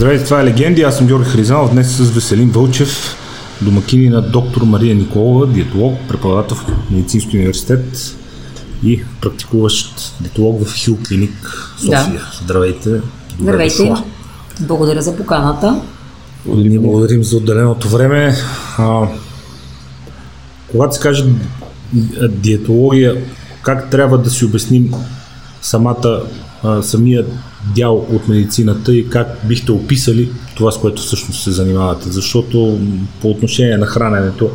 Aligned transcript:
Здравейте, 0.00 0.24
това 0.24 0.40
е 0.40 0.44
Легенди. 0.44 0.82
Аз 0.82 0.96
съм 0.96 1.06
Георги 1.06 1.30
Хризанов. 1.30 1.72
Днес 1.72 1.96
с 1.96 2.10
Веселин 2.10 2.50
Вълчев, 2.50 3.16
домакини 3.62 4.08
на 4.08 4.22
доктор 4.22 4.62
Мария 4.62 4.94
Николова, 4.94 5.46
диетолог, 5.46 5.98
преподавател 6.08 6.56
в 6.56 6.90
Медицински 6.90 7.36
университет 7.36 8.16
и 8.84 9.02
практикуващ 9.20 10.14
диетолог 10.20 10.64
в 10.64 10.74
Хил 10.74 10.98
Клиник 11.08 11.72
София. 11.78 12.12
Да. 12.12 12.30
Здравейте. 12.42 13.00
Здравейте. 13.40 13.76
Дошла. 13.76 14.04
Благодаря 14.60 15.02
за 15.02 15.16
поканата. 15.16 15.80
Ние 16.46 16.78
благодарим 16.78 17.24
за 17.24 17.36
отделеното 17.36 17.88
време. 17.88 18.34
А, 18.78 19.08
когато 20.70 20.94
се 20.94 21.00
каже 21.00 21.24
диетология, 22.28 23.16
как 23.62 23.90
трябва 23.90 24.18
да 24.18 24.30
си 24.30 24.44
обясним 24.44 24.94
самата, 25.62 26.22
а, 26.62 26.82
самия 26.82 27.24
дял 27.74 27.96
от 27.96 28.28
медицината 28.28 28.94
и 28.94 29.08
как 29.08 29.38
бихте 29.44 29.72
описали 29.72 30.30
това, 30.56 30.72
с 30.72 30.78
което 30.78 31.02
всъщност 31.02 31.42
се 31.42 31.50
занимавате? 31.50 32.10
Защото 32.10 32.80
по 33.20 33.30
отношение 33.30 33.76
на 33.76 33.86
храненето 33.86 34.50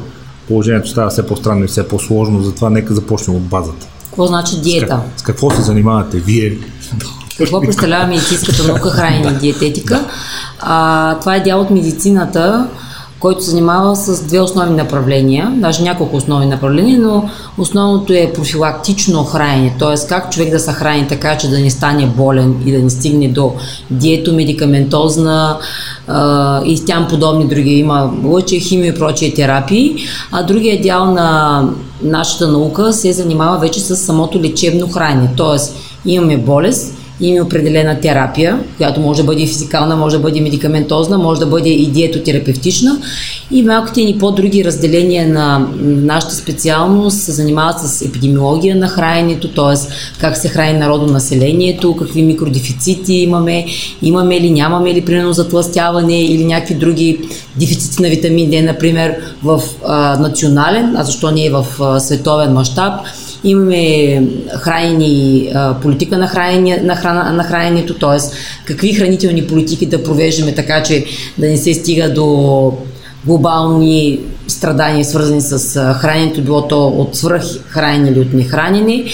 положението 0.48 0.90
става 0.90 1.10
все 1.10 1.28
по-странно 1.28 1.64
и 1.64 1.68
все 1.68 1.88
по-сложно, 1.88 2.44
затова 2.44 2.70
нека 2.70 2.94
започнем 2.94 3.36
от 3.36 3.44
базата. 3.44 3.88
Какво 4.06 4.28
значи 4.28 4.62
диета? 4.62 4.86
С, 4.86 4.90
как, 4.90 5.20
с 5.20 5.22
какво 5.22 5.52
се 5.52 5.62
занимавате 5.62 6.20
вие? 6.20 6.58
Какво 7.38 7.62
представлява 7.62 8.08
медицинската 8.08 8.68
наука, 8.68 8.90
хранене 8.90 9.32
и 9.32 9.40
диететика? 9.40 10.06
А, 10.68 11.20
това 11.20 11.36
е 11.36 11.44
дял 11.44 11.62
от 11.62 11.70
медицината, 11.70 12.68
който 13.26 13.44
се 13.44 13.50
занимава 13.50 13.96
с 13.96 14.24
две 14.24 14.40
основни 14.40 14.76
направления, 14.76 15.54
даже 15.56 15.84
няколко 15.84 16.18
основни 16.18 16.46
направления, 16.46 17.00
но 17.00 17.30
основното 17.58 18.14
е 18.14 18.32
профилактично 18.36 19.24
хранене, 19.24 19.76
т.е. 19.80 20.08
как 20.08 20.32
човек 20.32 20.52
да 20.52 20.60
се 20.60 20.72
храни 20.72 21.08
така, 21.08 21.38
че 21.38 21.50
да 21.50 21.60
не 21.60 21.70
стане 21.70 22.06
болен 22.06 22.56
и 22.66 22.72
да 22.72 22.80
не 22.80 22.90
стигне 22.90 23.28
до 23.28 23.54
дието, 23.92 24.34
медикаментозна 24.34 25.58
и 26.66 26.86
тям 26.86 27.08
подобни 27.10 27.48
други. 27.48 27.72
Има 27.72 28.14
лъче, 28.24 28.60
химия 28.60 28.94
и 28.94 28.96
прочие 28.96 29.34
терапии, 29.34 29.96
а 30.32 30.44
другия 30.44 30.82
дял 30.82 31.06
на 31.06 31.62
нашата 32.02 32.48
наука 32.48 32.94
се 32.94 33.14
занимава 33.14 33.58
вече 33.58 33.80
с 33.80 33.96
самото 33.96 34.42
лечебно 34.42 34.90
хранене, 34.90 35.30
т.е. 35.38 35.58
имаме 36.12 36.38
болест, 36.38 36.95
има 37.22 37.46
определена 37.46 38.00
терапия, 38.00 38.60
която 38.78 39.00
може 39.00 39.22
да 39.22 39.26
бъде 39.26 39.48
физикална, 39.48 39.96
може 39.96 40.16
да 40.16 40.22
бъде 40.22 40.42
медикаментозна, 40.42 41.18
може 41.18 41.40
да 41.40 41.46
бъде 41.46 41.70
и 41.70 41.88
диетотерапевтична. 41.88 42.98
И 43.52 43.64
малките 43.64 44.04
ни 44.04 44.18
по-други 44.20 44.66
разделения 44.66 45.28
на 45.28 45.68
нашата 45.82 46.36
специалност 46.36 47.18
се 47.18 47.32
занимават 47.32 47.80
с 47.80 48.02
епидемиология 48.02 48.76
на 48.76 48.88
храненето, 48.88 49.48
т.е. 49.48 49.92
как 50.20 50.38
се 50.38 50.48
храни 50.48 50.80
народонаселението, 50.80 51.96
какви 51.96 52.24
микродефицити 52.24 53.14
имаме, 53.14 53.66
имаме 54.02 54.42
ли, 54.42 54.52
нямаме 54.52 54.94
ли, 54.94 55.06
примерно 55.06 55.34
затластяване 55.34 56.24
или 56.24 56.46
някакви 56.46 56.76
други 56.76 57.20
дефицити 57.60 58.02
на 58.02 58.10
витамин 58.10 58.52
D, 58.52 58.66
например, 58.66 59.16
в 59.44 59.62
а, 59.88 60.20
национален, 60.20 60.96
а 60.98 61.04
защо 61.04 61.32
не 61.32 61.46
е 61.46 61.52
в 61.52 61.66
а, 61.82 62.00
световен 62.00 62.54
мащаб 62.54 62.94
Имаме 63.46 64.24
хранени, 64.58 65.54
политика 65.82 66.18
на, 66.18 66.28
хранение, 66.28 66.82
на, 66.84 66.96
храна, 66.96 67.32
на 67.32 67.44
храненето, 67.44 67.94
т.е. 67.94 68.20
какви 68.66 68.94
хранителни 68.94 69.48
политики 69.48 69.86
да 69.86 70.04
провеждаме 70.04 70.56
така, 70.56 70.84
че 70.84 71.06
да 71.38 71.48
не 71.48 71.58
се 71.58 71.74
стига 71.74 72.14
до 72.14 72.74
глобални 73.26 74.20
страдания, 74.48 75.06
свързани 75.06 75.42
с 75.42 75.94
храненето, 75.94 76.42
било 76.42 76.68
то 76.68 76.88
от 76.88 77.16
свръххранене 77.16 78.10
или 78.10 78.20
от 78.20 78.34
нехранене. 78.34 79.06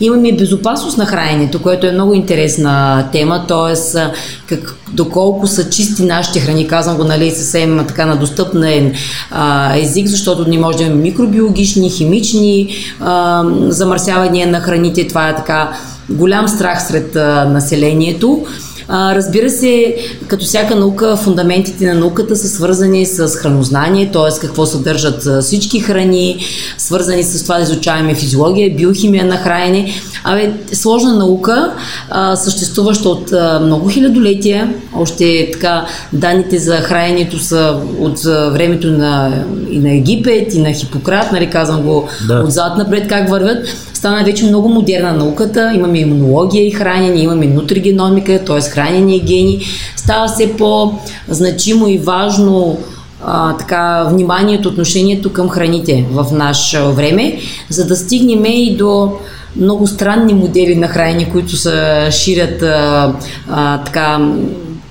Имаме 0.00 0.32
безопасност 0.32 0.98
на 0.98 1.06
храненето, 1.06 1.62
което 1.62 1.86
е 1.86 1.92
много 1.92 2.14
интересна 2.14 3.04
тема, 3.12 3.44
т.е. 3.48 4.00
Как, 4.46 4.74
доколко 4.92 5.46
са 5.46 5.70
чисти 5.70 6.04
нашите 6.04 6.40
храни, 6.40 6.68
казвам 6.68 6.96
го 6.96 7.04
нали, 7.04 7.30
съвсем 7.30 7.84
така 7.88 8.06
на 8.06 8.16
достъпен 8.16 8.92
а, 9.30 9.76
език, 9.78 10.06
защото 10.06 10.48
не 10.48 10.58
може 10.58 10.78
да 10.78 10.84
имаме 10.84 11.02
микробиологични, 11.02 11.90
химични 11.90 12.74
а, 13.00 13.44
замърсявания 13.68 14.46
на 14.46 14.60
храните. 14.60 15.08
Това 15.08 15.28
е 15.28 15.36
така 15.36 15.72
голям 16.10 16.48
страх 16.48 16.86
сред 16.88 17.16
а, 17.16 17.44
населението. 17.44 18.46
А, 18.88 19.14
разбира 19.14 19.50
се, 19.50 19.96
като 20.26 20.44
всяка 20.44 20.76
наука, 20.76 21.16
фундаментите 21.16 21.86
на 21.86 21.94
науката 21.94 22.36
са 22.36 22.48
свързани 22.48 23.06
с 23.06 23.28
хранознание, 23.28 24.10
т.е. 24.12 24.40
какво 24.40 24.66
съдържат 24.66 25.44
всички 25.44 25.80
храни, 25.80 26.38
свързани 26.78 27.22
с 27.22 27.42
това 27.42 27.56
да 27.56 27.62
изучаваме 27.62 28.14
физиология, 28.14 28.76
биохимия 28.76 29.24
на 29.24 29.36
хранене. 29.36 29.92
Абе, 30.24 30.52
сложна 30.72 31.12
наука, 31.12 31.72
а, 32.10 32.36
съществуваща 32.36 33.08
от 33.08 33.32
а, 33.32 33.60
много 33.60 33.88
хилядолетия. 33.88 34.74
Още 34.96 35.48
така 35.52 35.86
данните 36.12 36.58
за 36.58 36.76
храненето 36.76 37.38
са 37.38 37.80
от 37.98 38.26
а, 38.26 38.50
времето 38.50 38.90
на, 38.90 39.44
и 39.70 39.78
на 39.78 39.92
Египет, 39.92 40.54
и 40.54 40.60
на 40.60 40.72
Хипократ, 40.72 41.32
нали 41.32 41.50
казвам 41.50 41.82
го 41.82 42.08
да. 42.28 42.42
отзад 42.46 42.78
напред 42.78 43.08
как 43.08 43.28
вървят. 43.28 43.68
Стана 43.98 44.24
вече 44.24 44.44
много 44.44 44.68
модерна 44.68 45.12
науката, 45.12 45.72
имаме 45.74 45.98
имунология 45.98 46.66
и 46.66 46.70
хранене, 46.70 47.20
имаме 47.20 47.46
нутригеномика, 47.46 48.44
т.е. 48.44 48.60
хранене 48.60 49.16
и 49.16 49.20
гени. 49.20 49.60
Става 49.96 50.28
все 50.28 50.56
по-значимо 50.56 51.88
и 51.88 51.98
важно 51.98 52.78
а, 53.24 53.56
така, 53.56 54.04
вниманието, 54.04 54.68
отношението 54.68 55.32
към 55.32 55.48
храните 55.48 56.06
в 56.12 56.26
наше 56.32 56.80
време, 56.82 57.38
за 57.70 57.86
да 57.86 57.96
стигнем 57.96 58.44
и 58.44 58.76
до 58.76 59.12
много 59.56 59.86
странни 59.86 60.34
модели 60.34 60.76
на 60.76 60.88
хранене, 60.88 61.30
които 61.30 61.56
се 61.56 62.08
ширят 62.10 62.62
а, 62.62 63.14
а, 63.50 63.84
така 63.84 64.32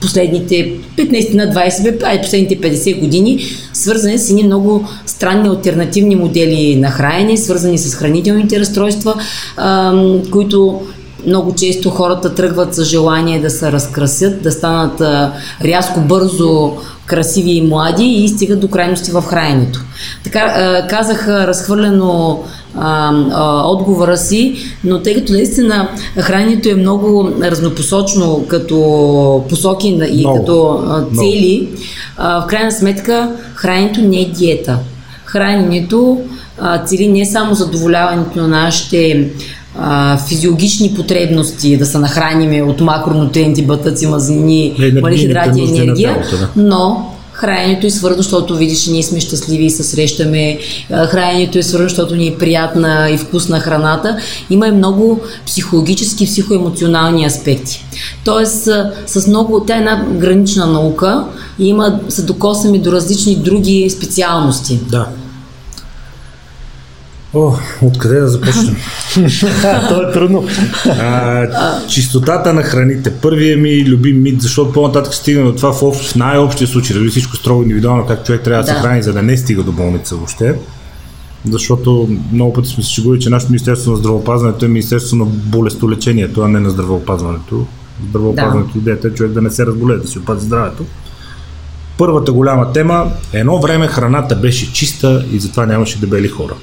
последните 0.02 0.74
15 0.98 1.34
на 1.34 1.44
20, 1.54 2.02
а 2.04 2.22
последните 2.22 2.62
50 2.62 3.00
години, 3.00 3.40
свързани 3.74 4.18
с 4.18 4.30
едни 4.30 4.44
много 4.44 4.88
странни 5.06 5.50
альтернативни 5.50 6.16
модели 6.16 6.76
на 6.76 6.92
хранене, 6.92 7.38
свързани 7.38 7.78
с 7.78 7.96
хранителните 7.96 8.60
разстройства, 8.60 9.16
които 10.32 10.82
много 11.28 11.56
често 11.56 11.90
хората 11.90 12.36
тръгват 12.36 12.76
с 12.76 12.84
желание 12.84 13.42
да 13.42 13.50
се 13.50 13.72
разкрасят, 13.72 14.42
да 14.42 14.52
станат 14.52 15.02
рязко, 15.64 16.00
бързо 16.00 16.74
красиви 17.06 17.52
и 17.52 17.62
млади 17.62 18.06
и 18.06 18.30
стигат 18.30 18.60
до 18.60 18.68
крайности 18.68 19.12
в 19.12 19.22
храненето. 19.22 19.80
Така 20.24 20.88
казах 20.90 21.28
разхвърлено 21.28 22.44
а, 22.76 23.14
а, 23.32 23.68
отговора 23.68 24.18
си, 24.18 24.56
но 24.84 25.02
тъй 25.02 25.16
като 25.16 25.34
наистина 25.34 25.90
храненето 26.20 26.70
е 26.70 26.76
много 26.76 27.32
разнопосочно 27.42 28.46
като 28.48 29.44
посоки 29.50 29.88
и 29.88 30.20
много, 30.20 30.38
като 30.38 30.84
цели, 31.16 31.70
а, 32.18 32.42
в 32.42 32.48
крайна 32.48 32.72
сметка 32.72 33.32
храненето 33.56 34.02
не 34.02 34.22
е 34.22 34.26
диета. 34.26 34.80
Храненето 35.26 36.20
цели 36.86 37.08
не 37.08 37.26
само 37.26 37.54
задоволяването 37.54 38.40
на 38.40 38.48
нашите 38.48 39.30
а, 39.80 40.18
физиологични 40.18 40.94
потребности, 40.96 41.78
да 41.78 41.86
се 41.86 41.98
нахраниме 41.98 42.62
от 42.62 42.82
макронутриенти, 42.82 43.66
бътъци, 43.66 44.08
мазнини, 44.08 44.76
хидрати 45.16 45.62
и 45.62 45.78
енергия, 45.78 46.14
тялото, 46.14 46.38
да. 46.38 46.50
но 46.56 47.14
храненето 47.38 47.88
е 47.88 47.90
свързано, 47.90 48.22
защото 48.22 48.56
видиш, 48.56 48.88
ние 48.88 49.04
сме 49.04 49.20
щастливи 49.20 49.66
и 49.66 49.70
се 49.70 49.84
срещаме. 49.84 50.60
Храненето 51.08 51.58
е 51.58 51.64
свързано, 51.64 51.90
защото 51.90 52.16
ни 52.16 52.28
е 52.28 52.38
приятна 52.38 53.10
и 53.12 53.18
вкусна 53.18 53.60
храната. 53.60 54.18
Има 54.50 54.68
и 54.68 54.72
много 54.72 55.20
психологически, 55.46 56.26
психоемоционални 56.26 57.26
аспекти. 57.26 57.86
Тоест, 58.24 58.70
с 59.06 59.28
много, 59.28 59.64
тя 59.68 59.76
е 59.76 59.80
една 59.80 60.06
гранична 60.12 60.68
наука 60.68 61.26
и 61.60 61.68
има, 61.68 62.00
се 62.10 62.22
докосваме 62.22 62.78
до 62.78 62.92
различни 62.92 63.36
други 63.36 63.90
специалности. 63.90 64.80
Да. 64.90 65.08
О, 67.38 67.54
откъде 67.82 68.20
да 68.20 68.28
започнем? 68.28 68.76
То 69.90 70.10
е 70.10 70.14
трудно. 70.14 70.48
А, 70.86 71.88
чистотата 71.88 72.54
на 72.54 72.64
храните. 72.64 73.14
Първият 73.14 73.62
ми 73.62 73.86
любим 73.86 74.22
мит, 74.22 74.42
защото 74.42 74.72
по-нататък 74.72 75.14
стигна 75.14 75.46
до 75.46 75.56
това 75.56 75.74
в, 75.74 75.84
общ, 75.84 76.12
в 76.12 76.16
най-общия 76.16 76.68
случай, 76.68 76.98
дали 76.98 77.10
всичко 77.10 77.36
строго 77.36 77.62
индивидуално, 77.62 78.06
как 78.06 78.26
човек 78.26 78.42
трябва 78.42 78.64
да, 78.64 78.72
да 78.72 78.78
се 78.78 78.82
храни, 78.82 79.04
за 79.04 79.14
да 79.14 79.22
не 79.24 79.38
стига 79.38 79.64
до 79.64 79.72
болница 79.72 80.16
въобще. 80.16 80.56
Защото 81.50 82.10
много 82.32 82.54
пъти 82.54 82.70
сме 82.70 82.84
се 82.84 82.90
шегували, 82.90 83.20
че 83.20 83.30
нашето 83.30 83.52
Министерство 83.52 83.92
на 83.92 83.98
здравеопазването 83.98 84.66
е 84.66 84.68
Министерство 84.68 85.16
на 85.16 85.26
болестолечението, 85.26 86.42
а 86.42 86.48
не 86.48 86.60
на 86.60 86.70
здравеопазването. 86.70 87.66
Здравеопазването 88.10 88.74
да. 88.74 88.80
идеята 88.80 89.08
е 89.08 89.12
човек 89.12 89.32
да 89.32 89.42
не 89.42 89.50
се 89.50 89.66
разболее, 89.66 89.98
да 89.98 90.08
си 90.08 90.20
опази 90.20 90.46
здравето. 90.46 90.86
Първата 91.98 92.32
голяма 92.32 92.72
тема, 92.72 93.12
едно 93.34 93.60
време 93.60 93.88
храната 93.88 94.36
беше 94.36 94.74
чиста 94.74 95.26
и 95.32 95.40
затова 95.40 95.66
нямаше 95.66 96.00
дебели 96.00 96.28
хора. 96.28 96.54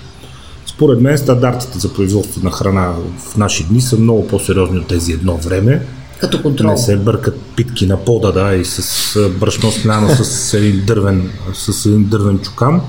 Според 0.74 1.00
мен 1.00 1.18
стандартите 1.18 1.78
за 1.78 1.94
производство 1.94 2.40
на 2.44 2.50
храна 2.50 2.94
в 3.18 3.36
наши 3.36 3.64
дни 3.64 3.80
са 3.80 3.96
много 3.96 4.28
по-сериозни 4.28 4.78
от 4.78 4.86
тези 4.86 5.12
едно 5.12 5.36
време. 5.36 5.86
Като 6.20 6.42
контрол. 6.42 6.70
Не 6.70 6.76
се 6.76 6.96
бъркат 6.96 7.40
питки 7.56 7.86
на 7.86 7.96
пода, 7.96 8.32
да, 8.32 8.54
и 8.54 8.64
с 8.64 9.30
брашно 9.40 9.70
сляно 9.70 10.08
с 10.08 10.54
един 10.54 10.84
дървен, 10.86 11.30
с 11.52 11.86
един 11.86 12.04
дървен 12.04 12.38
чукан. 12.38 12.80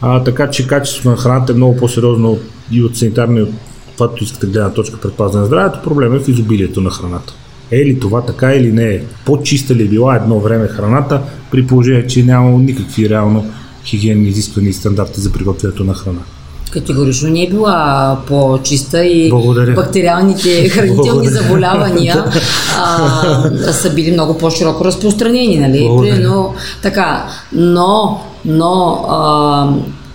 А, 0.00 0.24
така 0.24 0.50
че 0.50 0.66
качеството 0.66 1.10
на 1.10 1.16
храната 1.16 1.52
е 1.52 1.56
много 1.56 1.76
по-сериозно 1.76 2.38
и 2.70 2.82
от 2.82 2.96
санитарна 2.96 3.38
и 3.38 3.42
от 3.42 3.50
каквато 3.88 4.24
искате 4.24 4.46
гледна 4.46 4.70
точка 4.70 5.00
предпазване 5.00 5.40
на 5.40 5.46
здравето. 5.46 5.82
Проблема 5.82 6.16
е 6.16 6.18
в 6.18 6.28
изобилието 6.28 6.80
на 6.80 6.90
храната. 6.90 7.34
Е 7.70 7.84
ли 7.84 8.00
това 8.00 8.26
така 8.26 8.52
или 8.52 8.72
не 8.72 8.88
е? 8.94 9.02
По-чиста 9.26 9.74
ли 9.74 9.82
е 9.82 9.88
била 9.88 10.16
едно 10.16 10.40
време 10.40 10.68
храната, 10.68 11.22
при 11.50 11.66
положение, 11.66 12.06
че 12.06 12.22
няма 12.22 12.58
никакви 12.58 13.08
реално 13.08 13.52
хигиенни 13.84 14.28
изисквания 14.28 14.70
и 14.70 14.72
стандарти 14.72 15.20
за 15.20 15.32
приготвянето 15.32 15.84
на 15.84 15.94
храна? 15.94 16.20
Категорично 16.72 17.30
не 17.30 17.42
е 17.42 17.48
била 17.48 18.16
по-чиста 18.28 19.04
и 19.04 19.30
Благодаря. 19.30 19.74
бактериалните 19.74 20.68
хранителни 20.68 21.10
Благодаря. 21.10 21.30
заболявания 21.42 22.24
а, 22.78 23.72
са 23.72 23.90
били 23.90 24.12
много 24.12 24.38
по-широко 24.38 24.84
разпространени, 24.84 25.56
нали? 25.58 25.90
Примерно, 26.00 26.54
така, 26.82 27.24
но, 27.52 28.20
но 28.44 29.04
а, 29.10 29.68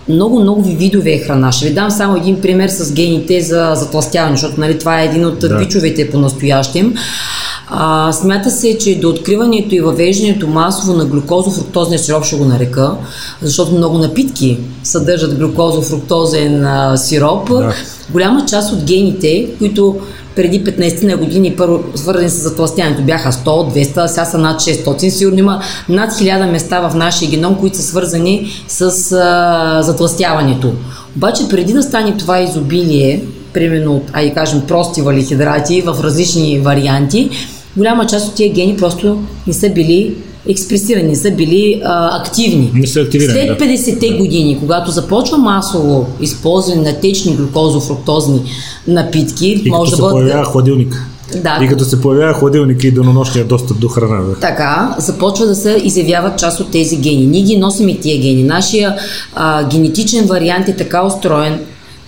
много, 0.09 0.39
много 0.39 0.61
ви 0.63 0.75
видове 0.75 1.11
е 1.11 1.19
храна. 1.19 1.51
Ще 1.51 1.67
ви 1.67 1.73
дам 1.73 1.91
само 1.91 2.17
един 2.17 2.41
пример 2.41 2.69
с 2.69 2.93
гените 2.93 3.41
за 3.41 3.71
затластяване, 3.75 4.35
защото 4.35 4.59
нали, 4.59 4.79
това 4.79 5.01
е 5.01 5.05
един 5.05 5.25
от 5.25 5.39
Да. 5.39 5.57
бичовете 5.57 6.11
по-настоящем. 6.11 6.93
А, 7.69 8.11
смята 8.11 8.51
се, 8.51 8.77
че 8.77 8.99
до 8.99 9.09
откриването 9.09 9.75
и 9.75 9.79
въвеждането 9.79 10.47
масово 10.47 10.93
на 10.93 11.05
глюкозо-фруктозния 11.05 11.97
сироп 11.97 12.23
ще 12.23 12.35
го 12.35 12.45
нарека, 12.45 12.91
защото 13.41 13.75
много 13.75 13.97
напитки 13.97 14.57
съдържат 14.83 15.39
глюкозо-фруктозен 15.39 16.65
а, 16.65 16.97
сироп. 16.97 17.49
Да. 17.49 17.73
Голяма 18.09 18.45
част 18.45 18.73
от 18.73 18.83
гените, 18.83 19.47
които 19.57 19.95
преди 20.35 20.63
15 20.63 21.03
на 21.03 21.17
години 21.17 21.55
първо 21.57 21.83
свързани 21.95 22.29
с 22.29 22.43
затластяването 22.43 23.01
бяха 23.01 23.31
100, 23.31 23.45
200, 23.45 24.07
сега 24.07 24.25
са 24.25 24.37
над 24.37 24.61
600. 24.61 25.09
Сигурно 25.09 25.39
има 25.39 25.61
над 25.89 26.11
1000 26.11 26.51
места 26.51 26.89
в 26.89 26.95
нашия 26.95 27.31
геном, 27.31 27.55
които 27.55 27.77
са 27.77 27.83
свързани 27.83 28.51
с 28.67 28.81
а, 29.11 29.81
затластяването. 29.83 30.73
Обаче 31.15 31.47
преди 31.49 31.73
да 31.73 31.83
стане 31.83 32.17
това 32.17 32.39
изобилие, 32.39 33.23
примерно 33.53 33.95
от, 33.95 34.03
ай 34.13 34.33
кажем, 34.33 34.61
прости 34.67 35.01
валихидрати 35.01 35.81
в 35.81 35.97
различни 36.03 36.59
варианти, 36.59 37.29
голяма 37.77 38.05
част 38.05 38.27
от 38.27 38.35
тия 38.35 38.53
гени 38.53 38.77
просто 38.77 39.23
не 39.47 39.53
са 39.53 39.69
били 39.69 40.15
експресирани, 40.49 41.07
не 41.07 41.15
са 41.15 41.31
били 41.31 41.81
а, 41.85 42.21
активни. 42.21 42.71
Не 42.73 42.87
са 42.87 43.01
активирани, 43.01 43.39
След 43.39 43.57
да. 43.57 43.65
50-те 43.65 44.09
години, 44.09 44.59
когато 44.59 44.91
започва 44.91 45.37
масово 45.37 46.07
използване 46.21 46.81
на 46.81 46.99
течни 46.99 47.37
глюкозо-фруктозни 47.37 48.41
напитки, 48.87 49.61
И 49.65 49.69
може 49.69 49.91
се 49.91 49.95
да 49.95 50.01
бъдат... 50.01 50.13
появява 50.13 50.45
хладилник. 50.45 51.07
Да. 51.35 51.59
И 51.63 51.67
като 51.67 51.85
се 51.85 52.01
появява 52.01 52.33
хладилник 52.33 52.83
и 52.83 52.91
денонощния 52.91 53.45
достъп 53.45 53.79
до 53.79 53.87
храна. 53.87 54.21
Да. 54.21 54.35
Така, 54.35 54.95
започва 54.99 55.45
да 55.45 55.55
се 55.55 55.81
изявяват 55.83 56.39
част 56.39 56.59
от 56.59 56.71
тези 56.71 56.97
гени. 56.97 57.25
Ние 57.25 57.41
ги 57.41 57.57
носим 57.57 57.89
и 57.89 57.99
тия 57.99 58.21
гени. 58.21 58.43
Нашия 58.43 58.95
а, 59.35 59.63
генетичен 59.69 60.25
вариант 60.25 60.67
е 60.67 60.75
така 60.75 61.05
устроен, 61.05 61.59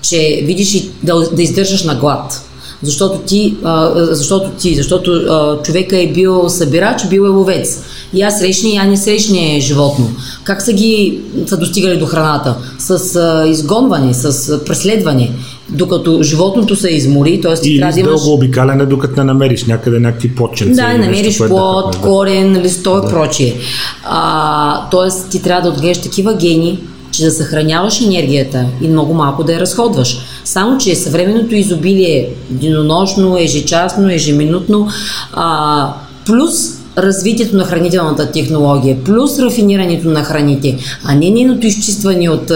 че 0.02 0.42
видиш 0.46 0.76
и 0.76 0.92
да, 1.04 1.30
да 1.30 1.42
издържаш 1.42 1.84
на 1.84 1.96
глад. 1.96 2.49
Защото 2.84 3.20
ти, 3.20 3.56
а, 3.64 3.92
защото 3.96 4.50
ти, 4.50 4.76
защото 4.76 5.12
а, 5.12 5.62
човека 5.64 6.02
е 6.02 6.08
бил 6.08 6.50
събирач, 6.50 7.08
бил 7.10 7.22
е 7.22 7.30
ловец. 7.30 7.84
И 8.14 8.22
аз 8.22 8.40
срещне, 8.40 8.70
и 8.70 8.76
я 8.76 8.86
не 8.86 8.98
срещне 8.98 9.60
животно. 9.60 10.10
Как 10.44 10.62
са 10.62 10.74
ги 10.74 11.20
са 11.48 11.58
достигали 11.58 11.98
до 11.98 12.06
храната? 12.06 12.56
С 12.80 13.16
а, 13.16 13.48
изгонване, 13.48 14.14
с 14.14 14.50
а, 14.50 14.66
преследване. 14.66 15.32
Докато 15.70 16.24
животното 16.24 16.76
се 16.76 16.90
измори, 16.90 17.42
т.е. 17.42 17.54
ти 17.54 17.78
трябва 17.78 17.94
да 17.94 18.00
имаш... 18.00 18.22
дълго 18.22 18.34
обикаляне, 18.34 18.86
докато 18.86 19.20
не 19.20 19.24
намериш 19.24 19.66
някъде 19.66 20.00
някакви 20.00 20.36
поченци. 20.36 20.74
Да, 20.74 20.88
нещо, 20.88 21.02
намериш 21.02 21.38
да 21.38 21.48
плод, 21.48 21.92
да. 21.92 21.98
корен, 21.98 22.62
листо 22.62 23.02
и 23.06 23.10
прочие. 23.10 23.56
А, 24.04 24.90
тоест, 24.90 25.30
ти 25.30 25.42
трябва 25.42 25.62
да 25.62 25.70
отгледаш 25.70 26.02
такива 26.02 26.34
гени, 26.34 26.80
че 27.20 27.26
да 27.26 27.32
съхраняваш 27.32 28.02
енергията 28.02 28.66
и 28.82 28.88
много 28.88 29.14
малко 29.14 29.44
да 29.44 29.54
я 29.54 29.60
разходваш. 29.60 30.20
Само, 30.44 30.78
че 30.78 30.96
съвременното 30.96 31.56
изобилие, 31.56 32.30
денонощно, 32.50 33.38
ежечасно, 33.38 34.10
ежеминутно, 34.12 34.88
а, 35.34 35.94
плюс 36.26 36.80
развитието 36.98 37.56
на 37.56 37.64
хранителната 37.64 38.32
технология, 38.32 38.98
плюс 39.04 39.40
рафинирането 39.40 40.08
на 40.08 40.24
храните, 40.24 40.78
а 41.04 41.16
не 41.16 41.30
нейното 41.30 41.68
изчистване 41.68 42.30
от 42.30 42.52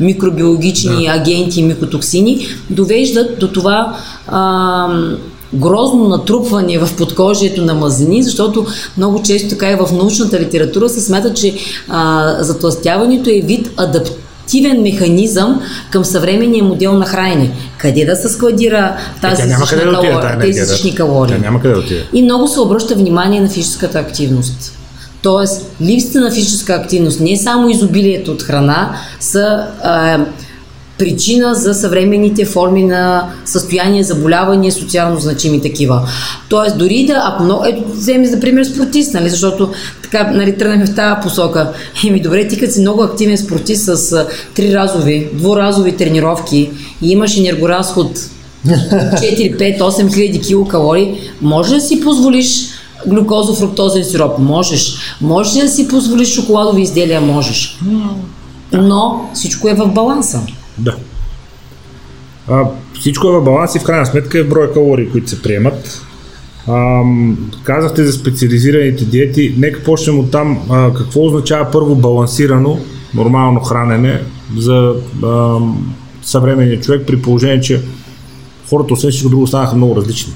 микробиологични 0.00 1.04
Да. 1.06 1.12
агенти 1.12 1.60
и 1.60 1.62
микотоксини, 1.62 2.46
довеждат 2.70 3.38
до 3.38 3.48
това 3.48 3.96
а, 4.26 4.88
грозно 5.54 6.08
натрупване 6.08 6.78
в 6.78 6.96
подкожието 6.96 7.64
на 7.64 7.74
мазнини, 7.74 8.22
защото 8.22 8.66
много 8.96 9.22
често 9.22 9.48
така 9.48 9.70
и 9.70 9.74
в 9.74 9.88
научната 9.92 10.40
литература 10.40 10.88
се 10.88 11.00
смята, 11.00 11.34
че 11.34 11.54
а, 11.88 12.34
затластяването 12.40 13.30
е 13.30 13.40
вид 13.44 13.70
адаптивен 13.76 14.82
механизъм 14.82 15.60
към 15.90 16.04
съвременния 16.04 16.64
модел 16.64 16.92
на 16.92 17.06
хранене. 17.06 17.50
Къде 17.78 18.04
да 18.04 18.16
се 18.16 18.28
складира 18.28 18.96
Е, 19.18 19.20
тази 19.20 19.48
няма 19.48 19.66
къде 19.66 19.84
да 19.84 19.90
отиде 19.90 20.12
калория- 20.12 20.38
тези 20.40 20.60
излишни 20.60 20.94
калории? 20.94 21.34
Тя 21.34 21.40
няма 21.40 21.60
къде 21.60 21.74
да 21.74 21.80
отиде. 21.80 22.04
И 22.12 22.22
много 22.22 22.48
се 22.48 22.60
обръща 22.60 22.94
внимание 22.94 23.40
на 23.40 23.48
физическата 23.48 23.98
активност. 23.98 24.72
Тоест, 25.22 25.70
липсата 25.82 26.20
на 26.20 26.30
физическа 26.30 26.72
активност, 26.74 27.20
не 27.20 27.36
само 27.36 27.68
изобилието 27.68 28.32
от 28.32 28.42
храна, 28.42 28.92
са 29.20 29.66
а, 29.82 30.18
причина 30.98 31.54
за 31.54 31.74
съвременните 31.74 32.44
форми 32.44 32.84
на 32.84 33.30
състояние, 33.44 34.02
заболявания, 34.02 34.72
социално 34.72 35.20
значими 35.20 35.62
такива. 35.62 36.08
Тоест, 36.48 36.78
дори 36.78 37.06
да, 37.06 37.22
ако 37.24 37.42
много, 37.42 37.64
ето, 37.64 37.82
вземи 37.92 38.26
за 38.26 38.40
пример 38.40 38.64
спортист, 38.64 39.14
нали, 39.14 39.30
защото 39.30 39.72
така, 40.02 40.30
нали, 40.30 40.58
тръгнахме 40.58 40.86
в 40.86 40.94
тази 40.94 41.20
посока. 41.22 41.72
Еми, 42.06 42.22
добре, 42.22 42.48
ти 42.48 42.58
като 42.58 42.72
си 42.72 42.80
много 42.80 43.02
активен 43.02 43.38
спортист 43.38 43.84
с 43.84 44.12
а, 44.12 44.26
три 44.54 44.74
разови, 44.74 45.28
дворазови 45.32 45.96
тренировки 45.96 46.70
и 47.02 47.10
имаш 47.10 47.36
енергоразход 47.36 48.18
4, 48.66 49.56
5, 49.58 49.78
8 49.78 50.14
хиляди 50.14 50.40
килокалории, 50.40 51.20
може 51.40 51.74
да 51.74 51.80
си 51.80 52.00
позволиш 52.00 52.68
глюкозо-фруктозен 53.06 54.02
сироп? 54.02 54.38
Можеш. 54.38 54.96
Можеш 55.20 55.56
ли 55.56 55.60
да 55.60 55.68
си 55.68 55.88
позволиш 55.88 56.34
шоколадови 56.34 56.82
изделия? 56.82 57.20
Можеш. 57.20 57.78
Но 58.72 59.30
всичко 59.34 59.68
е 59.68 59.74
в 59.74 59.86
баланса. 59.86 60.40
Да. 60.78 60.96
А, 62.48 62.64
всичко 63.00 63.28
е 63.28 63.30
в 63.30 63.44
баланс 63.44 63.74
и 63.74 63.78
в 63.78 63.84
крайна 63.84 64.06
сметка 64.06 64.38
е 64.38 64.42
в 64.42 64.48
броя 64.48 64.72
калории, 64.72 65.10
които 65.10 65.30
се 65.30 65.42
приемат. 65.42 66.02
Ам, 66.68 67.50
казахте 67.62 68.04
за 68.04 68.12
специализираните 68.12 69.04
диети. 69.04 69.54
Нека 69.58 69.82
почнем 69.82 70.18
от 70.18 70.30
там. 70.30 70.58
А, 70.70 70.94
какво 70.94 71.26
означава 71.26 71.70
първо 71.72 71.94
балансирано, 71.94 72.78
нормално 73.14 73.60
хранене 73.60 74.22
за 74.56 74.94
ам, 75.24 75.94
съвременния 76.22 76.80
човек 76.80 77.06
при 77.06 77.22
положение, 77.22 77.60
че 77.60 77.82
хората 78.70 78.94
освен 78.94 79.10
всичко 79.10 79.28
друго 79.28 79.46
станаха 79.46 79.76
много 79.76 79.96
различни. 79.96 80.32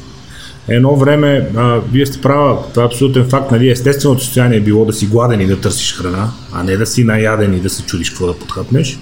Едно 0.68 0.96
време, 0.96 1.48
а, 1.56 1.80
вие 1.92 2.06
сте 2.06 2.20
права, 2.20 2.58
това 2.70 2.82
е 2.82 2.86
абсолютен 2.86 3.28
факт, 3.28 3.50
нали, 3.50 3.70
естественото 3.70 4.24
състояние 4.24 4.58
е 4.58 4.60
било 4.60 4.84
да 4.84 4.92
си 4.92 5.06
гладен 5.06 5.40
и 5.40 5.46
да 5.46 5.60
търсиш 5.60 5.94
храна, 5.94 6.30
а 6.52 6.62
не 6.62 6.76
да 6.76 6.86
си 6.86 7.04
наяден 7.04 7.54
и 7.54 7.60
да 7.60 7.70
се 7.70 7.82
чудиш 7.82 8.10
какво 8.10 8.26
да 8.26 8.38
подхапнеш. 8.38 8.98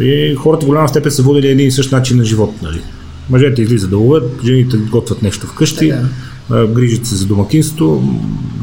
И 0.00 0.34
хората 0.34 0.66
в 0.66 0.68
голяма 0.68 0.88
степен 0.88 1.12
са 1.12 1.22
водили 1.22 1.48
един 1.48 1.66
и 1.66 1.70
същ 1.70 1.92
начин 1.92 2.16
на 2.16 2.24
живот. 2.24 2.54
Нали. 2.62 2.80
Мъжете 3.30 3.62
излизат 3.62 3.90
да 3.90 3.96
ловят, 3.96 4.40
жените 4.44 4.76
готвят 4.76 5.22
нещо 5.22 5.46
вкъщи, 5.46 5.88
Така. 5.88 6.02
а, 6.50 6.66
грижат 6.66 7.06
се 7.06 7.14
за 7.14 7.26
домакинство. 7.26 8.02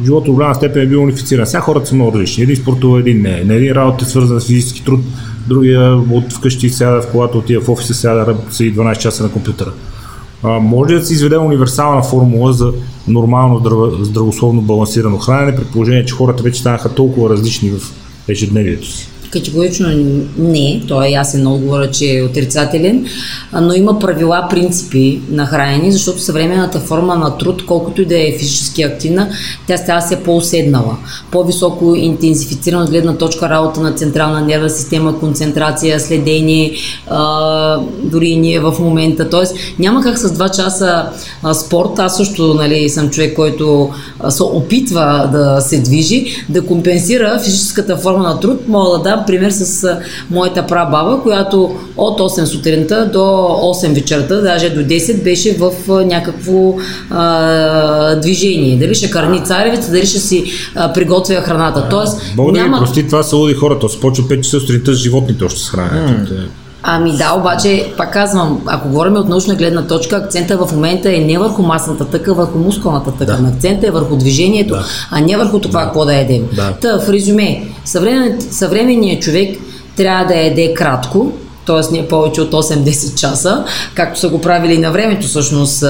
Животът 0.05 0.27
в 0.27 0.35
голяма 0.35 0.55
степен 0.55 0.81
е 0.81 0.85
бил 0.85 1.01
унифициран. 1.01 1.45
Сега 1.45 1.61
хората 1.61 1.85
са 1.85 1.95
много 1.95 2.13
различни. 2.13 2.43
Един 2.43 2.55
спортува, 2.55 2.99
един 2.99 3.21
не. 3.21 3.43
На 3.43 3.53
един 3.53 3.71
работа 3.71 4.05
е 4.05 4.07
свързан 4.07 4.41
с 4.41 4.45
физически 4.45 4.83
труд, 4.83 4.99
другия 5.47 5.95
от 5.95 6.33
вкъщи 6.33 6.69
сяда 6.69 7.01
в 7.01 7.11
колата, 7.11 7.37
отива 7.37 7.61
в 7.63 7.69
офиса, 7.69 7.93
сяда, 7.93 8.37
седи 8.49 8.75
12 8.75 8.97
часа 8.97 9.23
на 9.23 9.31
компютъра. 9.31 9.71
А, 10.43 10.49
може 10.59 10.93
ли 10.93 10.99
да 10.99 11.05
се 11.05 11.13
изведе 11.13 11.37
универсална 11.37 12.03
формула 12.03 12.53
за 12.53 12.71
нормално 13.07 13.59
здраво, 13.59 14.03
здравословно 14.03 14.61
балансирано 14.61 15.17
хранене, 15.17 15.55
при 15.55 15.63
положение, 15.63 16.05
че 16.05 16.13
хората 16.13 16.43
вече 16.43 16.59
станаха 16.59 16.89
толкова 16.89 17.29
различни 17.29 17.69
в 17.69 17.93
ежедневието 18.27 18.91
си? 18.91 19.09
Категорично 19.31 19.87
не, 20.37 20.81
той 20.87 21.07
е 21.07 21.11
ясен 21.11 21.47
отговор, 21.47 21.89
че 21.89 22.17
е 22.17 22.23
отрицателен, 22.23 23.05
но 23.61 23.73
има 23.73 23.99
правила, 23.99 24.47
принципи 24.49 25.21
на 25.29 25.45
хранене, 25.45 25.91
защото 25.91 26.21
съвременната 26.21 26.79
форма 26.79 27.15
на 27.15 27.37
труд, 27.37 27.65
колкото 27.65 28.01
и 28.01 28.05
да 28.05 28.19
е 28.19 28.35
физически 28.39 28.83
активна, 28.83 29.29
тя 29.67 29.77
става 29.77 30.01
все 30.01 30.23
по-уседнала, 30.23 30.97
по-високо 31.31 31.95
интензифицирана 31.95 32.85
гледна 32.85 33.17
точка 33.17 33.49
работа 33.49 33.81
на 33.81 33.91
централна 33.91 34.41
нервна 34.41 34.69
система, 34.69 35.19
концентрация, 35.19 35.99
следение, 35.99 36.75
дори 38.03 38.35
ние 38.35 38.59
в 38.59 38.75
момента. 38.79 39.29
Тоест 39.29 39.55
няма 39.79 40.03
как 40.03 40.17
с 40.17 40.29
2 40.29 40.55
часа 40.55 41.05
спорт, 41.53 41.99
аз 41.99 42.17
също 42.17 42.53
нали, 42.53 42.89
съм 42.89 43.09
човек, 43.09 43.35
който 43.35 43.89
се 44.29 44.43
опитва 44.43 45.29
да 45.31 45.61
се 45.61 45.77
движи, 45.77 46.45
да 46.49 46.65
компенсира 46.65 47.39
физическата 47.43 47.97
форма 47.97 48.23
на 48.23 48.39
труд. 48.39 48.67
Мога 48.67 48.99
да 48.99 49.14
дам 49.15 49.25
пример 49.25 49.49
с 49.51 49.97
моята 50.31 50.67
прабаба, 50.67 51.21
която 51.23 51.75
от 51.97 52.19
8 52.19 52.43
сутринта 52.43 53.09
до 53.13 53.19
8 53.19 53.93
вечерта, 53.93 54.35
даже 54.35 54.69
до 54.69 54.81
10, 54.81 55.23
беше 55.23 55.57
в 55.57 55.71
някакво 56.05 56.75
а, 57.09 58.15
движение. 58.15 58.77
Дали 58.77 58.95
ще 58.95 59.09
карни 59.09 59.45
царевица, 59.45 59.91
дали 59.91 60.05
ще 60.05 60.19
си 60.19 60.43
а, 60.75 60.93
приготвя 60.93 61.35
храната. 61.35 61.87
Тоест, 61.89 62.21
Бог 62.35 62.51
да 62.51 62.59
ви 62.59 62.59
няма... 62.59 62.77
прости, 62.77 63.05
това 63.05 63.23
са 63.23 63.35
луди 63.35 63.53
хората. 63.53 63.79
То 63.79 63.89
се 63.89 63.99
почва 63.99 64.23
5 64.23 64.41
часа 64.41 64.59
сутринта 64.59 64.93
с 64.93 64.97
животните 64.97 65.43
още 65.43 65.59
с 65.59 65.69
храненето. 65.69 66.33
Ами 66.87 67.11
да, 67.11 67.33
обаче, 67.33 67.93
пак 67.97 68.13
казвам, 68.13 68.61
ако 68.65 68.89
говорим 68.89 69.15
от 69.15 69.29
научна 69.29 69.55
гледна 69.55 69.87
точка, 69.87 70.15
акцента 70.15 70.57
в 70.57 70.71
момента 70.71 71.15
е 71.15 71.17
не 71.17 71.37
върху 71.37 71.61
масната 71.61 72.05
тъка, 72.05 72.33
върху 72.33 72.57
мускулната 72.57 73.11
тъка. 73.11 73.37
Да. 73.41 73.47
Акцента 73.47 73.87
е 73.87 73.91
върху 73.91 74.15
движението, 74.15 74.73
да. 74.73 74.85
а 75.11 75.21
не 75.21 75.37
върху 75.37 75.59
това, 75.59 75.79
да. 75.79 75.85
какво 75.85 76.05
да 76.05 76.15
едем. 76.15 76.43
Да. 76.53 76.73
Та, 76.81 76.99
в 76.99 77.09
резюме, 77.09 77.63
съвремен, 77.85 78.37
съвременният 78.51 79.21
човек 79.21 79.57
трябва 79.97 80.25
да 80.25 80.35
яде 80.35 80.73
кратко, 80.73 81.31
т.е. 81.65 81.93
не 81.93 82.07
повече 82.07 82.41
от 82.41 82.51
8-10 82.51 83.15
часа, 83.15 83.63
както 83.93 84.19
са 84.19 84.29
го 84.29 84.41
правили 84.41 84.77
на 84.77 84.91
времето, 84.91 85.27
всъщност 85.27 85.83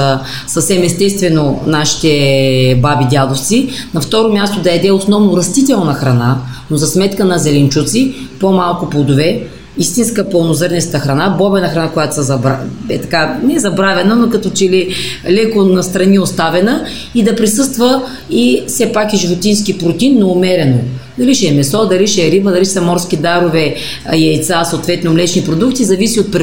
съвсем 0.48 0.84
естествено 0.84 1.62
нашите 1.66 2.80
баби 2.82 3.06
дядовци. 3.12 3.70
На 3.94 4.02
второ 4.02 4.34
място 4.34 4.60
да 4.62 4.72
яде 4.72 4.92
основно 4.92 5.38
растителна 5.38 5.94
храна, 5.94 6.38
но 6.72 6.78
за 6.78 6.88
сметка 6.88 7.26
на 7.26 7.38
зеленчуци, 7.38 8.16
по-малко 8.40 8.90
плодове, 8.90 9.48
истинска 9.78 10.30
пълнозърнеста 10.30 11.00
храна, 11.00 11.36
бобена 11.38 11.70
храна, 11.70 11.90
която 11.90 12.16
се 12.16 12.22
забра... 12.22 12.60
е 12.90 13.02
така, 13.02 13.40
не 13.44 13.54
е 13.54 13.60
забравена, 13.60 14.16
но 14.16 14.30
като 14.30 14.50
че 14.50 14.70
ли 14.70 14.96
леко 15.30 15.64
настрани 15.64 16.20
оставена 16.20 16.86
и 17.16 17.24
да 17.24 17.36
присъства 17.36 18.02
и 18.30 18.64
все 18.68 18.92
пак 18.92 19.14
и 19.14 19.18
животински 19.18 19.78
протеин, 19.78 20.20
но 20.20 20.28
умерено. 20.28 20.78
Дали 21.18 21.36
ще 21.36 21.48
е 21.48 21.52
месо, 21.52 21.88
дали 21.88 22.08
ще 22.08 22.28
е 22.28 22.32
риба, 22.32 22.52
дали 22.52 22.66
са 22.66 22.82
морски 22.82 23.18
дарове, 23.18 23.76
яйца, 24.16 24.64
съответно 24.64 25.14
млечни 25.14 25.46
продукти, 25.46 25.84
зависи 25.84 26.20
от 26.20 26.36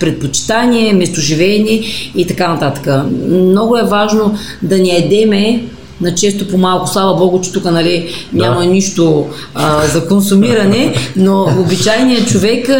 предпочитание, 0.00 0.92
местоживеене 0.92 1.80
и 2.16 2.26
така 2.26 2.48
нататък. 2.48 3.04
Много 3.30 3.76
е 3.76 3.82
важно 3.82 4.38
да 4.62 4.78
не 4.78 4.88
едеме 4.88 5.64
на 6.00 6.14
често 6.14 6.48
по-малко. 6.48 6.88
Слава 6.88 7.14
Богу, 7.14 7.40
че 7.40 7.52
тук 7.52 7.64
нали, 7.64 8.10
няма 8.32 8.60
да. 8.60 8.66
нищо 8.66 9.26
а, 9.54 9.86
за 9.86 10.06
консумиране, 10.06 10.94
но 11.16 11.48
обичайният 11.58 12.28
човек, 12.28 12.70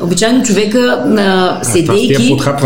обичайно 0.00 0.42
човека 0.44 1.04
а, 1.18 1.64
седейки, 1.64 2.36
а, 2.46 2.56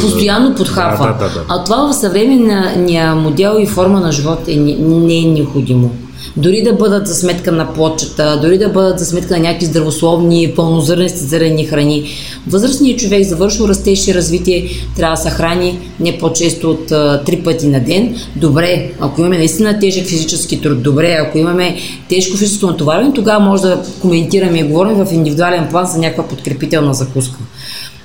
постоянно 0.00 0.54
подхапва. 0.54 1.06
Да, 1.06 1.12
да, 1.12 1.18
да, 1.18 1.34
да. 1.34 1.44
А 1.48 1.64
това 1.64 1.92
в 1.92 1.94
съвременния 1.94 3.14
модел 3.14 3.56
и 3.60 3.66
форма 3.66 4.00
на 4.00 4.12
живот 4.12 4.38
е, 4.48 4.56
не 4.56 5.18
е 5.18 5.22
необходимо 5.22 5.90
дори 6.36 6.62
да 6.62 6.72
бъдат 6.72 7.06
за 7.06 7.14
сметка 7.14 7.52
на 7.52 7.74
плочета, 7.74 8.38
дори 8.42 8.58
да 8.58 8.68
бъдат 8.68 8.98
за 8.98 9.06
сметка 9.06 9.34
на 9.34 9.42
някакви 9.42 9.66
здравословни, 9.66 10.52
пълнозърнести 10.56 11.18
зелени 11.18 11.64
храни. 11.64 12.08
Възрастният 12.46 13.00
човек, 13.00 13.24
завършил 13.24 13.64
растеж 13.64 14.08
и 14.08 14.14
развитие, 14.14 14.68
трябва 14.96 15.16
да 15.16 15.22
се 15.22 15.30
храни 15.30 15.78
не 16.00 16.18
по-често 16.18 16.70
от 16.70 16.86
три 17.24 17.42
пъти 17.44 17.66
на 17.66 17.80
ден. 17.80 18.16
Добре, 18.36 18.90
ако 19.00 19.20
имаме 19.20 19.38
наистина 19.38 19.78
тежък 19.78 20.06
физически 20.06 20.60
труд, 20.60 20.82
добре, 20.82 21.16
ако 21.20 21.38
имаме 21.38 21.76
тежко 22.08 22.36
физическо 22.36 22.66
натоварване, 22.66 23.14
тогава 23.14 23.44
може 23.44 23.62
да 23.62 23.82
коментираме 24.00 24.58
и 24.58 24.62
говорим 24.62 24.94
в 24.94 25.12
индивидуален 25.12 25.68
план 25.70 25.86
за 25.86 25.98
някаква 25.98 26.28
подкрепителна 26.28 26.94
закуска. 26.94 27.38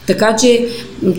Така 0.08 0.36
че 0.36 0.68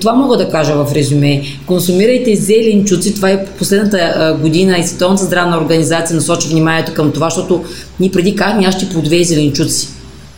това 0.00 0.12
мога 0.12 0.36
да 0.36 0.50
кажа 0.50 0.84
в 0.84 0.92
резюме. 0.94 1.42
Консумирайте 1.66 2.36
зеленчуци. 2.36 3.14
Това 3.14 3.30
е 3.30 3.46
последната 3.46 4.36
година 4.40 4.78
и 4.78 4.86
Световната 4.86 5.24
здравна 5.24 5.58
организация 5.58 6.16
насочи 6.16 6.48
вниманието 6.48 6.94
към 6.94 7.12
това, 7.12 7.26
защото 7.30 7.64
ни 8.00 8.10
преди 8.10 8.36
казахме 8.36 8.66
аз 8.66 8.74
ще 8.74 8.88
плодове 8.88 9.16
и 9.16 9.24
зеленчуци. 9.24 9.88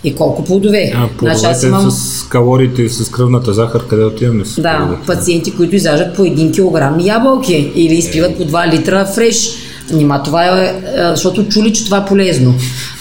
И 0.04 0.14
колко 0.14 0.44
плодове? 0.44 0.92
А, 0.94 1.08
значи, 1.18 1.44
аз 1.44 1.62
имам... 1.62 1.90
с 1.90 2.22
калориите 2.28 2.82
и 2.82 2.88
с 2.88 3.10
кръвната 3.10 3.54
захар, 3.54 3.86
къде 3.86 4.04
отиваме? 4.04 4.44
С 4.44 4.60
да, 4.60 4.76
плодове? 4.78 4.98
пациенти, 5.06 5.56
които 5.56 5.76
изяждат 5.76 6.16
по 6.16 6.22
1 6.22 6.52
кг 6.52 7.06
ябълки 7.06 7.72
или 7.74 7.94
изпиват 7.94 8.36
по 8.36 8.44
2 8.44 8.72
литра 8.72 9.06
фреш. 9.06 9.50
Нима 9.92 10.22
това 10.22 10.44
е, 10.44 10.82
защото 10.96 11.48
чули, 11.48 11.72
че 11.72 11.84
това 11.84 11.98
е 11.98 12.04
полезно. 12.04 12.54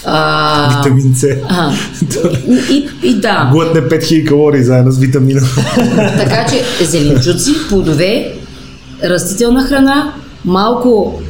А, 0.04 0.76
Витамин 0.76 1.14
С. 1.14 1.26
А, 1.48 1.72
и, 2.48 2.74
и, 2.74 3.08
и 3.08 3.14
да. 3.14 3.48
Глътне 3.52 3.80
5000 3.80 4.28
калории 4.28 4.62
заедно 4.62 4.92
с 4.92 4.98
витамина. 4.98 5.40
така 6.18 6.46
че 6.50 6.84
зеленчуци, 6.84 7.50
плодове, 7.68 8.32
растителна 9.04 9.64
храна, 9.64 10.12
малко 10.44 11.22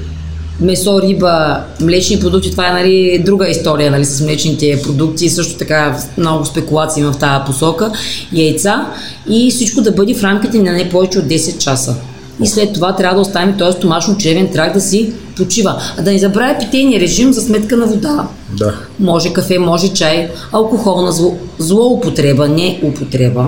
месо, 0.61 1.02
риба, 1.02 1.61
млечни 1.81 2.21
продукти, 2.21 2.50
това 2.50 2.69
е 2.69 2.73
нали, 2.73 3.23
друга 3.25 3.49
история 3.49 3.90
нали, 3.90 4.05
с 4.05 4.21
млечните 4.21 4.81
продукти, 4.83 5.29
също 5.29 5.59
така 5.59 5.99
много 6.19 6.45
спекулации 6.45 7.02
в 7.02 7.12
тази 7.12 7.45
посока, 7.47 7.93
яйца 8.33 8.87
и 9.29 9.50
всичко 9.50 9.81
да 9.81 9.93
бъде 9.93 10.14
в 10.14 10.25
рамките 10.25 10.62
на 10.62 10.73
не 10.73 10.88
повече 10.88 11.19
от 11.19 11.25
10 11.25 11.59
часа 11.59 11.97
и 12.43 12.47
след 12.47 12.73
това 12.73 12.97
трябва 12.97 13.14
да 13.14 13.21
оставим 13.21 13.57
този 13.59 13.79
стомашно-чревен 13.79 14.52
трак 14.52 14.73
да 14.73 14.81
си 14.81 15.12
почива. 15.44 15.82
А 15.99 16.02
да 16.02 16.12
не 16.12 16.18
забравя 16.18 16.59
питейния 16.61 17.00
режим 17.00 17.32
за 17.32 17.40
сметка 17.40 17.76
на 17.76 17.87
вода. 17.87 18.28
Да. 18.59 18.75
Може 19.00 19.32
кафе, 19.32 19.59
може 19.59 19.88
чай, 19.88 20.30
алкохолна 20.52 21.12
зло, 21.12 21.37
злоупотреба, 21.59 22.49
не 22.49 22.80
употреба. 22.82 23.47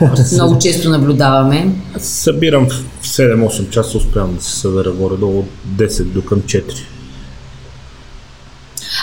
Много 0.32 0.58
често 0.58 0.90
наблюдаваме. 0.90 1.70
Аз 1.96 2.04
събирам 2.04 2.68
в 3.00 3.06
7-8 3.06 3.70
часа, 3.70 3.98
успявам 3.98 4.36
да 4.36 4.42
се 4.42 4.56
събера 4.56 4.90
горе-долу 4.90 5.38
от 5.38 5.46
10 5.76 6.02
до 6.04 6.22
към 6.22 6.40
4. 6.40 6.62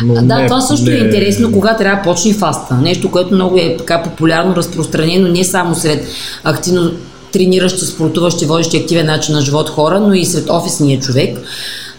Но 0.04 0.14
да, 0.14 0.22
не, 0.22 0.48
това 0.48 0.62
също 0.62 0.90
не... 0.90 0.96
е 0.96 1.00
интересно, 1.00 1.52
кога 1.52 1.78
трябва 1.78 1.98
да 1.98 2.04
почне 2.04 2.34
фаста. 2.34 2.76
Нещо, 2.76 3.12
което 3.12 3.34
много 3.34 3.58
е 3.58 3.78
така 3.78 4.04
популярно 4.04 4.56
разпространено 4.56 5.28
не 5.28 5.44
само 5.44 5.76
сред 5.76 6.08
активно 6.44 6.92
трениращи, 7.32 7.86
спортуващи, 7.86 8.46
водещи 8.46 8.78
активен 8.78 9.06
начин 9.06 9.36
на 9.36 9.42
живот 9.42 9.70
хора, 9.70 10.00
но 10.00 10.14
и 10.14 10.26
сред 10.26 10.50
офисния 10.50 11.00
човек. 11.00 11.38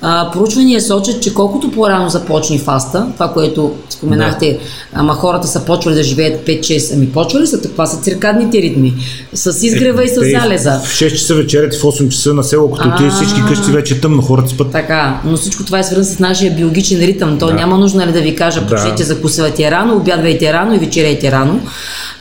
А, 0.09 0.31
проучвания 0.31 0.81
сочат, 0.81 1.23
че 1.23 1.35
колкото 1.35 1.71
по-рано 1.71 2.09
започне 2.09 2.59
фаста, 2.59 3.07
това, 3.13 3.33
което 3.33 3.75
споменахте, 3.89 4.53
да. 4.53 4.59
ама 4.93 5.15
хората 5.15 5.47
са 5.47 5.65
почвали 5.65 5.95
да 5.95 6.03
живеят 6.03 6.47
5-6, 6.47 6.95
ами 6.95 7.13
почвали 7.13 7.47
са, 7.47 7.63
това 7.63 7.87
са 7.87 8.03
циркадните 8.03 8.63
ритми, 8.63 8.95
с 9.35 9.67
изгрева 9.67 10.03
е, 10.03 10.05
и 10.05 10.09
с 10.09 10.15
залеза. 10.15 10.81
В 10.85 10.89
6 10.89 11.13
часа 11.13 11.35
вечерят 11.35 11.75
и 11.75 11.79
в 11.79 11.83
8 11.83 12.09
часа 12.09 12.35
на 12.35 12.45
село, 12.45 12.71
като 12.71 12.89
отидеш 12.89 13.13
всички 13.13 13.41
къщи 13.49 13.71
вече 13.71 13.95
е 13.95 14.01
тъмно, 14.01 14.23
хората 14.23 14.49
спят. 14.49 14.73
Така, 14.73 15.21
но 15.25 15.37
всичко 15.37 15.65
това 15.65 15.79
е 15.79 15.85
свързано 15.85 16.17
с 16.17 16.19
нашия 16.19 16.55
биологичен 16.55 17.01
ритъм. 17.01 17.39
То 17.39 17.47
да. 17.47 17.55
няма 17.55 17.79
нужда 17.79 17.99
нали, 17.99 18.13
да 18.13 18.21
ви 18.21 18.37
кажа, 18.37 18.67
почнете, 18.67 19.03
да. 19.03 19.05
закусвайте 19.05 19.71
рано, 19.71 19.97
обядвайте 19.97 20.53
рано 20.53 20.75
и 20.75 20.79
вечеряйте 20.79 21.33
рано. 21.33 21.61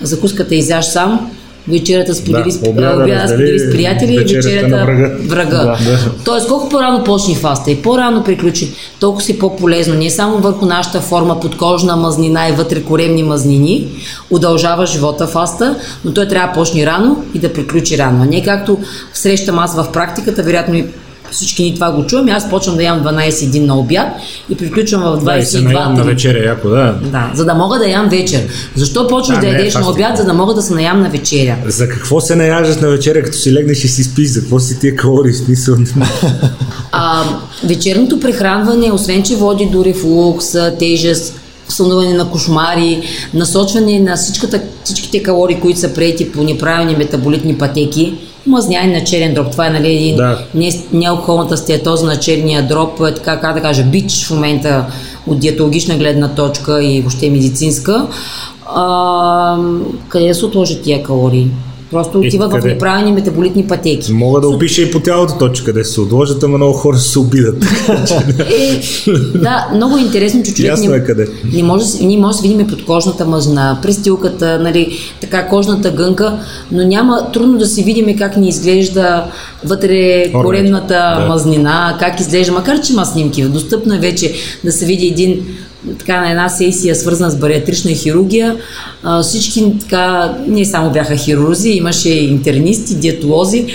Закуската 0.02 0.56
изяж 0.56 0.86
сам, 0.86 1.32
вечерята 1.68 2.16
сподели, 2.16 2.52
да, 2.64 2.70
обяда, 2.70 3.04
обяда 3.04 3.28
сподели 3.28 3.60
с 3.60 3.72
приятели 3.72 4.14
и 4.14 4.18
вечерята 4.18 4.86
врага. 4.86 5.12
врага. 5.28 5.58
Да, 5.58 5.66
да. 5.66 6.00
Тоест, 6.26 6.48
колко 6.48 6.70
по-рано 6.70 7.04
почне 7.04 7.36
фаста 7.36 7.72
и 7.72 7.82
по-рано 7.82 8.24
приключи, 8.24 8.74
толкова 9.00 9.24
си 9.24 9.40
по-полезно. 9.40 9.94
Не 9.94 10.10
само 10.10 10.38
върху 10.38 10.66
нашата 10.66 11.02
форма 11.02 11.40
подкожна 11.40 11.96
мазнина 11.96 12.50
и 12.50 12.52
вътре 12.52 12.84
коремни 12.84 13.24
мазнини, 13.24 13.88
удължава 14.30 14.86
живота 14.86 15.28
фаста, 15.28 15.76
но 16.06 16.14
той 16.14 16.28
трябва 16.28 16.48
да 16.48 16.54
почне 16.54 16.86
рано 16.86 17.24
и 17.34 17.40
да 17.40 17.54
приключи 17.54 17.98
рано. 17.98 18.24
А 18.24 18.26
не 18.26 18.44
както 18.44 18.78
срещам 19.14 19.60
аз 19.60 19.76
в 19.76 19.92
практиката, 19.92 20.44
вероятно 20.44 20.76
и 20.76 20.86
всички 21.32 21.64
ни 21.64 21.74
това 21.74 21.92
го 21.92 22.06
чуваме. 22.06 22.32
Аз 22.32 22.50
почвам 22.50 22.76
да 22.76 22.84
ям 22.84 23.04
12 23.04 23.60
на 23.60 23.80
обяд 23.80 24.08
и 24.50 24.56
приключвам 24.56 25.02
в 25.02 25.24
22. 25.24 25.74
Да, 25.74 25.90
на 25.90 26.04
вечеря, 26.04 26.46
яко, 26.46 26.70
да. 26.70 26.96
Да, 27.04 27.32
за 27.34 27.46
да 27.46 27.54
мога 27.54 27.80
да 27.80 27.88
ям 27.88 28.10
вечер. 28.10 28.42
Защо 28.76 29.08
почваш 29.08 29.38
да, 29.38 29.42
да 29.42 29.48
ядеш 29.48 29.76
на 29.76 29.90
обяд, 29.90 30.18
за 30.18 30.26
да 30.26 30.34
мога 30.34 30.54
да 30.54 30.62
се 30.62 30.74
наям 30.74 31.02
на 31.02 31.10
вечеря? 31.10 31.58
За 31.66 31.90
какво 31.90 32.22
се 32.22 32.36
наяждаш 32.36 32.78
на 32.78 32.88
вечеря, 32.88 33.24
като 33.24 33.38
си 33.38 33.54
легнеш 33.54 33.84
и 33.84 33.88
си 33.88 34.04
спиш? 34.04 34.28
За 34.28 34.40
какво 34.40 34.60
си 34.60 34.80
тия 34.80 34.96
калории 34.96 35.34
смисъл? 35.34 35.76
а, 36.92 37.24
вечерното 37.64 38.20
прехранване, 38.20 38.92
освен 38.92 39.24
че 39.24 39.36
води 39.36 39.66
до 39.66 39.86
рефлукс, 39.86 40.56
тежест, 40.80 41.40
сънуване 41.70 42.14
на 42.14 42.32
кошмари, 42.32 43.04
насочване 43.34 44.00
на 44.00 44.16
всичката, 44.16 44.62
всичките 44.84 45.24
калории, 45.24 45.60
които 45.60 45.80
са 45.80 45.94
приети 45.94 46.32
по 46.32 46.44
неправилни 46.44 46.96
метаболитни 46.96 47.58
пътеки, 47.58 48.18
мазняни 48.48 48.94
на 48.94 49.04
черен 49.04 49.34
дроб. 49.34 49.52
Това 49.52 49.68
е 49.68 49.70
нали, 49.70 49.96
един 49.96 50.16
да. 50.16 50.40
не, 50.54 50.70
неалкохолната 50.94 51.58
стеатоза 51.58 52.06
на 52.06 52.20
черния 52.20 52.68
дроб, 52.68 53.02
е 53.02 53.14
така, 53.14 53.40
как 53.40 53.56
да 53.56 53.62
кажа, 53.62 53.84
бич 53.84 54.26
в 54.26 54.32
момента 54.32 54.86
от 55.28 55.40
диетологична 55.40 55.98
гледна 55.98 56.28
точка 56.28 56.84
и 56.84 57.02
въобще 57.02 57.30
медицинска. 57.30 58.08
А, 58.66 59.58
къде 60.08 60.34
се 60.34 60.46
отложат 60.46 60.82
тия 60.82 61.04
калории? 61.04 61.48
Просто 61.92 62.20
отиват 62.20 62.52
в 62.52 62.66
неправилни 62.66 63.12
метаболитни 63.12 63.68
пътеки. 63.68 64.14
Мога 64.14 64.42
да 64.42 64.48
опиша 64.48 64.82
и 64.82 64.92
по 64.92 65.00
цялата 65.00 65.38
точка, 65.38 65.66
къде 65.66 65.84
се 65.84 66.02
отложат, 66.02 66.44
ама 66.44 66.58
много 66.58 66.74
хора 66.74 66.98
се 66.98 67.20
обидат. 67.20 67.64
е, 68.60 68.82
да, 69.38 69.70
много 69.76 69.98
интересно, 69.98 70.44
че 70.44 70.54
човек 70.54 70.72
Ясно 70.72 70.94
е 70.94 71.04
къде. 71.04 71.28
Не 71.54 71.64
може, 71.64 71.86
ние 72.02 72.18
може 72.18 72.38
да 72.38 72.42
видим 72.42 72.68
подкожната 72.68 73.26
мъжна, 73.26 73.80
престилката, 73.82 74.60
нали, 74.60 74.98
така 75.22 75.48
кожната 75.48 75.92
гънка, 75.92 76.40
но 76.72 76.84
няма 76.84 77.32
трудно 77.32 77.58
да 77.58 77.66
си 77.66 77.84
видим 77.84 78.18
как 78.18 78.38
ни 78.38 78.50
изглежда 78.50 79.26
вътре 79.64 80.32
коремната 80.32 81.18
да. 81.20 81.26
мазнина, 81.28 81.98
как 82.00 82.20
изглежда, 82.20 82.54
макар 82.54 82.82
че 82.82 82.94
има 82.94 83.06
снимки. 83.06 83.44
Достъпно 83.44 83.96
е 83.96 84.00
вече 84.00 84.34
да 84.64 84.72
се 84.72 84.86
види 84.86 85.08
един 85.08 85.46
така 86.00 86.22
на 86.22 86.30
една 86.30 86.50
сесия, 86.50 86.96
свързана 86.96 87.32
с 87.32 87.36
бариатрична 87.36 87.92
хирургия. 87.92 88.56
А, 89.04 89.24
всички 89.24 89.74
така, 89.80 90.36
не 90.48 90.66
само 90.66 90.92
бяха 90.92 91.16
хирурзи, 91.16 91.70
имаше 91.70 92.10
интернисти, 92.10 92.96
диетолози, 92.96 93.68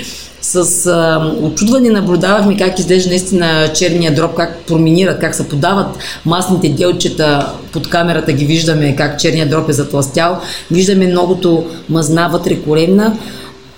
с 0.43 0.87
а, 0.87 1.33
очудване 1.43 1.91
наблюдавахме 1.91 2.57
как 2.57 2.79
изглежда 2.79 3.09
наистина 3.09 3.71
черния 3.75 4.15
дроб, 4.15 4.35
как 4.35 4.59
проминират, 4.67 5.21
как 5.21 5.35
се 5.35 5.49
подават 5.49 5.99
масните 6.27 6.69
делчета 6.69 7.53
под 7.73 7.89
камерата, 7.89 8.33
ги 8.33 8.45
виждаме 8.45 8.97
как 8.97 9.21
черния 9.21 9.49
дроб 9.49 9.69
е 9.69 9.73
затластял. 9.73 10.41
Виждаме 10.71 11.07
многото 11.07 11.65
мазна 11.89 12.29
вътре 12.33 12.57
коремна. 12.57 13.17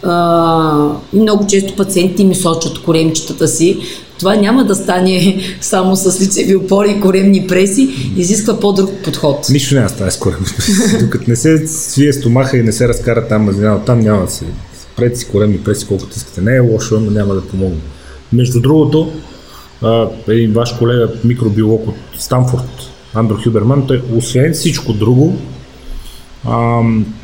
А, 0.03 0.89
много 1.13 1.47
често 1.47 1.77
пациенти 1.77 2.25
ми 2.25 2.35
сочат 2.35 2.79
коремчетата 2.79 3.49
си. 3.49 3.79
Това 4.19 4.37
няма 4.37 4.65
да 4.65 4.75
стане 4.75 5.43
само 5.61 5.97
с 5.97 6.21
лицеви 6.21 6.57
опори 6.57 6.91
и 6.91 7.01
коремни 7.01 7.47
преси, 7.47 8.13
изисква 8.17 8.61
по-друг 8.61 8.91
подход. 9.05 9.47
Нищо 9.51 9.75
няма 9.75 9.87
да 9.87 9.95
стане 9.95 10.11
с 10.11 10.19
коремни 10.19 10.47
преси. 10.57 10.99
Докато 11.01 11.25
не 11.31 11.37
се 11.37 11.67
свие 11.67 12.13
стомаха 12.13 12.59
и 12.59 12.63
не 12.63 12.73
се 12.73 12.89
разкара 12.89 13.29
там 13.29 13.83
там 13.87 14.01
няма 14.01 14.25
да 14.25 14.31
се 14.31 14.45
Правете 14.97 15.17
си 15.17 15.29
коремни 15.29 15.59
преси 15.59 15.87
колкото 15.87 16.17
искате. 16.17 16.41
Не 16.41 16.57
е 16.57 16.61
лошо, 16.61 17.01
но 17.01 17.11
няма 17.11 17.35
да 17.35 17.49
помогне. 17.49 17.81
Между 18.33 18.61
другото, 18.61 19.13
един 20.29 20.53
ваш 20.53 20.73
колега, 20.73 21.09
микробиолог 21.25 21.89
от 21.89 21.95
Станфорд, 22.19 22.91
Андро 23.15 23.37
Хюберман, 23.45 23.87
той 23.87 24.03
освен 24.17 24.53
всичко 24.53 24.93
друго, 24.93 25.37
ам, 26.49 27.15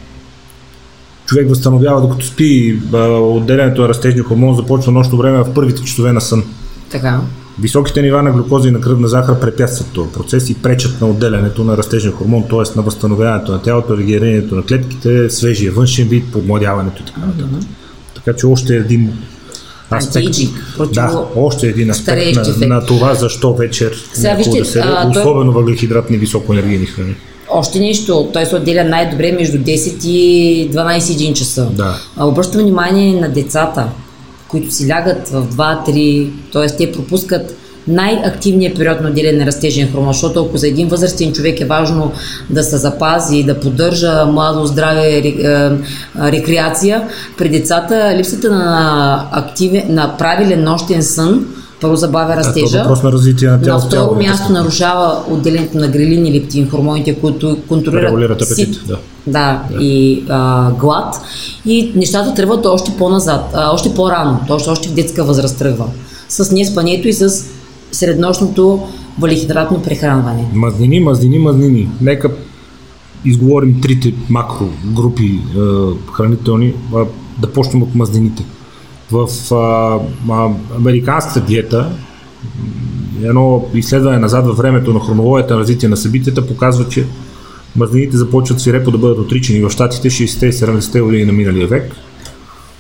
човек 1.29 1.49
възстановява 1.49 2.01
докато 2.01 2.27
спи, 2.27 2.81
отделянето 3.21 3.83
на 3.83 3.89
растежния 3.89 4.25
хормон 4.25 4.57
започва 4.57 4.93
нощно 4.93 5.19
време 5.19 5.39
в 5.39 5.55
първите 5.55 5.83
часове 5.83 6.13
на 6.13 6.21
сън. 6.21 6.45
Така. 6.91 7.21
Високите 7.61 8.03
нива 8.03 8.23
на 8.23 8.31
глюкоза 8.31 8.69
и 8.69 8.71
на 8.71 8.81
кръвна 8.81 9.09
захар 9.09 9.41
препятстват 9.41 9.89
този 9.93 10.13
процес 10.13 10.51
и 10.51 10.55
пречат 10.55 11.01
на 11.01 11.07
отделянето 11.07 11.65
на 11.65 11.77
растежен 11.77 12.13
хормон, 12.13 12.45
т.е. 12.51 12.77
на 12.77 12.83
възстановяването 12.83 13.53
на 13.53 13.63
тялото, 13.63 13.97
регенерирането 13.97 14.55
на 14.55 14.63
клетките, 14.63 15.31
свежия 15.31 15.73
външен 15.73 16.09
вид, 16.09 16.33
подмладяването 16.33 17.03
и 17.03 17.07
така 17.07 17.21
нататък. 17.21 17.47
Mm-hmm. 17.47 17.67
Така 18.15 18.37
че 18.37 18.47
още 18.47 18.77
един 18.77 19.13
аспект. 19.93 20.37
Да, 20.95 21.27
още 21.37 21.67
един 21.69 21.91
аспект 21.91 22.59
на, 22.61 22.67
на, 22.67 22.87
това 22.87 23.15
защо 23.15 23.55
вечер 23.55 23.93
Сега, 24.13 24.35
вижте, 24.35 24.59
да 24.59 24.65
се 24.65 24.81
а, 24.81 25.09
особено 25.11 25.53
той... 25.53 25.63
въглехидратни 25.63 26.17
високоенергийни 26.17 26.87
храни. 26.87 27.15
Още 27.51 27.79
нещо, 27.79 28.29
той 28.33 28.47
се 28.47 28.57
отделя 28.57 28.85
най-добре 28.85 29.33
между 29.33 29.59
10 29.59 30.07
и 30.07 30.71
12 30.71 31.33
часа. 31.33 31.69
Да. 31.73 31.97
Обръщам 32.21 32.61
внимание 32.61 33.21
на 33.21 33.29
децата 33.29 33.89
които 34.49 34.75
си 34.75 34.89
лягат 34.89 35.29
в 35.29 35.47
2-3, 35.47 36.31
т.е. 36.53 36.67
те 36.77 36.93
пропускат 36.93 37.57
най-активният 37.89 38.77
период 38.77 39.01
на 39.01 39.09
отделяне 39.09 39.39
на 39.39 39.47
растежен 39.47 39.93
хормон, 39.93 40.13
защото 40.13 40.45
ако 40.45 40.57
за 40.57 40.69
един 40.69 40.89
възрастен 40.89 41.33
човек 41.33 41.61
е 41.61 41.65
важно 41.65 42.13
да 42.51 42.63
се 42.63 42.77
запази, 42.77 43.45
да 43.45 43.61
поддържа 43.61 44.27
младо 44.27 44.67
здраве, 44.67 45.19
е, 45.19 45.23
рекреация, 46.33 47.09
при 47.39 47.49
децата 47.49 48.15
липсата 48.17 48.51
на, 48.51 49.29
активен, 49.33 49.85
на 49.89 50.17
правилен 50.17 50.65
нощен 50.65 51.03
сън 51.03 51.47
първо 51.81 51.97
забавя 51.97 52.37
растежа. 52.37 52.79
Да, 52.79 52.83
въпрос 52.83 53.03
на 53.03 53.13
развитие 53.13 53.49
на 53.49 53.63
тялото. 53.63 53.85
На 53.85 53.91
второ 53.91 54.19
място 54.19 54.53
нарушава 54.53 55.23
отделението 55.31 55.79
на 55.79 55.89
грелин 55.89 56.27
и 56.27 56.41
лептин, 56.41 56.71
хормоните, 56.71 57.15
които 57.15 57.59
контролират 57.69 58.05
Регулират 58.05 58.43
апетит, 58.43 58.75
си, 58.75 58.81
да. 58.87 58.99
Да, 59.27 59.63
да, 59.71 59.83
и 59.85 60.25
а, 60.29 60.71
глад. 60.71 61.15
И 61.67 61.93
нещата 61.97 62.35
тръгват 62.35 62.67
още 62.67 62.91
по-назад, 62.99 63.51
а, 63.55 63.71
още 63.73 63.95
по-рано, 63.95 64.41
още, 64.49 64.71
още 64.71 64.89
в 64.89 64.95
детска 64.95 65.25
възраст 65.25 65.59
тръгва. 65.59 65.87
С 66.29 66.53
неспанието 66.53 67.09
и 67.09 67.13
с 67.13 67.45
среднощното 67.93 68.87
валихидратно 69.19 69.83
прехранване. 69.83 70.45
Мазнини, 70.53 71.01
мазнини, 71.01 71.39
мазнини. 71.39 71.89
Нека 72.01 72.31
изговорим 73.25 73.81
трите 73.81 74.15
макро 74.29 74.69
групи 74.85 75.27
е, 75.27 75.61
хранителни, 76.13 76.67
е, 76.67 76.75
да 77.39 77.53
почнем 77.53 77.83
от 77.83 77.95
мазнините 77.95 78.45
в 79.13 79.29
а, 79.55 79.99
а, 80.31 80.51
американската 80.77 81.41
диета, 81.41 81.91
едно 83.23 83.67
изследване 83.75 84.19
назад 84.19 84.47
във 84.47 84.57
времето 84.57 84.93
на 84.93 85.01
хронологията 85.01 85.55
на 85.55 85.61
развитие 85.61 85.89
на 85.89 85.97
събитията 85.97 86.47
показва, 86.47 86.89
че 86.89 87.07
мазнините 87.77 88.17
започват 88.17 88.61
свирепо 88.61 88.91
да 88.91 88.99
бъдат 88.99 89.19
отричани. 89.19 89.61
В 89.61 89.71
щатите 89.71 90.11
60 90.11 90.47
и 90.47 90.53
70 90.53 91.03
години 91.03 91.25
на 91.25 91.33
миналия 91.33 91.67
век 91.67 91.97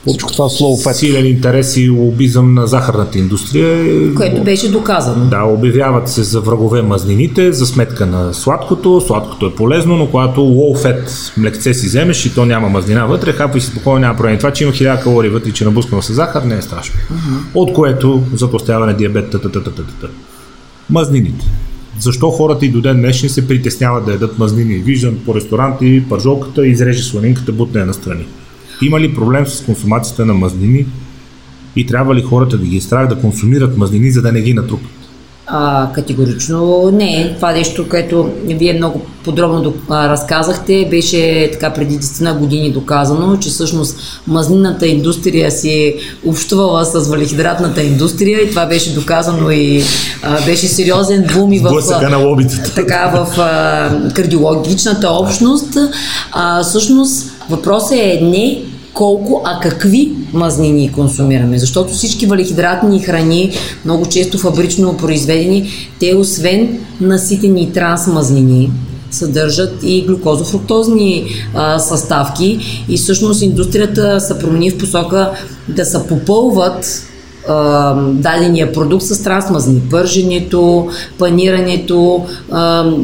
всичко 0.07 0.33
това 0.33 0.45
slow 0.45 0.87
fat. 0.87 0.93
Силен 0.93 1.26
интерес 1.26 1.76
и 1.76 1.88
лобизъм 1.88 2.55
на 2.55 2.67
захарната 2.67 3.19
индустрия. 3.19 4.14
Което 4.14 4.45
беше 4.45 4.71
доказано. 4.71 5.25
Да, 5.25 5.45
обявяват 5.45 6.09
се 6.09 6.23
за 6.23 6.40
врагове 6.40 6.83
мазнините, 6.83 7.52
за 7.52 7.67
сметка 7.67 8.07
на 8.07 8.35
сладкото. 8.35 9.02
Сладкото 9.07 9.46
е 9.46 9.55
полезно, 9.55 9.96
но 9.96 10.07
когато 10.07 10.40
low 10.40 10.85
fat 10.85 11.33
млекце 11.38 11.75
си 11.75 11.87
вземеш 11.87 12.27
и 12.27 12.35
то 12.35 12.44
няма 12.44 12.68
мазнина 12.68 13.07
вътре, 13.07 13.33
хапвай 13.33 13.61
си 13.61 13.66
спокойно, 13.66 13.99
няма 13.99 14.16
проблем. 14.16 14.38
Това, 14.38 14.51
че 14.51 14.64
има 14.64 14.73
1000 14.73 15.03
калории 15.03 15.31
вътре, 15.31 15.53
че 15.53 15.64
набускано 15.64 16.03
с 16.03 16.12
захар, 16.12 16.42
не 16.42 16.57
е 16.57 16.62
страшно. 16.62 17.01
Uh-huh. 17.01 17.38
От 17.55 17.73
което 17.73 18.23
затластяване, 18.35 18.94
диабет, 18.94 19.31
т-т-т-т-т. 19.31 20.09
Мазнините. 20.90 21.46
Защо 22.01 22.31
хората 22.31 22.66
и 22.66 22.68
до 22.68 22.81
ден 22.81 22.96
днешни 22.96 23.29
се 23.29 23.49
притесняват 23.49 24.05
да 24.05 24.12
ядат 24.12 24.38
мазнини? 24.38 24.75
Виждам 24.75 25.14
по 25.27 25.35
ресторанти, 25.35 26.05
пържолката, 26.09 26.66
изреже 26.66 27.03
сланинката, 27.03 27.53
бутне 27.53 27.85
на 27.85 27.94
страни. 27.94 28.27
Има 28.83 29.01
ли 29.01 29.14
проблем 29.14 29.47
с 29.47 29.61
консумацията 29.61 30.27
на 30.27 30.35
мазнини 30.35 30.87
и 31.77 31.87
трябва 31.87 32.14
ли 32.14 32.23
хората 32.23 32.59
да 32.59 32.64
ги 32.64 32.77
е 32.77 32.81
страх 32.81 33.09
да 33.09 33.21
консумират 33.21 33.77
мазнини, 33.77 34.11
за 34.11 34.23
да 34.23 34.33
не 34.33 34.41
ги 34.41 34.55
натрупат? 34.55 34.91
А, 35.51 35.93
категорично 35.93 36.91
не. 36.93 37.33
Това 37.37 37.53
нещо, 37.53 37.88
което 37.88 38.31
вие 38.45 38.73
много 38.73 39.07
подробно 39.25 39.75
разказахте, 39.91 40.88
беше 40.91 41.51
така 41.53 41.73
преди 41.73 41.99
10 41.99 42.38
години 42.38 42.73
доказано, 42.73 43.37
че 43.37 43.49
всъщност 43.49 44.21
мазнината 44.27 44.87
индустрия 44.87 45.51
си 45.51 45.71
е 45.71 45.95
общувала 46.27 46.85
с 46.85 47.09
валихидратната 47.09 47.83
индустрия 47.83 48.41
и 48.41 48.51
това 48.51 48.67
беше 48.67 48.95
доказано 48.95 49.51
и 49.51 49.83
а, 50.23 50.45
беше 50.45 50.69
сериозен 50.69 51.27
бум 51.35 51.53
и 51.53 51.59
в, 51.59 51.71
на 52.11 52.17
лобитата. 52.17 52.75
така, 52.75 53.12
в 53.14 53.41
а, 53.41 54.12
кардиологичната 54.12 55.11
общност. 55.11 55.79
А, 56.33 56.62
всъщност 56.62 57.38
въпросът 57.51 57.99
е 57.99 58.21
не 58.23 58.63
колко, 58.95 59.43
а 59.45 59.61
какви 59.61 60.13
мазнини 60.33 60.93
консумираме. 60.93 61.59
Защото 61.59 61.93
всички 61.93 62.27
валихидратни 62.27 63.01
храни, 63.01 63.53
много 63.85 64.07
често 64.07 64.39
фабрично 64.39 64.97
произведени, 64.97 65.71
те 66.01 66.15
освен 66.15 66.79
наситени 67.01 67.73
трансмазнини, 67.73 68.71
съдържат 69.11 69.79
и 69.83 70.03
глюкозофруктозни 70.03 71.27
а, 71.55 71.79
съставки 71.79 72.59
и 72.89 72.97
всъщност 72.97 73.43
индустрията 73.43 74.21
се 74.21 74.39
промени 74.39 74.71
в 74.71 74.79
посока 74.79 75.33
да 75.69 75.85
се 75.85 76.07
попълват 76.09 77.08
дадения 78.13 78.73
продукт 78.73 79.03
с 79.03 79.23
трансмазни. 79.23 79.81
Пърженето, 79.91 80.89
панирането, 81.19 82.27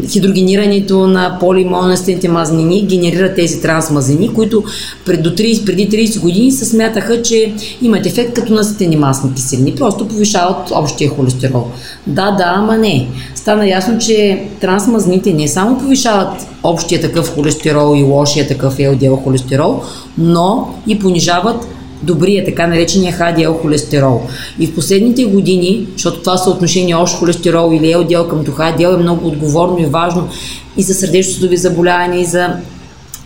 хидрогенирането 0.09 1.07
на 1.07 1.37
полимонестените 1.41 2.29
мазнини 2.29 2.87
генерират 2.87 3.35
тези 3.35 3.61
трансмазнини, 3.61 4.35
които 4.35 4.65
пред, 5.07 5.23
до 5.23 5.31
30, 5.31 5.67
преди 5.67 5.89
30 5.89 6.21
години 6.21 6.53
се 6.53 6.65
смятаха, 6.65 7.23
че 7.23 7.55
имат 7.83 8.07
ефект 8.07 8.35
като 8.35 8.53
наситени 8.53 8.97
масни 8.97 9.35
киселини. 9.35 9.75
Просто 9.75 10.09
повишават 10.09 10.71
общия 10.71 11.11
холестерол. 11.11 11.67
Да, 12.07 12.31
да, 12.31 12.53
ама 12.57 12.77
не. 12.77 13.09
Стана 13.35 13.69
ясно, 13.69 13.99
че 13.99 14.45
трансмазните 14.61 15.33
не 15.33 15.49
само 15.49 15.79
повишават 15.79 16.47
общия 16.63 17.01
такъв 17.01 17.35
холестерол 17.35 17.97
и 17.97 18.03
лошия 18.03 18.49
такъв 18.49 18.77
LDL 18.77 19.23
холестерол, 19.23 19.81
но 20.19 20.75
и 20.87 20.99
понижават 20.99 21.69
добрия, 22.05 22.45
така 22.45 22.67
наречения 22.67 23.13
HDL 23.19 23.61
холестерол. 23.61 24.23
И 24.59 24.67
в 24.67 24.75
последните 24.75 25.25
години, 25.25 25.87
защото 25.93 26.21
това 26.21 26.37
съотношение 26.37 26.97
общ 26.97 27.15
холестерол 27.15 27.75
или 27.75 27.95
LDL 27.95 28.29
към 28.29 28.45
HDL 28.45 28.95
е 28.95 29.03
много 29.03 29.29
отговорно 29.29 29.79
и 29.79 29.87
важно 29.87 30.29
и 30.77 30.83
за 30.83 30.95
сърдечно-съдови 30.95 31.57
заболявания, 31.57 32.21
и 32.21 32.25
за 32.25 32.57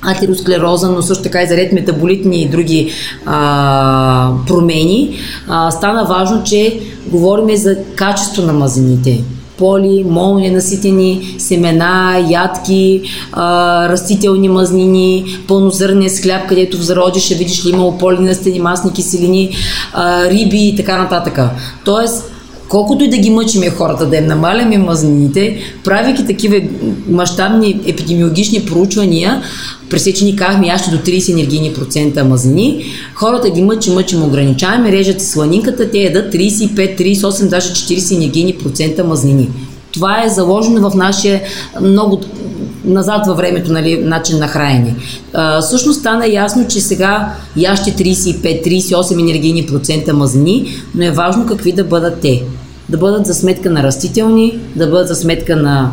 атеросклероза, 0.02 0.90
но 0.90 1.02
също 1.02 1.22
така 1.22 1.42
и 1.42 1.46
за 1.46 1.56
ред 1.56 1.72
метаболитни 1.72 2.42
и 2.42 2.48
други 2.48 2.92
а, 3.26 4.32
промени, 4.46 5.16
а, 5.48 5.70
стана 5.70 6.04
важно, 6.04 6.44
че 6.44 6.80
говорим 7.06 7.56
за 7.56 7.76
качество 7.96 8.42
на 8.42 8.52
мазнините 8.52 9.24
поли, 9.58 10.04
наситени 10.50 11.34
семена, 11.38 12.26
ядки, 12.30 13.02
а, 13.32 13.88
растителни 13.88 14.48
мазнини, 14.48 15.24
пълнозърнен 15.48 16.10
с 16.10 16.20
хляб, 16.20 16.48
където 16.48 16.76
в 16.76 16.82
зародиш 16.82 17.24
ще 17.24 17.34
видиш 17.34 17.66
ли 17.66 17.70
имало 17.70 17.98
полинастени 17.98 18.60
масни 18.60 18.92
киселини, 18.92 19.50
а, 19.92 20.24
риби 20.30 20.68
и 20.68 20.76
така 20.76 21.02
нататък. 21.02 21.40
Тоест, 21.84 22.32
колкото 22.68 23.04
и 23.04 23.10
да 23.10 23.18
ги 23.18 23.30
мъчиме 23.30 23.70
хората, 23.70 24.06
да 24.06 24.16
им 24.16 24.26
намаляме 24.26 24.78
мазнините, 24.78 25.56
правейки 25.84 26.26
такива 26.26 26.60
мащабни 27.08 27.80
епидемиологични 27.86 28.64
проучвания, 28.64 29.42
пресечени 29.90 30.36
казахме 30.36 30.66
яще 30.66 30.90
до 30.90 30.96
30 30.96 31.32
енергийни 31.32 31.74
процента 31.74 32.24
мазнини, 32.24 32.84
хората 33.14 33.50
ги 33.50 33.62
мъчим, 33.62 33.94
мъчим, 33.94 34.22
ограничаваме, 34.22 34.92
режат 34.92 35.22
сланинката, 35.22 35.90
те 35.90 35.98
ядат 35.98 36.34
35, 36.34 37.00
38, 37.00 37.48
даже 37.48 37.68
40 37.68 38.14
енергийни 38.14 38.52
процента 38.52 39.04
мазнини. 39.04 39.48
Това 39.94 40.24
е 40.24 40.28
заложено 40.28 40.90
в 40.90 40.94
нашия 40.94 41.42
много 41.80 42.20
назад 42.84 43.26
във 43.26 43.36
времето 43.36 43.72
нали, 43.72 43.98
начин 44.04 44.38
на 44.38 44.48
хранене. 44.48 44.94
А, 45.34 45.60
всъщност 45.60 46.00
стана 46.00 46.26
ясно, 46.28 46.66
че 46.68 46.80
сега 46.80 47.32
яще 47.56 47.90
35-38 47.90 49.20
енергийни 49.20 49.66
процента 49.66 50.14
мазнини, 50.14 50.68
но 50.94 51.04
е 51.04 51.10
важно 51.10 51.46
какви 51.46 51.72
да 51.72 51.84
бъдат 51.84 52.20
те 52.20 52.42
да 52.88 52.98
бъдат 52.98 53.26
за 53.26 53.34
сметка 53.34 53.70
на 53.70 53.82
растителни, 53.82 54.58
да 54.76 54.86
бъдат 54.86 55.08
за 55.08 55.14
сметка 55.14 55.56
на 55.56 55.90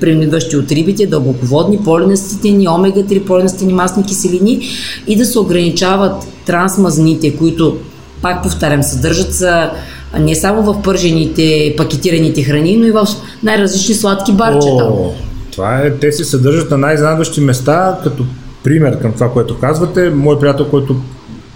премиващи 0.00 0.56
от 0.56 0.72
рибите, 0.72 1.06
дълбоководни, 1.06 1.78
полинаститени, 1.78 2.68
омега-3, 2.68 3.24
полинаститени 3.24 3.72
масни 3.72 4.04
киселини 4.04 4.68
и 5.06 5.16
да 5.16 5.24
се 5.24 5.38
ограничават 5.38 6.24
трансмазните, 6.46 7.36
които, 7.36 7.76
пак 8.22 8.42
повтарям, 8.42 8.82
съдържат 8.82 9.34
са 9.34 9.70
не 10.18 10.34
само 10.34 10.62
в 10.62 10.82
пържените, 10.82 11.74
пакетираните 11.76 12.42
храни, 12.42 12.76
но 12.76 12.86
и 12.86 12.90
в 12.90 13.06
най-различни 13.42 13.94
сладки 13.94 14.32
барчета. 14.32 14.84
О, 14.84 15.12
това 15.52 15.78
е, 15.78 15.94
те 15.94 16.12
се 16.12 16.24
съдържат 16.24 16.70
на 16.70 16.78
най-изненадващи 16.78 17.40
места, 17.40 17.98
като 18.04 18.24
пример 18.64 19.00
към 19.00 19.12
това, 19.12 19.32
което 19.32 19.58
казвате. 19.58 20.10
Мой 20.10 20.40
приятел, 20.40 20.68
който 20.68 20.96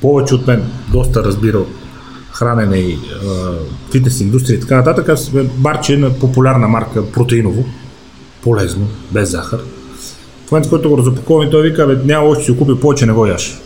повече 0.01 0.35
от 0.35 0.47
мен 0.47 0.65
доста 0.93 1.25
разбира 1.25 1.59
от 1.59 1.69
хранене 2.33 2.77
и 2.77 2.99
фитнес 3.93 4.21
индустрия 4.21 4.57
и 4.57 4.61
така 4.61 4.77
нататък, 4.77 5.09
аз 5.09 5.31
барче 5.57 5.97
на 5.97 6.11
популярна 6.11 6.69
марка 6.69 7.07
протеиново, 7.07 7.65
полезно, 8.43 8.87
без 9.11 9.31
захар. 9.31 9.59
В 10.47 10.53
момента, 10.53 10.69
който 10.69 10.89
го 10.89 10.99
разопаковам 10.99 11.49
и 11.49 11.51
той 11.51 11.63
вика, 11.63 11.87
бе, 11.87 11.97
няма 12.05 12.29
още 12.29 12.45
си 12.45 12.57
купи, 12.59 12.81
повече 12.81 13.07
не 13.07 13.13
го 13.13 13.27
яш. 13.27 13.61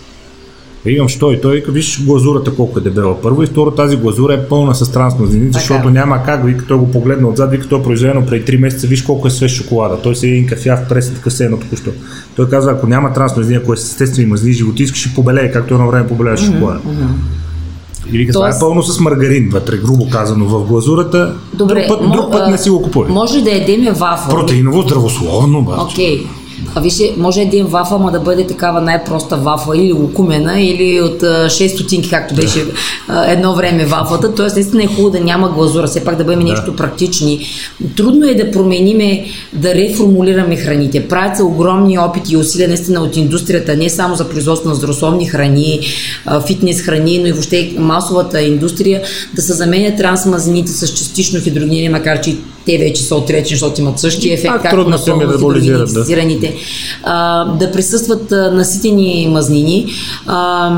Имам 0.84 1.08
що 1.08 1.32
и 1.32 1.40
той 1.40 1.56
вика, 1.56 1.72
виж 1.72 2.04
глазурата 2.04 2.54
колко 2.54 2.78
е 2.78 2.82
дебела. 2.82 3.16
Първо 3.22 3.42
и 3.42 3.46
второ, 3.46 3.70
тази 3.70 3.96
глазура 3.96 4.34
е 4.34 4.48
пълна 4.48 4.74
с 4.74 4.92
трансмазнини, 4.92 5.52
защото 5.52 5.90
няма 5.90 6.22
как, 6.24 6.46
вика, 6.46 6.64
той 6.68 6.78
го 6.78 6.90
погледна 6.90 7.28
отзад, 7.28 7.50
вика, 7.50 7.68
той 7.68 7.80
е 7.80 7.82
произведено 7.82 8.26
преди 8.26 8.44
3 8.44 8.60
месеца, 8.60 8.86
виж 8.86 9.02
колко 9.02 9.26
е 9.26 9.30
свеж 9.30 9.52
шоколада. 9.52 10.02
Той 10.02 10.16
се 10.16 10.26
е 10.26 10.30
един 10.30 10.46
кафя 10.46 10.78
в 10.84 10.88
пресен, 10.88 11.14
така 11.14 11.30
се 11.30 11.44
едно 11.44 11.56
току-що. 11.56 11.90
Той 12.36 12.48
казва, 12.48 12.72
ако 12.72 12.86
няма 12.86 13.12
трансмазнини, 13.12 13.60
ако 13.62 13.72
е 13.72 13.74
естествени 13.74 14.28
мазнини, 14.28 14.54
животи, 14.54 14.82
искаш 14.82 15.06
и 15.06 15.14
побелее, 15.14 15.52
както 15.52 15.74
едно 15.74 15.88
време 15.88 16.08
побелее 16.08 16.36
шоколада. 16.36 16.78
Mm-hmm. 16.78 18.12
И 18.12 18.18
вика, 18.18 18.32
това 18.32 18.48
е 18.48 18.58
пълно 18.60 18.82
с 18.82 19.00
маргарин 19.00 19.48
вътре, 19.52 19.76
грубо 19.76 20.10
казано, 20.10 20.44
в 20.44 20.66
глазурата. 20.66 21.34
Добре, 21.54 21.86
друг 21.88 21.98
път, 21.98 22.12
друг 22.12 22.32
път 22.32 22.50
не 22.50 22.58
си 22.58 22.70
го 22.70 22.82
купувай. 22.82 23.12
Може 23.12 23.42
да 23.42 23.50
ядеме 23.50 23.92
вафа. 23.92 24.30
Протеиново, 24.30 24.82
здравословно. 24.82 25.68
Окей. 25.78 26.18
Okay. 26.18 26.26
А 26.74 26.80
вижте, 26.80 27.14
може 27.16 27.40
един 27.40 27.66
вафа, 27.66 27.98
ма 27.98 28.12
да 28.12 28.20
бъде 28.20 28.46
такава 28.46 28.80
най-проста 28.80 29.36
вафа 29.36 29.76
или 29.76 29.92
лукумена, 29.92 30.60
или 30.60 31.00
от 31.00 31.22
6 31.22 31.74
стотинки, 31.74 32.10
както 32.10 32.34
беше 32.34 32.64
едно 33.26 33.54
време 33.54 33.86
вафата. 33.86 34.34
Тоест, 34.34 34.56
наистина 34.56 34.82
е 34.82 34.86
хубаво 34.86 35.10
да 35.10 35.20
няма 35.20 35.48
глазура, 35.48 35.86
все 35.86 36.04
пак 36.04 36.16
да 36.16 36.24
бъдем 36.24 36.40
да. 36.40 36.52
нещо 36.52 36.76
практични. 36.76 37.46
Трудно 37.96 38.26
е 38.26 38.34
да 38.34 38.50
промениме, 38.50 39.24
да 39.52 39.74
реформулираме 39.74 40.56
храните. 40.56 41.08
Правят 41.08 41.36
се 41.36 41.42
огромни 41.42 41.98
опити 41.98 42.34
и 42.34 42.36
усилия 42.36 42.68
наистина 42.68 43.00
от 43.00 43.16
индустрията, 43.16 43.76
не 43.76 43.90
само 43.90 44.16
за 44.16 44.28
производство 44.28 44.68
на 44.68 44.74
здравословни 44.74 45.26
храни, 45.26 45.80
фитнес 46.46 46.82
храни, 46.82 47.18
но 47.18 47.26
и 47.26 47.32
въобще 47.32 47.74
масовата 47.78 48.42
индустрия, 48.42 49.02
да 49.34 49.42
се 49.42 49.52
заменят 49.52 49.96
трансмазнините 49.96 50.72
с 50.72 50.88
частично 50.88 51.40
хидрогениране, 51.40 51.98
макар 51.98 52.20
че 52.20 52.36
те 52.66 52.78
вече 52.78 53.02
са 53.02 53.16
отречени, 53.16 53.58
защото 53.58 53.80
имат 53.80 53.98
същия 53.98 54.34
ефект, 54.34 54.54
както 54.62 54.88
на 54.88 54.98
да. 56.34 56.45
А, 57.04 57.44
да 57.44 57.72
присъстват 57.72 58.32
а, 58.32 58.50
наситени 58.52 59.28
мазнини 59.30 59.86
а, 60.26 60.70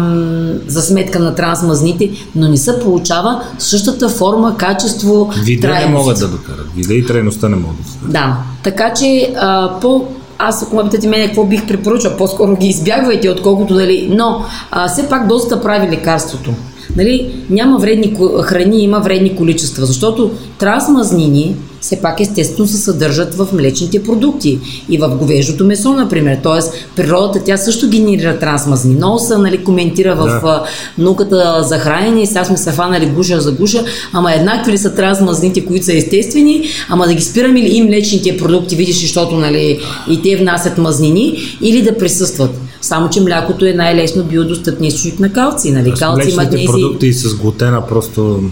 за 0.67 0.83
сметка 0.83 1.19
на 1.19 1.35
трансмазните, 1.35 2.11
но 2.37 2.49
не 2.49 2.57
се 2.57 2.81
получава 2.81 3.43
същата 3.59 4.09
форма, 4.09 4.57
качество, 4.57 5.31
Вида 5.45 5.61
трайност. 5.61 5.89
не 5.89 5.95
могат 5.95 6.19
да 6.19 6.29
докарат. 6.29 6.67
Вида 6.77 6.95
и 6.95 7.07
трайността 7.07 7.49
не 7.49 7.57
могат 7.57 7.77
да 7.77 7.83
докарат. 7.83 8.13
Да, 8.13 8.37
така 8.63 8.95
че 8.95 9.33
а, 9.37 9.81
по 9.81 10.05
аз, 10.39 10.63
ако 10.63 10.77
ме 10.77 10.85
питате 10.85 11.09
мене 11.09 11.27
какво 11.27 11.45
бих 11.45 11.67
препоръчал, 11.67 12.17
по-скоро 12.17 12.57
ги 12.57 12.67
избягвайте, 12.67 13.31
отколкото 13.31 13.75
дали. 13.75 14.09
Но 14.11 14.45
а, 14.71 14.89
все 14.89 15.09
пак 15.09 15.27
доста 15.29 15.63
прави 15.63 15.89
лекарството. 15.97 16.51
Нали, 16.97 17.45
няма 17.51 17.79
вредни 17.79 18.17
храни, 18.43 18.83
има 18.83 18.99
вредни 18.99 19.37
количества, 19.37 19.87
защото 19.87 20.31
трансмазнини 20.59 21.57
все 21.81 22.01
пак 22.03 22.21
естествено 22.21 22.69
се 22.69 22.77
съдържат 22.77 23.35
в 23.35 23.49
млечните 23.53 24.03
продукти 24.03 24.59
и 24.88 24.99
в 24.99 25.09
говеждото 25.09 25.64
месо, 25.64 25.93
например. 25.93 26.38
Тоест, 26.43 26.73
природата 26.97 27.45
тя 27.45 27.57
също 27.57 27.88
генерира 27.88 28.38
трансмазни. 28.38 28.95
Много 28.95 29.19
се 29.19 29.38
нали, 29.38 29.64
коментира 29.64 30.14
в 30.14 30.41
да. 30.43 30.64
науката 30.99 31.62
за 31.62 31.79
хранене 31.79 32.23
и 32.23 32.27
сега 32.27 32.45
сме 32.45 32.57
се 32.57 32.73
фанали 32.73 33.07
гуша 33.07 33.41
за 33.41 33.53
гуша, 33.53 33.85
ама 34.12 34.35
еднакви 34.35 34.73
ли 34.73 34.79
са 34.79 34.95
трансмазните, 34.95 35.67
които 35.67 35.85
са 35.85 35.97
естествени, 35.97 36.64
ама 36.88 37.07
да 37.07 37.14
ги 37.14 37.23
спираме 37.23 37.62
ли 37.62 37.77
и 37.77 37.83
млечните 37.83 38.37
продукти, 38.37 38.77
видиш, 38.77 39.01
защото 39.01 39.37
нали, 39.37 39.81
и 40.11 40.23
те 40.23 40.37
внасят 40.37 40.79
мазнини, 40.79 41.38
или 41.61 41.83
да 41.83 41.99
присъстват. 41.99 42.51
Само, 42.81 43.11
че 43.11 43.21
млякото 43.21 43.64
е 43.64 43.73
най-лесно 43.73 44.25
биодостъпният 44.25 44.95
източник 44.95 45.21
на 45.21 45.33
калци. 45.33 45.71
Нали? 45.71 45.93
Калци, 45.99 46.35
магнези... 46.37 46.67
продукти 46.67 47.12
с 47.12 47.35
глутена 47.35 47.87
просто 47.87 48.43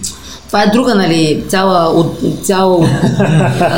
това 0.47 0.63
е 0.63 0.71
друга, 0.71 0.95
нали, 0.95 1.45
цяла, 1.49 2.07
цяла 2.43 2.79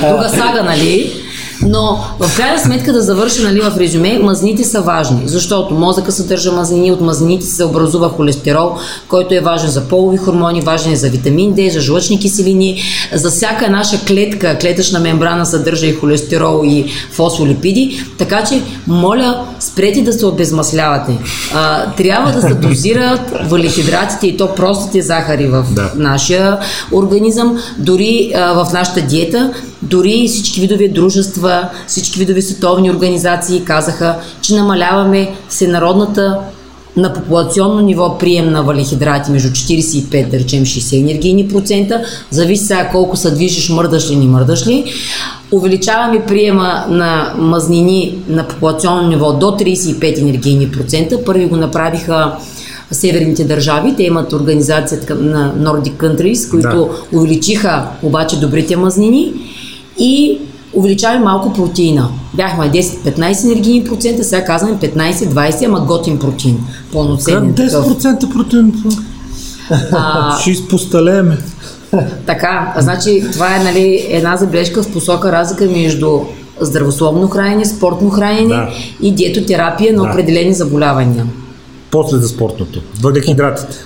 друга 0.08 0.28
сага, 0.28 0.62
нали? 0.62 1.27
Но 1.62 2.04
в 2.20 2.36
крайна 2.36 2.58
сметка 2.58 2.92
да 2.92 3.02
завърши 3.02 3.42
нали, 3.42 3.60
в 3.60 3.76
резюме, 3.78 4.18
мазните 4.18 4.64
са 4.64 4.80
важни, 4.80 5.22
защото 5.24 5.74
мозъка 5.74 6.12
съдържа 6.12 6.52
мазнини, 6.52 6.92
от 6.92 7.00
мазнините 7.00 7.46
се 7.46 7.64
образува 7.64 8.08
холестерол, 8.08 8.70
който 9.08 9.34
е 9.34 9.40
важен 9.40 9.70
за 9.70 9.80
полови 9.80 10.16
хормони, 10.16 10.60
важен 10.60 10.92
е 10.92 10.96
за 10.96 11.08
витамин 11.08 11.54
D, 11.54 11.72
за 11.72 11.80
жлъчни 11.80 12.18
киселини, 12.18 12.82
за 13.12 13.30
всяка 13.30 13.70
наша 13.70 14.04
клетка, 14.04 14.58
клетъчна 14.58 15.00
мембрана 15.00 15.46
съдържа 15.46 15.86
и 15.86 15.94
холестерол 15.94 16.62
и 16.64 16.84
фосфолипиди, 17.10 18.04
така 18.18 18.44
че 18.44 18.62
моля 18.86 19.44
спрете 19.60 20.02
да 20.02 20.12
се 20.12 20.26
обезмаслявате. 20.26 21.18
А, 21.54 21.92
трябва 21.92 22.32
да 22.32 22.42
се 22.42 22.54
дозират 22.54 23.20
валихидратите 23.44 24.26
и 24.26 24.36
то 24.36 24.54
простите 24.54 25.02
захари 25.02 25.46
в 25.46 25.66
да. 25.70 25.92
нашия 25.96 26.58
организъм, 26.92 27.58
дори 27.78 28.32
а, 28.34 28.64
в 28.64 28.72
нашата 28.72 29.00
диета, 29.00 29.52
дори 29.82 30.28
всички 30.28 30.60
видове 30.60 30.88
дружества, 30.88 31.68
всички 31.86 32.18
видове 32.18 32.42
световни 32.42 32.90
организации 32.90 33.64
казаха, 33.64 34.16
че 34.42 34.54
намаляваме 34.54 35.34
всенародната 35.48 36.38
на 36.96 37.12
популационно 37.12 37.80
ниво 37.80 38.18
прием 38.18 38.50
на 38.50 38.62
валихидрати 38.62 39.30
между 39.30 39.48
45, 39.48 40.30
да 40.30 40.38
речем 40.38 40.64
60 40.64 41.00
енергийни 41.00 41.48
процента, 41.48 42.04
зависи 42.30 42.64
сега 42.64 42.88
колко 42.88 43.16
се 43.16 43.30
движиш, 43.30 43.68
мърдаш 43.68 44.10
ли, 44.10 44.16
не 44.16 44.26
мърдаш 44.26 44.66
ли. 44.66 44.92
Увеличаваме 45.52 46.26
приема 46.26 46.84
на 46.88 47.34
мазнини 47.38 48.18
на 48.28 48.48
популационно 48.48 49.08
ниво 49.08 49.32
до 49.32 49.46
35 49.46 50.18
енергийни 50.18 50.70
процента. 50.70 51.24
Първи 51.24 51.46
го 51.46 51.56
направиха 51.56 52.32
северните 52.90 53.44
държави. 53.44 53.94
Те 53.96 54.02
имат 54.02 54.32
организацията 54.32 55.14
на 55.14 55.54
Nordic 55.58 55.92
Countries, 55.92 56.50
които 56.50 56.68
да. 57.12 57.18
увеличиха 57.18 57.86
обаче 58.02 58.40
добрите 58.40 58.76
мазнини 58.76 59.32
и 59.98 60.38
увеличаваме 60.72 61.24
малко 61.24 61.52
протеина. 61.52 62.08
Бяхме 62.34 62.70
10-15 62.70 63.44
енергийни 63.44 63.84
процента, 63.84 64.24
сега 64.24 64.44
казваме 64.44 64.76
15-20, 64.76 65.66
ама 65.66 65.80
готин 65.80 66.18
протеин. 66.18 66.58
Пълноценен 66.92 67.54
10% 67.54 68.32
протеин. 68.32 68.72
А, 69.92 70.38
Ще 70.40 70.50
изпосталеме. 70.50 71.38
Така, 72.26 72.74
значи 72.78 73.24
това 73.32 73.56
е 73.56 73.64
нали, 73.64 74.06
една 74.08 74.36
забележка 74.36 74.82
в 74.82 74.92
посока 74.92 75.32
разлика 75.32 75.64
между 75.64 76.20
здравословно 76.60 77.28
хранене, 77.28 77.64
спортно 77.64 78.10
хранене 78.10 78.48
да. 78.48 78.68
и 79.02 79.14
диетотерапия 79.14 79.92
на 79.92 80.02
да. 80.02 80.10
определени 80.10 80.54
заболявания. 80.54 81.26
После 81.90 82.16
за 82.16 82.28
спортното. 82.28 82.80
Въглехидратите. 83.00 83.76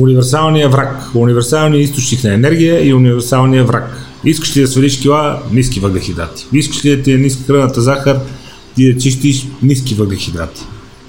Универсалният 0.00 0.72
враг. 0.72 1.10
Универсалният 1.14 1.88
източник 1.88 2.24
на 2.24 2.34
енергия 2.34 2.88
и 2.88 2.94
универсалният 2.94 3.66
враг. 3.66 3.96
Искаш 4.24 4.56
ли 4.56 4.60
да 4.60 4.68
свалиш 4.68 5.00
кила, 5.00 5.42
ниски 5.52 5.80
въглехидрати. 5.80 6.46
Искаш 6.52 6.84
ли 6.84 6.96
да 6.96 7.02
ти 7.02 7.12
е 7.12 7.18
ниска 7.18 7.46
кръвната 7.46 7.80
захар, 7.80 8.16
ти 8.76 8.94
да 8.94 9.00
чистиш 9.00 9.48
ниски 9.62 9.94
въглехидрати. 9.94 10.62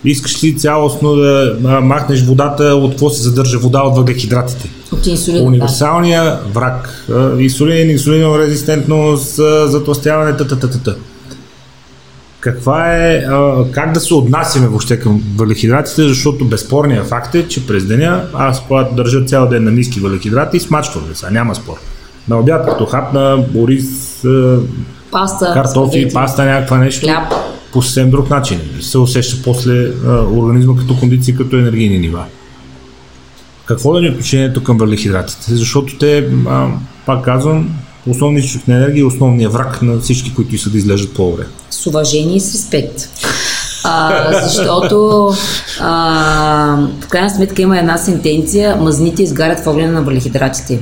Искаш 0.06 0.43
ли 0.43 0.56
цялостно 0.56 1.15
да 1.15 1.58
махнеш 1.82 2.24
водата, 2.24 2.63
от 2.63 2.91
какво 2.91 3.10
се 3.10 3.21
задържа 3.21 3.60
вода 3.60 3.82
от 3.82 3.95
въглехидратите? 3.95 4.69
От 4.91 5.08
инсулин. 5.08 5.48
Универсалния 5.48 6.24
да. 6.24 6.41
враг. 6.54 7.06
Инсулин, 7.39 7.89
инсулинова 7.89 8.39
резистентност, 8.39 9.36
затластяване, 9.65 10.38
т.т. 10.38 10.95
Каква 12.45 12.95
е, 12.95 13.25
как 13.71 13.91
да 13.91 13.99
се 13.99 14.13
отнасяме 14.13 14.67
въобще 14.67 14.99
към 14.99 15.23
въглехидратите, 15.36 16.08
защото 16.08 16.45
безспорният 16.45 17.08
факт 17.08 17.36
е, 17.36 17.47
че 17.47 17.67
през 17.67 17.86
деня 17.86 18.27
аз 18.34 18.63
когато 18.67 18.95
държа 18.95 19.25
цял 19.25 19.49
ден 19.49 19.63
на 19.63 19.71
ниски 19.71 19.99
въглехидрати, 19.99 20.60
смачвам 20.60 21.03
сега, 21.13 21.31
няма 21.31 21.55
спор. 21.55 21.73
На 22.29 22.39
обяд, 22.39 22.69
като 22.69 22.86
хапна, 22.86 23.45
Борис, 23.49 24.23
паста, 25.12 25.51
картофи, 25.53 25.89
спагети. 25.91 26.13
паста, 26.13 26.45
някаква 26.45 26.77
нещо. 26.77 27.05
Хляб. 27.05 27.34
По 27.73 27.81
съвсем 27.81 28.10
друг 28.10 28.29
начин. 28.29 28.60
Се 28.81 28.97
усеща 28.97 29.43
после 29.43 29.88
а, 30.08 30.12
организма 30.12 30.75
като 30.77 30.99
кондиции, 30.99 31.36
като 31.36 31.55
енергийни 31.55 31.99
нива. 31.99 32.23
Какво 33.65 33.93
да 33.93 34.01
ни 34.01 34.08
е 34.08 34.12
отношението 34.12 34.63
към 34.63 34.77
въглехидратите? 34.77 35.55
Защото 35.55 35.97
те, 35.97 36.29
а, 36.47 36.67
пак 37.05 37.25
казвам, 37.25 37.69
основният 38.08 38.46
източник 38.46 38.68
на 38.68 38.76
енергия 38.76 39.02
е 39.02 39.06
основният 39.06 39.54
враг 39.54 39.82
на 39.82 40.00
всички, 40.00 40.34
които 40.36 40.56
искат 40.56 40.72
да 40.72 40.78
изглеждат 40.78 41.13
по-добре. 41.13 41.44
С 41.70 41.88
уважение 41.88 42.36
и 42.36 42.39
с 42.39 42.54
респект. 42.54 43.10
А, 43.84 44.32
защото 44.44 45.30
а, 45.80 46.88
в 47.02 47.08
крайна 47.08 47.30
сметка 47.30 47.62
има 47.62 47.80
една 47.80 47.98
сентенция 47.98 48.76
мазните 48.76 49.24
изгарят 49.24 49.60
в 49.60 49.68
огъня 49.68 49.91
на 49.91 50.02
валихидратите. 50.02 50.80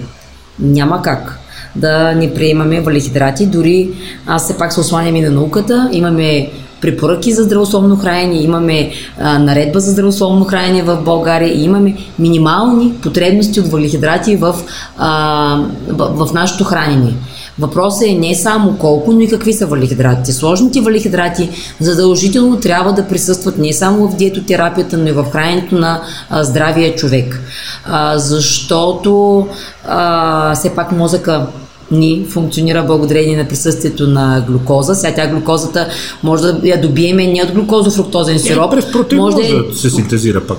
Няма 0.60 1.02
как 1.02 1.40
да 1.76 2.16
не 2.16 2.34
приемаме 2.34 2.82
валихидрати. 2.82 3.46
Дори 3.46 3.90
аз 4.26 4.44
все 4.44 4.58
пак 4.58 4.74
се 4.74 4.80
осланям 4.80 5.16
и 5.16 5.22
на 5.22 5.32
науката. 5.32 5.90
Имаме 5.92 6.52
препоръки 6.84 7.32
за 7.34 7.43
здравословно 7.43 7.96
хранене, 7.96 8.36
имаме 8.36 8.91
а, 9.19 9.39
наредба 9.39 9.80
за 9.80 9.91
здравословно 9.91 10.46
хранене 10.46 10.84
в 10.84 11.02
България 11.06 11.54
и 11.54 11.63
имаме 11.63 11.98
минимални 12.19 12.93
потребности 13.02 13.60
от 13.60 13.67
въглехидрати 13.67 14.36
в, 14.36 14.56
а, 14.98 15.60
в, 15.88 16.26
в 16.26 16.34
нашето 16.34 16.63
хранене. 16.63 17.13
Въпросът 17.60 18.08
е 18.08 18.13
не 18.13 18.36
само 18.36 18.78
колко, 18.78 19.13
но 19.13 19.19
и 19.19 19.30
какви 19.30 19.54
са 19.54 19.65
валихидратите. 19.65 20.34
Сложните 20.34 20.82
валихидрати 20.82 21.50
задължително 21.80 22.60
трябва 22.60 22.93
да 22.93 23.08
присъстват 23.08 23.58
не 23.58 23.74
само 23.74 24.08
в 24.08 24.15
диетотерапията, 24.15 24.98
но 24.98 25.08
и 25.08 25.12
в 25.12 25.26
храненето 25.32 25.76
на 25.76 26.02
а, 26.30 26.43
здравия 26.43 26.96
човек. 26.96 27.41
А, 27.86 28.17
защото 28.17 29.48
а, 29.88 30.56
все 30.56 30.76
пак 30.76 30.91
мозъка 30.91 31.48
ни 31.91 32.26
функционира 32.30 32.84
благодарение 32.84 33.38
на 33.38 33.48
присъствието 33.48 34.08
на 34.08 34.46
глюкоза. 34.48 34.96
Сега 34.96 35.15
тя 35.15 35.28
глюкозата 35.28 35.88
може 36.24 36.43
да 36.43 36.67
я 36.67 36.82
добиеме 36.82 37.28
не 37.28 37.43
от 37.43 37.52
глюкозофруктозен 37.52 38.39
сироп. 38.39 38.72
През 38.72 38.91
протеин 38.91 39.22
може, 39.22 39.38
да 39.38 39.76
се 39.76 39.89
синтезира 39.89 40.41
пак. 40.41 40.58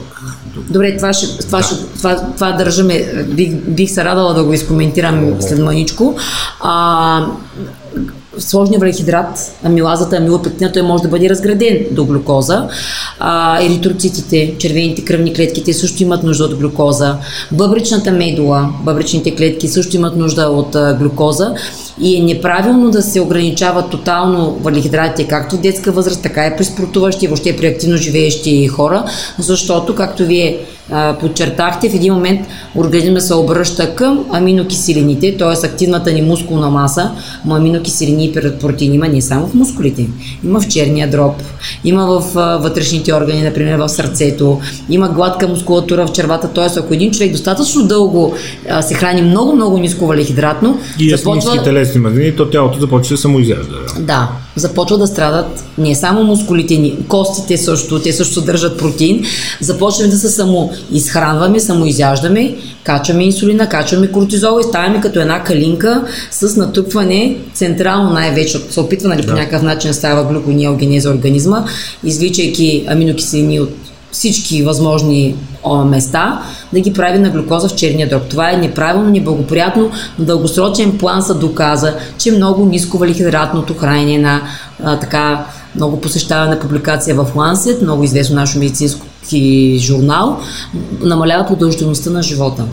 Добре, 0.71 0.97
това, 0.97 1.13
ще, 1.13 1.39
това, 1.47 1.59
да. 1.59 1.65
ще, 1.65 1.75
това, 1.97 2.33
това 2.35 2.53
държаме. 2.53 3.25
Бих, 3.29 3.55
бих 3.55 3.91
се 3.91 4.05
радала 4.05 4.35
да 4.35 4.45
го 4.45 4.53
изкоментирам 4.53 5.35
след 5.41 5.59
маничко. 5.59 6.17
А, 6.61 7.27
сложния 8.39 8.81
валихидрат, 8.81 9.55
амилазата, 9.65 10.17
амилопектина, 10.17 10.73
той 10.73 10.83
може 10.83 11.03
да 11.03 11.09
бъде 11.09 11.31
разграден 11.31 11.87
до 11.91 12.05
глюкоза. 12.05 12.69
А, 13.19 13.63
еритроцитите, 13.63 14.55
червените 14.59 15.05
кръвни 15.05 15.35
клетки, 15.35 15.65
те 15.65 15.73
също 15.73 16.03
имат 16.03 16.23
нужда 16.23 16.45
от 16.45 16.55
глюкоза. 16.55 17.17
Бъбричната 17.53 18.13
медула, 18.13 18.69
бъбричните 18.85 19.37
клетки 19.37 19.69
също 19.69 19.97
имат 19.97 20.17
нужда 20.17 20.43
от 20.43 20.75
а, 20.75 20.95
глюкоза. 20.95 21.55
И 22.01 22.17
е 22.17 22.23
неправилно 22.23 22.91
да 22.91 23.03
се 23.03 23.21
ограничават 23.21 23.91
тотално 23.91 24.59
валихидратите, 24.63 25.29
както 25.29 25.57
в 25.57 25.61
детска 25.61 25.93
възраст, 25.93 26.23
така 26.23 26.47
и 26.47 26.57
при 26.57 26.65
спортуващи, 26.65 27.27
въобще 27.27 27.57
при 27.57 27.67
активно 27.67 27.97
живеещи 27.97 28.69
хора, 28.69 29.05
защото, 29.39 29.95
както 29.95 30.27
вие 30.27 30.59
а, 30.91 31.17
подчертахте, 31.21 31.91
в 31.91 31.95
един 31.95 32.15
момент 32.15 32.47
организма 32.77 33.21
се 33.21 33.35
обръща 33.35 33.95
към 33.95 34.25
аминокиселините, 34.33 35.37
т.е. 35.37 35.67
активната 35.67 36.13
ни 36.13 36.23
мускулна 36.23 36.71
маса, 36.71 37.11
но 37.45 37.55
аминокиселини 37.55 38.25
и 38.25 38.33
протеини 38.33 38.95
има 38.95 39.09
не 39.09 39.23
само 39.23 39.47
в 39.47 39.55
мускулите, 39.55 40.07
има 40.45 40.61
в 40.61 40.69
черния 40.69 41.11
дроб, 41.11 41.43
има 41.85 42.07
в 42.07 42.39
а, 42.39 42.57
вътрешните 42.57 43.15
органи, 43.15 43.43
например 43.43 43.79
в 43.79 43.89
сърцето, 43.89 44.61
има 44.91 45.09
гладка 45.09 45.49
мускулатура 45.49 46.07
в 46.07 46.13
червата, 46.13 46.49
т.е. 46.49 46.81
ако 46.81 46.95
един 46.95 47.11
човек 47.11 47.33
достатъчно 47.33 47.87
дълго 47.87 48.35
а, 48.71 48.83
се 48.83 48.95
храни 48.95 49.23
много-много 49.23 49.79
ниско 49.79 50.07
валихидратно, 50.07 50.79
и 50.99 51.11
започва... 51.11 51.84
телесни 51.85 52.01
мазнини, 52.01 52.37
то 52.37 52.51
тялото 52.51 52.81
започва 52.81 53.15
да 53.15 53.21
самоизяжда. 53.21 53.77
Да, 53.99 54.31
започва 54.57 54.99
да 54.99 55.07
страдат 55.07 55.65
не 55.79 55.95
само 55.95 56.25
мускулите 56.25 56.77
ни, 56.77 56.97
костите 57.09 57.57
също, 57.57 57.99
те 57.99 58.13
също 58.13 58.35
съдържат 58.35 58.79
протеин, 58.79 59.25
започваме 59.61 60.11
да 60.11 60.17
се 60.17 60.29
само 60.29 60.73
изхранваме, 60.93 61.61
самоизяждаме, 61.61 62.57
качваме 62.85 63.25
инсулина, 63.25 63.69
качваме 63.69 64.13
кортизол 64.13 64.61
и 64.61 64.65
ставаме 64.65 65.01
като 65.01 65.21
една 65.21 65.43
калинка 65.45 66.05
с 66.31 66.57
натрупване 66.57 67.37
централно 67.55 68.11
най-вече, 68.11 68.59
се 68.71 68.81
опитва 68.81 69.09
нали, 69.09 69.23
да. 69.23 69.29
по 69.29 69.35
някакъв 69.35 69.63
начин 69.63 69.95
става 69.95 70.25
глюкониогенеза 70.25 71.11
организма, 71.11 71.65
извличайки 72.05 72.85
аминокиселини 72.89 73.61
от 73.61 73.71
всички 74.15 74.63
възможни 74.63 75.37
места, 75.87 76.43
да 76.73 76.81
ги 76.81 76.93
прави 76.93 77.19
на 77.19 77.31
глюкоза 77.31 77.69
в 77.69 77.75
черния 77.75 78.09
дроб. 78.09 78.23
Това 78.31 78.51
е 78.51 78.57
неправилно, 78.57 79.11
неблагоприятно, 79.11 79.91
но 80.19 80.25
дългосрочен 80.25 80.99
план 80.99 81.23
се 81.23 81.35
доказа, 81.35 81.95
че 82.19 82.33
много 82.33 82.65
ниско 82.65 82.99
валихидратното 82.99 83.75
хранение 83.75 84.19
на 84.19 84.43
а, 84.83 84.99
така 84.99 85.47
много 85.77 86.01
посещавана 86.01 86.61
публикация 86.61 87.15
в 87.15 87.27
Lancet, 87.35 87.83
много 87.83 88.05
известно 88.05 88.37
наше 88.37 88.59
медицинско 88.59 89.07
журнал, 89.79 90.39
намалява 91.01 91.47
продължителността 91.47 92.11
на 92.11 92.23
живота. 92.23 92.65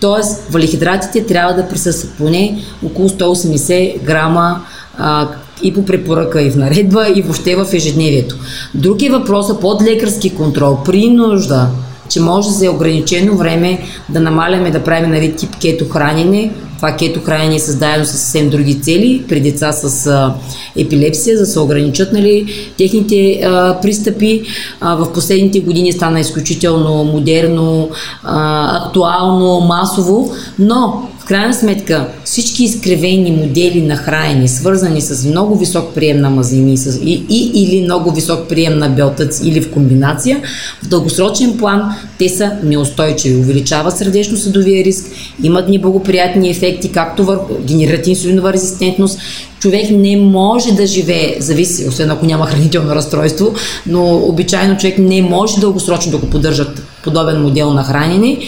Тоест, 0.00 0.46
валихидратите 0.50 1.26
трябва 1.26 1.54
да 1.54 1.68
присъстват 1.68 2.12
поне 2.18 2.62
около 2.84 3.08
180 3.08 4.02
грама 4.02 4.62
а, 4.98 5.28
и 5.62 5.74
по 5.74 5.84
препоръка, 5.84 6.42
и 6.42 6.50
в 6.50 6.56
наредба, 6.56 7.06
и 7.14 7.22
въобще 7.22 7.56
в 7.56 7.66
ежедневието. 7.72 8.36
Друг 8.74 9.02
е 9.02 9.10
въпросът 9.10 9.60
под 9.60 9.82
лекарски 9.82 10.34
контрол, 10.34 10.78
при 10.84 11.10
нужда, 11.10 11.68
че 12.08 12.20
може 12.20 12.50
за 12.50 12.70
ограничено 12.70 13.36
време 13.36 13.78
да 14.08 14.20
намаляме 14.20 14.70
да 14.70 14.84
правим 14.84 15.10
нали, 15.10 15.36
тип 15.36 15.50
кето 15.60 15.88
хранене, 15.88 16.52
това 16.76 16.92
кето 16.92 17.20
хранене 17.20 17.54
е 17.54 17.58
създадено 17.58 18.04
с 18.04 18.08
съвсем 18.08 18.50
други 18.50 18.80
цели, 18.80 19.24
при 19.28 19.40
деца 19.40 19.72
с 19.72 20.06
а, 20.06 20.34
епилепсия, 20.76 21.36
за 21.36 21.42
да 21.42 21.46
се 21.46 21.60
ограничат 21.60 22.12
нали, 22.12 22.46
техните 22.78 23.40
а, 23.44 23.80
пристъпи. 23.82 24.42
А, 24.80 24.94
в 24.94 25.12
последните 25.12 25.60
години 25.60 25.92
стана 25.92 26.20
изключително 26.20 27.04
модерно, 27.04 27.90
а, 28.24 28.86
актуално, 28.86 29.60
масово, 29.60 30.32
но 30.58 31.08
крайна 31.26 31.54
сметка 31.54 32.08
всички 32.24 32.64
изкривени 32.64 33.30
модели 33.30 33.82
на 33.82 33.96
хранене, 33.96 34.48
свързани 34.48 35.00
с 35.00 35.24
много 35.24 35.58
висок 35.58 35.94
прием 35.94 36.20
на 36.20 36.30
мазнини 36.30 36.76
и, 37.02 37.24
и 37.30 37.50
или 37.54 37.84
много 37.84 38.10
висок 38.10 38.48
прием 38.48 38.78
на 38.78 38.88
белтъци 38.88 39.48
или 39.48 39.60
в 39.60 39.70
комбинация, 39.70 40.42
в 40.82 40.88
дългосрочен 40.88 41.58
план 41.58 41.82
те 42.18 42.28
са 42.28 42.52
неустойчиви. 42.62 43.36
Увеличават 43.36 43.98
сърдечно-съдовия 43.98 44.84
риск, 44.84 45.06
имат 45.42 45.68
неблагоприятни 45.68 46.50
ефекти, 46.50 46.92
както 46.92 47.24
върху 47.24 47.54
генерат 47.64 48.06
инсулинова 48.06 48.52
резистентност, 48.52 49.18
човек 49.60 49.90
не 49.90 50.16
може 50.16 50.72
да 50.72 50.86
живее, 50.86 51.36
зависи, 51.40 51.88
освен 51.88 52.10
ако 52.10 52.26
няма 52.26 52.46
хранително 52.46 52.94
разстройство, 52.94 53.54
но 53.86 54.16
обичайно 54.16 54.76
човек 54.76 54.98
не 54.98 55.22
може 55.22 55.60
дългосрочно 55.60 56.12
да 56.12 56.18
го 56.18 56.26
поддържат 56.26 56.82
подобен 57.04 57.42
модел 57.42 57.72
на 57.72 57.84
хранене 57.84 58.38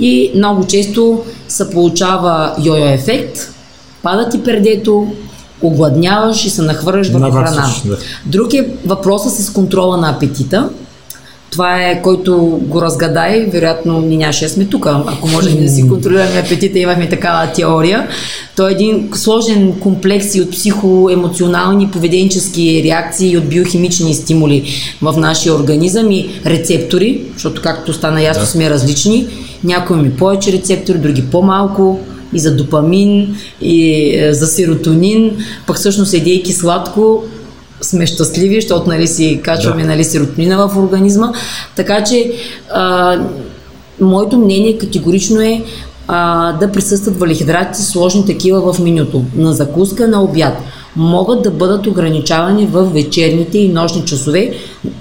и 0.00 0.32
много 0.36 0.66
често 0.66 1.22
се 1.48 1.70
получава 1.70 2.54
йо-йо 2.58 2.94
ефект, 2.94 3.52
пада 4.02 4.28
ти 4.28 4.42
пердето, 4.42 5.06
огладняваш 5.62 6.44
и 6.44 6.50
се 6.50 6.62
нахвърляш 6.62 7.08
върху 7.08 7.30
храна. 7.30 7.74
Да. 7.84 7.96
Друг 8.26 8.54
е 8.54 8.68
въпросът 8.86 9.32
с 9.32 9.52
контрола 9.52 9.96
на 9.96 10.10
апетита. 10.10 10.68
Това 11.50 11.82
е, 11.82 12.02
който 12.02 12.60
го 12.62 12.82
разгадай, 12.82 13.46
вероятно 13.52 14.00
ни 14.00 14.16
нямаше 14.16 14.48
сме 14.48 14.64
тук, 14.64 14.86
ако 14.86 15.28
можем 15.28 15.62
да 15.62 15.68
си 15.68 15.88
контролираме 15.88 16.40
апетита, 16.46 16.78
имахме 16.78 17.08
такава 17.08 17.52
теория. 17.52 18.08
Той 18.56 18.70
е 18.70 18.72
един 18.72 19.10
сложен 19.14 19.72
комплекс 19.80 20.34
и 20.34 20.40
от 20.40 20.50
психоемоционални 20.50 21.90
поведенчески 21.90 22.82
реакции 22.84 23.30
и 23.30 23.36
от 23.36 23.48
биохимични 23.48 24.14
стимули 24.14 24.64
в 25.02 25.14
нашия 25.16 25.54
организъм 25.54 26.10
и 26.10 26.30
рецептори, 26.46 27.22
защото 27.34 27.62
както 27.62 27.92
стана 27.92 28.22
ясно 28.22 28.42
да. 28.42 28.46
сме 28.46 28.70
различни 28.70 29.26
някои 29.64 29.96
ми 29.96 30.16
повече 30.16 30.52
рецептори, 30.52 30.98
други 30.98 31.22
по-малко 31.22 32.00
и 32.32 32.38
за 32.38 32.56
допамин, 32.56 33.36
и 33.60 34.10
е, 34.18 34.34
за 34.34 34.46
серотонин, 34.46 35.36
пък 35.66 35.76
всъщност 35.76 36.14
едейки 36.14 36.52
сладко, 36.52 37.24
сме 37.82 38.06
щастливи, 38.06 38.60
защото 38.60 38.88
нали, 38.88 39.06
си 39.06 39.40
качваме 39.44 39.82
да. 39.82 39.88
нали, 39.88 40.04
серотонина 40.04 40.68
в 40.68 40.78
организма. 40.78 41.32
Така 41.76 42.04
че 42.04 42.32
а, 42.72 43.18
моето 44.00 44.38
мнение 44.38 44.78
категорично 44.78 45.40
е 45.40 45.62
а, 46.08 46.52
да 46.52 46.72
присъстват 46.72 47.18
валихидрати 47.18 47.82
сложни 47.82 48.26
такива 48.26 48.72
в 48.72 48.78
менюто. 48.78 49.24
На 49.36 49.52
закуска, 49.52 50.08
на 50.08 50.22
обяд 50.22 50.58
могат 50.96 51.42
да 51.42 51.50
бъдат 51.50 51.86
ограничавани 51.86 52.66
в 52.66 52.84
вечерните 52.84 53.58
и 53.58 53.68
нощни 53.68 54.04
часове. 54.04 54.52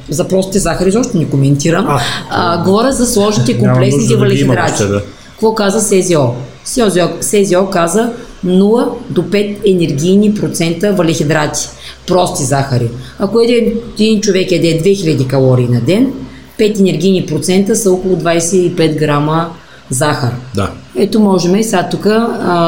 За 0.09 0.27
простите 0.27 0.59
захари 0.59 0.91
защо 0.91 1.17
не 1.17 1.29
коментирам. 1.29 1.85
А, 1.87 1.99
а, 2.29 2.63
говоря 2.63 2.91
за 2.91 3.05
сложните 3.05 3.59
комплексните 3.59 4.15
валихидрати. 4.15 4.83
Да. 4.83 5.01
Какво 5.31 5.55
каза 5.55 5.81
СЗО? 5.81 6.33
СЗО, 6.65 7.09
СЗО 7.21 7.69
каза 7.71 8.13
0 8.45 8.87
до 9.09 9.21
5 9.21 9.57
енергийни 9.65 10.33
процента 10.33 10.93
валихидрати. 10.93 11.59
Прости 12.07 12.43
захари. 12.43 12.89
Ако 13.19 13.39
един, 13.39 13.73
един 13.93 14.21
човек 14.21 14.51
еде 14.51 14.81
2000 14.83 15.27
калории 15.27 15.67
на 15.67 15.81
ден, 15.81 16.13
5 16.59 16.79
енергийни 16.79 17.25
процента 17.25 17.75
са 17.75 17.91
около 17.91 18.15
25 18.15 18.95
грама 18.95 19.49
захар. 19.89 20.31
Да. 20.55 20.71
Ето 20.95 21.19
можем 21.19 21.55
и 21.55 21.63
сега 21.63 21.89
тук 21.91 22.07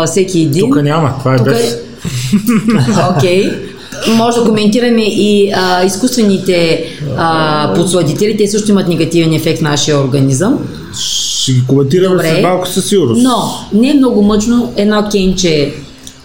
всеки 0.06 0.42
един... 0.42 0.70
Тук 0.70 0.82
няма, 0.82 1.16
това 1.20 1.34
е 1.34 1.38
тука, 1.38 1.50
без... 1.50 1.78
Окей. 3.18 3.44
Okay. 3.44 3.72
Може 4.16 4.40
да 4.40 4.46
коментираме 4.46 5.04
и 5.04 5.52
а, 5.56 5.86
изкуствените 5.86 6.86
а, 7.18 7.74
подсладители. 7.76 8.38
Те 8.38 8.48
също 8.48 8.72
имат 8.72 8.88
негативен 8.88 9.34
ефект 9.34 9.60
в 9.60 9.62
нашия 9.62 10.00
организъм. 10.00 10.60
Ще 11.00 11.52
ги 11.52 11.64
коментираме 11.68 12.24
след 12.24 12.42
малко 12.42 12.68
със 12.68 12.86
сигурност. 12.86 13.24
Но 13.24 13.38
не 13.74 13.90
е 13.90 13.94
много 13.94 14.22
мъчно 14.22 14.74
едно 14.78 15.08
кенче 15.12 15.74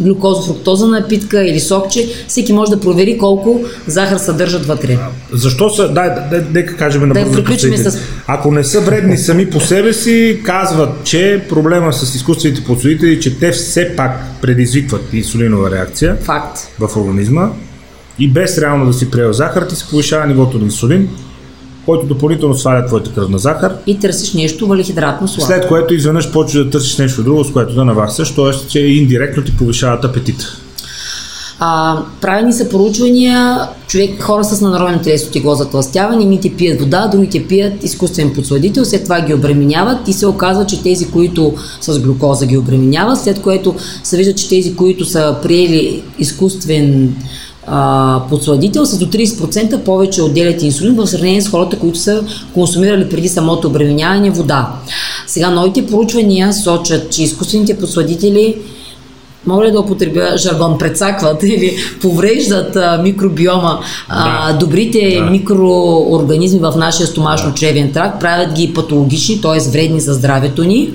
глюкозо-фруктоза 0.02 0.86
напитка 0.86 1.44
или 1.44 1.60
сокче, 1.60 2.08
всеки 2.28 2.52
може 2.52 2.70
да 2.70 2.80
провери 2.80 3.18
колко 3.18 3.60
захар 3.86 4.18
съдържат 4.18 4.66
вътре. 4.66 4.98
Защо 5.32 5.70
са, 5.70 5.88
дай, 5.88 6.10
дай, 6.30 6.40
нека 6.52 6.76
кажем 6.76 7.08
на 7.08 7.14
Да 7.14 7.32
приключим 7.32 7.76
с... 7.76 7.98
Ако 8.26 8.52
не 8.52 8.64
са 8.64 8.80
вредни 8.80 9.18
сами 9.18 9.50
по 9.50 9.60
себе 9.60 9.92
си, 9.92 10.40
казват, 10.44 10.90
че 11.04 11.44
проблема 11.48 11.92
с 11.92 12.14
изкуствените 12.14 12.64
подсудители, 12.64 13.20
че 13.20 13.38
те 13.38 13.52
все 13.52 13.96
пак 13.96 14.20
предизвикват 14.42 15.02
инсулинова 15.12 15.70
реакция 15.70 16.16
Факт. 16.22 16.58
в 16.78 16.96
организма 16.96 17.50
и 18.18 18.28
без 18.30 18.58
реално 18.58 18.86
да 18.86 18.92
си 18.92 19.10
приел 19.10 19.32
захар, 19.32 19.62
ти 19.62 19.76
се 19.76 19.88
повишава 19.90 20.26
нивото 20.26 20.58
на 20.58 20.64
инсулин, 20.64 21.08
който 21.86 22.06
допълнително 22.06 22.54
сваля 22.54 22.86
твоята 22.86 23.12
кръвна 23.12 23.38
захар. 23.38 23.72
И 23.86 23.98
търсиш 23.98 24.34
нещо 24.34 24.66
валихидратно 24.66 25.28
сладко. 25.28 25.46
След 25.46 25.68
което 25.68 25.94
изведнъж 25.94 26.32
почваш 26.32 26.64
да 26.64 26.70
търсиш 26.70 26.96
нещо 26.96 27.22
друго, 27.22 27.44
с 27.44 27.52
което 27.52 27.74
да 27.74 27.84
наваксаш, 27.84 28.34
т.е. 28.34 28.68
че 28.68 28.80
индиректно 28.80 29.44
ти 29.44 29.56
повишават 29.56 30.04
апетита. 30.04 30.44
А, 31.58 31.98
правени 32.20 32.52
са 32.52 32.68
поручвания, 32.68 33.58
човек, 33.88 34.22
хора 34.22 34.44
с 34.44 34.60
наднормално 34.60 35.02
телесно 35.02 35.32
тегло 35.32 35.54
за 35.54 35.70
тластяване, 35.70 36.22
едните 36.22 36.54
пият 36.56 36.80
вода, 36.80 37.08
другите 37.12 37.46
пият 37.46 37.84
изкуствен 37.84 38.34
подсладител, 38.34 38.84
след 38.84 39.04
това 39.04 39.20
ги 39.20 39.34
обременяват 39.34 40.08
и 40.08 40.12
се 40.12 40.26
оказва, 40.26 40.66
че 40.66 40.82
тези, 40.82 41.10
които 41.10 41.54
с 41.80 41.98
глюкоза 41.98 42.46
ги 42.46 42.56
обременяват, 42.56 43.20
след 43.20 43.42
което 43.42 43.74
се 44.02 44.16
вижда, 44.16 44.34
че 44.34 44.48
тези, 44.48 44.76
които 44.76 45.04
са 45.04 45.36
приели 45.42 46.02
изкуствен 46.18 47.16
подсладител 48.30 48.86
с 48.86 48.98
до 48.98 49.06
30% 49.06 49.78
повече 49.78 50.22
отделят 50.22 50.62
инсулин 50.62 50.94
в 50.94 51.06
сравнение 51.06 51.42
с 51.42 51.48
хората, 51.48 51.78
които 51.78 51.98
са 51.98 52.24
консумирали 52.54 53.08
преди 53.08 53.28
самото 53.28 53.68
обременяване 53.68 54.30
вода. 54.30 54.68
Сега 55.26 55.50
новите 55.50 55.86
проучвания 55.86 56.52
сочат, 56.52 57.10
че 57.10 57.22
изкуствените 57.22 57.78
подсладители 57.78 58.56
мога 59.46 59.64
ли 59.64 59.72
да 59.72 59.80
употребя 59.80 60.38
жаргон, 60.38 60.78
прецакват 60.78 61.42
или 61.42 61.76
повреждат 62.02 62.76
а, 62.76 63.00
микробиома, 63.02 63.80
а, 64.08 64.52
Да. 64.52 64.58
добрите 64.58 65.16
Да. 65.18 65.30
микроорганизми 65.30 66.58
в 66.60 66.74
нашия 66.76 67.06
стомашно-чревен 67.06 67.92
тракт, 67.92 68.20
правят 68.20 68.52
ги 68.52 68.72
патологични, 68.74 69.40
т.е. 69.40 69.70
вредни 69.70 70.00
за 70.00 70.14
здравето 70.14 70.64
ни. 70.64 70.90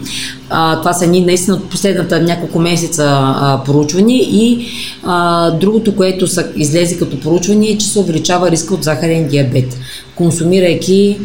А, 0.50 0.80
това 0.80 0.94
са 0.94 1.08
ни 1.08 1.22
наистина 1.22 1.56
от 1.58 1.70
последната 1.70 2.22
няколко 2.22 2.60
месеца 2.60 3.06
а, 3.10 3.62
проучвания 3.66 4.22
и 4.22 4.66
а, 5.04 5.52
другото, 5.52 5.96
което 5.96 6.28
са 6.28 6.46
излезе 6.56 6.98
като 6.98 7.20
проучване 7.20 7.68
е, 7.68 7.78
че 7.78 7.88
се 7.88 8.00
увеличава 8.00 8.52
риска 8.52 8.74
от 8.74 8.84
захарен 8.84 9.28
диабет, 9.28 9.78
консумирайки 10.16 11.18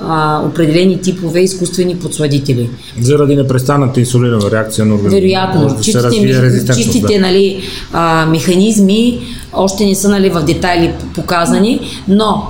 а, 0.00 0.42
определени 0.46 1.00
типове 1.00 1.40
изкуствени 1.40 1.96
подсладители. 1.96 2.70
Заради 3.00 3.36
непрестанната 3.36 4.00
инсулинова 4.00 4.50
реакция 4.50 4.84
на 4.84 4.94
организма. 4.94 5.20
Вероятно, 5.20 5.62
Може 5.62 5.74
да 5.74 5.78
се 5.78 5.84
чистите, 5.84 6.04
развие 6.04 6.26
ми, 6.26 6.42
резистентност, 6.42 6.92
чистите 6.92 7.14
да. 7.14 7.20
нали, 7.20 7.62
а, 7.92 8.26
механизми 8.26 9.20
още 9.52 9.84
не 9.86 9.94
са 9.94 10.08
нали, 10.08 10.30
в 10.30 10.40
детайли 10.40 10.92
показани, 11.14 11.80
но 12.08 12.42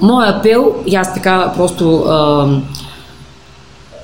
моят 0.00 0.36
апел, 0.36 0.74
и 0.86 0.94
аз 0.94 1.14
така 1.14 1.52
просто 1.56 1.98
а, 1.98 2.46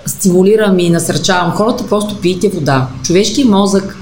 стимулирам 0.07 0.79
и 0.79 0.91
насърчавам 0.91 1.51
хората, 1.51 1.87
просто 1.89 2.17
пийте 2.17 2.49
вода. 2.49 2.89
Човешкият 3.03 3.51
мозък 3.51 3.97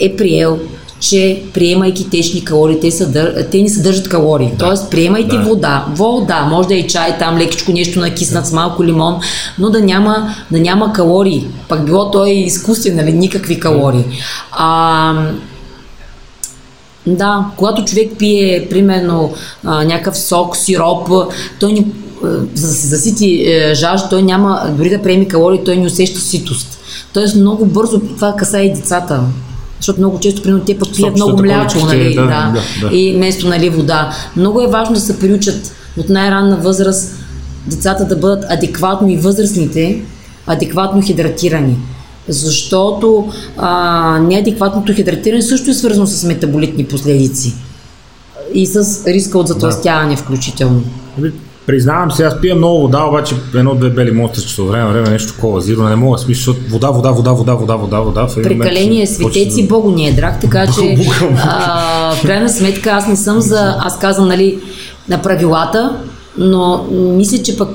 е 0.00 0.16
приел 0.16 0.58
че 1.00 1.42
приемайки 1.54 2.10
течни 2.10 2.44
калории, 2.44 2.80
те, 2.80 2.90
съдър... 2.90 3.46
те 3.50 3.62
не 3.62 3.68
съдържат 3.68 4.08
калории. 4.08 4.50
Да. 4.50 4.56
Тоест, 4.56 4.90
приемайте 4.90 5.36
Да. 5.36 5.42
вода. 5.42 5.84
Вода, 5.94 6.42
може 6.50 6.68
да 6.68 6.74
е 6.74 6.86
чай, 6.86 7.18
там 7.18 7.38
лекичко 7.38 7.72
нещо 7.72 8.00
накиснат 8.00 8.46
с 8.46 8.52
малко 8.52 8.84
лимон, 8.84 9.20
но 9.58 9.70
да 9.70 9.80
няма, 9.80 10.34
да 10.50 10.60
няма 10.60 10.92
калории. 10.92 11.46
Пак 11.68 11.84
било 11.84 12.10
той 12.10 12.30
изкуствен, 12.30 12.96
нали, 12.96 13.12
никакви 13.12 13.60
калории. 13.60 14.04
А, 14.52 15.12
да, 17.06 17.44
когато 17.56 17.84
човек 17.84 18.12
пие, 18.18 18.66
примерно, 18.70 19.34
а, 19.64 19.84
някакъв 19.84 20.18
сок, 20.18 20.56
сироп, 20.56 21.08
той 21.60 21.72
ни, 21.72 21.86
за 22.54 22.66
да 22.66 22.74
се 22.74 22.86
засити 22.86 23.44
е, 23.46 23.74
жажда, 23.74 24.08
той 24.08 24.22
няма, 24.22 24.62
дори 24.76 24.90
да 24.90 25.02
приеме 25.02 25.28
калории, 25.28 25.64
той 25.64 25.76
не 25.76 25.86
усеща 25.86 26.20
ситост. 26.20 26.78
Тоест 27.12 27.36
много 27.36 27.66
бързо, 27.66 28.00
това 28.00 28.34
касае 28.36 28.62
и 28.62 28.72
децата. 28.72 29.20
Защото 29.80 30.00
много 30.00 30.20
често, 30.20 30.42
примерно, 30.42 30.64
те 30.64 30.78
пък 30.78 30.88
пият 30.96 31.14
много 31.14 31.42
мляко, 31.42 31.86
нали, 31.86 32.14
да, 32.14 32.22
да, 32.22 32.52
да, 32.80 32.88
да. 32.88 32.96
и 32.96 33.14
вместо 33.16 33.48
нали, 33.48 33.68
вода. 33.68 34.14
Много 34.36 34.60
е 34.62 34.66
важно 34.66 34.94
да 34.94 35.00
се 35.00 35.18
приучат 35.18 35.72
от 35.96 36.08
най-ранна 36.08 36.56
възраст 36.56 37.14
децата 37.66 38.04
да 38.04 38.16
бъдат 38.16 38.44
адекватно 38.48 39.08
и 39.08 39.16
възрастните 39.16 40.02
адекватно 40.46 41.02
хидратирани. 41.02 41.76
Защото 42.28 43.32
а, 43.56 44.18
неадекватното 44.18 44.94
хидратиране 44.94 45.42
също 45.42 45.70
е 45.70 45.74
свързано 45.74 46.06
с 46.06 46.24
метаболитни 46.24 46.84
последици 46.84 47.54
и 48.54 48.66
с 48.66 49.06
риска 49.06 49.38
от 49.38 49.48
затластяване 49.48 50.16
включително. 50.16 50.82
Признавам 51.66 52.10
се, 52.10 52.24
аз 52.24 52.40
пия 52.40 52.54
много 52.54 52.80
вода, 52.80 53.04
обаче 53.04 53.34
едно-две 53.54 53.90
бели 53.90 54.10
монстрчета 54.10 54.62
от 54.62 54.70
време 54.70 54.92
време 54.92 55.10
нещо 55.10 55.32
такова 55.32 55.60
зиро, 55.60 55.82
не 55.82 55.96
мога 55.96 56.16
да 56.16 56.22
смисля, 56.22 56.38
защото 56.38 56.60
вода, 56.70 56.90
вода, 56.90 57.10
вода, 57.10 57.32
вода, 57.32 57.54
вода, 57.54 57.76
вода, 57.76 58.00
вода. 58.00 58.28
Прекаление 58.42 59.06
светец 59.06 59.56
и 59.56 59.68
Богу 59.68 59.90
не 59.90 60.08
е 60.08 60.12
драг, 60.12 60.40
така 60.40 60.66
че 60.66 60.96
а, 61.44 62.14
в 62.14 62.22
крайна 62.22 62.48
сметка 62.48 62.90
аз 62.90 63.08
не 63.08 63.16
съм 63.16 63.40
за, 63.40 63.74
аз 63.78 63.98
казвам 63.98 64.28
нали, 64.28 64.58
на 65.08 65.22
правилата, 65.22 65.96
но 66.38 66.86
мисля, 66.90 67.42
че 67.42 67.58
пък 67.58 67.68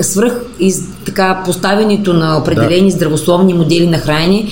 свръх 0.00 0.40
из, 0.58 0.82
така, 1.06 1.42
поставянето 1.44 2.12
на 2.12 2.38
определени 2.38 2.90
здравословни 2.90 3.54
модели 3.54 3.86
на 3.86 3.98
хранене 3.98 4.48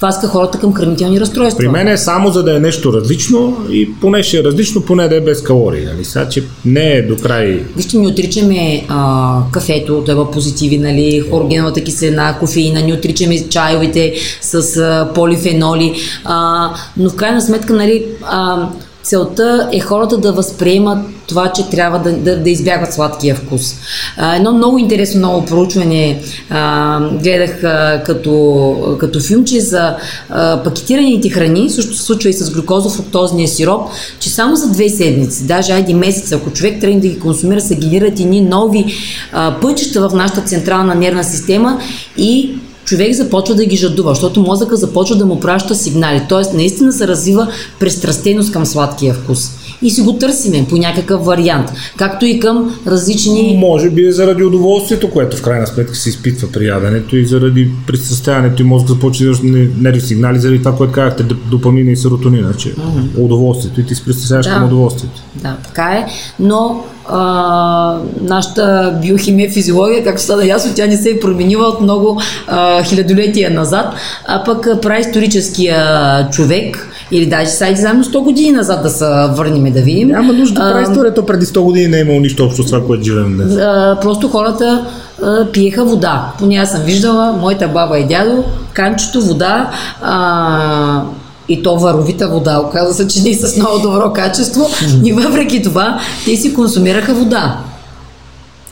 тласка 0.00 0.28
хората 0.28 0.58
към 0.58 0.74
хранителни 0.74 1.20
разстройства. 1.20 1.58
При 1.58 1.68
мен 1.68 1.88
е 1.88 1.96
само 1.96 2.30
за 2.30 2.42
да 2.42 2.56
е 2.56 2.60
нещо 2.60 2.92
различно 2.92 3.56
и 3.70 3.94
поне 4.00 4.22
ще 4.22 4.38
е 4.38 4.44
различно, 4.44 4.80
поне 4.80 5.08
да 5.08 5.16
е 5.16 5.20
без 5.20 5.42
калории. 5.42 5.84
Нали? 5.84 6.04
Сега, 6.04 6.28
че 6.28 6.44
не 6.64 6.92
е 6.92 7.02
до 7.02 7.16
край 7.16 7.64
Вижте, 7.76 7.98
не 7.98 8.06
отричаме 8.06 8.84
а, 8.88 9.38
кафето, 9.50 10.02
да 10.06 10.12
има 10.12 10.30
позитиви, 10.30 10.78
нали, 10.78 11.24
хорогеновата 11.30 11.84
киселина, 11.84 12.36
кофеина, 12.40 12.82
не 12.82 12.92
отричаме 12.92 13.48
чайовете 13.48 14.14
с 14.40 14.76
а, 14.76 15.10
полифеноли, 15.14 15.94
а, 16.24 16.68
но 16.96 17.10
в 17.10 17.16
крайна 17.16 17.40
сметка, 17.40 17.72
нали, 17.72 18.06
а, 18.22 18.68
целта 19.08 19.68
е 19.72 19.80
хората 19.80 20.18
да 20.18 20.32
възприемат 20.32 20.98
това, 21.26 21.52
че 21.52 21.68
трябва 21.70 21.98
да, 21.98 22.12
да, 22.12 22.42
да 22.42 22.50
избягват 22.50 22.92
сладкия 22.92 23.34
вкус. 23.34 23.74
А, 24.16 24.36
едно 24.36 24.52
много 24.52 24.78
интересно 24.78 25.20
ново 25.20 25.46
проучване 25.46 26.22
а, 26.50 27.00
гледах 27.22 27.64
а, 27.64 28.02
като, 28.06 28.96
като 29.00 29.20
филмче 29.20 29.60
за 29.60 29.96
а, 30.30 30.62
пакетираните 30.62 31.30
храни, 31.30 31.70
също 31.70 31.94
се 31.94 32.02
случва 32.02 32.30
и 32.30 32.32
с 32.32 32.50
глюкозо-фруктозния 32.50 33.46
сироп, 33.46 33.88
че 34.20 34.30
само 34.30 34.56
за 34.56 34.72
две 34.72 34.88
седмици, 34.88 35.46
даже 35.46 35.72
айде 35.72 35.94
месеца, 35.94 36.34
ако 36.34 36.50
човек 36.50 36.80
тръгне 36.80 37.00
да 37.00 37.08
ги 37.08 37.18
консумира, 37.18 37.60
се 37.60 37.76
генерират 37.76 38.20
едни 38.20 38.40
нови 38.40 38.94
а, 39.32 39.60
пътища 39.60 40.08
в 40.08 40.14
нашата 40.14 40.40
централна 40.40 40.94
нервна 40.94 41.24
система 41.24 41.80
и 42.16 42.58
човек 42.88 43.14
започва 43.14 43.54
да 43.54 43.66
ги 43.66 43.76
жадува, 43.76 44.10
защото 44.14 44.40
мозъка 44.40 44.76
започва 44.76 45.16
да 45.16 45.26
му 45.26 45.40
праща 45.40 45.74
сигнали. 45.74 46.22
Тоест, 46.28 46.52
наистина 46.52 46.92
се 46.92 47.08
развива 47.08 47.48
пристрастеност 47.80 48.52
към 48.52 48.66
сладкия 48.66 49.14
вкус. 49.14 49.50
И 49.82 49.90
си 49.90 50.02
го 50.02 50.12
търсиме 50.12 50.66
по 50.68 50.76
някакъв 50.76 51.24
вариант. 51.24 51.72
Както 51.96 52.26
и 52.26 52.40
към 52.40 52.80
различни 52.86 53.56
Може 53.58 53.90
би 53.90 54.06
е 54.06 54.12
заради 54.12 54.44
удоволствието, 54.44 55.10
което 55.10 55.36
в 55.36 55.42
крайна 55.42 55.66
сметка 55.66 55.94
се 55.94 56.08
изпитва 56.08 56.48
при 56.52 56.66
яденето 56.66 57.16
и 57.16 57.26
заради 57.26 57.70
пристрастяването 57.86 58.62
и 58.62 58.64
мозък 58.64 58.88
започва 58.88 59.26
да 59.26 59.38
нерви 59.80 60.00
сигнали, 60.00 60.38
заради 60.38 60.58
това, 60.58 60.76
което 60.76 60.92
казахте, 60.92 61.22
допамина 61.22 61.90
и 61.90 61.96
серотонина, 61.96 62.54
че 62.54 62.74
удоволствието 63.18 63.80
и 63.80 63.86
ти 63.86 63.94
се 63.94 64.04
пристрастяваш 64.04 64.46
Да. 64.46 64.52
към 64.52 64.64
удоволствието. 64.64 65.22
Да, 65.34 65.56
така 65.66 65.82
е, 65.82 66.06
но 66.40 66.84
а, 67.08 67.98
нашата 68.20 68.94
биохимия, 69.02 69.50
физиология, 69.50 70.04
както 70.04 70.22
стана 70.22 70.46
ясно, 70.46 70.72
тя 70.74 70.86
не 70.86 70.96
се 70.96 71.10
е 71.10 71.20
променила 71.20 71.66
от 71.66 71.80
много 71.80 72.20
а, 72.46 72.82
хилядолетия 72.82 73.50
назад, 73.50 73.94
а 74.26 74.44
пък 74.44 74.82
праисторическия 74.82 76.28
човек, 76.30 76.88
или 77.10 77.26
даже 77.26 77.50
сайди 77.50 77.80
заедно 77.80 78.04
100 78.04 78.22
години 78.22 78.52
назад 78.52 78.82
да 78.82 78.90
се 78.90 79.04
върнем 79.30 79.72
да 79.72 79.80
видим. 79.80 80.08
Няма 80.08 80.32
нужда 80.32 80.64
да 80.64 80.72
прави 80.72 80.82
историята 80.82 81.26
преди 81.26 81.46
100 81.46 81.60
години 81.60 81.88
не 81.88 81.96
е 81.96 82.00
имало 82.00 82.20
нищо 82.20 82.44
общо 82.44 82.62
с 82.62 82.66
това, 82.66 82.86
което 82.86 83.04
живеем 83.04 83.36
днес. 83.36 83.56
а, 83.56 83.98
просто 84.02 84.28
хората 84.28 84.86
а, 85.22 85.46
пиеха 85.52 85.84
вода. 85.84 86.32
Поне 86.38 86.56
аз 86.56 86.70
съм 86.70 86.82
виждала, 86.82 87.32
моята 87.32 87.68
баба 87.68 87.98
и 87.98 88.06
дядо, 88.06 88.44
канчето 88.72 89.20
вода, 89.22 89.70
а, 90.02 91.02
и 91.48 91.62
то 91.62 91.78
варовита 91.78 92.28
вода. 92.28 92.60
Оказва 92.66 92.94
се, 92.94 93.08
че 93.08 93.22
не 93.22 93.30
е 93.30 93.34
с 93.34 93.56
много 93.56 93.78
добро 93.78 94.12
качество. 94.12 94.70
И 95.04 95.12
въпреки 95.12 95.62
това, 95.62 96.00
те 96.24 96.36
си 96.36 96.54
консумираха 96.54 97.14
вода. 97.14 97.58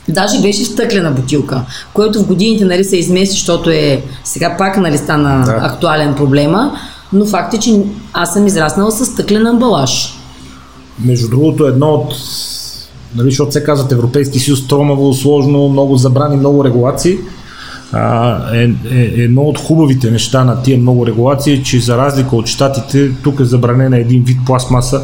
Даже 0.09 0.41
беше 0.41 0.63
в 0.63 0.67
стъклена 0.67 1.11
бутилка, 1.11 1.61
което 1.93 2.19
в 2.19 2.27
годините 2.27 2.65
нали, 2.65 2.83
се 2.83 2.97
измести, 2.97 3.35
защото 3.35 3.69
е 3.69 4.01
сега 4.23 4.55
пак 4.57 4.77
нали, 4.77 4.97
стана 4.97 5.45
Да. 5.45 5.51
актуален 5.65 6.13
проблема, 6.13 6.77
но 7.13 7.25
факт 7.25 7.53
е, 7.53 7.59
че 7.59 7.81
аз 8.13 8.33
съм 8.33 8.47
израснала 8.47 8.91
с 8.91 9.05
стъклен 9.05 9.47
амбалаж. 9.47 10.13
Между 10.99 11.29
другото, 11.29 11.65
едно 11.65 11.87
от 11.87 12.13
Нали, 13.15 13.29
защото 13.29 13.51
се 13.51 13.63
казват 13.63 13.91
Европейски 13.91 14.39
съюз, 14.39 14.67
тромаво, 14.67 15.13
сложно, 15.13 15.69
много 15.69 15.97
забрани, 15.97 16.37
много 16.37 16.63
регулации. 16.65 17.17
а, 17.91 18.37
е, 18.55 18.63
е, 18.91 19.23
едно 19.23 19.41
от 19.41 19.59
хубавите 19.59 20.11
неща 20.11 20.43
на 20.43 20.61
тия 20.61 20.77
много 20.77 21.07
регулации 21.07 21.53
е, 21.53 21.63
че 21.63 21.79
за 21.79 21.97
разлика 21.97 22.35
от 22.35 22.47
щатите, 22.47 23.11
тук 23.23 23.39
е 23.39 23.45
забранена 23.45 23.97
един 23.97 24.23
вид 24.23 24.37
пластмаса, 24.45 25.01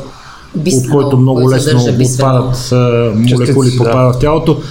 Бисфенол, 0.56 0.98
от 0.98 1.04
който 1.04 1.18
много 1.18 1.52
лесно 1.52 1.80
отпадат 1.80 2.72
молекули, 3.16 3.68
Частици, 3.68 3.78
да. 3.78 3.84
попадат 3.84 4.16
в 4.16 4.20
тялото. 4.20 4.62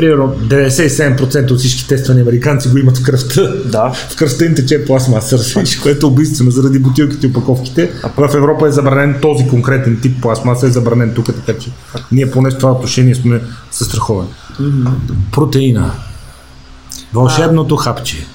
Примерно 0.00 0.34
97% 0.48 1.50
от 1.50 1.58
всички 1.58 1.88
тествани 1.88 2.20
американци 2.20 2.68
го 2.68 2.78
имат 2.78 2.98
в 2.98 3.02
кръвта. 3.02 3.52
Да. 3.64 3.92
В 3.92 4.16
кръвта 4.16 4.44
им 4.44 4.54
тече 4.54 4.84
пластмаса, 4.84 5.38
разбираш, 5.38 5.76
което 5.76 6.06
е 6.06 6.10
убийствено 6.10 6.50
заради 6.50 6.78
бутилките 6.78 7.26
и 7.26 7.30
опаковките. 7.30 7.90
В 8.16 8.34
Европа 8.34 8.68
е 8.68 8.72
забранен 8.72 9.18
този 9.22 9.48
конкретен 9.48 10.00
тип 10.00 10.22
пластмаса, 10.22 10.66
е 10.66 10.70
забранен 10.70 11.12
тук, 11.14 11.26
така 11.26 11.58
че 11.58 11.70
ние 12.12 12.30
поне 12.30 12.50
в 12.50 12.58
това 12.58 12.72
отношение 12.72 13.14
сме 13.14 13.40
състраховани. 13.70 14.28
Протеина. 15.32 15.92
Вълшебното 17.12 17.76
хапче. 17.76 18.26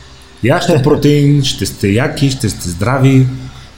Яще 0.44 0.82
протеин, 0.84 1.44
ще 1.44 1.66
сте 1.66 1.88
яки, 1.88 2.30
ще 2.32 2.50
сте 2.50 2.70
здрави, 2.70 3.28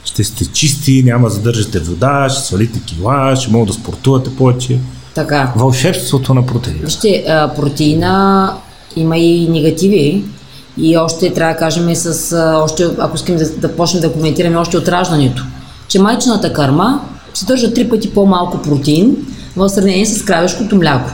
ще 0.04 0.24
сте 0.24 0.46
чисти, 0.46 1.02
няма 1.02 1.28
да 1.28 1.34
задържате 1.34 1.78
вода, 1.78 2.28
ще 2.30 2.46
свалите 2.46 2.80
кила, 2.86 3.36
ще 3.36 3.52
могат 3.52 3.68
да 3.68 3.74
спортувате 3.74 4.36
повече. 4.36 4.78
Така. 5.18 5.52
Вълшебството 5.56 6.34
на 6.34 6.46
протеина. 6.46 6.78
Вижте, 6.84 7.24
протеина 7.56 8.52
има 8.96 9.18
и 9.18 9.48
негативи. 9.48 10.24
И 10.80 10.96
още 10.96 11.34
трябва 11.34 11.52
да 11.54 11.58
кажем 11.58 11.94
с, 11.94 12.36
още, 12.64 12.88
ако 12.98 13.16
искам 13.16 13.36
да, 13.36 13.50
да 13.50 13.76
почнем 13.76 14.02
да 14.02 14.12
коментираме 14.12 14.56
още 14.56 14.76
от 14.76 14.88
раждането, 14.88 15.44
че 15.88 15.98
майчината 15.98 16.52
карма 16.52 17.00
съдържа 17.34 17.74
три 17.74 17.88
пъти 17.88 18.10
по-малко 18.10 18.62
протеин 18.62 19.16
в 19.56 19.68
сравнение 19.68 20.06
с 20.06 20.24
кравешкото 20.24 20.76
мляко. 20.76 21.10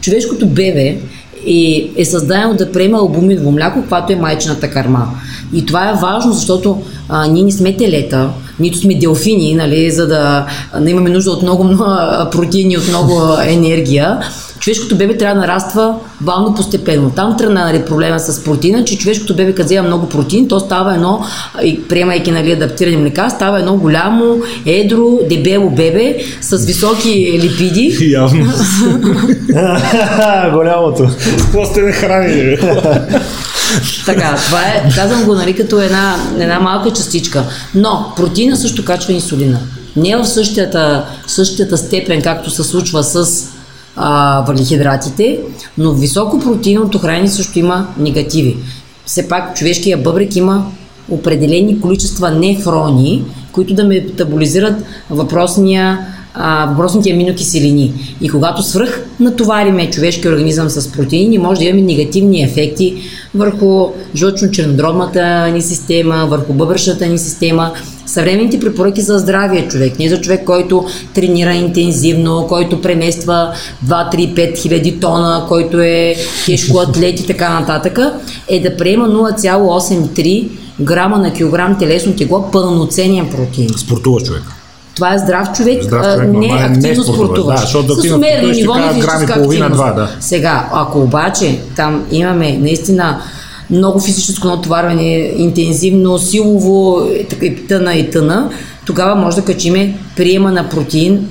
Човешкото 0.00 0.46
бебе 0.46 0.98
е, 1.46 1.90
е 1.96 2.04
създадено 2.04 2.54
да 2.54 2.72
приема 2.72 2.98
албуминово 2.98 3.52
мляко, 3.52 3.84
което 3.88 4.12
е 4.12 4.16
майчината 4.16 4.70
карма. 4.70 5.08
И 5.52 5.66
това 5.66 5.90
е 5.90 6.00
важно, 6.02 6.32
защото 6.32 6.82
а, 7.08 7.26
ние 7.26 7.42
не 7.42 7.52
сме 7.52 7.76
телета, 7.76 8.30
нито 8.60 8.78
сме 8.78 8.94
делфини, 8.94 9.54
нали, 9.54 9.90
за 9.90 10.06
да 10.06 10.46
а, 10.72 10.90
имаме 10.90 11.10
нужда 11.10 11.30
от 11.30 11.42
много, 11.42 11.64
много 11.64 11.84
протеини, 12.30 12.78
от 12.78 12.88
много 12.88 13.20
енергия. 13.46 14.18
Човешкото 14.62 14.96
бебе 14.96 15.16
трябва 15.16 15.34
да 15.34 15.40
нараства 15.40 15.94
бавно 16.20 16.54
постепенно. 16.54 17.10
Там 17.10 17.36
тръгна 17.38 17.64
нали, 17.64 17.82
проблема 17.84 18.20
с 18.20 18.44
протеина, 18.44 18.84
че 18.84 18.98
човешкото 18.98 19.36
бебе, 19.36 19.54
като 19.54 19.64
взема 19.64 19.88
много 19.88 20.08
протеин, 20.08 20.48
то 20.48 20.60
става 20.60 20.94
едно, 20.94 21.24
и 21.62 21.82
приемайки 21.82 22.30
нали, 22.30 22.52
адаптирани 22.52 22.96
млека, 22.96 23.30
става 23.30 23.58
едно 23.58 23.76
голямо, 23.76 24.36
едро, 24.66 25.18
дебело 25.28 25.70
бебе 25.70 26.16
с 26.40 26.56
високи 26.56 27.40
липиди. 27.42 27.96
Явно. 28.10 28.44
Голямото. 30.52 31.08
Какво 31.38 31.64
сте 31.64 31.80
ме 31.82 31.92
хранили? 31.92 32.58
Така, 34.06 34.36
това 34.46 34.60
е, 34.60 34.88
казвам 34.94 35.24
го 35.24 35.34
нали, 35.34 35.52
като 35.52 35.80
една, 35.80 36.16
една 36.38 36.60
малка 36.60 36.90
частичка. 36.90 37.44
Но 37.74 38.12
протеина 38.16 38.56
също 38.56 38.84
качва 38.84 39.12
инсулина. 39.12 39.58
Не 39.96 40.16
в 40.16 40.24
същата, 40.24 41.04
същата 41.26 41.78
степен, 41.78 42.22
както 42.22 42.50
се 42.50 42.62
случва 42.62 43.04
с 43.04 43.46
а, 43.96 44.44
въглехидратите, 44.48 45.40
но 45.78 45.92
високо 45.92 46.40
протеиновото 46.40 46.98
хранене 46.98 47.28
също 47.28 47.58
има 47.58 47.86
негативи. 47.98 48.56
Все 49.06 49.28
пак 49.28 49.56
човешкия 49.56 49.98
бъбрек 49.98 50.36
има 50.36 50.66
определени 51.10 51.80
количества 51.80 52.30
нефрони, 52.30 53.24
които 53.52 53.74
да 53.74 53.84
метаболизират 53.84 54.84
въпросния 55.10 55.98
а, 56.34 56.66
въпросните 56.66 57.10
аминокиселини. 57.10 58.16
И 58.20 58.28
когато 58.28 58.62
свръх 58.62 59.04
натовариме 59.20 59.90
човешкия 59.90 60.32
организъм 60.32 60.68
с 60.68 60.92
протеини, 60.92 61.38
може 61.38 61.60
да 61.60 61.66
имаме 61.66 61.82
негативни 61.82 62.42
ефекти 62.42 62.94
върху 63.34 63.88
жлъчно-чернодробната 64.16 65.52
ни 65.52 65.62
система, 65.62 66.26
върху 66.30 66.52
бъбречната 66.52 67.06
ни 67.06 67.18
система. 67.18 67.72
Съвременните 68.06 68.60
препоръки 68.60 69.00
за 69.00 69.18
здравия 69.18 69.68
човек, 69.68 69.98
не 69.98 70.08
за 70.08 70.20
човек, 70.20 70.44
който 70.44 70.86
тренира 71.14 71.54
интензивно, 71.54 72.46
който 72.48 72.82
премества 72.82 73.52
2-3-5 73.86 74.58
хиляди 74.58 75.00
тона, 75.00 75.44
който 75.48 75.80
е 75.80 76.14
тежко 76.46 76.78
атлет 76.78 77.20
и 77.20 77.26
така 77.26 77.60
нататък, 77.60 77.98
е 78.48 78.60
да 78.60 78.76
приема 78.76 79.08
0,83 79.08 80.48
грама 80.80 81.18
на 81.18 81.32
килограм 81.32 81.78
телесно 81.78 82.16
тегло 82.16 82.50
пълноценен 82.50 83.30
протеин. 83.30 83.68
Спортува 83.76 84.20
човек. 84.20 84.61
Това 84.94 85.14
е 85.14 85.18
здрав 85.18 85.52
човек, 85.56 85.82
Здрав 85.82 86.06
а, 86.06 86.14
човек, 86.14 86.30
но 86.32 86.40
не 86.40 86.46
не 86.46 86.52
активно 86.52 87.04
спортуваш. 87.04 87.60
Да, 87.60 87.60
защото 87.60 87.94
с 87.94 88.10
умерено 88.10 88.52
ниво 88.52 88.74
на 88.74 88.80
грам 88.80 88.94
физическа 88.94 89.34
половина, 89.34 89.66
активност. 89.66 89.94
два, 89.94 90.02
да. 90.02 90.08
Сега, 90.20 90.68
ако 90.72 91.00
обаче 91.00 91.60
там 91.76 92.06
имаме 92.10 92.58
наистина 92.58 93.20
много 93.70 94.00
физическо 94.00 94.48
натоварване, 94.48 95.32
интензивно, 95.36 96.18
силово, 96.18 97.08
и 97.42 97.66
тъна 97.66 97.94
и 97.94 98.10
тъна, 98.10 98.50
тогава 98.86 99.14
може 99.14 99.36
да 99.36 99.44
качиме 99.44 99.98
приема 100.16 100.52
на 100.52 100.68
протеин 100.68 101.28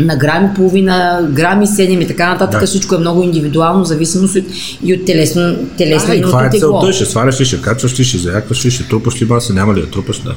на 0.00 0.16
грами 0.16 0.48
и 0.52 0.54
половина, 0.56 1.28
грами 1.32 1.66
7 1.66 2.04
и 2.04 2.06
така 2.06 2.28
нататък. 2.28 2.60
Да. 2.60 2.66
Всичко 2.66 2.94
е 2.94 2.98
много 2.98 3.22
индивидуално, 3.22 3.84
зависимост 3.84 4.36
от, 4.36 4.44
и 4.84 4.94
от 4.94 5.04
телесно, 5.04 5.42
А, 5.42 5.52
и 5.52 5.76
телесното 5.76 6.28
това 6.28 6.46
е 6.46 6.50
целта, 6.58 6.92
ще 6.92 7.04
сваляш 7.04 7.40
ли, 7.40 7.44
ще 7.44 7.60
качваш 7.60 8.00
ли, 8.00 8.04
ще 8.04 8.18
заякваш 8.18 8.64
ли, 8.66 8.70
ще 8.70 8.88
трупаш 8.88 9.22
ли 9.22 9.24
маса, 9.24 9.54
няма 9.54 9.74
ли 9.74 9.80
да 9.80 9.90
трупаш, 9.90 10.18
да. 10.18 10.34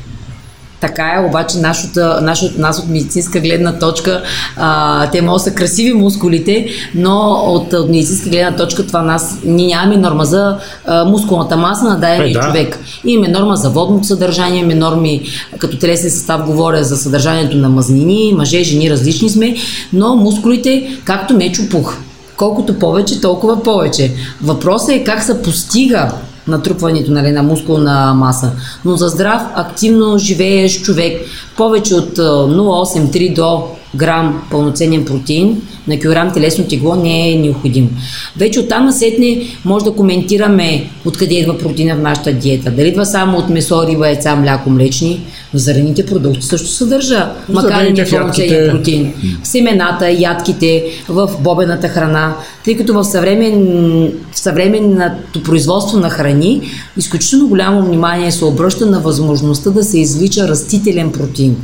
Така 0.81 1.03
е, 1.03 1.25
обаче 1.29 1.57
нашата, 1.57 2.19
нашата, 2.21 2.61
нас 2.61 2.79
от 2.79 2.87
медицинска 2.87 3.39
гледна 3.39 3.79
точка, 3.79 4.23
а, 4.57 5.09
те 5.09 5.21
могат 5.21 5.39
да 5.39 5.43
са 5.43 5.55
красиви 5.55 5.93
мускулите, 5.93 6.67
но 6.95 7.43
от, 7.47 7.73
от 7.73 7.89
медицинска 7.89 8.29
гледна 8.29 8.55
точка 8.55 8.87
това 8.87 9.01
нас, 9.01 9.39
ние 9.45 9.67
нямаме 9.67 9.97
норма 9.97 10.25
за 10.25 10.57
а, 10.85 11.05
мускулната 11.05 11.57
маса 11.57 11.85
на 11.85 11.99
дадения 11.99 12.29
Е, 12.29 12.33
да. 12.33 12.39
човек. 12.39 12.79
Имаме 13.05 13.27
норма 13.27 13.55
за 13.55 13.69
водното 13.69 14.07
съдържание, 14.07 14.59
имаме 14.59 14.75
норми, 14.75 15.21
като 15.57 15.77
телесен 15.77 16.11
състав 16.11 16.45
говоря 16.45 16.83
за 16.83 16.97
съдържанието 16.97 17.57
на 17.57 17.69
мазнини, 17.69 18.33
мъже, 18.37 18.63
жени, 18.63 18.89
различни 18.89 19.29
сме, 19.29 19.55
но 19.93 20.15
мускулите, 20.15 20.99
както 21.03 21.33
мечо 21.33 21.61
пух. 21.71 21.97
Колкото 22.37 22.79
повече, 22.79 23.21
толкова 23.21 23.63
повече. 23.63 24.13
Въпросът 24.43 24.89
е 24.89 25.03
как 25.03 25.23
се 25.23 25.41
постига 25.41 26.11
натрупването 26.47 27.11
нали, 27.11 27.31
на 27.31 27.43
мускулна 27.43 28.13
маса. 28.13 28.51
Но 28.85 28.95
за 28.95 29.07
здрав, 29.07 29.41
активно 29.55 30.17
живееш 30.17 30.81
човек, 30.81 31.21
повече 31.57 31.95
от 31.95 32.19
а, 32.19 32.21
0,83 32.21 33.35
до 33.35 33.67
грам 33.95 34.41
пълноценен 34.51 35.05
протеин 35.05 35.61
на 35.87 35.99
килограм 35.99 36.33
телесно 36.33 36.67
тегло 36.67 36.95
не 36.95 37.31
е 37.31 37.35
необходимо. 37.35 37.89
Вече 38.37 38.59
оттам 38.59 38.85
насетне 38.85 39.41
може 39.65 39.85
да 39.85 39.91
коментираме 39.91 40.89
откъде 41.05 41.35
идва 41.35 41.57
протеина 41.57 41.95
в 41.95 42.01
нашата 42.01 42.33
диета. 42.33 42.71
Дали 42.71 42.87
идва 42.87 43.05
само 43.05 43.37
от 43.37 43.49
месо, 43.49 43.87
риба, 43.87 44.07
яйца, 44.07 44.35
мляко, 44.35 44.69
млечни, 44.69 45.21
но 45.53 45.59
зърнените 45.59 46.05
продукти 46.05 46.45
също 46.45 46.67
съдържа 46.67 47.29
макар 47.49 47.83
и 47.83 47.95
Зърнените 47.95 48.49
не 48.49 48.67
в 48.67 48.71
протеин. 48.71 49.13
Семената, 49.43 50.11
ядките, 50.11 50.83
в 51.09 51.29
бобената 51.39 51.87
храна, 51.87 52.35
тъй 52.65 52.77
като 52.77 52.93
в, 52.93 53.03
съвремен, 53.03 54.11
в 54.31 54.39
съвременното 54.39 55.43
производство 55.43 55.99
на 55.99 56.09
храни 56.09 56.61
изключително 56.97 57.47
голямо 57.47 57.85
внимание 57.85 58.31
се 58.31 58.45
обръща 58.45 58.85
на 58.85 58.99
възможността 58.99 59.69
да 59.69 59.83
се 59.83 59.99
извлича 59.99 60.47
растителен 60.47 61.11
протеин, 61.11 61.55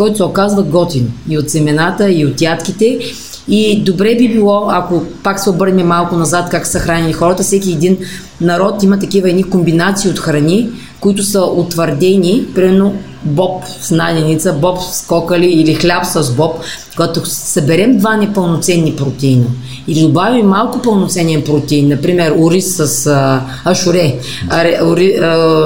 който 0.00 0.16
се 0.16 0.24
оказва 0.24 0.62
готин 0.62 1.12
и 1.28 1.38
от 1.38 1.50
семената, 1.50 2.10
и 2.10 2.26
от 2.26 2.40
ядките. 2.40 2.98
И 3.48 3.82
добре 3.82 4.14
би 4.16 4.28
било, 4.28 4.66
ако 4.70 5.02
пак 5.22 5.40
се 5.40 5.50
обърнем 5.50 5.86
малко 5.86 6.16
назад 6.16 6.50
как 6.50 6.66
са 6.66 6.78
хранени 6.78 7.12
хората, 7.12 7.42
всеки 7.42 7.72
един 7.72 7.98
народ 8.40 8.82
има 8.82 8.98
такива 8.98 9.30
едни 9.30 9.42
комбинации 9.42 10.10
от 10.10 10.18
храни, 10.18 10.68
които 11.00 11.22
са 11.22 11.42
утвърдени, 11.42 12.44
примерно 12.54 12.94
боб 13.24 13.62
с 13.80 13.90
наденица, 13.90 14.52
боб 14.52 14.78
с 14.82 15.06
кокали 15.06 15.46
или 15.46 15.74
хляб 15.74 16.06
с 16.06 16.34
боб, 16.34 16.52
когато 16.96 17.20
съберем 17.24 17.98
два 17.98 18.16
непълноценни 18.16 18.96
протеина 18.96 19.46
или 19.88 20.00
добавим 20.00 20.46
малко 20.46 20.82
пълноценен 20.82 21.42
протеин, 21.42 21.88
например 21.88 22.34
ориз 22.38 22.76
с 22.76 23.06
ашуре, 23.64 24.18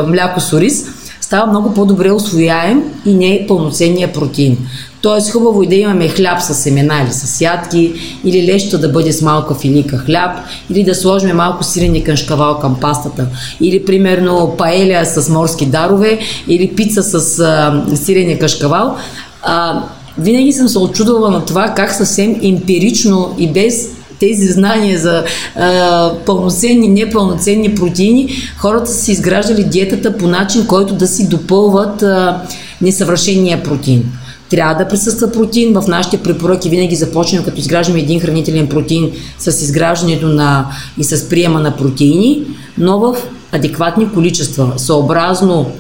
мляко 0.07 0.41
с 0.41 0.53
ориз, 0.53 0.87
става 1.24 1.46
много 1.46 1.74
по-добре 1.74 2.12
освояем 2.12 2.82
и 3.06 3.14
не 3.14 3.34
е 3.34 3.46
пълноценния 3.46 4.12
протеин. 4.12 4.58
Тоест 5.02 5.32
хубаво 5.32 5.62
е 5.62 5.66
да 5.66 5.74
имаме 5.74 6.08
хляб 6.08 6.42
с 6.42 6.54
семена 6.54 6.94
или 7.04 7.12
с 7.12 7.40
ядки, 7.40 7.92
или 8.24 8.52
леща 8.52 8.78
да 8.78 8.88
бъде 8.88 9.12
с 9.12 9.22
малка 9.22 9.54
филика 9.54 9.98
хляб, 9.98 10.30
или 10.70 10.84
да 10.84 10.94
сложим 10.94 11.36
малко 11.36 11.64
сирене 11.64 12.04
къншкавал 12.04 12.58
към 12.58 12.80
пастата, 12.80 13.26
или 13.60 13.84
примерно 13.84 14.54
паеля 14.58 15.06
с 15.06 15.28
морски 15.28 15.66
дарове, 15.66 16.18
или 16.48 16.74
пица 16.74 17.02
с 17.02 17.38
а, 17.38 17.84
сирене 17.96 18.38
кашкавал. 18.38 18.96
А, 19.42 19.82
винаги 20.18 20.52
съм 20.52 20.68
се 20.68 20.78
очудвала 20.78 21.30
на 21.30 21.44
това 21.44 21.74
как 21.76 21.92
съвсем 21.92 22.40
емпирично 22.42 23.34
и 23.38 23.52
без 23.52 23.88
тези 24.28 24.52
знания 24.52 24.98
за 24.98 25.24
а, 25.56 26.12
пълноценни, 26.26 26.88
непълноценни 26.88 27.74
протеини, 27.74 28.28
хората 28.56 28.90
са 28.90 29.12
изграждали 29.12 29.64
диетата 29.64 30.16
по 30.16 30.28
начин, 30.28 30.66
който 30.66 30.94
да 30.94 31.06
си 31.06 31.28
допълват 31.28 32.02
а, 32.02 32.42
несъвършения 32.82 33.62
протеин. 33.62 34.04
Трябва 34.50 34.74
да 34.74 34.88
присъства 34.88 35.32
протеин. 35.32 35.72
В 35.80 35.88
нашите 35.88 36.22
препоръки 36.22 36.68
винаги 36.68 36.96
започнем, 36.96 37.44
като 37.44 37.60
изграждаме 37.60 38.00
един 38.00 38.20
хранителен 38.20 38.68
протеин 38.68 39.10
с 39.38 39.62
изграждането 39.62 40.28
на 40.28 40.66
и 40.98 41.04
с 41.04 41.28
приема 41.28 41.60
на 41.60 41.76
протеини, 41.76 42.42
но 42.78 42.98
в 42.98 43.16
адекватни 43.52 44.12
количества, 44.12 44.72
съобразно 44.76 45.70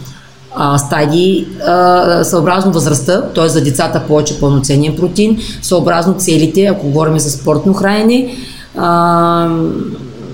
а, 0.56 0.78
стадии, 0.78 1.46
а, 1.66 2.24
съобразно 2.24 2.72
възрастта, 2.72 3.22
т.е. 3.22 3.48
за 3.48 3.64
децата 3.64 4.02
повече 4.08 4.40
пълноценен 4.40 4.96
протеин, 4.96 5.38
съобразно 5.62 6.14
целите, 6.18 6.64
ако 6.64 6.86
говорим 6.86 7.18
за 7.18 7.30
спортно 7.30 7.74
хранене, 7.74 8.36
а, 8.76 9.48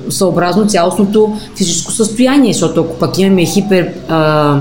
съобразно 0.09 0.67
цялостното 0.67 1.37
физическо 1.57 1.93
състояние, 1.93 2.53
защото 2.53 2.81
ако 2.81 2.99
пък 2.99 3.19
имаме 3.19 3.47
хипер 3.47 3.93
а, 4.09 4.61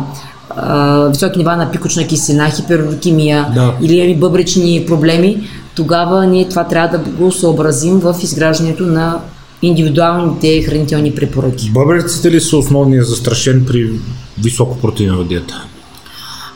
а, 0.49 1.07
високи 1.07 1.37
нива 1.37 1.55
на 1.55 1.71
пикочна 1.71 2.07
киселина, 2.07 2.49
хиперуркемия 2.49 3.47
да. 3.55 3.73
или 3.81 3.97
имаме 3.97 4.19
бъбречни 4.19 4.83
проблеми, 4.87 5.47
тогава 5.75 6.27
ние 6.27 6.49
това 6.49 6.63
трябва 6.63 6.97
да 6.97 7.03
го 7.11 7.31
съобразим 7.31 7.99
в 7.99 8.15
изграждането 8.23 8.83
на 8.83 9.19
индивидуалните 9.61 10.61
хранителни 10.61 11.15
препоръки. 11.15 11.71
Бъбреците 11.73 12.31
ли 12.31 12.41
са 12.41 12.57
основния 12.57 13.03
застрашен 13.03 13.65
при 13.67 13.89
високопротеинова 14.43 15.23
диета? 15.23 15.63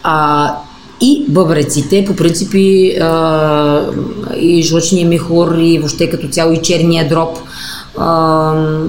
А, 0.03 0.55
и 1.01 1.25
бъбреците, 1.29 2.05
по 2.07 2.15
принципи 2.15 2.95
а, 3.01 3.81
и 4.37 4.63
жлъчния 4.63 5.07
мехур 5.07 5.55
и 5.57 5.79
въобще 5.79 6.09
като 6.09 6.27
цяло 6.27 6.53
и 6.53 6.61
черния 6.61 7.09
дроб, 7.09 7.37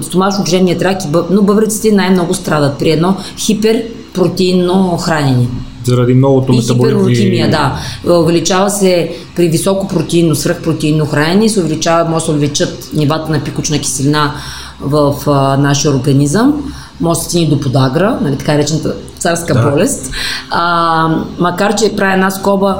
стомашно-жемния 0.01 0.77
трак, 0.77 0.97
но 1.29 1.41
бъбреците 1.41 1.91
най-много 1.91 2.33
страдат 2.33 2.79
при 2.79 2.89
едно 2.89 3.17
хиперпротеинно 3.37 4.97
хранене. 4.97 5.47
Заради 5.83 6.13
многото 6.13 6.53
метаболизми. 6.53 7.49
да. 7.49 7.79
Увеличава 8.13 8.69
се 8.69 9.11
при 9.35 9.47
високо 9.47 9.87
протеинно, 9.87 10.35
свръхпротеинно 10.35 11.05
хранене, 11.05 11.49
се 11.49 11.59
увеличава, 11.59 12.09
може 12.09 12.25
да 12.25 12.25
се 12.25 12.31
увеличат 12.31 12.89
нивата 12.93 13.31
на 13.31 13.43
пикочна 13.43 13.79
киселина 13.79 14.33
в 14.81 15.15
а, 15.27 15.57
нашия 15.57 15.91
организъм 15.91 16.73
може 17.01 17.19
да 17.19 17.25
стигне 17.25 17.55
до 17.55 17.59
подагра, 17.59 18.19
нали, 18.21 18.37
така 18.37 18.57
речената 18.57 18.95
царска 19.19 19.53
да. 19.53 19.69
болест. 19.69 20.11
А, 20.49 21.07
макар, 21.39 21.75
че 21.75 21.95
прави 21.95 22.13
една 22.13 22.31
скоба, 22.31 22.77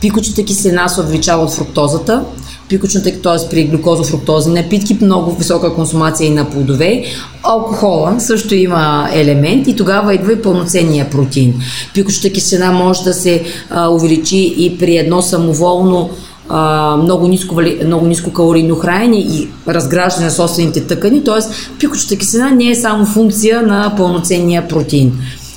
пикочната 0.00 0.44
киселина 0.44 0.88
се 0.88 1.00
увеличава 1.00 1.44
от 1.44 1.50
фруктозата, 1.50 2.24
пикочната, 2.68 3.22
т.е. 3.22 3.50
при 3.50 3.64
глюкозофруктозни 3.64 4.54
напитки, 4.54 4.98
много 5.00 5.34
висока 5.34 5.74
консумация 5.74 6.26
и 6.26 6.30
на 6.30 6.50
плодове. 6.50 7.04
Алкохола 7.42 8.14
също 8.18 8.54
има 8.54 9.08
елемент 9.12 9.66
и 9.66 9.76
тогава 9.76 10.14
идва 10.14 10.32
и 10.32 10.42
пълноценния 10.42 11.10
протеин. 11.10 11.54
Пикочната 11.94 12.32
киселина 12.32 12.72
може 12.72 13.02
да 13.02 13.14
се 13.14 13.44
а, 13.70 13.88
увеличи 13.88 14.54
и 14.58 14.78
при 14.78 14.96
едно 14.96 15.22
самоволно 15.22 16.10
а, 16.48 16.96
много, 16.96 17.28
ниско, 17.28 17.60
много 17.84 18.06
ниско 18.06 18.32
калорийно 18.32 18.76
хранене 18.76 19.16
и 19.16 19.48
разграждане 19.68 20.26
на 20.26 20.32
собствените 20.32 20.86
тъкани, 20.86 21.24
т.е. 21.24 21.40
пикочната 21.78 22.16
киселина 22.16 22.50
не 22.50 22.70
е 22.70 22.74
само 22.74 23.06
функция 23.06 23.62
на 23.62 23.94
пълноценния 23.96 24.68
протеин. 24.68 25.12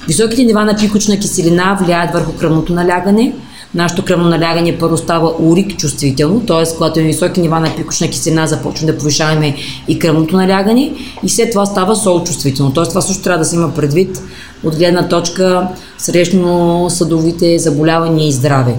Високите 0.07 0.43
нива 0.43 0.65
на 0.65 0.77
пикочна 0.77 1.19
киселина 1.19 1.77
влияят 1.81 2.13
върху 2.13 2.31
кръвното 2.31 2.73
налягане, 2.73 3.33
Нашето 3.75 4.05
кръвно 4.05 4.29
налягане 4.29 4.77
първо 4.77 4.97
става 4.97 5.33
урик 5.39 5.77
чувствително, 5.77 6.39
т.е. 6.39 6.75
когато 6.77 6.99
имаме 6.99 7.13
високи 7.13 7.41
нива 7.41 7.59
на 7.59 7.75
пикочна 7.75 8.07
киселина, 8.07 8.47
започваме 8.47 8.91
да 8.91 8.97
повишаваме 8.97 9.55
и 9.87 9.99
кръвното 9.99 10.35
налягане 10.35 10.93
и 11.23 11.29
след 11.29 11.51
това 11.51 11.65
става 11.65 11.95
сол 11.95 12.23
чувствително. 12.23 12.73
Т.е. 12.73 12.83
това 12.83 13.01
също 13.01 13.23
трябва 13.23 13.39
да 13.39 13.45
се 13.45 13.55
има 13.55 13.73
предвид 13.73 14.21
от 14.63 14.75
гледна 14.75 15.07
точка 15.07 15.67
срещно-съдовите 15.97 17.57
заболявания 17.57 18.27
и 18.27 18.31
здраве. 18.31 18.75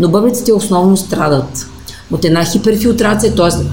Но 0.00 0.08
бъбреците 0.08 0.52
основно 0.52 0.96
страдат 0.96 1.70
от 2.10 2.24
една 2.24 2.44
хиперфилтрация, 2.44 3.34
т.е. 3.34 3.64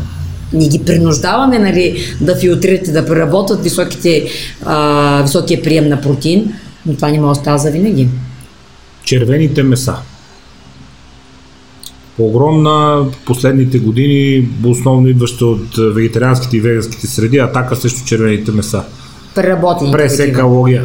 ние 0.57 0.67
ги 0.67 0.85
принуждаваме 0.85 1.59
нали, 1.59 1.97
да 2.21 2.35
филтрират 2.35 2.87
и 2.87 2.91
да 2.91 3.05
преработват 3.05 3.63
високите, 3.63 4.29
а, 4.65 5.21
високия 5.21 5.61
прием 5.61 5.89
на 5.89 6.01
протеин, 6.01 6.53
но 6.85 6.95
това 6.95 7.09
не 7.09 7.19
може 7.19 7.37
да 7.37 7.41
става 7.41 7.57
за 7.57 7.71
винаги. 7.71 8.07
Червените 9.03 9.63
меса. 9.63 9.95
Огромна 12.17 13.05
последните 13.25 13.79
години, 13.79 14.49
основно 14.65 15.07
идваща 15.07 15.45
от 15.45 15.77
вегетарианските 15.77 16.57
и 16.57 16.61
веганските 16.61 17.07
среди, 17.07 17.37
атака 17.37 17.75
срещу 17.75 18.05
червените 18.05 18.51
меса. 18.51 18.83
Преработените. 19.35 19.97
Пресекалогия. 19.97 20.83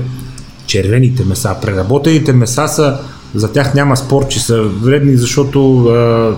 Червените 0.67 1.25
меса. 1.25 1.57
Преработените 1.63 2.33
меса 2.33 2.69
са 2.69 2.99
за 3.35 3.53
тях 3.53 3.75
няма 3.75 3.97
спор, 3.97 4.29
че 4.29 4.41
са 4.41 4.63
вредни, 4.63 5.17
защото 5.17 5.85
а, 5.85 6.37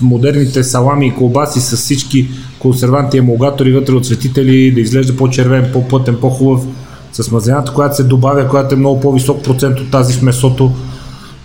модерните 0.00 0.64
салами 0.64 1.06
и 1.06 1.14
колбаси 1.14 1.60
с 1.60 1.76
всички 1.76 2.28
консерванти 2.58 3.16
и 3.16 3.18
емулгатори 3.18 3.72
вътре 3.72 3.94
от 3.94 4.06
светители 4.06 4.72
да 4.72 4.80
изглежда 4.80 5.16
по-червен, 5.16 5.70
по-плътен, 5.72 6.16
по-хубав, 6.20 6.60
с 7.12 7.30
мазената, 7.30 7.72
която 7.72 7.96
се 7.96 8.02
добавя, 8.02 8.48
която 8.48 8.74
е 8.74 8.78
много 8.78 9.00
по-висок 9.00 9.42
процент 9.42 9.80
от 9.80 9.90
тази 9.90 10.12
в 10.12 10.22
месото. 10.22 10.72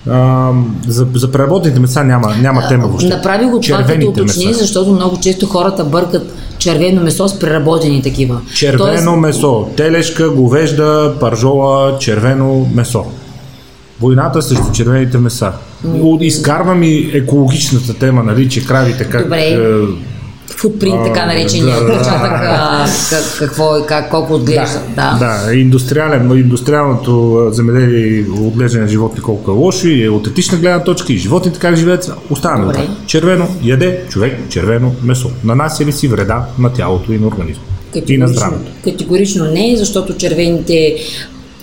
А, 0.10 0.52
за, 0.88 1.08
за 1.14 1.32
преработените 1.32 1.80
меса 1.80 2.04
няма, 2.04 2.36
няма 2.42 2.68
тема 2.68 2.88
въобще. 2.88 3.08
Направи 3.08 3.46
го 3.46 3.60
това 3.60 3.84
като 3.84 4.08
уточни, 4.08 4.54
защото 4.54 4.92
много 4.92 5.20
често 5.20 5.46
хората 5.46 5.84
бъркат 5.84 6.34
червено 6.58 7.04
месо 7.04 7.28
с 7.28 7.40
преработени 7.40 8.02
такива. 8.02 8.42
Червено 8.56 8.86
Тоест... 8.86 9.08
месо, 9.22 9.68
телешка, 9.78 10.30
говежда, 10.30 11.14
паржола, 11.20 11.98
червено 12.00 12.68
месо. 12.74 13.06
Войната 14.02 14.42
срещу 14.42 14.72
червените 14.74 15.18
меса. 15.18 15.52
Изкарвам 16.22 16.84
и 16.84 17.12
екологичната 17.14 17.94
тема, 17.94 18.24
нали, 18.24 18.50
че 18.50 18.66
кравите 18.66 19.04
как... 19.04 19.24
Добре. 19.24 19.42
Е, 19.42 19.58
футпринт, 20.58 21.06
така 21.06 21.26
наречения, 21.26 21.76
да, 21.82 21.88
да, 21.88 22.88
какво 23.40 23.78
и 23.78 23.82
как, 23.88 24.10
колко 24.10 24.34
отглежда. 24.34 24.82
Да, 24.96 25.18
да. 25.20 25.46
да 25.46 25.56
индустриален, 25.56 26.40
индустриалното 26.40 27.48
земеделие 27.52 28.00
и 28.00 28.26
отглеждане 28.30 28.84
на 28.84 28.90
животни 28.90 29.22
колко 29.22 29.52
е 29.52 29.54
лошо 29.54 29.88
и 29.88 30.04
е 30.04 30.10
от 30.10 30.28
етична 30.28 30.58
гледна 30.58 30.84
точка 30.84 31.14
и 31.14 31.18
животните 31.18 31.60
как 31.60 31.76
живеят, 31.76 32.12
оставаме 32.30 32.74
така. 32.74 32.88
Червено 33.06 33.48
яде 33.64 34.02
човек 34.10 34.40
червено 34.50 34.96
месо. 35.04 35.32
Нанася 35.44 35.86
ли 35.86 35.92
си 35.92 36.08
вреда 36.08 36.46
на 36.60 36.74
тялото 36.74 37.14
и 37.14 37.18
на 37.18 37.28
организма? 37.28 37.64
И 38.08 38.18
на 38.18 38.28
здравето. 38.28 38.72
Категорично 38.84 39.46
не, 39.46 39.76
защото 39.78 40.18
червените 40.18 40.96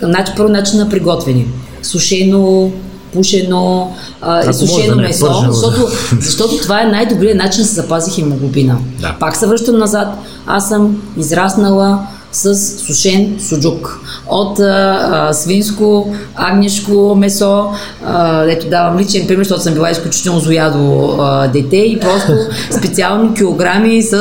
Значи, 0.01 0.31
първо 0.37 0.51
начин 0.51 0.79
на 0.79 0.89
приготвяне. 0.89 1.45
Сушено, 1.83 2.71
пушено 3.13 3.91
а, 4.21 4.49
и 4.49 4.53
сушено 4.53 4.95
да 4.95 5.01
е 5.01 5.07
месо, 5.07 5.25
пържено, 5.25 5.53
защото, 5.53 5.87
защото 6.21 6.57
това 6.57 6.81
е 6.81 6.85
най-добрият 6.85 7.37
начин 7.37 7.61
да 7.61 7.67
се 7.67 7.75
запази 7.75 8.11
хемоглобина. 8.11 8.77
Да. 9.01 9.15
Пак 9.19 9.35
се 9.35 9.47
връщам 9.47 9.77
назад. 9.77 10.07
Аз 10.45 10.69
съм 10.69 11.01
израснала 11.17 12.07
с 12.33 12.55
сушен 12.55 13.35
суджук. 13.39 13.99
От 14.27 14.59
а, 14.59 15.29
свинско, 15.33 16.15
агнешко 16.35 17.15
месо, 17.15 17.65
а, 18.05 18.43
ето 18.43 18.69
давам 18.69 18.99
личен 18.99 19.27
пример, 19.27 19.43
защото 19.43 19.63
съм 19.63 19.73
била 19.73 19.91
изключително 19.91 20.39
зоядо 20.39 21.15
а, 21.19 21.47
дете 21.47 21.77
и 21.77 21.99
просто 21.99 22.31
специални 22.71 23.33
килограми 23.33 24.01
с 24.01 24.13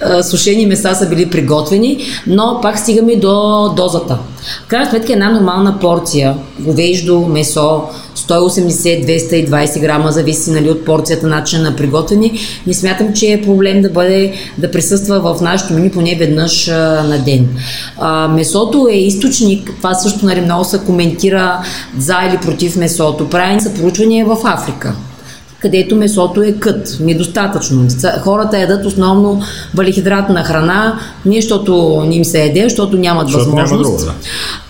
а, 0.00 0.22
сушени 0.22 0.66
меса 0.66 0.94
са 0.94 1.08
били 1.08 1.30
приготвени, 1.30 1.98
но 2.26 2.58
пак 2.62 2.78
стигаме 2.78 3.16
до 3.16 3.68
дозата. 3.76 4.18
В 4.64 4.66
крайна 4.66 4.90
сметка 4.90 5.12
една 5.12 5.30
нормална 5.30 5.78
порция 5.80 6.34
говеждо 6.60 7.20
месо, 7.20 7.82
180-220 8.16 9.80
грама, 9.80 10.12
зависи 10.12 10.50
нали, 10.50 10.70
от 10.70 10.84
порцията, 10.84 11.26
начин 11.26 11.62
на 11.62 11.76
приготвяне. 11.76 12.32
Не 12.66 12.74
смятам, 12.74 13.14
че 13.14 13.32
е 13.32 13.42
проблем 13.42 13.82
да 13.82 13.90
бъде, 13.90 14.32
да 14.58 14.70
присъства 14.70 15.20
в 15.20 15.42
нашото 15.42 15.74
меню 15.74 15.90
поне 15.90 16.16
веднъж 16.18 16.68
а, 16.68 16.72
на 17.02 17.18
ден. 17.18 17.48
А, 17.98 18.28
месото 18.28 18.88
е 18.90 18.96
източник, 18.96 19.72
това 19.76 19.94
също 19.94 20.26
нали, 20.26 20.40
много 20.40 20.64
се 20.64 20.78
коментира 20.78 21.64
за 21.98 22.16
или 22.30 22.38
против 22.38 22.76
месото. 22.76 23.28
Правени 23.28 23.60
са 23.60 23.74
проучвания 23.74 24.26
в 24.26 24.38
Африка 24.44 24.94
където 25.66 25.96
месото 25.96 26.42
е 26.42 26.52
кът, 26.52 26.96
недостатъчно. 27.00 27.88
Хората 28.20 28.58
ядат 28.58 28.86
основно 28.86 29.42
валихидратна 29.74 30.44
храна, 30.44 30.98
не 31.24 31.40
защото 31.40 32.02
не 32.06 32.14
им 32.14 32.24
се 32.24 32.42
еде, 32.42 32.62
защото 32.62 32.96
нямат 32.96 33.26
защото 33.26 33.44
възможност. 33.44 33.70
Няма 33.70 33.82
друго, 33.82 34.04
да. 34.04 34.14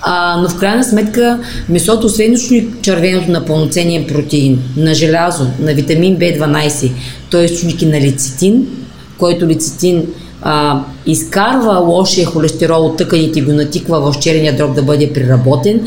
а, 0.02 0.36
но 0.42 0.48
в 0.48 0.56
крайна 0.56 0.84
сметка 0.84 1.38
месото, 1.68 2.06
освен 2.06 2.36
червеното 2.82 3.30
на 3.30 3.44
пълноценен 3.44 4.04
протеин, 4.06 4.58
на 4.76 4.94
желязо, 4.94 5.46
на 5.60 5.74
витамин 5.74 6.18
B12, 6.18 6.92
той 7.30 7.42
е 7.42 7.44
източник 7.44 7.82
на 7.82 8.00
лецитин, 8.00 8.66
който 9.18 9.46
лецитин 9.46 10.06
а, 10.42 10.80
изкарва 11.06 11.78
лошия 11.78 12.26
холестерол 12.26 12.86
от 12.86 12.96
тъканите 12.96 13.38
и 13.38 13.42
го 13.42 13.52
натиква 13.52 14.12
в 14.12 14.18
черния 14.18 14.56
дроб 14.56 14.74
да 14.74 14.82
бъде 14.82 15.12
преработен 15.12 15.86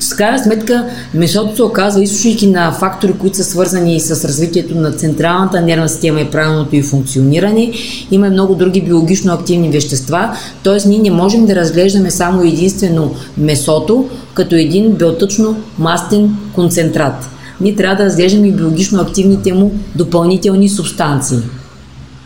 с 0.00 0.14
крайна 0.14 0.38
сметка, 0.38 0.86
месото 1.14 1.56
се 1.56 1.62
оказва 1.62 2.02
източник 2.02 2.42
на 2.42 2.72
фактори, 2.72 3.12
които 3.12 3.36
са 3.36 3.44
свързани 3.44 4.00
с 4.00 4.24
развитието 4.24 4.74
на 4.74 4.92
централната 4.92 5.60
нервна 5.60 5.88
система 5.88 6.20
и 6.20 6.30
правилното 6.30 6.76
и 6.76 6.82
функциониране. 6.82 7.72
Има 8.10 8.30
много 8.30 8.54
други 8.54 8.80
биологично 8.80 9.32
активни 9.32 9.70
вещества, 9.70 10.36
т.е. 10.64 10.88
ние 10.88 10.98
не 10.98 11.10
можем 11.10 11.46
да 11.46 11.56
разглеждаме 11.56 12.10
само 12.10 12.42
единствено 12.42 13.14
месото 13.38 14.08
като 14.34 14.54
един 14.54 14.92
белтъчно 14.92 15.56
мастен 15.78 16.36
концентрат. 16.54 17.30
Ние 17.60 17.76
трябва 17.76 17.96
да 17.96 18.04
разглеждаме 18.04 18.48
и 18.48 18.52
биологично 18.52 19.00
активните 19.00 19.52
му 19.52 19.72
допълнителни 19.96 20.68
субстанции. 20.68 21.38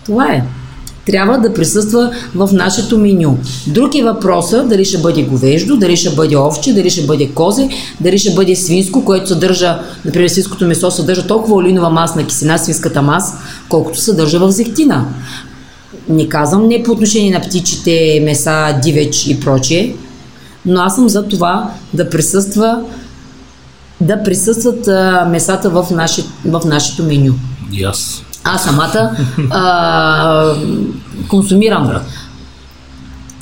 Това 0.07 0.33
е. 0.33 0.45
Трябва 1.07 1.39
да 1.39 1.55
присъства 1.55 2.11
в 2.35 2.51
нашето 2.53 2.99
меню. 2.99 3.39
Друг 3.67 3.95
е 3.95 4.03
въпроса 4.03 4.65
дали 4.65 4.85
ще 4.85 4.99
бъде 4.99 5.23
говеждо, 5.23 5.77
дали 5.77 5.97
ще 5.97 6.11
бъде 6.11 6.37
овче, 6.37 6.73
дали 6.73 6.91
ще 6.91 7.07
бъде 7.07 7.29
козе, 7.29 7.69
дали 8.01 8.19
ще 8.19 8.35
бъде 8.35 8.57
свинско, 8.57 9.05
което 9.05 9.29
съдържа, 9.29 9.79
например, 10.05 10.29
свинското 10.29 10.67
месо 10.67 10.91
съдържа 10.91 11.27
толкова 11.27 11.55
олинова 11.55 11.91
масна 11.91 12.27
кисена, 12.27 12.59
свинската 12.59 13.03
мас, 13.03 13.35
колкото 13.69 14.01
съдържа 14.01 14.39
в 14.39 14.51
зехтина. 14.51 15.07
Не 16.09 16.29
казвам 16.29 16.69
не 16.69 16.83
по 16.83 16.93
отношение 16.93 17.31
на 17.31 17.41
птичите, 17.41 18.21
меса, 18.25 18.79
дивеч 18.83 19.27
и 19.27 19.41
прочие, 19.41 19.97
но 20.67 20.81
аз 20.81 20.95
съм 20.95 21.09
за 21.09 21.29
това 21.29 21.71
да 21.95 22.11
присъства 22.11 22.83
да 24.01 24.23
присъстват 24.23 24.89
а, 24.89 25.27
месата 25.31 25.71
в, 25.71 25.87
наше, 25.91 26.25
в 26.45 26.61
нашето 26.65 27.03
меню. 27.03 27.35
И 27.73 27.85
аз. 27.85 28.23
Аз 28.47 28.65
самата 28.65 29.17
а, 29.51 30.55
консумирам. 31.29 31.93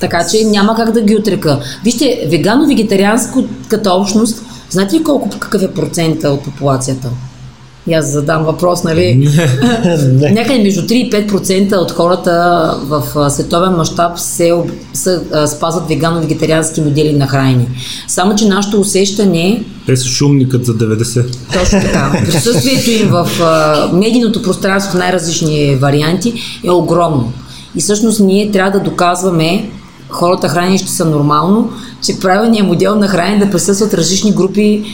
Така 0.00 0.26
че 0.30 0.44
няма 0.44 0.76
как 0.76 0.90
да 0.90 1.02
ги 1.02 1.16
отрека. 1.16 1.60
Вижте, 1.84 2.28
вегано-вегетарианската 2.30 3.90
общност, 3.90 4.42
знаете 4.70 4.96
ли 4.96 5.02
колко, 5.02 5.28
какъв 5.38 5.62
е 5.62 5.74
процента 5.74 6.30
от 6.30 6.44
популацията? 6.44 7.10
И 7.86 7.94
аз 7.94 8.12
задам 8.12 8.44
въпрос, 8.44 8.84
нали? 8.84 9.14
Някъде 10.32 10.62
между 10.62 10.82
3 10.82 10.92
и 10.92 11.10
5% 11.10 11.76
от 11.76 11.90
хората 11.90 12.32
в 12.84 13.30
световен 13.30 13.72
мащаб 13.72 14.18
се, 14.18 14.52
се 14.92 15.20
спазват 15.46 15.88
вегано-вегетариански 15.88 16.84
модели 16.84 17.12
на 17.12 17.26
хранене. 17.26 17.66
Само, 18.08 18.36
че 18.36 18.48
нашето 18.48 18.80
усещане 18.80 19.48
е... 19.48 19.62
Те 19.86 19.96
са 19.96 20.08
шумникът 20.08 20.66
за 20.66 20.72
90. 20.72 21.36
Точно 21.52 21.80
така. 21.80 22.22
Присъствието 22.26 22.90
им 22.90 23.08
в 23.08 23.28
медийното 23.92 24.42
пространство 24.42 24.92
в 24.92 24.98
най-различни 24.98 25.76
варианти 25.76 26.34
е 26.64 26.70
огромно. 26.70 27.32
И 27.76 27.80
всъщност 27.80 28.20
ние 28.20 28.50
трябва 28.50 28.70
да 28.70 28.84
доказваме 28.84 29.70
хората 30.08 30.48
хранещи 30.48 30.88
са 30.88 31.04
нормално, 31.04 31.70
че 32.02 32.20
правилният 32.20 32.66
модел 32.66 32.96
на 32.96 33.08
хранене 33.08 33.44
да 33.44 33.50
присъстват 33.50 33.94
различни 33.94 34.32
групи 34.32 34.84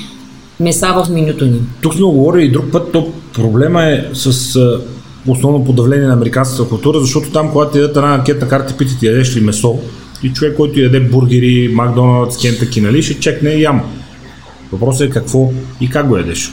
меса 0.61 0.93
в 0.93 1.11
менюто 1.11 1.45
ни. 1.45 1.61
Тук 1.81 1.95
сме 1.95 2.03
говорили 2.03 2.45
и 2.45 2.51
друг 2.51 2.73
път, 2.73 2.93
то 2.93 3.13
проблема 3.35 3.85
е 3.85 4.05
с 4.13 4.59
основно 5.27 5.65
подавление 5.65 6.07
на 6.07 6.13
американската 6.13 6.69
култура, 6.69 7.01
защото 7.01 7.31
там, 7.31 7.51
когато 7.51 7.79
дадат 7.79 7.97
една 7.97 8.15
анкетна 8.15 8.49
карта, 8.49 8.77
питат 8.77 9.03
ядеш 9.03 9.37
ли 9.37 9.41
месо, 9.41 9.79
и 10.23 10.33
човек, 10.33 10.57
който 10.57 10.81
яде 10.81 11.01
бургери, 11.01 11.71
Макдоналдс, 11.75 12.39
Кентаки, 12.39 12.81
нали, 12.81 13.03
ще 13.03 13.21
чекне 13.21 13.51
ям. 13.51 13.83
Въпросът 14.73 15.09
е 15.09 15.11
какво 15.11 15.51
и 15.81 15.91
как 15.91 16.09
го 16.09 16.17
ядеш. 16.17 16.53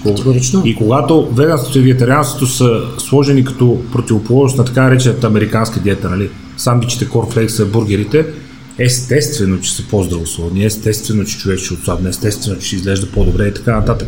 И 0.66 0.76
когато 0.76 1.28
веганството 1.32 1.80
и 1.80 1.82
вегетарианството 1.82 2.48
са 2.48 2.82
сложени 2.98 3.46
като 3.46 3.78
противоположност 3.92 4.58
на 4.58 4.66
така 4.66 4.84
наречената 4.84 5.28
американска 5.28 5.80
диета, 5.80 6.10
нали, 6.10 6.30
сандвичите, 6.58 7.10
корфлекса, 7.10 7.66
бургерите, 7.66 8.26
естествено, 8.80 9.62
че 9.62 9.76
са 9.76 9.84
по-здравословни, 9.90 10.66
естествено, 10.66 11.26
че 11.26 11.38
човек 11.38 11.60
ще 11.60 11.74
отслабне, 11.74 12.10
естествено, 12.10 12.60
че 12.60 12.68
ще 12.68 12.76
изглежда 12.76 13.08
по-добре 13.12 13.48
и 13.48 13.54
така 13.54 13.76
нататък. 13.76 14.08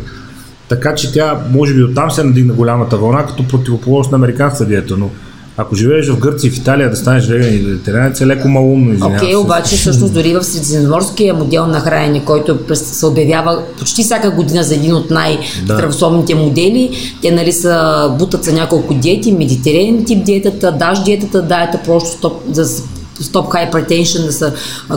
Така 0.68 0.94
че 0.94 1.12
тя, 1.12 1.40
може 1.52 1.74
би, 1.74 1.82
оттам 1.82 2.10
се 2.10 2.24
надигна 2.24 2.54
голямата 2.54 2.96
вълна, 2.96 3.26
като 3.26 3.48
противоположност 3.48 4.10
на 4.10 4.16
американската 4.16 4.66
диета, 4.66 4.96
но 4.96 5.10
ако 5.56 5.74
живееш 5.74 6.08
в 6.08 6.18
Гърция 6.18 6.52
в 6.52 6.56
Италия 6.56 6.90
да 6.90 6.96
станеш 6.96 7.26
веган 7.26 7.54
и 7.54 7.58
вегетарианец 7.58 8.20
е 8.20 8.26
леко 8.26 8.48
малумно. 8.48 9.06
Окей, 9.06 9.32
okay, 9.32 9.36
обаче 9.36 9.76
всъщност 9.76 10.14
дори 10.14 10.34
в 10.34 10.42
средиземноморския 10.42 11.34
модел 11.34 11.66
на 11.66 11.80
хранене, 11.80 12.24
който 12.24 12.58
се 12.74 13.06
обявява 13.06 13.62
почти 13.78 14.02
всяка 14.02 14.30
година 14.30 14.62
за 14.62 14.74
един 14.74 14.94
от 14.94 15.10
най-здравословните 15.10 16.34
да. 16.34 16.40
модели, 16.40 16.90
те 17.22 17.30
нали 17.30 17.52
са 17.52 18.14
бутат 18.18 18.44
за 18.44 18.52
няколко 18.52 18.94
диети, 18.94 19.32
медитериен 19.32 20.04
тип 20.04 20.24
диетата, 20.24 20.72
даш 20.72 21.02
диетата, 21.02 21.42
дайета 21.42 21.80
просто 21.84 22.40
за 22.50 22.82
стоп 23.20 23.48
hypertension, 23.48 24.24
да 24.26 24.32
се 24.32 24.52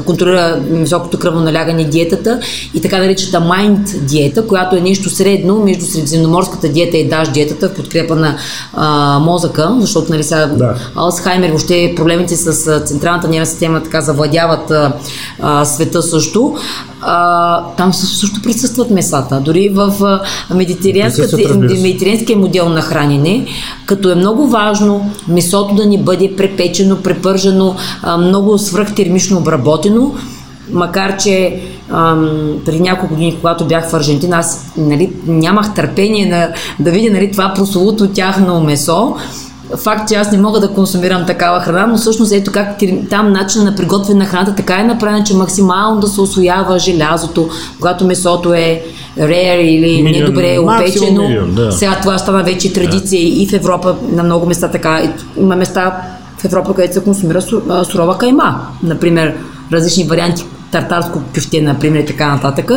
контролира 0.05 0.59
високото 0.69 1.19
кръвоналягане 1.19 1.85
диетата 1.85 2.39
и 2.73 2.81
така 2.81 2.97
наречената 2.97 3.45
mind 3.45 3.99
диета, 3.99 4.47
която 4.47 4.75
е 4.75 4.81
нещо 4.81 5.09
средно 5.09 5.59
между 5.63 5.85
средиземноморската 5.85 6.69
диета 6.69 6.97
и 6.97 7.09
даш 7.09 7.29
диетата 7.29 7.69
в 7.69 7.73
подкрепа 7.73 8.15
на 8.15 8.37
а, 8.73 9.19
мозъка, 9.19 9.75
защото 9.79 10.11
нали 10.11 10.23
сега 10.23 10.45
да. 10.45 10.75
Алцхаймер, 10.95 11.49
въобще 11.49 11.93
проблемите 11.95 12.35
с 12.35 12.79
централната 12.85 13.27
нервна 13.27 13.45
система 13.45 13.83
така 13.83 14.01
завладяват 14.01 14.71
а, 14.71 14.93
а, 15.41 15.65
света 15.65 16.01
също. 16.01 16.55
А, 17.05 17.63
там 17.77 17.93
също 17.93 18.41
присъстват 18.41 18.91
месата. 18.91 19.41
Дори 19.45 19.69
в 19.69 20.19
медитерианския 20.55 22.37
модел 22.37 22.69
на 22.69 22.81
хранене, 22.81 23.45
като 23.85 24.11
е 24.11 24.15
много 24.15 24.47
важно 24.47 25.11
месото 25.27 25.75
да 25.75 25.85
ни 25.85 25.97
бъде 26.03 26.35
препечено, 26.35 26.97
препържено, 26.97 27.75
а, 28.03 28.17
много 28.17 28.57
свръхтермично 28.57 29.37
обработено, 29.37 30.11
макар 30.71 31.17
че 31.17 31.61
ам, 31.89 32.53
преди 32.65 32.79
няколко 32.79 33.13
години, 33.13 33.37
когато 33.41 33.65
бях 33.65 33.89
в 33.89 33.93
Аржентина, 33.93 34.37
аз 34.37 34.73
нали, 34.77 35.11
нямах 35.27 35.73
търпение 35.73 36.25
на, 36.25 36.49
да 36.79 36.91
видя 36.91 37.13
нали, 37.13 37.31
това 37.31 37.53
прословото 37.55 38.07
тяхно 38.07 38.61
месо. 38.61 39.15
Факт, 39.83 40.09
че 40.09 40.15
аз 40.15 40.31
не 40.31 40.37
мога 40.37 40.59
да 40.59 40.67
консумирам 40.69 41.25
такава 41.25 41.59
храна, 41.59 41.87
но 41.87 41.97
всъщност 41.97 42.31
ето 42.31 42.51
как 42.51 42.79
там 43.09 43.31
начин 43.31 43.63
на 43.63 43.75
приготвяне 43.75 44.19
на 44.19 44.25
храната 44.25 44.55
така 44.55 44.79
е 44.79 44.83
направен, 44.83 45.23
че 45.23 45.35
максимално 45.35 46.01
да 46.01 46.07
се 46.07 46.21
освоява 46.21 46.79
желязото, 46.79 47.49
когато 47.79 48.05
месото 48.05 48.53
е 48.53 48.81
rare 49.19 49.55
или 49.55 50.03
милион, 50.03 50.21
недобре 50.21 50.59
опечено. 50.59 51.27
Милион, 51.27 51.55
да. 51.55 51.71
Сега 51.71 51.99
това 52.01 52.17
стана 52.17 52.43
вече 52.43 52.73
традиция 52.73 53.21
да. 53.21 53.41
и 53.41 53.47
в 53.47 53.53
Европа 53.53 53.95
на 54.11 54.23
много 54.23 54.45
места 54.45 54.67
така. 54.67 55.13
Има 55.37 55.55
места 55.55 56.01
в 56.37 56.45
Европа, 56.45 56.73
където 56.73 56.93
се 56.93 57.03
консумира 57.03 57.41
сурова 57.85 58.17
кайма. 58.17 58.59
Например, 58.83 59.33
различни 59.71 60.03
варианти 60.03 60.45
тартарско 60.71 61.21
кюфте, 61.35 61.61
например, 61.61 61.99
и 61.99 62.05
така 62.05 62.27
нататък. 62.27 62.71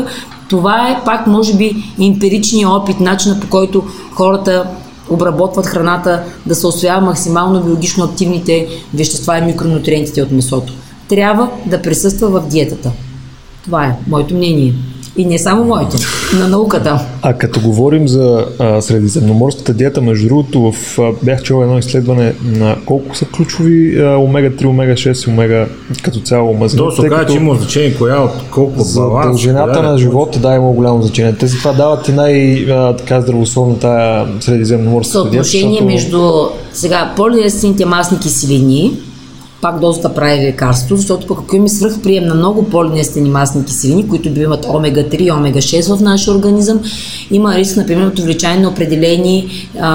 Това 0.48 0.88
е 0.88 1.04
пак, 1.04 1.26
може 1.26 1.54
би, 1.54 1.92
емпиричният 2.00 2.70
опит, 2.70 3.00
начина 3.00 3.40
по 3.40 3.48
който 3.48 3.84
хората 4.12 4.64
обработват 5.10 5.66
храната, 5.66 6.22
да 6.46 6.54
се 6.54 6.66
освоява 6.66 7.00
максимално 7.00 7.62
биологично 7.62 8.04
активните 8.04 8.68
вещества 8.94 9.38
и 9.38 9.42
микронутриентите 9.42 10.22
от 10.22 10.30
месото. 10.30 10.72
Трябва 11.08 11.50
да 11.66 11.82
присъства 11.82 12.28
в 12.28 12.48
диетата. 12.48 12.92
Това 13.64 13.84
е 13.86 13.96
моето 14.06 14.34
мнение. 14.34 14.74
И 15.18 15.24
не 15.24 15.38
само 15.38 15.64
моето, 15.64 15.96
на 16.38 16.48
науката. 16.48 17.00
А 17.22 17.32
като 17.32 17.60
говорим 17.60 18.08
за 18.08 18.46
а, 18.58 18.80
средиземноморската 18.80 19.74
диета, 19.74 20.00
между 20.00 20.28
другото, 20.28 20.72
в, 20.72 20.98
а, 20.98 21.12
бях 21.22 21.42
чел 21.42 21.62
едно 21.62 21.78
изследване 21.78 22.34
на 22.44 22.76
колко 22.86 23.16
са 23.16 23.24
ключови 23.24 24.00
а, 24.00 24.02
омега-3, 24.02 24.64
омега-6 24.64 25.28
и 25.28 25.30
омега 25.30 25.66
като 26.02 26.20
цяло 26.20 26.54
мазнини. 26.54 26.88
То 26.88 27.02
се 27.02 27.08
казва, 27.08 27.26
че 27.26 27.36
има 27.36 27.54
значение 27.54 27.94
коя 27.94 28.20
от 28.20 28.30
колко 28.50 28.82
за 28.82 29.00
баланс, 29.00 29.26
дължината 29.26 29.82
на 29.82 29.98
живота, 29.98 30.38
да, 30.38 30.54
има 30.54 30.72
голямо 30.72 31.02
значение. 31.02 31.34
Те 31.40 31.46
това 31.46 31.72
дават 31.72 32.08
и 32.08 32.12
най-така 32.12 33.20
здравословна 33.20 33.78
тая 33.78 34.26
средиземноморска 34.40 35.12
диета. 35.12 35.44
Съотношение 35.44 35.80
защото... 35.80 35.84
между 35.84 36.32
сега 36.72 37.12
полиестрините 37.16 37.84
масни 37.84 38.18
киселини, 38.18 38.92
пак 39.60 39.80
дозата 39.80 40.14
прави 40.14 40.46
лекарство, 40.46 40.96
защото 40.96 41.26
пък 41.26 41.38
ако 41.38 41.56
имаме 41.56 41.68
свръхприем 41.68 42.24
на 42.24 42.34
много 42.34 42.70
полинестени 42.70 43.30
масни 43.30 43.64
киселини, 43.64 44.08
които 44.08 44.30
би 44.30 44.40
имат 44.40 44.64
омега-3 44.64 45.14
и 45.16 45.30
омега-6 45.30 45.96
в 45.96 46.00
нашия 46.00 46.34
организъм, 46.34 46.80
има 47.30 47.54
риск, 47.54 47.76
например, 47.76 48.06
от 48.06 48.18
увеличаване 48.18 48.60
на 48.60 48.68
определени 48.68 49.68
а, 49.80 49.92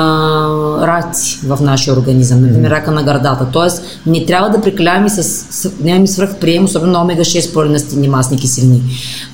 раци 0.88 1.40
в 1.44 1.60
нашия 1.62 1.94
организъм, 1.94 2.42
например, 2.42 2.70
рака 2.70 2.92
на 2.92 3.04
гърдата. 3.04 3.48
Тоест, 3.54 3.84
не 4.06 4.26
трябва 4.26 4.50
да 4.50 4.62
прекаляваме 4.62 5.10
с, 5.10 5.24
с 5.24 5.72
нямаме 5.84 6.08
свръхприем, 6.08 6.64
особено 6.64 6.92
на 6.92 7.00
омега-6 7.00 7.54
полинестени 7.54 8.08
масни 8.08 8.38
киселини. 8.38 8.82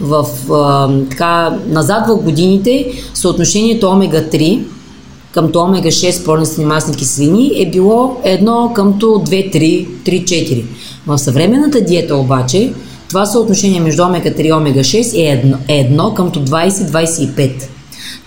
В, 0.01 0.25
а, 0.51 0.89
така, 1.09 1.57
назад 1.67 2.07
в 2.07 2.15
годините 2.15 2.91
съотношението 3.13 3.85
омега-3 3.85 4.63
къмто 5.37 5.59
омега-6 5.59 6.25
полнестни 6.25 6.65
масни 6.65 6.95
киселини 6.95 7.51
е 7.55 7.69
било 7.69 8.17
1 8.25 8.73
къмто 8.73 9.05
2-3, 9.05 9.87
3-4. 10.05 10.63
В 11.07 11.17
съвременната 11.17 11.81
диета 11.81 12.15
обаче 12.15 12.73
това 13.09 13.25
съотношение 13.25 13.79
между 13.79 14.03
омега-3 14.03 14.41
и 14.41 14.53
омега-6 14.53 15.13
е 15.13 15.43
1, 15.45 15.57
е 15.67 15.89
1 15.93 16.13
къмто 16.13 16.45
20-25. 16.45 17.51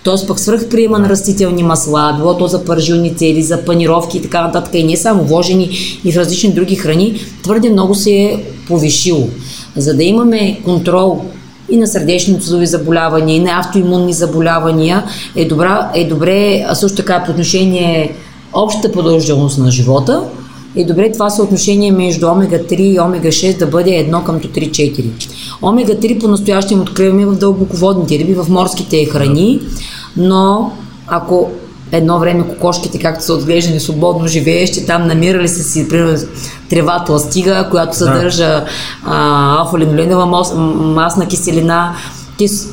Тоест 0.04 0.28
пък 0.28 0.40
свръхприема 0.40 0.98
на 0.98 1.08
растителни 1.08 1.62
масла, 1.62 2.14
било 2.18 2.38
то 2.38 2.46
за 2.46 2.64
пържилни 2.64 3.14
цели, 3.16 3.42
за 3.42 3.64
панировки 3.64 4.18
и 4.18 4.22
така 4.22 4.42
нататък, 4.42 4.74
и 4.74 4.84
не 4.84 4.96
само 4.96 5.24
вложени 5.24 5.70
и 6.04 6.12
в 6.12 6.16
различни 6.16 6.52
други 6.52 6.76
храни, 6.76 7.20
твърде 7.42 7.70
много 7.70 7.94
се 7.94 8.11
е 8.11 8.44
повишило. 8.68 9.28
За 9.76 9.96
да 9.96 10.04
имаме 10.04 10.61
контрол 10.64 11.24
и 11.71 11.77
на 11.77 11.87
сърдечно-съдови 11.87 12.66
заболявания, 12.66 13.37
и 13.37 13.41
на 13.41 13.61
автоимунни 13.61 14.12
заболявания, 14.12 15.05
е, 15.37 15.45
добра, 15.45 15.91
е 15.95 16.05
добре, 16.05 16.64
а 16.68 16.75
също 16.75 16.97
така 16.97 17.23
по 17.27 17.31
отношение 17.31 18.14
общата 18.53 18.93
продължителност 18.93 19.59
на 19.59 19.71
живота, 19.71 20.23
е 20.77 20.85
добре 20.85 21.12
това 21.12 21.31
съотношение 21.31 21.93
между 21.93 22.27
омега-3 22.27 22.81
и 22.81 23.01
омега-6 23.01 23.59
да 23.59 23.66
бъде 23.66 23.91
1 23.91 24.25
към 24.25 24.41
3-4. 24.41 25.05
Омега-3 25.62 26.21
по-настоящем 26.21 26.81
откриваме 26.81 27.27
в 27.27 27.35
дълбоководните 27.35 28.18
риби, 28.18 28.35
в 28.35 28.47
морските 28.49 29.05
храни, 29.05 29.61
но 30.16 30.73
ако 31.07 31.51
едно 31.93 32.18
време 32.18 32.49
кокошките, 32.49 32.99
както 32.99 33.24
са 33.24 33.34
отглеждани 33.34 33.80
свободно 33.80 34.28
живеещи, 34.28 34.86
там 34.86 35.07
намирали 35.07 35.49
се 35.49 35.62
си, 35.62 35.88
примерно, 35.88 36.18
трева 36.70 37.05
тластига, 37.05 37.68
която 37.70 37.97
съдържа 37.97 38.64
алфа-линолинова 39.07 40.24
масна 40.95 41.26
киселина, 41.26 41.95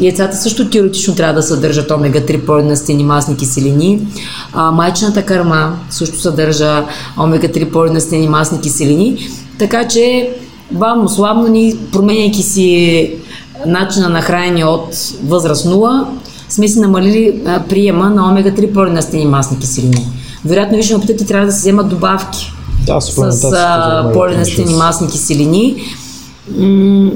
яйцата 0.02 0.38
също 0.38 0.70
теоретично 0.70 1.16
трябва 1.16 1.34
да 1.34 1.44
съдържат 1.44 1.92
омега-3 1.92 2.46
полинастени 2.46 3.04
масни 3.04 3.38
киселини. 3.38 4.08
А, 4.54 4.72
майчината 4.72 5.26
кърма 5.26 5.76
също 5.90 6.20
съдържа 6.20 6.86
омега-3 7.18 7.72
полинастени 7.72 8.28
масни 8.28 8.62
киселини. 8.62 9.18
Така 9.60 9.88
че 9.88 10.30
бавно, 10.72 11.10
слабно 11.10 11.48
ни, 11.48 11.76
променяйки 11.92 12.44
си 12.44 13.12
начина 13.66 14.10
на 14.10 14.22
хранене 14.22 14.66
от 14.66 14.96
възраст 15.24 15.66
0, 15.66 16.06
сме 16.50 16.68
си 16.68 16.80
намалили 16.80 17.42
а, 17.46 17.64
приема 17.70 18.10
на 18.10 18.22
омега-3 18.22 18.74
полинастени 18.74 19.26
масни 19.26 19.60
киселини. 19.60 20.08
Вероятно, 20.46 20.78
виж, 20.78 20.92
опитате 20.92 21.26
трябва 21.26 21.46
да 21.46 21.52
се 21.52 21.60
вземат 21.60 21.90
добавки 21.90 22.52
да, 22.86 23.02
с 24.12 24.14
полинастени 24.14 24.76
масни 24.76 25.08
киселини. 25.08 25.76
М- 26.58 27.12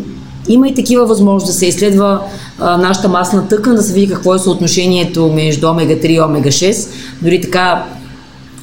има 0.47 0.67
и 0.67 0.75
такива 0.75 1.05
възможности 1.05 1.53
да 1.53 1.59
се 1.59 1.65
изследва 1.65 2.21
а, 2.59 2.77
нашата 2.77 3.09
масна 3.09 3.47
тъкан, 3.47 3.75
да 3.75 3.83
се 3.83 3.93
види 3.93 4.13
какво 4.13 4.35
е 4.35 4.39
съотношението 4.39 5.31
между 5.33 5.67
омега-3 5.67 6.05
и 6.05 6.19
омега-6. 6.19 6.89
Дори 7.21 7.41
така 7.41 7.85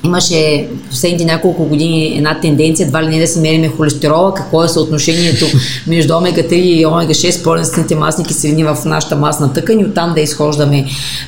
имаше 0.08 0.68
в 0.86 0.90
последните 0.90 1.24
няколко 1.24 1.64
години 1.64 2.16
една 2.16 2.40
тенденция, 2.40 2.86
едва 2.86 3.02
ли 3.02 3.08
не 3.08 3.20
да 3.20 3.26
се 3.26 3.40
мериме 3.40 3.68
холестерола, 3.68 4.34
какво 4.34 4.64
е 4.64 4.68
съотношението 4.68 5.46
между 5.86 6.12
омега-3 6.12 6.52
и 6.52 6.86
омега-6, 6.86 7.44
полинствените 7.44 7.94
масни 7.94 8.24
киселини 8.24 8.64
в 8.64 8.76
нашата 8.84 9.16
масна 9.16 9.52
тъкан 9.52 9.80
и 9.80 9.84
оттам 9.84 10.14
да 10.14 10.20
изхождаме 10.20 10.84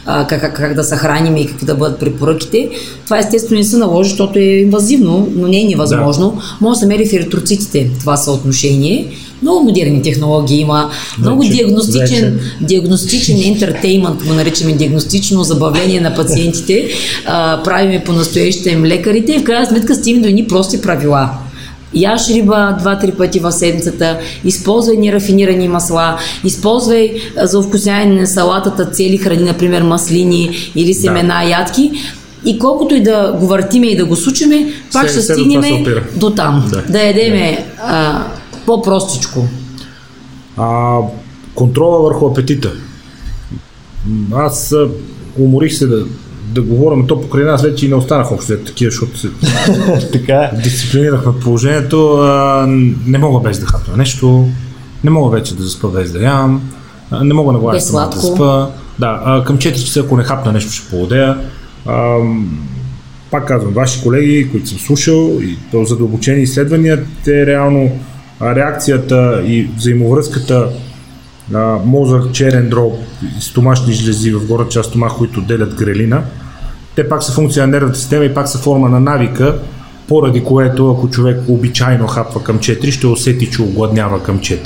а, 0.07 0.27
как, 0.27 0.57
как, 0.57 0.75
да 0.75 0.85
съхраним 0.85 1.37
и 1.37 1.47
какви 1.47 1.67
да 1.67 1.75
бъдат 1.75 2.01
препоръките. 2.01 2.71
Това 3.05 3.19
естествено 3.19 3.59
не 3.59 3.65
се 3.65 3.77
наложи, 3.77 4.11
защото 4.11 4.39
е 4.39 4.43
инвазивно, 4.43 5.29
но 5.37 5.49
не 5.49 5.61
е 5.61 5.65
невъзможно. 5.65 6.31
Да. 6.31 6.57
Може 6.61 6.77
да 6.77 6.81
се 6.81 6.87
мери 6.87 7.09
в 7.09 7.13
еритроцитите 7.13 7.91
това 8.01 8.17
съотношение 8.17 9.07
много 9.43 9.65
модерни 9.65 10.03
технологии 10.03 10.61
има, 10.61 10.91
много 11.19 11.43
вече, 11.43 11.53
диагностичен, 11.53 12.07
вече. 12.07 12.57
диагностичен 12.61 13.37
ентертеймент, 13.45 14.23
го 14.23 14.35
наричаме 14.35 14.73
диагностично 14.73 15.45
забавление 15.45 16.01
на 16.01 16.15
пациентите, 16.15 16.89
а, 17.27 17.63
правиме 17.63 18.05
по 18.05 18.13
настоящем 18.13 18.85
лекарите 18.85 19.33
и 19.33 19.39
в 19.39 19.45
крайна 19.45 19.67
сметка 19.67 19.95
стигнем 19.95 20.23
до 20.23 20.29
едни 20.29 20.47
прости 20.47 20.81
правила. 20.81 21.31
Яш 21.95 22.29
риба 22.29 22.77
два-три 22.81 23.13
пъти 23.13 23.41
в 23.41 23.53
седмицата, 23.53 24.19
използвай 24.45 24.97
нерафинирани 24.97 25.69
масла, 25.69 26.19
използвай 26.45 27.13
за 27.43 27.63
вкусяване 27.63 28.21
на 28.21 28.27
салатата 28.27 28.85
цели 28.91 29.19
храни, 29.19 29.45
например 29.45 29.83
маслини 29.83 30.51
или 30.77 30.95
семена, 30.95 31.41
да. 31.45 31.51
ядки. 31.51 31.91
И 32.45 32.59
колкото 32.59 32.95
и 32.95 33.03
да 33.03 33.37
го 33.41 33.47
въртиме 33.47 33.87
и 33.87 33.97
да 33.97 34.05
го 34.05 34.17
сучиме, 34.17 34.73
пак 34.93 35.09
ще 35.09 35.21
стигнем 35.23 35.87
до 36.17 36.31
там. 36.31 36.71
Да, 36.71 36.83
да 36.93 37.03
ядеме 37.03 37.65
да 37.77 38.27
по-простичко? 38.71 39.47
А, 40.57 40.99
контрола 41.55 42.03
върху 42.03 42.27
апетита. 42.27 42.73
Аз 44.33 44.75
уморих 45.39 45.75
се 45.75 45.87
да, 45.87 46.05
да 46.45 46.63
говоря, 46.63 46.97
но 46.97 47.07
то 47.07 47.21
покрай 47.21 47.45
нас 47.45 47.63
вече 47.63 47.87
и 47.87 47.89
не 47.89 47.95
останах 47.95 48.33
общо 48.33 48.57
такива, 48.67 48.91
защото 48.91 49.19
се 49.19 49.29
така. 50.13 50.51
дисциплинирахме 50.63 51.33
положението. 51.41 52.13
А, 52.13 52.67
не 53.07 53.19
мога 53.19 53.41
без 53.41 53.59
да 53.59 53.67
хапна 53.67 53.97
нещо, 53.97 54.49
не 55.05 55.11
мога 55.11 55.31
вече 55.31 55.57
да 55.57 55.63
заспа 55.63 55.89
без 55.89 56.13
да 56.13 56.23
ям, 56.23 56.71
не 57.23 57.35
мога 57.35 57.53
на 57.53 57.59
глава 57.59 57.79
да 57.79 58.11
заспа. 58.21 58.69
Да, 58.99 59.23
а, 59.25 59.45
към 59.45 59.59
4 59.59 59.85
часа, 59.85 60.01
ако 60.01 60.17
не 60.17 60.23
хапна 60.23 60.53
нещо, 60.53 60.73
ще 60.73 60.91
поудея. 60.91 61.39
А, 61.87 62.17
пак 63.31 63.49
казвам, 63.49 63.73
ваши 63.73 64.03
колеги, 64.03 64.51
които 64.51 64.69
съм 64.69 64.79
слушал 64.79 65.39
и 65.43 65.59
то 65.73 65.85
задълбочени 65.85 66.43
изследвания, 66.43 67.05
те 67.25 67.47
реално 67.47 67.91
реакцията 68.43 69.43
и 69.45 69.69
взаимовръзката 69.77 70.69
мозък, 71.85 72.33
черен 72.33 72.69
дроб 72.69 72.95
стомашни 73.41 73.93
жлези 73.93 74.33
в 74.33 74.47
горна 74.47 74.69
част 74.69 74.89
стомах, 74.89 75.17
които 75.19 75.41
делят 75.41 75.75
грелина, 75.75 76.23
те 76.97 77.09
пак 77.09 77.23
са 77.23 77.33
функция 77.33 77.67
на 77.67 77.73
нервната 77.73 77.99
система 77.99 78.25
и 78.25 78.35
пак 78.35 78.49
са 78.49 78.59
форма 78.59 78.89
на 78.89 79.01
навика, 79.01 79.59
поради 80.09 80.45
което 80.45 80.91
ако 80.91 81.11
човек 81.11 81.41
обичайно 81.49 82.07
хапва 82.07 82.43
към 82.43 82.59
4, 82.59 82.91
ще 82.91 83.07
усети, 83.07 83.51
че 83.51 83.63
огладнява 83.63 84.23
към 84.23 84.39
4. 84.39 84.59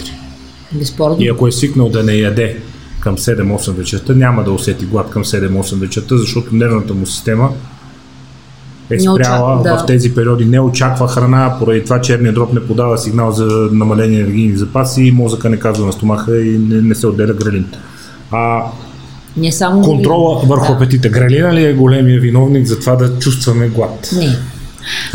Безспорно. 0.73 1.17
И 1.19 1.29
ако 1.29 1.49
е 1.49 1.53
свикнал 1.53 1.89
да 1.89 2.03
не 2.03 2.15
яде 2.15 2.57
към 3.01 3.17
7-8 3.17 3.71
вечерта, 3.71 4.13
няма 4.15 4.45
да 4.45 4.53
усети 4.53 4.85
глад 4.85 5.11
към 5.11 5.25
7-8 5.25 5.81
вечерта, 5.81 6.17
защото 6.17 6.55
нервната 6.55 6.95
му 6.95 7.07
система 7.07 7.51
е 8.91 9.01
спряла 9.01 9.63
да. 9.63 9.79
в 9.79 9.87
тези 9.87 10.15
периоди, 10.15 10.45
не 10.45 10.61
очаква 10.61 11.09
храна, 11.09 11.57
поради 11.59 11.85
това 11.85 12.01
черния 12.01 12.33
дроб 12.33 12.53
не 12.53 12.61
подава 12.61 12.99
сигнал 12.99 13.33
за 13.33 13.69
намаление 13.73 14.21
енергийни 14.21 14.57
запаси 14.57 15.13
мозъка 15.15 15.51
не 15.51 15.57
казва 15.57 15.87
на 15.87 15.93
стомаха 15.93 16.41
и 16.41 16.59
не, 16.59 16.83
не 16.83 16.95
се 16.95 17.07
отделя 17.07 17.35
грелин. 17.35 17.67
А 18.31 18.63
не 19.37 19.53
само 19.53 19.83
контрола 19.83 20.43
върху 20.47 20.67
да. 20.67 20.73
апетита. 20.73 21.09
Грелина 21.09 21.55
ли 21.55 21.65
е 21.65 21.73
големия 21.73 22.21
виновник 22.21 22.67
за 22.67 22.81
това 22.81 22.97
да 22.97 23.19
чувстваме 23.19 23.69
глад? 23.69 24.11
Не. 24.17 24.37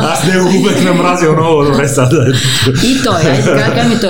Аз 0.00 0.26
не 0.26 0.40
го 0.40 0.62
бях 0.62 0.84
намразил 0.84 1.32
много 1.32 1.64
добре 1.64 1.88
сега. 1.88 2.08
И 2.84 3.02
той, 3.04 3.16
айде 3.16 3.42
така 3.44 3.74
кажем, 3.74 3.98
то, 4.00 4.08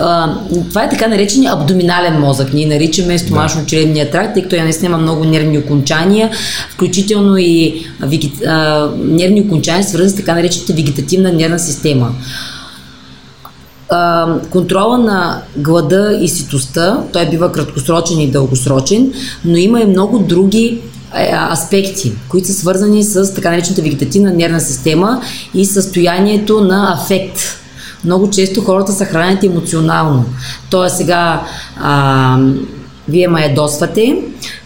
а, 0.00 0.34
това 0.68 0.84
е 0.84 0.88
така 0.88 1.08
наречения 1.08 1.52
абдоминален 1.52 2.20
мозък. 2.20 2.52
Ние 2.52 2.66
наричаме 2.66 3.18
стомашно-чревния 3.18 4.10
тракт, 4.10 4.34
тъй 4.34 4.42
като 4.42 4.56
я 4.56 4.64
наистина 4.64 4.86
има 4.86 4.98
много 4.98 5.24
нервни 5.24 5.58
окончания, 5.58 6.30
включително 6.70 7.36
и 7.38 7.86
нервни 8.98 9.40
окончания, 9.40 9.84
свързани 9.84 10.10
с 10.10 10.16
така 10.16 10.34
наречената 10.34 10.72
вегетативна 10.72 11.32
нервна 11.32 11.58
система 11.58 12.12
контрола 14.50 14.98
на 14.98 15.42
глада 15.56 16.18
и 16.22 16.28
ситостта, 16.28 17.04
той 17.12 17.28
бива 17.30 17.52
краткосрочен 17.52 18.20
и 18.20 18.30
дългосрочен, 18.30 19.12
но 19.44 19.56
има 19.56 19.80
и 19.80 19.86
много 19.86 20.18
други 20.18 20.66
е, 20.66 20.91
аспекти, 21.52 22.12
които 22.28 22.46
са 22.46 22.54
свързани 22.54 23.04
с 23.04 23.34
така 23.34 23.50
наречената 23.50 23.82
вегетативна 23.82 24.32
нервна 24.32 24.60
система 24.60 25.20
и 25.54 25.64
състоянието 25.64 26.60
на 26.60 26.94
афект. 26.94 27.40
Много 28.04 28.30
често 28.30 28.60
хората 28.60 28.92
са 28.92 29.04
хранят 29.04 29.44
емоционално. 29.44 30.24
Тоест 30.70 30.96
сега 30.96 31.42
а, 31.80 32.38
вие 33.08 33.28
ме 33.28 33.42
ядосвате, 33.42 34.16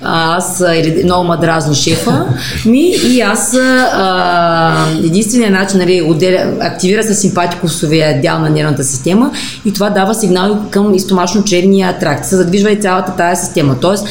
аз 0.03 0.64
много 1.05 1.24
ма 1.24 1.36
дразни 1.36 1.74
шефа 1.74 2.26
ми 2.66 2.94
и 3.05 3.20
аз 3.20 3.55
а, 3.55 4.86
единственият 5.05 5.53
начин, 5.53 5.78
нали, 5.78 6.03
отделя, 6.03 6.53
активира 6.61 7.03
се 7.03 7.14
симпатикосовия 7.14 8.20
дял 8.20 8.38
на 8.38 8.51
нервната 8.51 8.84
система 8.84 9.30
и 9.64 9.72
това 9.72 9.90
дава 9.90 10.14
сигнал 10.14 10.59
към 10.70 10.94
изтомашно-черния 10.94 11.99
тракт. 11.99 12.24
Се 12.24 12.36
задвижва 12.36 12.70
и 12.70 12.80
цялата 12.80 13.12
тая 13.16 13.36
система. 13.36 13.76
Тоест, 13.80 14.07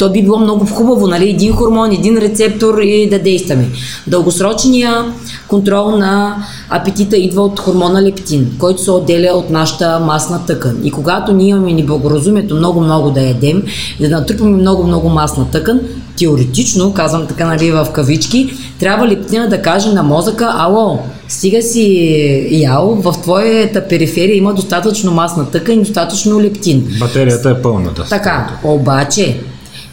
то 0.00 0.10
би 0.10 0.22
било 0.22 0.38
много 0.38 0.66
хубаво, 0.66 1.06
нали, 1.06 1.30
един 1.30 1.52
хормон, 1.52 1.92
един 1.92 2.18
рецептор 2.18 2.78
и 2.78 3.08
да 3.10 3.18
действаме. 3.18 3.68
Дългосрочния 4.06 5.04
контрол 5.48 5.90
на 5.90 6.36
апетита 6.70 7.16
идва 7.16 7.42
от 7.42 7.60
хормона 7.60 8.02
лептин, 8.02 8.56
който 8.58 8.82
се 8.82 8.90
отделя 8.90 9.32
от 9.32 9.50
нашата 9.50 10.00
масна 10.00 10.46
тъкан. 10.46 10.76
И 10.84 10.90
когато 10.90 11.32
ние 11.32 11.48
имаме 11.48 11.72
неблагоразумието 11.72 12.54
много-много 12.54 13.10
да 13.10 13.20
ядем 13.20 13.62
да 14.00 14.08
натрупаме 14.08 14.56
много-много 14.56 15.08
масна 15.08 15.50
тъкан, 15.50 15.80
теоретично, 16.18 16.94
казвам 16.94 17.26
така 17.26 17.46
нали 17.46 17.70
в 17.70 17.86
кавички, 17.92 18.52
трябва 18.78 19.08
лептина 19.08 19.48
да 19.48 19.62
каже 19.62 19.92
на 19.92 20.02
мозъка, 20.02 20.54
ало, 20.58 20.98
стига 21.28 21.62
си 21.62 22.48
ял, 22.50 22.98
в 23.02 23.12
твоята 23.22 23.88
периферия 23.88 24.36
има 24.36 24.54
достатъчно 24.54 25.12
масна 25.12 25.50
тъкан 25.50 25.74
и 25.74 25.78
достатъчно 25.78 26.40
лептин. 26.40 26.88
Батерията 27.00 27.50
е 27.50 27.62
пълна. 27.62 27.90
Да 27.92 28.04
така, 28.04 28.50
обаче, 28.64 29.40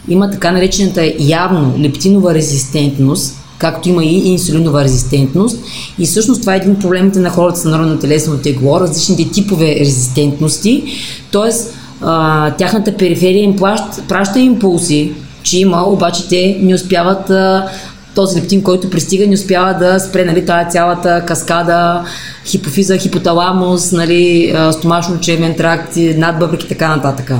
има 0.08 0.30
така 0.30 0.52
наречената 0.52 1.12
явно 1.18 1.74
лептинова 1.78 2.34
резистентност, 2.34 3.34
както 3.58 3.88
има 3.88 4.04
и 4.04 4.28
инсулинова 4.28 4.84
резистентност. 4.84 5.58
И 5.98 6.06
всъщност 6.06 6.40
това 6.40 6.54
е 6.54 6.56
един 6.56 6.72
от 6.72 6.80
проблемите 6.80 7.18
на 7.18 7.30
хората 7.30 7.58
с 7.58 7.64
народно 7.64 7.98
телесно 7.98 8.38
тегло, 8.38 8.80
различните 8.80 9.30
типове 9.30 9.76
резистентности. 9.80 10.84
Тоест, 11.30 11.74
а, 12.02 12.50
тяхната 12.50 12.96
периферия 12.96 13.42
им 13.42 13.56
плаща, 13.56 14.02
праща 14.08 14.40
импулси, 14.40 15.12
че 15.42 15.58
има, 15.58 15.88
обаче 15.88 16.28
те 16.28 16.58
не 16.60 16.74
успяват 16.74 17.30
а, 17.30 17.68
този 18.14 18.40
лептин, 18.40 18.62
който 18.62 18.90
пристига, 18.90 19.26
не 19.26 19.34
успява 19.34 19.74
да 19.74 20.00
спре 20.00 20.24
нали, 20.24 20.46
тази 20.46 20.70
цялата 20.70 21.24
каскада, 21.26 22.04
хипофиза, 22.46 22.96
хипоталамус, 22.96 23.92
нали, 23.92 24.52
стомашно-чремен 24.54 25.56
тракт, 25.56 25.92
надбъбрик 25.96 26.64
и 26.64 26.68
така 26.68 26.96
нататък. 26.96 27.32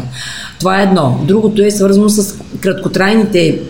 Това 0.58 0.80
е 0.80 0.82
едно. 0.82 1.20
Другото 1.24 1.62
е 1.62 1.70
свързано 1.70 2.08
с 2.08 2.34
краткотрайните 2.60 3.60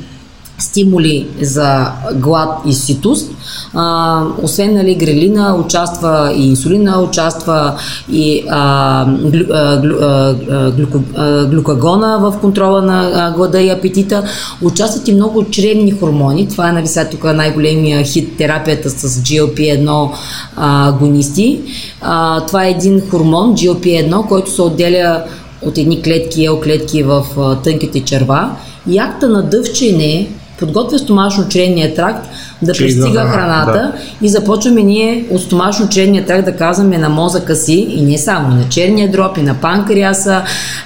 стимули 0.59 1.27
за 1.41 1.93
глад 2.15 2.61
и 2.67 2.73
ситост. 2.73 3.31
А, 3.75 4.23
освен 4.43 4.75
нали, 4.75 4.95
грелина, 4.95 5.57
участва 5.67 6.33
и 6.37 6.49
инсулина, 6.49 7.01
участва 7.01 7.75
и 8.13 8.45
а, 8.51 9.05
глю, 9.07 9.45
а, 9.53 9.77
глю, 9.77 9.95
а, 10.01 10.71
глюко, 10.71 11.01
а, 11.17 11.47
глюкагона 11.47 12.19
в 12.19 12.39
контрола 12.41 12.83
на 12.83 13.33
глада 13.37 13.61
и 13.61 13.71
апетита. 13.71 14.25
Участват 14.63 15.09
и 15.09 15.15
много 15.15 15.51
чревни 15.51 15.91
хормони. 15.91 16.49
Това 16.49 16.69
е 16.69 16.73
нали, 16.73 16.87
сега 16.87 17.11
тук 17.11 17.25
най-големия 17.25 18.05
хит 18.05 18.37
терапията 18.37 18.91
с 18.91 19.23
GLP-1 19.23 20.11
а, 20.57 20.93
гонисти. 20.93 21.61
А, 22.01 22.47
това 22.47 22.65
е 22.65 22.71
един 22.71 23.03
хормон, 23.11 23.57
GLP-1, 23.57 24.27
който 24.27 24.51
се 24.51 24.63
отделя 24.63 25.25
от 25.63 25.79
едни 25.79 26.03
клетки, 26.03 26.45
ел 26.45 26.61
клетки 26.61 27.03
в 27.03 27.25
тънките 27.65 28.05
черва. 28.05 28.57
И 28.91 28.99
акта 28.99 29.29
на 29.29 29.43
дъвчене 29.43 30.29
подготвя 30.59 30.99
стомашно-чревния 30.99 31.97
тракт 31.97 32.29
да 32.63 32.73
Че 32.73 32.85
пристига 32.85 33.21
да, 33.21 33.27
храната 33.29 33.73
да. 33.73 34.27
и 34.27 34.29
започваме 34.29 34.83
ние 34.83 35.25
от 35.31 35.41
стомашно-чревния 35.41 36.27
тракт 36.27 36.45
да 36.45 36.57
казваме 36.57 36.99
на 36.99 37.09
мозъка 37.09 37.57
си 37.57 37.87
и 37.91 38.03
не 38.03 38.19
само, 38.19 38.49
на 38.49 38.69
черния 38.69 39.11
дроб 39.11 39.39
и 39.39 39.43
на 39.43 39.55
панкреаса, 39.55 40.43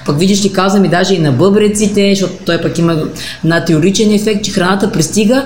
пък 0.07 0.19
видиш 0.19 0.45
ли 0.45 0.53
казваме 0.53 0.89
даже 0.89 1.15
и 1.15 1.19
на 1.19 1.33
бъбреците, 1.33 2.11
защото 2.15 2.45
той 2.47 2.61
пък 2.61 2.79
има 2.79 2.97
на 3.45 3.65
теоричен 3.65 4.13
ефект, 4.13 4.45
че 4.45 4.53
храната 4.53 4.93
пристига 4.93 5.45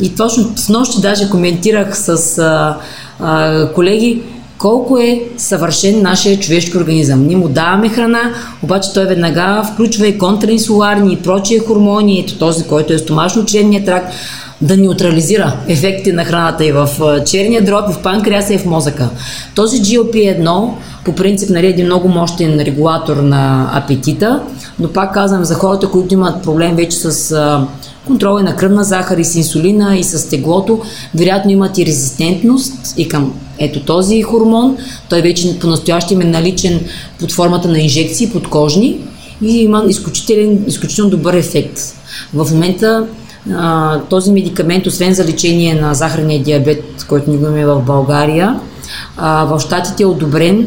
и 0.00 0.14
точно 0.14 0.52
с 0.56 0.68
нощи 0.68 1.00
даже 1.00 1.30
коментирах 1.30 1.98
с 1.98 2.38
а, 2.38 2.76
а, 3.20 3.68
колеги, 3.72 4.22
колко 4.58 4.98
е 4.98 5.22
съвършен 5.36 6.02
нашия 6.02 6.38
човешки 6.38 6.78
организъм. 6.78 7.26
Ние 7.26 7.36
му 7.36 7.48
даваме 7.48 7.88
храна, 7.88 8.20
обаче 8.62 8.92
той 8.92 9.04
веднага 9.04 9.64
включва 9.72 10.06
и 10.06 10.18
контраинсуларни 10.18 11.12
и 11.12 11.16
прочие 11.16 11.58
хормони, 11.58 12.20
ето 12.20 12.38
този, 12.38 12.64
който 12.64 12.92
е 12.92 12.98
стомашно-чревния 12.98 13.84
тракт, 13.84 14.12
да 14.60 14.76
неутрализира 14.76 15.56
ефектите 15.68 16.12
на 16.12 16.24
храната 16.24 16.64
и 16.64 16.72
в 16.72 16.88
черния 17.26 17.64
дроб, 17.64 17.90
и 17.90 17.92
в 17.92 18.02
панкреаса 18.02 18.54
и 18.54 18.58
в 18.58 18.66
мозъка. 18.66 19.08
Този 19.54 19.82
GLP-1 19.82 20.70
по 21.04 21.14
принцип 21.14 21.50
нали, 21.50 21.66
е 21.66 21.70
един 21.70 21.86
много 21.86 22.08
мощен 22.08 22.60
регулатор 22.60 23.16
на 23.16 23.70
апетита, 23.74 24.42
но 24.78 24.88
пак 24.88 25.14
казвам 25.14 25.44
за 25.44 25.54
хората, 25.54 25.88
които 25.88 26.14
имат 26.14 26.42
проблем 26.42 26.76
вече 26.76 26.96
с 26.96 27.36
контрола 28.06 28.42
на 28.42 28.56
кръвна 28.56 28.84
захар 28.84 29.18
и 29.18 29.24
с 29.24 29.34
инсулина 29.34 29.96
и 29.96 30.04
с 30.04 30.28
теглото, 30.28 30.80
вероятно 31.14 31.50
имат 31.50 31.78
и 31.78 31.86
резистентност 31.86 32.74
и 32.96 33.08
към 33.08 33.32
ето 33.58 33.80
този 33.80 34.22
хормон. 34.22 34.76
Той 35.08 35.22
вече 35.22 35.58
по-настоящем 35.58 36.20
е 36.20 36.24
наличен 36.24 36.80
под 37.20 37.32
формата 37.32 37.68
на 37.68 37.78
инжекции 37.78 38.30
подкожни 38.30 38.98
и 39.42 39.62
има 39.62 39.84
изключителен, 39.88 40.64
изключително 40.66 41.10
добър 41.10 41.34
ефект. 41.34 41.80
В 42.34 42.50
момента 42.52 43.06
а, 43.54 43.98
този 44.00 44.32
медикамент, 44.32 44.86
освен 44.86 45.14
за 45.14 45.24
лечение 45.24 45.74
на 45.74 45.94
захарния 45.94 46.42
диабет, 46.42 47.06
който 47.08 47.30
ни 47.30 47.36
имаме 47.36 47.66
в 47.66 47.82
България, 47.82 48.60
а, 49.16 49.44
в 49.44 49.60
щатите 49.60 50.02
е 50.02 50.06
одобрен 50.06 50.66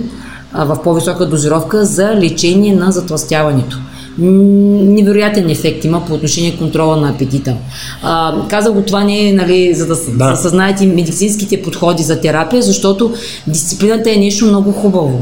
а, 0.53 0.65
в 0.65 0.81
по-висока 0.83 1.25
дозировка 1.25 1.85
за 1.85 2.15
лечение 2.15 2.75
на 2.75 2.91
затластяването 2.91 3.77
невероятен 4.17 5.49
ефект 5.49 5.85
има 5.85 6.05
по 6.05 6.13
отношение 6.13 6.57
контрола 6.57 6.97
на 6.97 7.09
апетита. 7.09 7.55
А, 8.03 8.33
казах 8.47 8.73
го 8.73 8.81
това 8.81 9.03
не 9.03 9.29
е 9.29 9.33
нали, 9.33 9.73
за 9.73 9.87
да, 9.87 9.95
да. 10.13 10.35
съзнаете 10.35 10.85
медицинските 10.85 11.61
подходи 11.61 12.03
за 12.03 12.21
терапия, 12.21 12.61
защото 12.61 13.13
дисциплината 13.47 14.11
е 14.11 14.15
нещо 14.15 14.45
много 14.45 14.71
хубаво. 14.71 15.19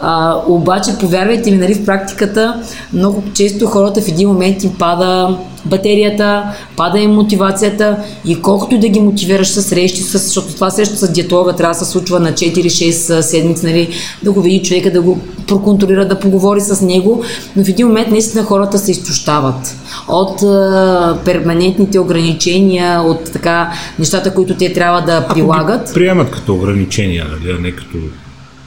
А, 0.00 0.42
обаче, 0.48 0.98
повярвайте 1.00 1.50
ми, 1.50 1.56
нали, 1.56 1.74
в 1.74 1.84
практиката 1.84 2.62
много 2.92 3.22
често 3.34 3.66
хората 3.66 4.02
в 4.02 4.08
един 4.08 4.28
момент 4.28 4.64
им 4.64 4.72
пада 4.78 5.38
батерията, 5.64 6.44
пада 6.76 6.98
им 6.98 7.10
мотивацията 7.10 7.96
и 8.24 8.42
колкото 8.42 8.74
и 8.74 8.78
да 8.78 8.88
ги 8.88 9.00
мотивираш 9.00 9.48
с 9.48 9.62
срещи, 9.62 10.00
с, 10.00 10.18
защото 10.18 10.54
това 10.54 10.70
среща 10.70 10.96
с 10.96 11.12
диетолога 11.12 11.52
трябва 11.52 11.74
да 11.74 11.84
се 11.84 11.90
случва 11.92 12.20
на 12.20 12.32
4-6 12.32 13.20
седмици, 13.20 13.66
нали, 13.66 13.88
да 14.22 14.32
го 14.32 14.40
види 14.40 14.62
човека, 14.62 14.92
да 14.92 15.02
го 15.02 15.18
проконтролира, 15.46 16.08
да 16.08 16.20
поговори 16.20 16.60
с 16.60 16.80
него, 16.86 17.22
но 17.56 17.64
в 17.64 17.68
един 17.68 17.86
момент 17.86 18.10
наистина 18.10 18.44
хората 18.44 18.78
се 18.78 18.90
изтощават 18.90 19.76
от 20.08 20.42
а, 20.42 21.18
перманентните 21.24 21.98
ограничения, 21.98 23.00
от 23.00 23.32
така 23.32 23.72
нещата, 23.98 24.34
които 24.34 24.54
те 24.56 24.72
трябва 24.72 25.00
да 25.00 25.28
прилагат. 25.28 25.80
Ако 25.80 25.94
приемат 25.94 26.30
като 26.30 26.54
ограничения, 26.54 27.26
нали, 27.30 27.56
а 27.58 27.60
не 27.60 27.70
като 27.70 27.96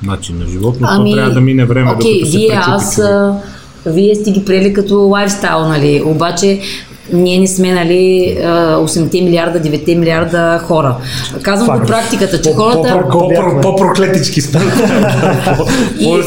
начин 0.03 0.39
на 0.39 0.45
живот, 0.45 0.75
но 0.81 0.87
ами, 0.91 1.13
трябва 1.13 1.33
да 1.33 1.41
мине 1.41 1.65
време, 1.65 1.91
okay, 1.91 1.93
докато 1.93 2.31
се 2.31 2.37
вие, 2.37 2.59
аз, 2.61 3.01
вие 3.85 4.15
сте 4.15 4.31
ги 4.31 4.45
приели 4.45 4.73
като 4.73 4.99
лайфстайл, 4.99 5.67
нали? 5.67 6.03
Обаче 6.05 6.61
ние 7.13 7.39
не 7.39 7.47
сме, 7.47 7.73
нали, 7.73 8.37
8 8.41 9.23
милиарда, 9.23 9.59
9 9.59 9.95
милиарда 9.95 10.59
хора. 10.67 10.95
Казвам 11.41 11.79
по 11.79 11.85
практиката, 11.85 12.41
че 12.41 12.53
хората... 12.53 13.03
По-проклетички 13.61 14.41
сме. 14.41 14.59
И, 15.99 16.21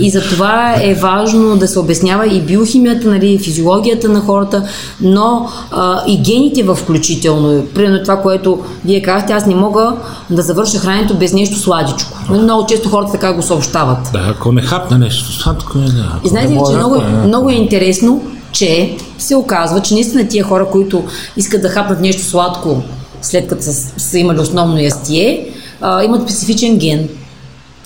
и 0.00 0.10
за 0.10 0.20
това 0.20 0.74
е 0.82 0.94
важно 0.94 1.56
да 1.56 1.68
се 1.68 1.78
обяснява 1.78 2.26
и 2.26 2.40
биохимията, 2.40 3.08
нали, 3.08 3.38
физиологията 3.38 4.08
на 4.08 4.20
хората, 4.20 4.68
но 5.00 5.48
а, 5.70 6.02
и 6.06 6.22
гените 6.22 6.62
в 6.62 6.74
включително. 6.74 7.66
Примерно 7.74 8.02
това, 8.02 8.16
което 8.16 8.60
вие 8.84 9.02
казахте, 9.02 9.32
аз 9.32 9.46
не 9.46 9.54
мога 9.54 9.92
да 10.30 10.42
завърша 10.42 10.78
храненето 10.78 11.14
без 11.14 11.32
нещо 11.32 11.58
сладичко. 11.58 12.18
Много 12.30 12.66
често 12.66 12.88
хората 12.88 13.12
така 13.12 13.32
го 13.32 13.42
съобщават. 13.42 13.98
Да, 14.12 14.26
ако 14.30 14.52
не 14.52 14.62
хапна 14.62 14.98
нещо 14.98 15.32
сладко, 15.32 15.78
не 15.78 15.86
да. 15.86 16.20
И 16.24 16.28
знаете 16.28 16.52
ли, 16.52 16.60
че 16.70 16.76
много, 16.76 17.02
много 17.26 17.50
е 17.50 17.54
интересно, 17.54 18.22
че 18.54 18.96
се 19.18 19.36
оказва, 19.36 19.82
че 19.82 19.94
наистина 19.94 20.28
тия 20.28 20.44
хора, 20.44 20.68
които 20.72 21.04
искат 21.36 21.62
да 21.62 21.68
хапнат 21.68 22.00
нещо 22.00 22.22
сладко, 22.22 22.82
след 23.22 23.48
като 23.48 23.62
са, 23.62 23.72
са 23.96 24.18
имали 24.18 24.40
основно 24.40 24.78
ястие, 24.78 25.48
а, 25.80 26.04
имат 26.04 26.22
специфичен 26.22 26.78
ген. 26.78 27.08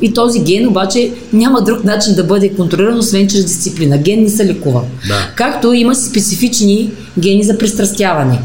И 0.00 0.14
този 0.14 0.40
ген 0.40 0.68
обаче 0.68 1.12
няма 1.32 1.62
друг 1.62 1.84
начин 1.84 2.14
да 2.14 2.24
бъде 2.24 2.54
контролиран, 2.54 2.98
освен 2.98 3.28
чрез 3.28 3.44
дисциплина. 3.44 3.98
Ген 3.98 4.22
не 4.22 4.28
се 4.28 4.46
лекува. 4.46 4.82
Да. 5.08 5.30
Както 5.34 5.72
има 5.72 5.94
специфични 5.94 6.90
гени 7.18 7.42
за 7.42 7.58
пристрастяване. 7.58 8.38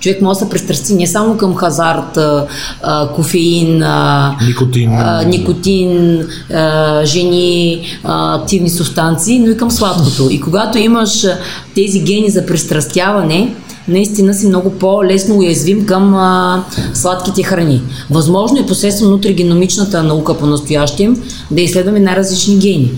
Човек 0.00 0.22
може 0.22 0.38
да 0.38 0.44
се 0.44 0.50
пристрасти 0.50 0.94
не 0.94 1.06
само 1.06 1.36
към 1.36 1.56
хазарт, 1.56 2.16
а, 2.16 3.08
кофеин, 3.14 3.82
а, 3.82 4.36
никотин, 4.46 4.92
а, 4.92 5.22
никотин 5.22 6.22
а, 6.54 7.04
жени, 7.04 7.82
а, 8.04 8.40
активни 8.40 8.70
субстанции, 8.70 9.38
но 9.38 9.50
и 9.50 9.56
към 9.56 9.70
сладкото. 9.70 10.28
И 10.30 10.40
когато 10.40 10.78
имаш 10.78 11.26
тези 11.74 12.00
гени 12.00 12.30
за 12.30 12.46
пристрастяване, 12.46 13.54
наистина 13.88 14.34
си 14.34 14.46
много 14.46 14.70
по-лесно 14.70 15.38
уязвим 15.38 15.86
към 15.86 16.14
а, 16.14 16.64
сладките 16.94 17.42
храни. 17.42 17.82
Възможно 18.10 18.58
е 18.58 18.66
посредством 18.66 19.10
нутригеномичната 19.10 20.02
наука 20.02 20.38
по 20.38 20.46
настоящем 20.46 21.22
да 21.50 21.60
изследваме 21.60 22.00
най-различни 22.00 22.56
гени. 22.58 22.90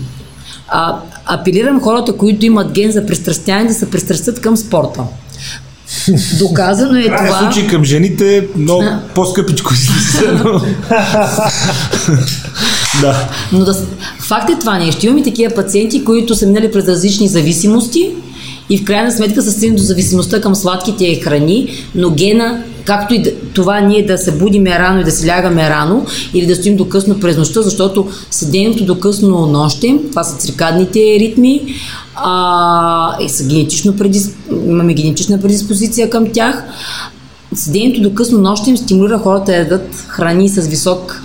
А, 0.69 0.97
апелирам 1.27 1.81
хората, 1.81 2.13
които 2.13 2.47
имат 2.47 2.73
ген 2.73 2.91
за 2.91 3.07
пристрастяване, 3.07 3.69
да 3.69 3.75
се 3.75 3.91
пристрастят 3.91 4.41
към 4.41 4.57
спорта. 4.57 5.03
Доказано 6.39 6.99
е 6.99 7.05
това. 7.05 7.27
В 7.27 7.39
случай 7.39 7.67
към 7.67 7.85
жените 7.85 8.49
много 8.57 8.85
по-скъпичко 9.15 9.75
си 9.75 9.91
но... 10.45 10.53
да. 13.01 13.29
Но 13.53 13.65
да, 13.65 13.75
факт 14.21 14.51
е 14.51 14.59
това 14.59 14.79
нещо. 14.79 15.07
Имаме 15.07 15.23
такива 15.23 15.55
пациенти, 15.55 16.05
които 16.05 16.35
са 16.35 16.47
минали 16.47 16.73
през 16.73 16.89
различни 16.89 17.29
зависимости 17.29 18.13
и 18.71 18.79
в 18.79 18.85
крайна 18.85 19.13
сметка 19.13 19.43
са 19.43 19.53
стигнали 19.53 19.81
до 19.81 19.83
зависимостта 19.83 20.41
към 20.41 20.55
сладките 20.55 21.21
храни, 21.21 21.85
но 21.95 22.11
гена 22.11 22.63
както 22.91 23.15
и 23.15 23.25
това 23.55 23.81
ние 23.81 24.07
да 24.07 24.19
се 24.19 24.33
будиме 24.33 24.79
рано 24.79 25.01
и 25.01 25.05
да 25.05 25.11
се 25.11 25.27
лягаме 25.27 25.71
рано 25.71 26.07
или 26.35 26.47
да 26.47 26.57
стоим 26.57 26.77
до 26.77 26.89
късно 26.89 27.21
през 27.21 27.37
нощта, 27.37 27.63
защото 27.63 28.09
седенето 28.31 28.85
до 28.85 29.01
късно 29.01 29.47
нощем, 29.47 29.99
това 30.11 30.25
са 30.25 30.37
циркадните 30.37 30.99
ритми, 30.99 31.75
а, 32.15 33.17
и 33.21 33.29
са 33.29 33.45
генетично 33.45 33.97
предис... 33.97 34.35
имаме 34.67 34.95
генетична 34.95 35.41
предиспозиция 35.41 36.11
към 36.11 36.33
тях. 36.33 36.65
Седенето 37.55 38.01
до 38.01 38.15
късно 38.15 38.39
нощем 38.39 38.77
стимулира 38.77 39.19
хората 39.19 39.45
да 39.45 39.57
ядат 39.57 40.05
храни 40.09 40.49
с 40.49 40.67
висок 40.67 41.23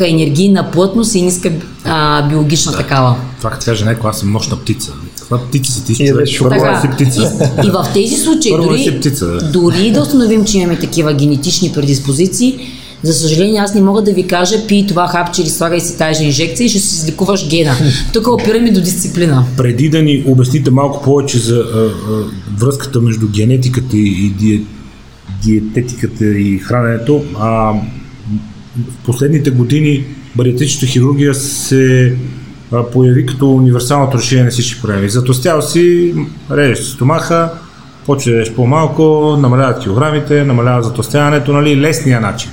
енергийна 0.00 0.70
плътност 0.70 1.14
и 1.14 1.22
ниска 1.22 1.52
а, 1.84 2.22
биологична 2.28 2.72
да. 2.72 2.78
такава. 2.78 3.16
Това 3.38 3.50
като 3.50 3.64
каже 3.64 3.84
някой, 3.84 4.10
аз 4.10 4.18
съм 4.18 4.32
нощна 4.32 4.56
птица. 4.56 4.92
Каква 5.28 5.46
птица 5.46 5.72
си 5.72 5.84
ти? 5.84 6.12
Така, 6.48 6.80
си 6.80 6.88
птица. 6.92 7.32
И, 7.64 7.66
и 7.66 7.70
в 7.70 7.86
тези 7.94 8.16
случаи, 8.16 8.52
дори, 8.52 8.98
птица, 8.98 9.26
да. 9.26 9.50
дори 9.50 9.90
да 9.90 10.02
установим, 10.02 10.44
че 10.44 10.58
имаме 10.58 10.78
такива 10.78 11.14
генетични 11.14 11.72
предиспозиции, 11.74 12.58
за 13.02 13.12
съжаление, 13.12 13.60
аз 13.60 13.74
не 13.74 13.80
мога 13.80 14.02
да 14.02 14.12
ви 14.12 14.26
кажа, 14.26 14.66
пи 14.66 14.86
това 14.88 15.08
хапче 15.08 15.42
или 15.42 15.48
слагай 15.48 15.80
си 15.80 15.98
тази 15.98 16.24
инжекция 16.24 16.64
и 16.64 16.68
ще 16.68 16.78
си 16.78 16.94
излекуваш 16.94 17.48
гена. 17.48 17.74
Тук 18.12 18.26
опираме 18.26 18.70
до 18.70 18.80
дисциплина. 18.80 19.44
Преди 19.56 19.88
да 19.88 20.02
ни 20.02 20.24
обясните 20.26 20.70
малко 20.70 21.02
повече 21.02 21.38
за 21.38 21.56
а, 21.56 21.78
а, 21.78 21.90
връзката 22.58 23.00
между 23.00 23.28
генетиката 23.28 23.96
и 23.96 24.32
диет, 24.38 24.62
диететиката 25.44 26.24
и 26.24 26.58
храненето, 26.58 27.24
а, 27.40 27.72
в 28.76 29.04
последните 29.06 29.50
години 29.50 30.04
бариатричната 30.36 30.86
хирургия 30.86 31.34
се 31.34 32.14
появи 32.92 33.26
като 33.26 33.50
универсалното 33.50 34.18
решение 34.18 34.44
на 34.44 34.50
всички 34.50 34.80
проблеми. 34.82 35.08
Затостял 35.08 35.62
си, 35.62 36.14
режеш 36.50 36.86
стомаха, 36.86 37.50
почва 38.06 38.32
да 38.32 38.54
по-малко, 38.54 39.36
намаляват 39.40 39.82
килограмите, 39.82 40.44
намаляват 40.44 40.84
затластяването, 40.84 41.52
нали, 41.52 41.80
лесния 41.80 42.20
начин. 42.20 42.50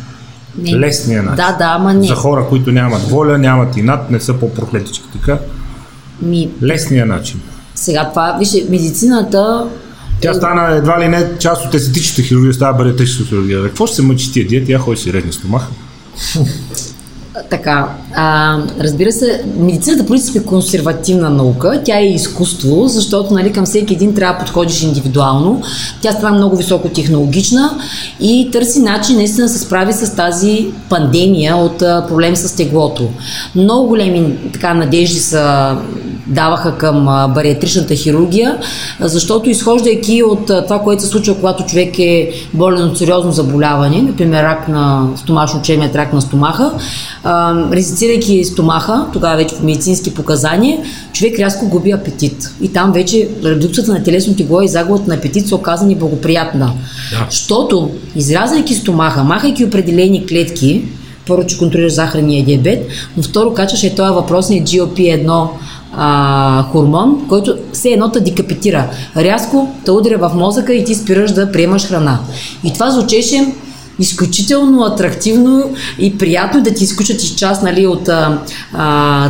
Не. 0.57 0.79
Лесния 0.79 1.23
начин. 1.23 1.35
Да, 1.35 1.51
да, 1.51 1.65
ама 1.65 1.93
не. 1.93 2.07
За 2.07 2.15
хора, 2.15 2.45
които 2.49 2.71
нямат 2.71 3.01
воля, 3.01 3.37
нямат 3.37 3.77
и 3.77 3.81
над, 3.81 4.11
не 4.11 4.19
са 4.19 4.33
по-прохлетички 4.33 5.05
така. 5.13 5.37
Ми, 6.21 6.49
Лесния 6.63 7.05
начин. 7.05 7.41
сега 7.75 8.09
това, 8.09 8.35
вижте, 8.39 8.65
медицината 8.69 9.67
Тя 10.21 10.33
стана 10.33 10.75
едва 10.75 10.99
ли 10.99 11.07
не 11.07 11.37
част 11.39 11.65
от 11.65 11.73
естетичната 11.73 12.21
хирургия, 12.21 12.53
става 12.53 12.77
бариатричната 12.77 13.29
хирургия. 13.29 13.63
Какво 13.63 13.87
ще 13.87 13.95
се 13.95 14.01
мъчи 14.01 14.31
тия 14.31 14.47
диети? 14.47 14.71
Я 14.71 14.79
ходи 14.79 14.97
си 14.97 15.13
резни 15.13 15.33
стомаха. 15.33 15.67
Така, 17.49 17.89
а, 18.13 18.57
разбира 18.79 19.11
се, 19.11 19.43
медицината 19.57 20.03
по 20.03 20.09
принцип 20.09 20.35
е 20.35 20.45
консервативна 20.45 21.29
наука, 21.29 21.81
тя 21.85 21.99
е 21.99 22.05
изкуство, 22.05 22.87
защото 22.87 23.33
нали, 23.33 23.51
към 23.51 23.65
всеки 23.65 23.93
един 23.93 24.13
трябва 24.13 24.33
да 24.33 24.45
подходиш 24.45 24.81
индивидуално. 24.81 25.61
Тя 26.01 26.11
стана 26.11 26.37
много 26.37 26.57
високотехнологична 26.57 27.79
и 28.19 28.49
търси 28.51 28.79
начин 28.79 29.15
наистина 29.15 29.47
да 29.47 29.53
се 29.53 29.59
справи 29.59 29.93
с 29.93 30.15
тази 30.15 30.67
пандемия 30.89 31.55
от 31.55 31.77
проблем 31.79 32.35
с 32.35 32.55
теглото. 32.55 33.09
Много 33.55 33.87
големи 33.87 34.37
така, 34.53 34.73
надежди 34.73 35.19
са 35.19 35.75
даваха 36.27 36.77
към 36.77 37.05
бариатричната 37.33 37.95
хирургия, 37.95 38.57
защото 38.99 39.49
изхождайки 39.49 40.23
от 40.23 40.45
това, 40.45 40.79
което 40.79 41.03
се 41.03 41.09
случва, 41.09 41.35
когато 41.35 41.65
човек 41.65 41.99
е 41.99 42.31
болен 42.53 42.83
от 42.83 42.97
сериозно 42.97 43.31
заболяване, 43.31 44.01
например 44.01 44.43
рак 44.43 44.67
на 44.67 45.07
стомашно 45.15 45.61
черният 45.61 45.95
рак 45.95 46.13
на 46.13 46.21
стомаха, 46.21 46.71
резицирайки 47.71 48.43
стомаха, 48.43 49.05
тогава 49.13 49.35
вече 49.35 49.55
по 49.55 49.65
медицински 49.65 50.13
показания, 50.13 50.79
човек 51.13 51.39
рязко 51.39 51.69
губи 51.69 51.91
апетит. 51.91 52.51
И 52.61 52.73
там 52.73 52.91
вече 52.91 53.29
редукцията 53.43 53.91
на 53.91 54.03
телесно 54.03 54.35
тегло 54.35 54.61
и 54.61 54.67
загубата 54.67 55.03
на 55.07 55.15
апетит 55.15 55.47
са 55.47 55.55
оказани 55.55 55.95
благоприятна. 55.95 56.73
Да. 57.11 57.27
Изрязайки 58.15 58.73
стомаха, 58.73 59.23
махайки 59.23 59.65
определени 59.65 60.25
клетки, 60.25 60.85
първо, 61.27 61.45
че 61.47 61.57
контролираш 61.57 61.93
захарния 61.93 62.45
диабет, 62.45 62.87
но 63.17 63.23
второ, 63.23 63.53
качваш 63.53 63.83
е 63.83 63.95
този 63.95 64.13
въпросният 64.13 64.69
GLP-1 64.69 65.47
а, 65.97 66.63
хормон, 66.71 67.25
който 67.29 67.55
все 67.73 67.89
едно 67.89 68.11
те 68.11 68.19
декапитира. 68.19 68.89
Рязко 69.17 69.69
те 69.85 69.91
удря 69.91 70.17
в 70.17 70.31
мозъка 70.35 70.73
и 70.73 70.85
ти 70.85 70.95
спираш 70.95 71.31
да 71.31 71.51
приемаш 71.51 71.87
храна. 71.87 72.19
И 72.63 72.73
това 72.73 72.91
звучеше 72.91 73.53
изключително 73.99 74.83
атрактивно 74.83 75.75
и 75.99 76.17
приятно 76.17 76.63
да 76.63 76.73
ти 76.73 76.83
изключат 76.83 77.23
из 77.23 77.35
част 77.35 77.63
нали, 77.63 77.87
от 77.87 78.09
а, 78.09 78.39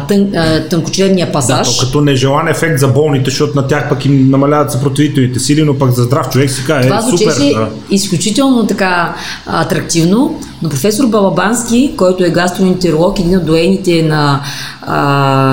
тън, 0.08 0.36
а, 0.36 0.68
тънкочлевния 0.70 1.26
Да, 1.26 1.32
пасаж. 1.32 1.78
то 1.78 1.86
като 1.86 2.02
нежелан 2.02 2.48
ефект 2.48 2.80
за 2.80 2.88
болните, 2.88 3.30
защото 3.30 3.56
на 3.56 3.68
тях 3.68 3.90
пък 3.90 4.06
им 4.06 4.30
намаляват 4.30 4.72
съпротивителните 4.72 5.40
сили, 5.40 5.64
но 5.64 5.78
пък 5.78 5.92
за 5.92 6.04
здрав 6.04 6.30
човек 6.30 6.52
си 6.52 6.66
каже, 6.66 6.90
Това 6.90 7.00
е, 7.00 7.18
супер. 7.18 7.54
Да. 7.54 7.70
изключително 7.92 8.68
така 8.68 9.16
атрактивно, 9.46 10.40
но 10.62 10.70
професор 10.70 11.08
Балабански, 11.08 11.94
който 11.98 12.24
е 12.24 12.30
гастроентеролог, 12.30 13.20
един 13.20 13.38
от 13.38 13.46
доените 13.46 14.04
на 14.04 14.42
а, 14.82 15.02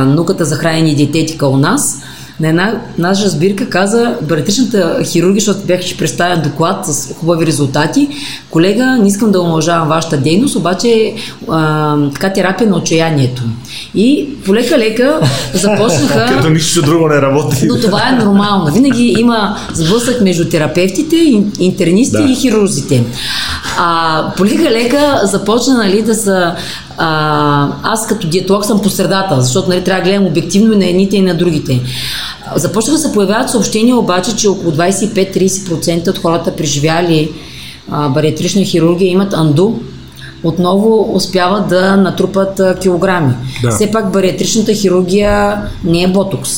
науката 0.09 0.45
за 0.45 0.57
хранене 0.57 0.91
и 0.91 0.95
диететика 0.95 1.47
у 1.47 1.57
нас, 1.57 2.03
на 2.41 2.49
една 2.49 2.81
наша 2.99 3.29
сбирка 3.29 3.69
каза 3.69 4.15
бариатричната 4.23 4.99
хирургия, 5.05 5.41
защото 5.41 5.67
бях 5.67 5.81
представен 5.99 6.43
доклад 6.43 6.87
с 6.87 7.15
хубави 7.15 7.47
резултати. 7.47 8.09
Колега, 8.51 8.85
не 8.85 9.09
искам 9.09 9.33
да 9.33 9.41
омалжавам 9.41 9.89
вашата 9.89 10.17
дейност, 10.17 10.57
обаче 10.57 11.15
а, 11.51 11.97
така 12.15 12.33
терапия 12.33 12.71
на 12.71 12.77
отчаянието. 12.77 13.43
И 13.95 14.29
полека-лека 14.47 15.21
започнаха... 15.55 16.27
Като 16.27 16.51
нищо 16.51 16.83
друго 16.83 17.09
не 17.09 17.23
работи. 17.23 17.67
Но 17.67 17.81
това 17.81 18.09
е 18.09 18.25
нормално. 18.25 18.73
Винаги 18.73 19.15
има 19.19 19.57
сблъсък 19.75 20.21
между 20.21 20.49
терапевтите, 20.49 21.17
ин- 21.17 21.61
интернисти 21.61 22.23
Да. 22.23 22.33
и 22.33 22.35
хирурзите. 22.35 23.05
А, 23.79 24.23
полека 24.37 24.71
лека 24.71 25.21
започна 25.25 25.75
нали, 25.75 26.03
да 26.03 26.15
са... 26.15 26.55
А, 26.99 27.69
аз 27.83 28.07
като 28.07 28.27
диетолог 28.27 28.65
съм 28.65 28.83
по 28.83 28.91
средата, 28.91 29.41
защото 29.41 29.69
нали, 29.69 29.85
трябва 29.85 30.03
да 30.03 30.11
гледам 30.11 30.27
обективно 30.27 30.73
и 30.73 30.77
на 30.77 30.87
едните 30.87 31.17
и 31.17 31.23
на 31.23 31.35
другите. 31.35 31.81
Започнаха 32.57 32.97
да 32.97 33.09
се 33.09 33.13
появяват 33.13 33.51
съобщения 33.51 33.97
обаче, 33.97 34.37
че 34.37 34.49
около 34.49 34.73
25-30% 34.73 36.09
от 36.09 36.19
хората 36.19 36.57
преживяли 36.57 37.33
а, 37.91 38.09
бариатрична 38.09 38.65
хирургия 38.65 39.11
имат 39.11 39.33
анду, 39.33 39.73
отново 40.45 41.17
успяват 41.17 41.69
да 41.69 41.97
натрупат 41.97 42.61
а, 42.61 42.79
килограми. 42.79 43.35
Да. 43.63 43.71
Все 43.71 43.91
пак 43.91 44.13
бариатричната 44.13 44.75
хирургия 44.75 45.63
не 45.85 46.03
е 46.03 46.09
ботокс. 46.09 46.51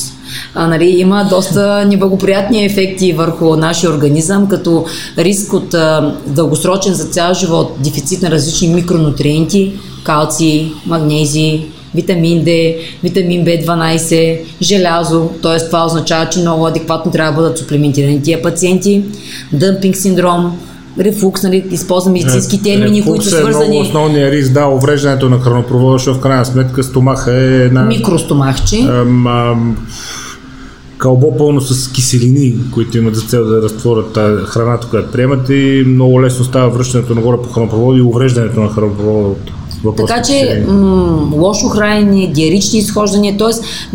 А, 0.55 0.67
нали, 0.67 0.85
има 0.85 1.27
доста 1.29 1.85
неблагоприятни 1.85 2.65
ефекти 2.65 3.13
върху 3.13 3.55
нашия 3.55 3.89
организъм, 3.89 4.47
като 4.47 4.85
риск 5.17 5.53
от 5.53 5.73
а, 5.73 6.15
дългосрочен 6.27 6.93
за 6.93 7.05
цял 7.05 7.33
живот 7.33 7.75
дефицит 7.79 8.21
на 8.21 8.31
различни 8.31 8.67
микронутриенти, 8.67 9.73
калци, 10.03 10.71
магнези, 10.85 11.65
витамин 11.95 12.45
D, 12.45 12.75
витамин 13.03 13.45
B12, 13.45 14.39
желязо, 14.61 15.29
т.е. 15.41 15.65
това 15.65 15.85
означава, 15.85 16.29
че 16.29 16.39
много 16.39 16.67
адекватно 16.67 17.11
трябва 17.11 17.31
да 17.31 17.35
бъдат 17.35 17.57
суплементирани 17.57 18.21
тия 18.21 18.41
пациенти, 18.41 19.03
дъмпинг 19.53 19.95
синдром, 19.95 20.59
рефлукс, 20.99 21.43
нали, 21.43 21.65
използвам 21.71 22.13
медицински 22.13 22.61
термини, 22.63 23.01
които 23.01 23.25
Рефлукс 23.25 23.29
са 23.29 23.37
е 23.37 23.39
много 23.39 23.53
свързани 23.53 23.81
основния 23.81 24.31
риск, 24.31 24.51
да, 24.51 24.65
увреждането 24.65 25.29
на 25.29 25.39
хранопровода, 25.39 25.97
защото 25.97 26.17
в 26.17 26.21
крайна 26.21 26.45
сметка 26.45 26.83
стомаха 26.83 27.33
е 27.33 27.63
една... 27.63 27.83
микростомахче. 27.83 28.77
Ам, 28.77 29.27
ам, 29.27 29.77
кълбо 30.97 31.37
пълно 31.37 31.61
с 31.61 31.91
киселини, 31.91 32.55
които 32.73 32.97
имат 32.97 33.15
за 33.15 33.21
цел 33.21 33.45
да 33.45 33.61
разтворят 33.61 34.17
храната, 34.45 34.87
която 34.87 35.11
приемат 35.11 35.49
и 35.49 35.83
много 35.87 36.21
лесно 36.21 36.45
става 36.45 36.69
връщането 36.69 37.15
нагоре 37.15 37.37
по 37.43 37.49
хранопровода 37.49 37.97
и 37.97 38.01
увреждането 38.01 38.59
на 38.59 38.69
хранопровода 38.69 39.27
от 39.27 39.51
въпросните 39.85 40.13
Така 40.15 40.23
че 40.23 40.63
м- 40.67 41.29
лошо 41.35 41.67
хранене, 41.67 42.27
диарични 42.27 42.79
изхождания, 42.79 43.37
т.е. 43.37 43.47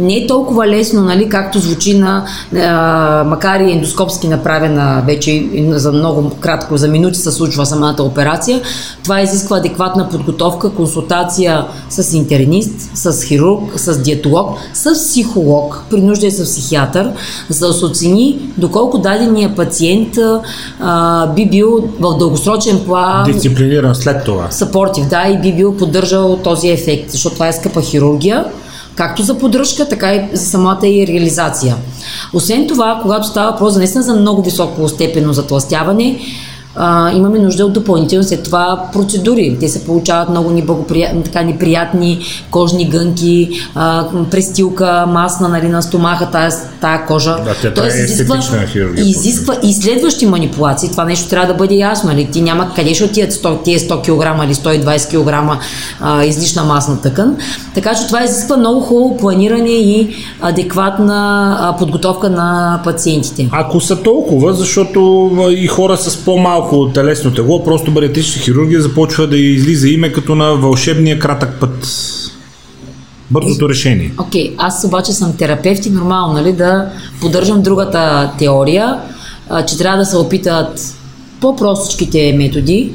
не 0.03 0.15
е 0.15 0.27
толкова 0.27 0.67
лесно, 0.67 1.03
нали, 1.03 1.29
както 1.29 1.59
звучи 1.59 1.99
на, 1.99 2.25
а, 2.57 3.25
макар 3.27 3.61
и 3.61 3.73
ендоскопски 3.73 4.29
направена 4.29 5.03
вече 5.07 5.47
за 5.71 5.93
много 5.93 6.31
кратко, 6.41 6.77
за 6.77 6.89
минути 6.89 7.19
се 7.19 7.31
случва 7.31 7.67
самата 7.67 8.03
операция. 8.03 8.61
Това 9.05 9.21
изисква 9.21 9.57
адекватна 9.57 10.09
подготовка, 10.09 10.71
консултация 10.71 11.67
с 11.89 12.15
интернист, 12.15 12.91
с 12.95 13.25
хирург, 13.25 13.73
с 13.77 14.03
диетолог, 14.03 14.59
с 14.75 14.93
психолог, 14.93 15.85
при 15.91 16.01
нужда 16.01 16.27
и 16.27 16.31
с 16.31 16.45
психиатър, 16.45 17.11
за 17.49 17.67
да 17.67 17.73
се 17.73 17.85
оцени 17.85 18.39
доколко 18.59 18.99
дадения 18.99 19.55
пациент 19.57 20.19
а, 20.81 21.27
би 21.27 21.47
бил 21.47 21.89
в 22.01 22.19
дългосрочен 22.19 22.81
план 22.87 23.25
Дисциплиниран 23.33 23.95
след 23.95 24.25
това. 24.25 24.51
съпортив, 24.51 25.09
да, 25.09 25.29
и 25.29 25.41
би 25.41 25.57
бил 25.57 25.77
поддържал 25.81 26.37
този 26.45 26.69
ефект, 26.69 27.11
защото 27.11 27.35
това 27.35 27.49
е 27.49 27.53
скъпа 27.53 27.83
хирургия, 27.83 28.45
както 28.95 29.23
за 29.23 29.39
поддръжка, 29.39 29.89
така 29.89 30.15
и 30.15 30.29
за 30.33 30.47
самата 30.47 30.87
и 30.87 31.07
реализация. 31.07 31.77
Освен 32.33 32.67
това, 32.67 32.99
когато 33.03 33.27
става 33.27 33.51
въпрос 33.51 33.75
за 34.03 34.15
много 34.15 34.43
високо 34.43 34.89
степенно 34.89 35.33
затластяване, 35.33 36.21
а, 36.77 37.13
имаме 37.13 37.39
нужда 37.39 37.67
от 37.67 37.73
допълнително 37.73 38.25
след 38.25 38.43
това 38.43 38.89
процедури. 38.93 39.57
Те 39.61 39.69
се 39.69 39.85
получават 39.85 40.29
много 40.29 40.51
неблагоприятни, 40.51 41.23
така 41.23 41.43
неприятни 41.43 42.21
кожни 42.51 42.89
гънки, 42.89 43.51
а, 43.75 44.07
престилка, 44.31 45.07
масна 45.09 45.49
нали, 45.49 45.69
на 45.69 45.83
стомаха, 45.83 46.31
тая, 46.31 46.53
тая 46.81 47.07
кожа. 47.07 47.37
Да, 47.45 47.55
тя- 47.63 47.75
това 47.75 47.87
е 47.87 48.67
хирургия, 48.67 49.05
изисква 49.05 49.57
и 49.63 49.75
следващи 49.75 50.27
манипулации. 50.27 50.91
Това 50.91 51.05
нещо 51.05 51.29
трябва 51.29 51.47
да 51.47 51.55
бъде 51.55 51.75
ясно. 51.75 52.11
Нали? 52.11 52.29
Ти 52.33 52.43
няма 52.43 52.73
къде 52.75 52.95
ще 52.95 53.05
отидат 53.05 53.33
100, 53.33 53.63
тия 53.63 53.79
100 53.79 54.01
кг 54.01 54.45
или 54.45 54.55
120 54.55 55.09
кг 55.09 55.61
а, 56.01 56.25
излишна 56.25 56.65
масна 56.65 57.01
тъкан. 57.01 57.37
Така 57.75 57.95
че 57.95 58.07
това 58.07 58.25
изисква 58.25 58.57
много 58.57 58.81
хубаво 58.81 59.17
планиране 59.17 59.71
и 59.71 60.15
адекватна 60.41 61.75
подготовка 61.79 62.31
на 62.31 62.81
пациентите. 62.85 63.49
Ако 63.53 63.81
са 63.81 64.03
толкова, 64.03 64.55
защото 64.55 65.31
и 65.51 65.67
хора 65.67 65.97
с 65.97 66.17
по-малко 66.17 66.60
телесно 66.95 67.35
тегло, 67.35 67.65
просто 67.65 67.91
бариатрична 67.91 68.43
хирургия 68.43 68.81
започва 68.81 69.27
да 69.27 69.37
излиза 69.37 69.89
име 69.89 70.13
като 70.13 70.35
на 70.35 70.55
вълшебния 70.55 71.19
кратък 71.19 71.61
път. 71.61 71.89
Бързото 73.31 73.69
решение. 73.69 74.13
Окей, 74.19 74.55
аз 74.59 74.85
обаче 74.85 75.13
съм 75.13 75.37
терапевт 75.37 75.87
и 75.87 75.91
нормално, 75.91 76.35
нали, 76.35 76.53
да 76.53 76.91
поддържам 77.21 77.63
другата 77.63 78.33
теория, 78.39 79.01
а, 79.49 79.67
че 79.67 79.79
трябва 79.79 79.99
да 79.99 80.05
се 80.05 80.17
опитат 80.17 80.95
по-простичките 81.41 82.35
методи 82.37 82.93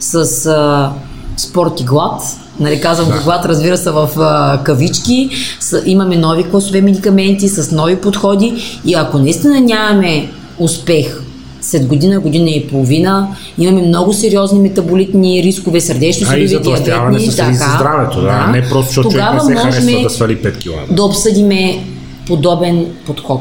с 0.00 0.46
а, 0.46 0.92
спорт 1.36 1.80
и 1.80 1.84
глад. 1.84 2.22
Нали, 2.60 2.80
казвам 2.80 3.08
да. 3.08 3.20
глад, 3.24 3.44
разбира 3.44 3.76
се, 3.76 3.90
в 3.90 4.10
а, 4.18 4.60
кавички. 4.64 5.30
С, 5.60 5.82
имаме 5.86 6.16
нови 6.16 6.50
класове 6.50 6.80
медикаменти 6.80 7.48
с 7.48 7.72
нови 7.72 7.96
подходи 7.96 8.80
и 8.84 8.94
ако 8.94 9.18
наистина 9.18 9.60
нямаме 9.60 10.30
успех 10.58 11.22
след 11.70 11.86
година, 11.86 12.20
година 12.20 12.50
и 12.50 12.66
половина, 12.68 13.28
имаме 13.58 13.82
много 13.82 14.12
сериозни 14.12 14.60
метаболитни 14.60 15.42
рискове, 15.42 15.80
сърдечно 15.80 16.26
А 16.30 16.38
и 16.38 16.48
съдови 16.48 16.64
затластяване 16.64 17.18
диабетни. 17.18 17.32
с 17.32 17.48
риск 17.48 17.62
за 17.64 17.74
здравето, 17.76 18.20
да, 18.20 18.46
не 18.46 18.68
просто 18.68 18.86
защото 18.86 19.10
човек 19.10 19.24
не 19.34 19.40
се 19.40 19.54
харесва 19.54 20.02
да 20.02 20.10
свали 20.10 20.36
5 20.36 20.86
кг. 20.88 20.94
да 20.94 21.02
обсъдиме 21.04 21.84
подобен 22.26 22.86
подход. 23.06 23.40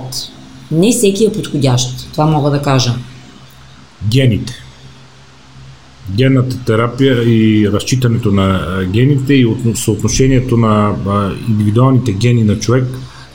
Не 0.71 0.91
всеки 0.91 1.25
е 1.25 1.32
подходящ, 1.32 2.11
това 2.11 2.25
мога 2.25 2.49
да 2.49 2.61
кажа. 2.61 2.93
гените. 4.09 4.53
Генната 6.15 6.65
терапия 6.65 7.23
и 7.23 7.69
разчитането 7.73 8.32
на 8.32 8.59
гените 8.93 9.34
и 9.34 9.47
съотношението 9.75 10.57
на 10.57 10.93
индивидуалните 11.49 12.11
гени 12.11 12.43
на 12.43 12.59
човек 12.59 12.86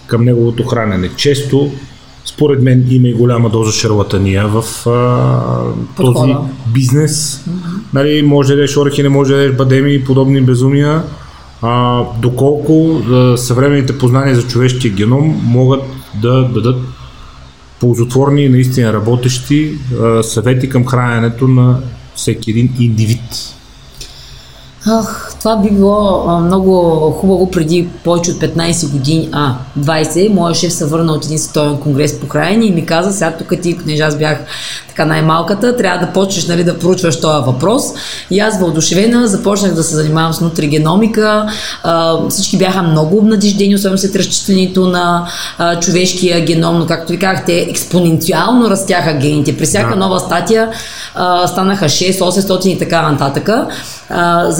към 0.06 0.24
неговото 0.24 0.62
хранене. 0.62 1.10
Често, 1.16 1.70
според 2.24 2.62
мен, 2.62 2.86
има 2.90 3.08
и 3.08 3.14
голяма 3.14 3.50
доза 3.50 3.72
шарлатания 3.72 4.48
в 4.48 4.86
а, 4.86 6.02
този 6.02 6.34
бизнес. 6.74 7.44
Mm-hmm. 7.48 7.94
Нали, 7.94 8.22
може 8.22 8.48
да 8.48 8.54
ядеш 8.54 8.76
орехи, 8.76 9.02
не 9.02 9.08
може 9.08 9.34
да 9.34 9.42
ядеш 9.42 9.56
бадеми 9.56 9.94
и 9.94 10.04
подобни 10.04 10.40
безумия. 10.40 11.02
А, 11.62 12.02
доколко 12.22 13.02
а, 13.10 13.36
съвременните 13.36 13.98
познания 13.98 14.34
за 14.34 14.42
човешкия 14.42 14.94
геном 14.94 15.40
могат 15.44 15.82
да 16.22 16.48
дадат 16.54 16.80
ползотворни 17.80 18.44
и 18.44 18.48
наистина 18.48 18.92
работещи 18.92 19.78
а, 20.02 20.22
съвети 20.22 20.68
към 20.68 20.86
храненето 20.86 21.48
на 21.48 21.80
всеки 22.14 22.50
един 22.50 22.74
индивид. 22.80 23.54
Ах, 24.86 25.31
това 25.42 25.56
би 25.56 25.70
било 25.70 26.24
а, 26.28 26.38
много 26.38 27.00
хубаво 27.20 27.50
преди 27.50 27.88
повече 28.04 28.30
от 28.30 28.36
15 28.36 28.90
години, 28.90 29.28
а 29.32 29.54
20. 29.78 30.28
Моя 30.28 30.54
шеф 30.54 30.72
се 30.72 30.86
върна 30.86 31.12
от 31.12 31.24
един 31.24 31.38
световен 31.38 31.76
конгрес 31.76 32.20
по 32.20 32.28
крайни 32.28 32.66
и 32.66 32.70
ми 32.70 32.86
каза, 32.86 33.12
сега 33.12 33.32
тук 33.38 33.60
ти, 33.62 33.78
понеже 33.78 34.02
аз 34.02 34.18
бях 34.18 34.38
така 34.88 35.04
най-малката, 35.04 35.76
трябва 35.76 36.06
да 36.06 36.12
почнеш 36.12 36.46
нали, 36.46 36.64
да 36.64 36.78
проучваш 36.78 37.20
този 37.20 37.46
въпрос. 37.46 37.82
И 38.30 38.40
аз 38.40 38.60
въодушевена 38.60 39.28
започнах 39.28 39.74
да 39.74 39.82
се 39.82 39.94
занимавам 39.94 40.32
с 40.32 40.40
нутригеномика. 40.40 41.46
А, 41.82 42.18
всички 42.28 42.58
бяха 42.58 42.82
много 42.82 43.18
обнадеждени, 43.18 43.74
особено 43.74 43.98
след 43.98 44.16
разчитането 44.16 44.86
на 44.86 45.26
а, 45.58 45.80
човешкия 45.80 46.44
геном, 46.44 46.78
но 46.78 46.86
както 46.86 47.12
ви 47.12 47.18
казахте, 47.18 47.56
експоненциално 47.60 48.70
растяха 48.70 49.12
гените. 49.12 49.56
При 49.56 49.64
всяка 49.64 49.90
да. 49.90 49.96
нова 49.96 50.20
статия 50.20 50.68
а, 51.14 51.46
станаха 51.46 51.84
6, 51.84 52.20
800 52.20 52.66
и 52.66 52.78
така 52.78 53.10
нататък. 53.10 53.50
А, 54.08 54.50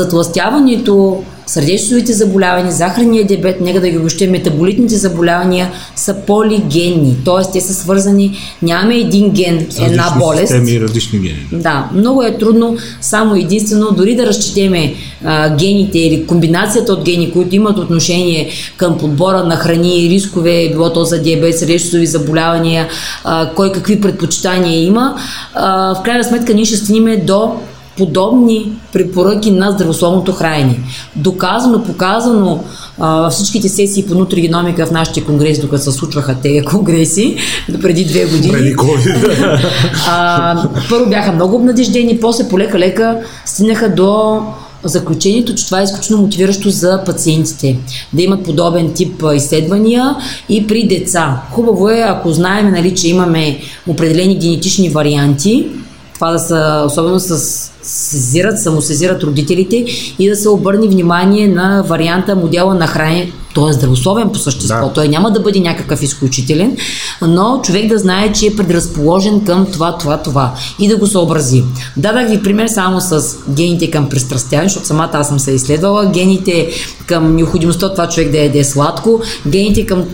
затластяването, 0.72 1.24
сърдечновите 1.46 2.12
заболявания, 2.12 2.72
захарния 2.72 3.26
диабет, 3.26 3.60
нека 3.60 3.80
да 3.80 3.88
ги 3.88 3.98
обобщим, 3.98 4.30
метаболитните 4.30 4.96
заболявания 4.96 5.70
са 5.96 6.14
полигенни, 6.26 7.16
т.е. 7.24 7.52
те 7.52 7.60
са 7.60 7.74
свързани, 7.74 8.38
нямаме 8.62 8.96
един 8.96 9.30
ген, 9.30 9.66
с 9.70 9.78
една 9.78 10.14
болест. 10.18 10.48
Системи, 10.48 10.80
различни 10.80 11.18
гени. 11.18 11.46
Да, 11.52 11.90
много 11.94 12.22
е 12.22 12.38
трудно 12.38 12.76
само 13.00 13.34
единствено, 13.34 13.92
дори 13.92 14.16
да 14.16 14.26
разчетеме 14.26 14.94
а, 15.24 15.56
гените 15.56 15.98
или 15.98 16.26
комбинацията 16.26 16.92
от 16.92 17.04
гени, 17.04 17.32
които 17.32 17.56
имат 17.56 17.78
отношение 17.78 18.50
към 18.76 18.98
подбора 18.98 19.44
на 19.44 19.56
храни, 19.56 20.08
рискове, 20.10 20.68
било 20.72 20.92
то 20.92 21.04
за 21.04 21.22
диабет, 21.22 21.58
сърдечнови 21.58 22.06
заболявания, 22.06 22.88
а, 23.24 23.50
кой 23.54 23.72
какви 23.72 24.00
предпочитания 24.00 24.84
има, 24.84 25.16
а, 25.54 25.94
в 25.94 26.02
крайна 26.02 26.24
сметка 26.24 26.54
ние 26.54 26.64
ще 26.64 26.76
стигнем 26.76 27.26
до 27.26 27.52
подобни 27.96 28.72
препоръки 28.92 29.50
на 29.50 29.70
здравословното 29.70 30.32
хранене. 30.32 30.80
Доказано, 31.16 31.84
показано 31.84 32.64
във 32.98 33.32
всичките 33.32 33.68
сесии 33.68 34.06
по 34.06 34.14
нутригеномика 34.14 34.86
в 34.86 34.90
нашите 34.90 35.24
конгреси, 35.24 35.60
докато 35.60 35.82
се 35.82 35.92
случваха 35.92 36.36
тези 36.42 36.64
конгреси, 36.64 37.36
преди 37.82 38.04
две 38.04 38.24
години. 38.24 38.52
Преди 38.52 38.74
а, 40.08 40.68
първо 40.88 41.10
бяха 41.10 41.32
много 41.32 41.56
обнадеждени, 41.56 42.20
после 42.20 42.48
полека-лека 42.48 43.18
стигнаха 43.46 43.94
до 43.94 44.40
заключението, 44.84 45.54
че 45.54 45.64
това 45.64 45.80
е 45.80 45.84
изключително 45.84 46.22
мотивиращо 46.22 46.70
за 46.70 47.02
пациентите. 47.06 47.78
Да 48.12 48.22
имат 48.22 48.44
подобен 48.44 48.92
тип 48.92 49.22
изследвания 49.34 50.16
и 50.48 50.66
при 50.66 50.88
деца. 50.88 51.42
Хубаво 51.50 51.90
е, 51.90 52.00
ако 52.00 52.32
знаем, 52.32 52.70
нали, 52.70 52.94
че 52.94 53.08
имаме 53.08 53.58
определени 53.86 54.38
генетични 54.38 54.88
варианти, 54.88 55.66
това 56.22 56.32
да 56.32 56.38
са, 56.38 56.84
особено 56.86 57.20
с 57.20 57.38
сезират, 57.82 58.60
самосезират 58.60 59.22
родителите 59.22 59.84
и 60.18 60.28
да 60.28 60.36
се 60.36 60.48
обърне 60.48 60.88
внимание 60.88 61.48
на 61.48 61.82
варианта, 61.82 62.36
модела 62.36 62.74
на 62.74 62.86
хранене. 62.86 63.32
Той 63.54 63.70
е 63.70 63.72
здравословен 63.72 64.28
по 64.28 64.38
същество, 64.38 64.86
да. 64.86 64.92
той 64.92 65.08
няма 65.08 65.30
да 65.30 65.40
бъде 65.40 65.60
някакъв 65.60 66.02
изключителен, 66.02 66.76
но 67.22 67.60
човек 67.64 67.88
да 67.88 67.98
знае, 67.98 68.32
че 68.32 68.46
е 68.46 68.56
предразположен 68.56 69.44
към 69.44 69.66
това, 69.72 69.98
това, 69.98 70.16
това 70.16 70.54
и 70.78 70.88
да 70.88 70.96
го 70.96 71.06
съобрази. 71.06 71.64
Дадах 71.96 72.28
ви 72.28 72.42
пример 72.42 72.66
само 72.68 73.00
с 73.00 73.36
гените 73.48 73.90
към 73.90 74.08
пристрастяване, 74.08 74.68
защото 74.68 74.86
самата 74.86 75.10
аз 75.12 75.28
съм 75.28 75.38
се 75.38 75.50
изследвала, 75.52 76.06
гените 76.06 76.68
към 77.06 77.36
необходимостта 77.36 77.90
това 77.90 78.08
човек 78.08 78.30
да 78.30 78.38
яде 78.38 78.64
сладко, 78.64 79.20
гените 79.46 79.86
към 79.86 80.04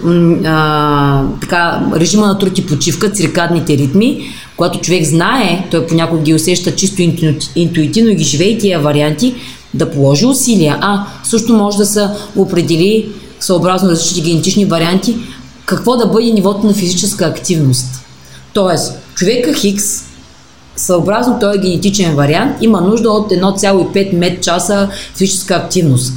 а, 0.45 1.23
така, 1.41 1.91
режима 1.97 2.27
на 2.27 2.39
труд 2.39 2.59
и 2.59 2.67
почивка, 2.67 3.11
циркадните 3.11 3.79
ритми, 3.79 4.21
когато 4.59 4.81
човек 4.81 5.05
знае, 5.05 5.67
той 5.71 5.87
понякога 5.87 6.23
ги 6.23 6.35
усеща 6.35 6.77
чисто 6.77 7.03
интуитивно 7.57 8.11
и 8.11 8.15
ги 8.15 8.25
живее 8.25 8.59
тия 8.59 8.81
варианти, 8.81 9.35
да 9.75 9.91
положи 9.91 10.27
усилия. 10.27 10.79
А, 10.81 11.07
също 11.25 11.53
може 11.53 11.77
да 11.77 11.87
се 11.87 12.09
определи 12.37 13.09
съобразно 13.41 13.91
различни 13.91 14.23
генетични 14.23 14.65
варианти, 14.65 15.17
какво 15.65 15.97
да 15.97 16.07
бъде 16.07 16.31
нивото 16.31 16.67
на 16.67 16.75
физическа 16.75 17.25
активност. 17.27 17.87
Тоест, 18.53 18.99
човека 19.15 19.55
Хикс, 19.55 20.05
съобразно 20.77 21.39
този 21.41 21.59
генетичен 21.59 22.15
вариант, 22.15 22.57
има 22.61 22.81
нужда 22.81 23.11
от 23.11 23.31
1,5 23.31 24.13
мет 24.13 24.43
часа 24.43 24.89
физическа 25.17 25.55
активност. 25.55 26.13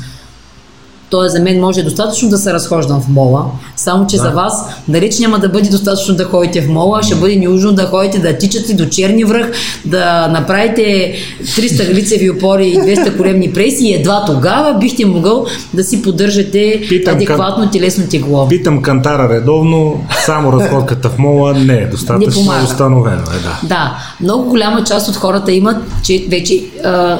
Тоест, 1.11 1.35
за 1.35 1.41
мен 1.41 1.59
може 1.59 1.83
достатъчно 1.83 2.29
да 2.29 2.37
се 2.37 2.53
разхождам 2.53 3.01
в 3.01 3.07
мола, 3.07 3.45
само 3.75 4.07
че 4.07 4.17
да. 4.17 4.23
за 4.23 4.29
вас 4.29 4.65
далеч 4.87 5.19
няма 5.19 5.39
да 5.39 5.49
бъде 5.49 5.69
достатъчно 5.69 6.15
да 6.15 6.25
ходите 6.25 6.61
в 6.61 6.69
мола, 6.69 7.03
ще 7.03 7.15
бъде 7.15 7.35
нужно 7.35 7.71
да 7.71 7.85
ходите 7.85 8.19
да 8.19 8.37
тичате 8.37 8.73
до 8.73 8.85
черни 8.85 9.23
връх, 9.23 9.51
да 9.85 10.27
направите 10.27 11.13
300 11.43 11.93
лицеви 11.93 12.29
опори 12.29 12.67
и 12.67 12.77
200 12.77 13.17
колемни 13.17 13.53
преси 13.53 13.87
и 13.87 13.93
едва 13.93 14.23
тогава 14.25 14.73
бихте 14.79 15.05
могъл 15.05 15.45
да 15.73 15.83
си 15.83 16.01
поддържате 16.01 16.81
питам 16.89 17.15
адекватно 17.15 17.63
кан... 17.63 17.71
телесно 17.71 18.07
тегло. 18.07 18.47
Питам 18.47 18.81
кантара 18.81 19.29
редовно, 19.29 20.05
само 20.25 20.53
разходката 20.53 21.09
в 21.09 21.17
мола 21.17 21.53
не 21.53 21.73
е 21.73 21.87
достатъчно 21.87 22.53
не 22.53 22.63
установено. 22.63 23.21
Е, 23.21 23.43
да. 23.43 23.67
да, 23.67 23.97
много 24.21 24.49
голяма 24.49 24.83
част 24.83 25.09
от 25.09 25.15
хората 25.15 25.51
имат 25.51 25.77
че 26.03 26.25
вече 26.29 26.53
е, 26.53 26.61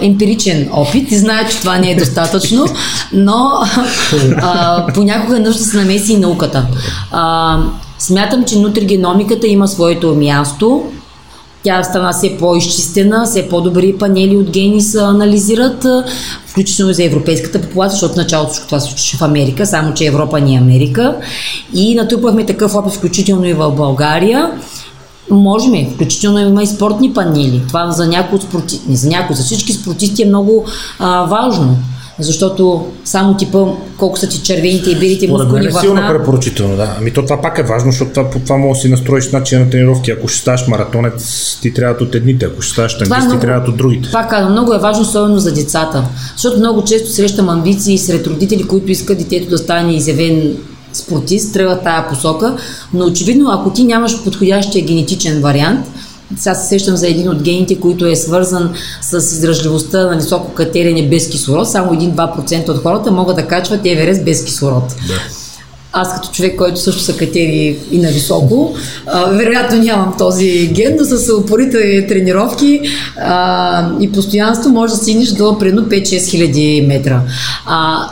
емпиричен 0.01 0.69
опит 0.71 1.11
и 1.11 1.17
знаят, 1.17 1.51
че 1.51 1.59
това 1.59 1.77
не 1.77 1.91
е 1.91 1.95
достатъчно, 1.95 2.65
но 3.13 3.49
а, 4.41 4.86
понякога 4.93 5.38
е 5.38 5.39
нужда 5.39 5.59
да 5.59 5.65
се 5.65 5.77
намеси 5.77 6.13
и 6.13 6.17
науката. 6.17 6.67
А, 7.11 7.57
смятам, 7.99 8.43
че 8.43 8.59
нутригеномиката 8.59 9.47
има 9.47 9.67
своето 9.67 10.15
място. 10.15 10.84
Тя 11.63 11.84
стана 11.84 12.13
все 12.13 12.38
по-изчистена, 12.39 13.25
все 13.25 13.49
по-добри 13.49 13.97
панели 13.97 14.38
от 14.38 14.49
гени 14.49 14.82
се 14.82 14.99
анализират, 14.99 15.86
включително 16.45 16.91
и 16.91 16.93
за 16.93 17.03
европейската 17.03 17.61
популация, 17.61 17.91
защото 17.91 18.19
началото 18.19 18.53
това 18.65 18.79
се 18.79 18.88
случваше 18.88 19.17
в 19.17 19.21
Америка, 19.21 19.65
само 19.65 19.93
че 19.93 20.05
Европа 20.05 20.41
не 20.41 20.53
е 20.53 20.57
Америка. 20.57 21.15
И 21.73 21.95
натрупахме 21.95 22.45
такъв 22.45 22.75
опит, 22.75 22.93
включително 22.93 23.45
и 23.45 23.53
в 23.53 23.71
България. 23.71 24.51
Можем, 25.32 25.91
включително 25.93 26.39
има 26.39 26.63
и 26.63 26.67
спортни 26.67 27.13
панели. 27.13 27.61
Това 27.67 27.91
за 27.91 28.07
някои 28.07 28.36
от 28.36 28.43
спорти... 28.43 28.79
не 28.88 28.95
за 28.95 29.09
някои, 29.09 29.36
за 29.36 29.43
всички 29.43 29.73
спортисти 29.73 30.23
е 30.23 30.25
много 30.25 30.65
а, 30.99 31.23
важно 31.23 31.77
защото 32.20 32.88
само 33.05 33.38
типа 33.38 33.66
колко 33.97 34.20
са 34.20 34.30
ти 34.30 34.41
червените 34.41 34.89
и 34.89 34.95
белите 34.95 35.28
мускулни 35.28 35.68
влакна. 35.68 35.82
силно 35.82 36.01
препоръчително, 36.07 36.76
да. 36.76 36.95
Ами 36.99 37.12
то 37.12 37.24
това 37.24 37.41
пак 37.41 37.57
е 37.57 37.64
важно, 37.64 37.91
защото 37.91 38.12
това, 38.12 38.30
по 38.30 38.39
това 38.39 38.57
може 38.57 38.78
да 38.78 38.82
си 38.82 38.89
настроиш 38.89 39.32
начин 39.32 39.59
на 39.59 39.70
тренировки. 39.70 40.12
Ако 40.12 40.28
ще 40.28 40.39
ставаш 40.39 40.68
маратонец, 40.68 41.57
ти 41.62 41.74
трябва 41.74 42.05
от 42.05 42.16
едните, 42.16 42.45
ако 42.45 42.62
ще 42.62 42.72
ставаш 42.74 42.97
тангист, 42.97 43.32
ти 43.32 43.39
трябва 43.39 43.70
от 43.70 43.78
другите. 43.78 44.09
Пак 44.12 44.30
казвам, 44.30 44.51
много 44.51 44.74
е 44.74 44.80
важно, 44.80 45.01
особено 45.01 45.39
за 45.39 45.53
децата. 45.53 46.03
Защото 46.36 46.57
много 46.57 46.84
често 46.84 47.09
срещам 47.09 47.49
амбиции 47.49 47.97
сред 47.97 48.28
родители, 48.28 48.64
които 48.64 48.91
искат 48.91 49.18
детето 49.18 49.49
да 49.49 49.57
стане 49.57 49.95
изявен 49.95 50.57
спортист, 50.93 51.53
тръгва 51.53 51.80
тая 51.80 52.09
посока, 52.09 52.57
но 52.93 53.05
очевидно, 53.05 53.51
ако 53.51 53.70
ти 53.70 53.84
нямаш 53.84 54.24
подходящия 54.24 54.86
генетичен 54.86 55.41
вариант, 55.41 55.88
сега 56.38 56.55
се 56.55 56.67
сещам 56.67 56.95
за 56.95 57.07
един 57.07 57.29
от 57.29 57.41
гените, 57.41 57.79
който 57.79 58.05
е 58.05 58.15
свързан 58.15 58.73
с 59.01 59.17
издръжливостта 59.17 60.05
на 60.05 60.15
високо 60.15 60.53
катерене 60.53 61.07
без 61.09 61.29
кислород. 61.29 61.70
Само 61.70 61.91
1-2% 61.91 62.70
от 62.70 62.78
хората 62.78 63.12
могат 63.12 63.36
да 63.36 63.47
качват 63.47 63.86
Еверест 63.86 64.25
без 64.25 64.45
кислород. 64.45 64.83
Да. 65.08 65.13
Аз 65.93 66.16
като 66.16 66.29
човек, 66.32 66.58
който 66.58 66.79
също 66.79 67.01
са 67.01 67.17
катери 67.17 67.78
и 67.91 68.01
на 68.01 68.09
високо, 68.12 68.75
а, 69.08 69.25
вероятно 69.25 69.78
нямам 69.78 70.13
този 70.17 70.67
ген, 70.67 70.97
но 70.99 71.05
с 71.05 71.33
упорите 71.33 72.08
тренировки 72.08 72.82
а, 73.17 73.89
и 73.99 74.12
постоянство 74.12 74.70
може 74.70 74.93
да 74.93 74.99
стигнеш 74.99 75.29
до 75.29 75.58
примерно 75.59 75.87
5-6 75.87 76.29
хиляди 76.29 76.86
метра. 76.87 77.21
А, 77.66 78.09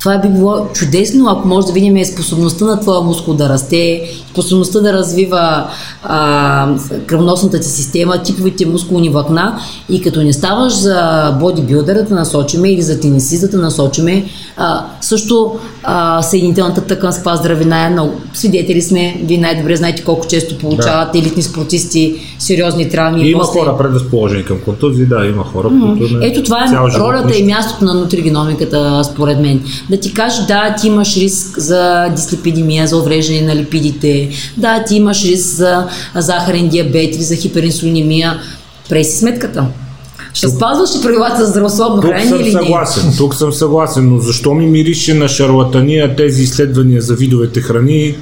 това 0.00 0.18
би 0.18 0.28
било 0.28 0.66
чудесно, 0.72 1.28
ако 1.30 1.48
може 1.48 1.66
да 1.66 1.72
видим 1.72 2.04
способността 2.04 2.64
на 2.64 2.80
твоя 2.80 3.00
мускул 3.00 3.34
да 3.34 3.48
расте, 3.48 4.02
способността 4.30 4.80
да 4.80 4.92
развива 4.92 5.66
а, 6.02 6.74
кръвносната 7.06 7.60
ти 7.60 7.68
система, 7.68 8.22
типовите 8.22 8.66
мускулни 8.66 9.08
влакна 9.08 9.60
и 9.88 10.02
като 10.02 10.22
не 10.22 10.32
ставаш 10.32 10.72
за 10.72 11.30
бодибилдера 11.40 12.02
да 12.02 12.14
насочиме 12.14 12.72
или 12.72 12.82
за 12.82 13.00
тенисиста 13.00 13.48
да 13.48 13.58
насочиме 13.58 14.24
А, 14.56 14.84
също 15.00 15.58
а, 15.82 16.22
съединителната 16.22 16.80
тъкан 16.80 17.12
с 17.12 17.16
каква 17.16 17.36
здравина 17.36 17.86
е 17.86 17.90
много. 17.90 18.12
Свидетели 18.34 18.82
сме, 18.82 19.20
вие 19.24 19.38
най-добре 19.38 19.76
знаете 19.76 20.04
колко 20.04 20.26
често 20.26 20.58
получават 20.58 21.12
да. 21.12 21.18
елитни 21.18 21.42
спортисти 21.42 22.20
сериозни 22.38 22.88
травми. 22.88 23.28
Има 23.28 23.42
после... 23.42 23.60
хора 23.60 23.78
предразположени 23.78 24.44
към 24.44 24.58
контузии, 24.60 25.06
да, 25.06 25.26
има 25.26 25.44
хора, 25.44 25.68
mm-hmm. 25.68 25.98
които 25.98 26.16
не... 26.16 26.26
Ето 26.26 26.42
това 26.42 26.64
е 26.64 26.98
ролята 26.98 27.38
и 27.38 27.44
мястото 27.44 27.84
на 27.84 27.94
нутригеномиката, 27.94 29.02
според 29.04 29.40
мен. 29.40 29.62
Да 29.90 30.00
ти 30.00 30.14
каже, 30.14 30.42
да, 30.48 30.76
ти 30.80 30.86
имаш 30.86 31.16
риск 31.16 31.58
за 31.58 32.08
дислепидемия, 32.16 32.86
за 32.86 32.96
увреждане 32.96 33.40
на 33.40 33.56
липидите, 33.56 34.30
да, 34.56 34.84
ти 34.84 34.94
имаш 34.94 35.24
риск 35.24 35.46
за 35.46 35.86
захарен 36.16 36.68
диабет 36.68 37.16
или 37.16 37.22
за 37.22 37.36
хиперинсулинемия. 37.36 38.40
Преси 38.88 39.18
сметката. 39.18 39.66
Ще 40.34 40.46
тук, 40.46 40.56
спазваш 40.56 40.90
ли 40.96 41.02
правилата 41.02 41.44
за 41.44 41.50
здравословно 41.50 42.02
хранене 42.02 42.36
или 42.36 42.52
съгласен, 42.52 43.08
не? 43.08 43.16
Тук 43.16 43.34
съм 43.34 43.52
съгласен, 43.52 44.08
но 44.08 44.18
защо 44.18 44.54
ми 44.54 44.66
мирише 44.66 45.14
на 45.14 45.28
шарлатания 45.28 46.16
тези 46.16 46.42
изследвания 46.42 47.02
за 47.02 47.14
видовете 47.14 47.60
храни? 47.60 48.16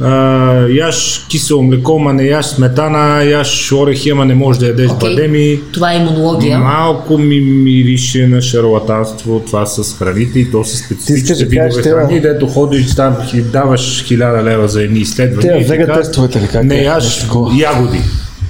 А, 0.00 0.66
яш 0.70 1.26
кисело 1.28 1.62
млеко, 1.62 1.98
ма 1.98 2.12
не 2.12 2.24
яш 2.24 2.46
сметана, 2.46 3.22
яш 3.22 3.72
орехи, 3.72 4.10
ама 4.10 4.24
не 4.24 4.34
можеш 4.34 4.60
да 4.60 4.66
ядеш 4.66 4.90
okay. 4.90 5.00
бадеми. 5.00 5.60
Това 5.72 5.92
е 5.92 5.96
имунология. 5.96 6.58
Малко 6.58 7.18
ми 7.18 7.40
мирише 7.40 8.26
на 8.26 8.42
шарлатанство 8.42 9.42
това 9.46 9.66
с 9.66 9.98
храните 9.98 10.38
и 10.38 10.50
то 10.50 10.64
с 10.64 10.76
специфичните 10.76 11.44
видове 11.44 11.68
кажеш, 11.68 11.84
храни, 11.84 12.20
дето 12.20 12.46
ходиш 12.46 12.94
там 12.94 13.16
и 13.34 13.40
даваш 13.40 14.04
хиляда 14.04 14.44
лева 14.44 14.68
за 14.68 14.82
едни 14.82 15.00
изследвания. 15.00 15.58
Те 15.58 15.64
вега 15.64 15.94
тестовете 15.94 16.40
ли 16.40 16.48
как? 16.52 16.64
Не 16.64 16.82
яш 16.82 17.26
ягоди. 17.52 18.00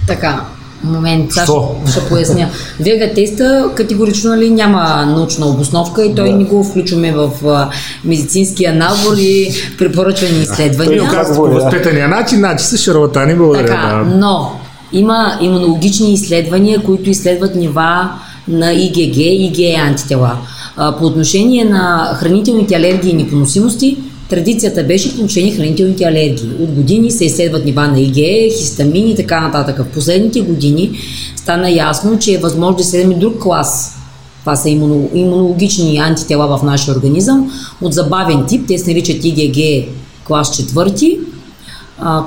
Така, 0.06 0.44
момент, 0.84 1.32
сега 1.32 1.46
ще, 1.46 1.90
ще 1.92 2.08
поясня. 2.08 2.48
Вега 2.80 3.14
теста 3.14 3.70
категорично 3.74 4.30
нали, 4.30 4.50
няма 4.50 5.06
научна 5.06 5.46
обосновка 5.46 6.04
и 6.04 6.14
той 6.14 6.30
да. 6.30 6.36
не 6.36 6.44
го 6.44 6.64
включваме 6.64 7.12
в 7.12 7.30
а, 7.46 7.70
медицинския 8.04 8.74
набор 8.74 9.16
и 9.18 9.50
препоръчвани 9.78 10.38
изследвания. 10.42 10.98
Той 10.98 11.10
казва 11.10 11.34
по 11.34 11.42
възпитания 11.42 12.08
начин, 12.08 12.38
значи 12.38 12.64
са 12.64 12.76
шарлатани, 12.76 13.34
благодаря. 13.34 13.66
Така, 13.66 13.86
да. 13.86 14.16
но 14.16 14.52
има 14.92 15.38
имунологични 15.40 16.12
изследвания, 16.12 16.82
които 16.84 17.10
изследват 17.10 17.54
нива 17.54 18.10
на 18.48 18.72
ИГГ 18.72 19.16
и 19.16 19.46
ИГЕ 19.46 19.74
антитела. 19.74 20.36
А, 20.76 20.96
по 20.96 21.04
отношение 21.04 21.64
на 21.64 22.14
хранителните 22.14 22.74
алергии 22.74 23.10
и 23.10 23.14
непоносимости, 23.14 23.96
Традицията 24.30 24.84
беше 24.84 25.08
отношение 25.08 25.56
хранителните 25.56 26.04
алергии. 26.04 26.50
От 26.60 26.70
години 26.70 27.10
се 27.10 27.24
изследват 27.24 27.64
нива 27.64 27.88
на 27.88 28.00
ИГЕ, 28.00 28.50
хистамини 28.58 29.10
и 29.10 29.16
така 29.16 29.40
нататък. 29.40 29.78
В 29.78 29.94
последните 29.94 30.40
години 30.40 30.90
стана 31.36 31.70
ясно, 31.70 32.18
че 32.18 32.34
е 32.34 32.38
възможно 32.38 32.76
да 32.76 32.82
изследваме 32.82 33.14
друг 33.14 33.42
клас 33.42 33.94
това 34.40 34.56
са 34.56 34.68
имунологични 35.14 35.98
антитела 35.98 36.58
в 36.58 36.62
нашия 36.62 36.94
организъм 36.94 37.50
от 37.82 37.94
забавен 37.94 38.46
тип. 38.46 38.66
Те 38.68 38.78
се 38.78 38.90
наричат 38.90 39.24
ИГГ 39.24 39.88
клас 40.24 40.56
четвърти, 40.56 41.18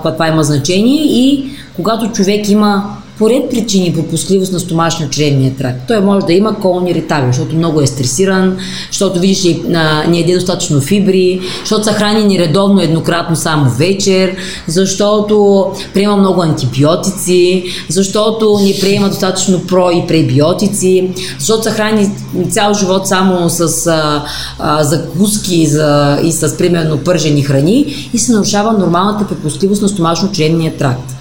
това 0.04 0.28
има 0.28 0.44
значение 0.44 1.04
и 1.04 1.46
когато 1.76 2.12
човек 2.12 2.50
има 2.50 2.98
поред 3.22 3.50
причини 3.50 3.94
пропускливост 3.94 4.54
на 4.54 4.60
стомашно-чревния 4.60 5.58
тракт. 5.58 5.80
Той 5.88 6.02
може 6.02 6.26
да 6.26 6.34
има 6.34 6.56
колни 6.56 6.94
ритави, 6.94 7.28
защото 7.28 7.56
много 7.56 7.82
е 7.82 7.88
стресиран, 7.88 8.58
защото 8.92 9.20
видиш 9.20 9.46
ли, 9.46 9.64
не 10.08 10.20
еде 10.20 10.34
достатъчно 10.34 10.82
фибри, 10.82 11.42
защото 11.60 11.84
са 11.84 11.94
храни 11.94 12.24
нередовно 12.24 12.82
еднократно 12.82 13.36
само 13.36 13.70
вечер, 13.70 14.36
защото 14.68 15.66
приема 15.94 16.18
много 16.18 16.42
антибиотици, 16.42 17.64
защото 17.90 18.60
не 18.64 18.80
приема 18.80 19.08
достатъчно 19.08 19.62
про 19.68 19.92
и 19.92 20.08
пребиотици, 20.08 21.12
защото 21.40 21.64
са 21.64 21.72
храни 21.72 22.10
цял 22.50 22.74
живот 22.74 23.08
само 23.08 23.50
с 23.50 23.88
а, 23.88 24.24
а, 24.60 24.84
закуски 24.84 25.68
за, 25.68 26.20
и 26.24 26.32
с 26.32 26.58
примерно 26.58 26.98
пържени 26.98 27.44
храни 27.44 28.10
и 28.14 28.18
се 28.18 28.32
нарушава 28.32 28.74
нормалната 28.74 29.28
пропускливост 29.28 29.82
на 29.82 29.90
стомашно-чревния 29.90 30.78
тракт 30.78 31.21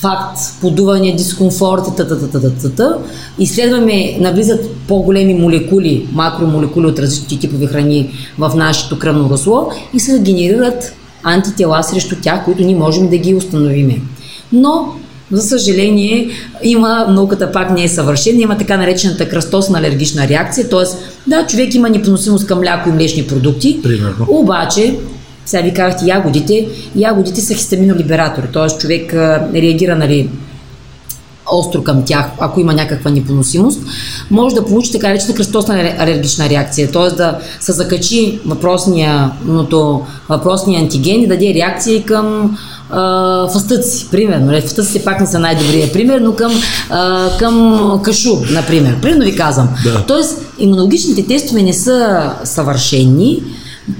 факт, 0.00 0.38
подуване, 0.60 1.16
дискомфорт 1.16 1.82
и 1.92 1.96
т.т. 1.96 2.98
Изследваме, 3.38 4.16
навлизат 4.20 4.70
по-големи 4.88 5.34
молекули, 5.34 6.08
макромолекули 6.12 6.86
от 6.86 6.98
различни 6.98 7.38
типови 7.38 7.66
храни 7.66 8.10
в 8.38 8.52
нашето 8.56 8.98
кръвно 8.98 9.30
росло 9.30 9.70
и 9.94 10.00
се 10.00 10.20
генерират 10.20 10.92
антитела 11.22 11.82
срещу 11.82 12.16
тях, 12.22 12.44
които 12.44 12.62
ние 12.62 12.76
можем 12.76 13.08
да 13.08 13.16
ги 13.16 13.34
установиме. 13.34 14.00
Но 14.52 14.94
за 15.32 15.42
съжаление, 15.42 16.30
има, 16.62 17.06
науката 17.08 17.52
пак 17.52 17.70
не 17.70 17.84
е 17.84 17.88
съвършена, 17.88 18.42
има 18.42 18.58
така 18.58 18.76
наречената 18.76 19.28
кръстосна 19.28 19.78
алергична 19.78 20.28
реакция, 20.28 20.68
т.е. 20.68 20.84
да, 21.30 21.46
човек 21.46 21.74
има 21.74 21.90
непоносимост 21.90 22.46
към 22.46 22.60
мляко 22.60 22.88
и 22.88 22.92
млечни 22.92 23.26
продукти, 23.26 23.80
Примерно. 23.82 24.26
обаче 24.28 24.96
сега 25.48 25.62
ви 25.62 25.74
казахте 25.74 26.04
ягодите. 26.06 26.68
Ягодите 26.96 27.40
са 27.40 27.54
хистаминолибератори, 27.54 28.46
т.е. 28.52 28.78
човек 28.78 29.14
реагира 29.54 29.96
нали, 29.96 30.30
остро 31.52 31.82
към 31.82 32.04
тях, 32.04 32.26
ако 32.38 32.60
има 32.60 32.74
някаква 32.74 33.10
непоносимост, 33.10 33.80
може 34.30 34.54
да 34.54 34.64
получи 34.64 34.92
така 34.92 35.12
речена 35.12 35.34
кръстосна 35.34 35.94
алергична 35.98 36.48
реакция, 36.48 36.90
т.е. 36.92 37.16
да 37.16 37.38
се 37.60 37.72
закачи 37.72 38.40
въпросния, 38.46 39.30
въпросния 40.28 40.80
антиген 40.80 41.20
и 41.20 41.26
да 41.26 41.34
даде 41.34 41.54
реакция 41.54 42.04
към 42.04 42.56
фастъци, 43.52 44.08
примерно. 44.10 44.46
Нали, 44.46 44.60
фастъците 44.60 45.04
пак 45.04 45.20
не 45.20 45.26
са 45.26 45.38
най-добрия 45.38 45.92
пример, 45.92 46.20
но 46.20 46.34
към, 46.34 46.52
а, 46.90 47.28
към 47.38 48.00
кашу, 48.02 48.36
например. 48.50 49.00
Примерно 49.02 49.24
ви 49.24 49.36
казвам. 49.36 49.68
Да. 49.84 50.04
Тоест, 50.06 50.42
имунологичните 50.58 51.26
тестове 51.26 51.62
не 51.62 51.72
са 51.72 52.30
съвършени, 52.44 53.42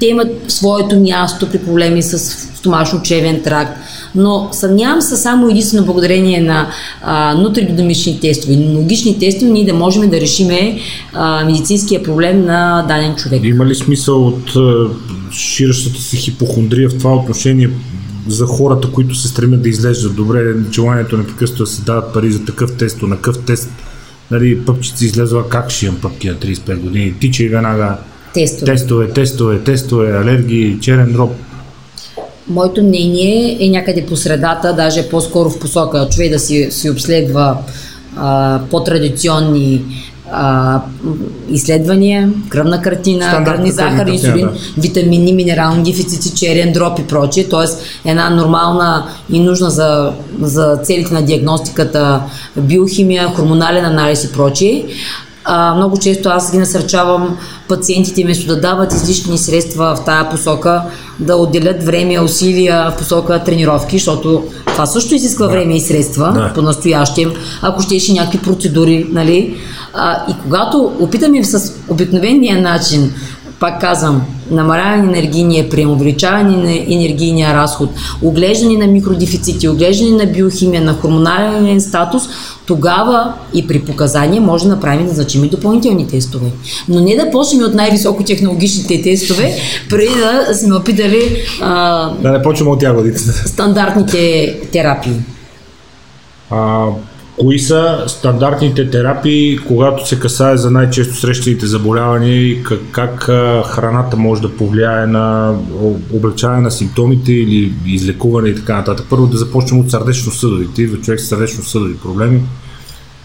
те 0.01 0.06
имат 0.06 0.28
своето 0.48 1.01
място 1.01 1.51
при 1.51 1.59
проблеми 1.59 2.02
с 2.02 2.19
стомашно-чевен 2.62 3.44
тракт, 3.44 3.78
но 4.15 4.48
съмнявам 4.52 5.02
се 5.02 5.16
само 5.16 5.48
единствено 5.48 5.85
благодарение 5.85 6.40
на 6.40 6.69
нутридинамични 7.35 8.20
тестове, 8.20 8.56
логични 8.56 9.19
тестове, 9.19 9.51
ние 9.51 9.65
да 9.65 9.74
можем 9.74 10.10
да 10.10 10.20
решиме 10.20 10.78
а, 11.12 11.44
медицинския 11.44 12.02
проблем 12.02 12.44
на 12.44 12.85
даден 12.89 13.15
човек. 13.15 13.44
Има 13.44 13.66
ли 13.66 13.74
смисъл 13.74 14.27
от 14.27 14.56
а, 14.56 14.89
ширащата 15.32 16.01
си 16.01 16.16
хипохондрия 16.16 16.89
в 16.89 16.98
това 16.98 17.15
отношение 17.15 17.70
за 18.28 18.47
хората, 18.47 18.90
които 18.93 19.15
се 19.15 19.28
стремят 19.28 19.62
да 19.62 19.69
излежат 19.69 20.16
добре, 20.16 20.55
желанието 20.73 21.16
непрекъснато 21.16 21.62
да 21.62 21.70
се 21.70 21.82
дават 21.82 22.15
пари 22.15 22.32
за 22.32 22.44
такъв 22.44 22.77
тест, 22.77 23.02
на 23.02 23.16
какъв 23.16 23.44
тест, 23.44 23.70
нали, 24.31 24.65
пъпчица 24.65 25.05
излезла, 25.05 25.48
как 25.48 25.70
ще 25.70 25.86
имам 25.86 26.01
пъпки 26.01 26.28
на 26.28 26.35
35 26.35 26.81
години, 26.81 27.15
тича 27.20 27.43
и 27.43 27.48
веднага 27.48 27.97
Тестове. 28.39 28.73
Тестове, 28.73 29.09
тестове, 29.09 29.59
тестове, 29.59 30.16
алергии, 30.16 30.78
черен 30.81 31.12
дроб. 31.12 31.31
Моето 32.48 32.82
мнение 32.82 33.56
е 33.60 33.69
някъде 33.69 34.06
по 34.06 34.16
средата, 34.16 34.73
даже 34.73 35.09
по-скоро 35.09 35.51
в 35.51 35.59
посока 35.59 36.09
човек 36.10 36.32
да 36.32 36.39
си, 36.39 36.69
си 36.70 36.90
обследва 36.90 37.59
а, 38.16 38.60
по-традиционни 38.70 39.85
а, 40.32 40.81
изследвания, 41.51 42.32
кръвна 42.48 42.82
картина, 42.82 43.43
кръвни 43.44 43.70
захар, 43.70 44.06
инсулин, 44.06 44.47
да. 44.47 44.81
витамини, 44.81 45.32
минерални 45.32 45.82
дефицити, 45.82 46.35
черен 46.35 46.73
дроп 46.73 46.98
и 46.98 47.06
прочие, 47.06 47.48
т.е. 47.48 48.10
една 48.10 48.31
нормална 48.31 49.06
и 49.32 49.40
нужна 49.40 49.70
за, 49.70 50.12
за 50.40 50.77
целите 50.82 51.15
на 51.15 51.23
диагностиката 51.23 52.23
биохимия, 52.56 53.28
хормонален 53.28 53.85
анализ 53.85 54.24
и 54.24 54.32
прочие. 54.32 54.85
А, 55.50 55.74
много 55.74 55.98
често 55.98 56.28
аз 56.28 56.52
ги 56.52 56.58
насърчавам 56.58 57.36
пациентите, 57.68 58.22
вместо 58.22 58.46
да 58.46 58.60
дават 58.60 58.92
излишни 58.92 59.38
средства 59.38 59.96
в 59.96 60.04
тая 60.04 60.30
посока, 60.30 60.82
да 61.18 61.36
отделят 61.36 61.84
време, 61.84 62.20
усилия 62.20 62.90
в 62.90 62.98
посока 62.98 63.44
тренировки, 63.44 63.98
защото 63.98 64.44
това 64.66 64.86
също 64.86 65.14
изисква 65.14 65.46
да. 65.46 65.52
време 65.52 65.76
и 65.76 65.80
средства 65.80 66.32
да. 66.32 66.52
по-настоящем, 66.54 67.32
ако 67.62 67.82
щеше 67.82 68.12
някакви 68.12 68.38
процедури, 68.38 69.06
нали? 69.12 69.56
А, 69.94 70.30
и 70.30 70.34
когато 70.42 70.92
опитаме 71.00 71.44
с 71.44 71.72
обикновения 71.88 72.62
начин 72.62 73.12
пак 73.60 73.80
казвам, 73.80 74.22
намаляване 74.51 75.02
на 75.02 75.18
енергийния 75.18 75.68
прием, 75.68 75.90
увеличаване 75.90 76.56
на 76.56 76.72
енергийния 76.72 77.55
разход, 77.55 77.90
оглеждане 78.22 78.76
на 78.76 78.86
микродефицити, 78.86 79.68
оглеждане 79.68 80.24
на 80.24 80.32
биохимия, 80.32 80.82
на 80.82 80.94
хормонален 80.94 81.80
статус, 81.80 82.22
тогава 82.66 83.35
и 83.55 83.66
при 83.66 83.80
показания 83.80 84.40
може 84.40 84.64
да 84.64 84.70
направим 84.70 85.06
да 85.06 85.14
значими 85.14 85.48
допълнителни 85.48 86.09
тестове. 86.09 86.47
Но 86.89 87.01
не 87.01 87.16
да 87.16 87.30
почнем 87.30 87.64
от 87.64 87.74
най-високотехнологичните 87.74 89.02
тестове, 89.02 89.55
преди 89.90 90.14
да 90.14 90.55
сме 90.55 90.74
опитали 90.74 91.43
а, 91.60 92.10
да 92.10 92.30
не 92.30 92.43
почваме 92.43 92.70
от 92.70 92.82
ягодите. 92.82 93.18
Стандартните 93.18 94.55
терапии. 94.72 95.16
А, 96.51 96.86
Кои 97.39 97.59
са 97.59 98.05
стандартните 98.06 98.90
терапии, 98.90 99.59
когато 99.59 100.09
се 100.09 100.20
касае 100.20 100.56
за 100.56 100.70
най-често 100.70 101.16
срещаните 101.16 101.66
заболявания 101.66 102.35
и 102.35 102.62
как, 102.62 102.81
как 102.93 103.23
храната 103.66 104.16
може 104.16 104.43
да 104.43 104.56
повлияе 104.56 105.06
на 105.06 105.55
облегчаване 106.12 106.60
на 106.60 106.70
симптомите 106.70 107.32
или 107.32 107.73
излекуване 107.86 108.48
и 108.48 108.55
така 108.55 108.77
нататък? 108.77 109.06
Първо 109.10 109.27
да 109.27 109.39
започнем 109.39 109.81
от 109.81 109.90
сърдечно-съдовите, 109.90 110.89
човек 111.02 111.20
с 111.20 111.28
сърдечно-съдови 111.28 111.98
проблеми. 111.98 112.43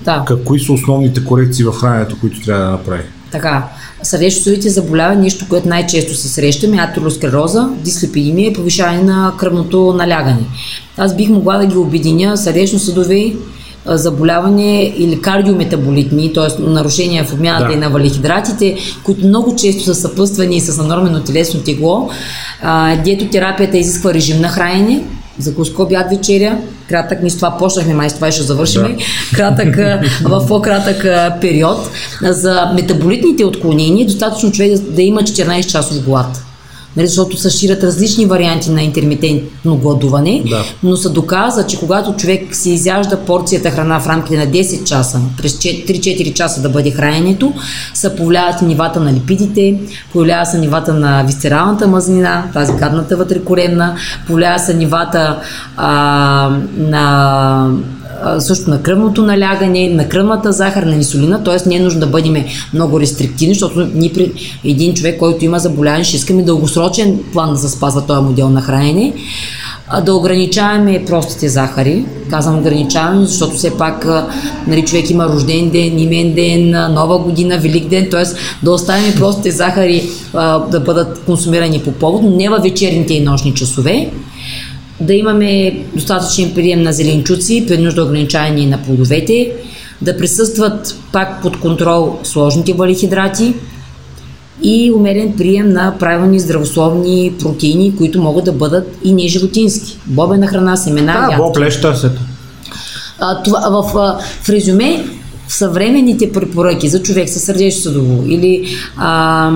Да. 0.01 0.25
Кои 0.45 0.59
са 0.59 0.73
основните 0.73 1.25
корекции 1.25 1.65
в 1.65 1.71
храненето, 1.71 2.19
които 2.21 2.41
трябва 2.41 2.65
да 2.65 2.71
направи? 2.71 3.03
Така, 3.31 3.69
сърдечно-съдовите 4.03 4.69
заболявания, 4.69 5.21
нещо, 5.21 5.45
което 5.49 5.67
най-често 5.67 6.15
се 6.15 6.27
срещаме, 6.27 6.77
атеросклероза, 6.77 7.69
дислепидемия 7.83 8.51
и 8.51 8.53
повишаване 8.53 9.03
на 9.03 9.33
кръвното 9.37 9.93
налягане. 9.93 10.45
Аз 10.97 11.15
бих 11.15 11.29
могла 11.29 11.57
да 11.57 11.65
ги 11.65 11.77
обединя 11.77 12.37
сърдечно-съдови 12.37 13.37
заболяване 13.85 14.93
или 14.97 15.21
кардиометаболитни, 15.21 16.33
т.е. 16.33 16.61
нарушения 16.61 17.23
в 17.23 17.33
обмяната 17.33 17.67
да. 17.67 17.73
и 17.73 17.75
на 17.75 17.89
валихидратите, 17.89 18.77
които 19.03 19.27
много 19.27 19.55
често 19.55 19.83
са 19.83 19.95
съпъствани 19.95 20.61
с 20.61 20.77
нанормено 20.77 21.23
телесно 21.23 21.59
тегло. 21.59 22.09
диетотерапията 23.03 23.77
изисква 23.77 24.13
режим 24.13 24.41
на 24.41 24.47
хранене, 24.47 25.03
закуска, 25.39 25.83
обяд, 25.83 26.09
вечеря. 26.09 26.57
Кратък, 26.89 27.21
ние 27.21 27.29
с 27.29 27.35
това 27.35 27.57
почнахме, 27.57 27.93
май 27.93 28.09
с 28.09 28.15
това 28.15 28.31
ще 28.31 28.43
завършим. 28.43 28.81
Да. 28.81 28.97
Кратък, 29.35 29.77
в 30.23 30.47
по-кратък 30.47 31.05
период. 31.41 31.89
За 32.21 32.71
метаболитните 32.73 33.45
отклонения 33.45 34.05
достатъчно 34.05 34.51
човек 34.51 34.79
да 34.79 35.01
има 35.01 35.21
14 35.21 35.65
часов 35.65 36.05
глад 36.05 36.43
нали, 36.95 37.07
защото 37.07 37.37
се 37.37 37.49
ширят 37.49 37.83
различни 37.83 38.25
варианти 38.25 38.71
на 38.71 38.83
интермитентно 38.83 39.77
гладуване, 39.77 40.43
да. 40.49 40.63
но 40.83 40.97
се 40.97 41.09
доказа, 41.09 41.67
че 41.67 41.79
когато 41.79 42.15
човек 42.15 42.55
си 42.55 42.69
изяжда 42.69 43.17
порцията 43.17 43.71
храна 43.71 43.99
в 43.99 44.07
рамките 44.07 44.37
на 44.37 44.47
10 44.47 44.83
часа, 44.83 45.21
през 45.37 45.53
3-4 45.53 46.33
часа 46.33 46.61
да 46.61 46.69
бъде 46.69 46.91
храненето, 46.91 47.53
се 47.93 48.15
повлияват 48.15 48.61
нивата 48.61 48.99
на 48.99 49.13
липидите, 49.13 49.79
повлиява 50.13 50.45
се 50.45 50.57
нивата 50.57 50.93
на 50.93 51.23
висцералната 51.23 51.87
мазнина, 51.87 52.43
тази 52.53 52.73
гадната 52.73 53.17
вътрекоремна, 53.17 53.95
повлиява 54.27 54.59
се 54.59 54.73
нивата 54.73 55.39
а, 55.77 56.57
на 56.77 57.71
също 58.39 58.69
на 58.69 58.81
кръвното 58.81 59.21
налягане, 59.21 59.89
на 59.89 60.09
кръвната 60.09 60.51
захар, 60.51 60.83
на 60.83 60.95
инсулина, 60.95 61.43
т.е. 61.43 61.69
не 61.69 61.75
е 61.75 61.79
нужно 61.79 61.99
да 61.99 62.07
бъдем 62.07 62.45
много 62.73 62.99
рестриктивни, 62.99 63.53
защото 63.53 63.89
ние 63.93 64.13
при 64.13 64.31
един 64.63 64.93
човек, 64.93 65.19
който 65.19 65.45
има 65.45 65.59
заболяване, 65.59 66.03
ще 66.03 66.15
искаме 66.15 66.43
дългосрочен 66.43 67.19
план 67.33 67.53
да 67.53 67.57
се 67.57 67.69
спазва 67.69 68.05
този 68.05 68.21
модел 68.21 68.49
на 68.49 68.61
хранене 68.61 69.13
да 70.05 70.13
ограничаваме 70.13 71.05
простите 71.05 71.49
захари. 71.49 72.05
Казвам 72.29 72.59
ограничаваме, 72.59 73.25
защото 73.25 73.55
все 73.55 73.77
пак 73.77 74.07
нали, 74.67 74.85
човек 74.85 75.09
има 75.09 75.27
рожден 75.27 75.69
ден, 75.69 75.99
имен 75.99 76.33
ден, 76.33 76.69
нова 76.93 77.17
година, 77.17 77.57
велик 77.57 77.87
ден, 77.87 78.07
т.е. 78.11 78.23
да 78.63 78.71
оставим 78.71 79.13
простите 79.15 79.51
захари 79.51 80.09
а, 80.33 80.59
да 80.59 80.79
бъдат 80.79 81.21
консумирани 81.25 81.79
по 81.79 81.91
повод, 81.91 82.21
но 82.23 82.29
не 82.29 82.49
във 82.49 82.63
вечерните 82.63 83.13
и 83.13 83.21
нощни 83.21 83.53
часове 83.53 84.11
да 84.99 85.13
имаме 85.13 85.83
достатъчен 85.95 86.51
прием 86.53 86.81
на 86.81 86.93
зеленчуци, 86.93 87.65
при 87.67 87.77
нужда 87.77 88.03
ограничаване 88.03 88.65
на 88.65 88.77
плодовете, 88.77 89.51
да 90.01 90.17
присъстват 90.17 90.95
пак 91.11 91.41
под 91.41 91.59
контрол 91.59 92.19
сложните 92.23 92.73
валихидрати 92.73 93.53
и 94.63 94.91
умерен 94.95 95.33
прием 95.37 95.69
на 95.69 95.97
правилни 95.99 96.39
здравословни 96.39 97.33
протеини, 97.39 97.95
които 97.97 98.21
могат 98.21 98.45
да 98.45 98.51
бъдат 98.51 98.97
и 99.03 99.13
не 99.13 99.27
животински. 99.27 99.97
Бобена 100.05 100.47
храна, 100.47 100.77
семена, 100.77 101.27
да, 101.31 101.37
боб, 101.37 101.57
лещ, 101.57 101.85
това, 103.43 103.59
в, 103.69 103.93
в 104.43 104.49
резюме 104.49 105.05
съвременните 105.53 106.31
препоръки 106.31 106.89
за 106.89 107.03
човек 107.03 107.29
с 107.29 107.39
сърдечно 107.39 107.81
съдово 107.81 108.23
или 108.27 108.65
а, 108.97 109.51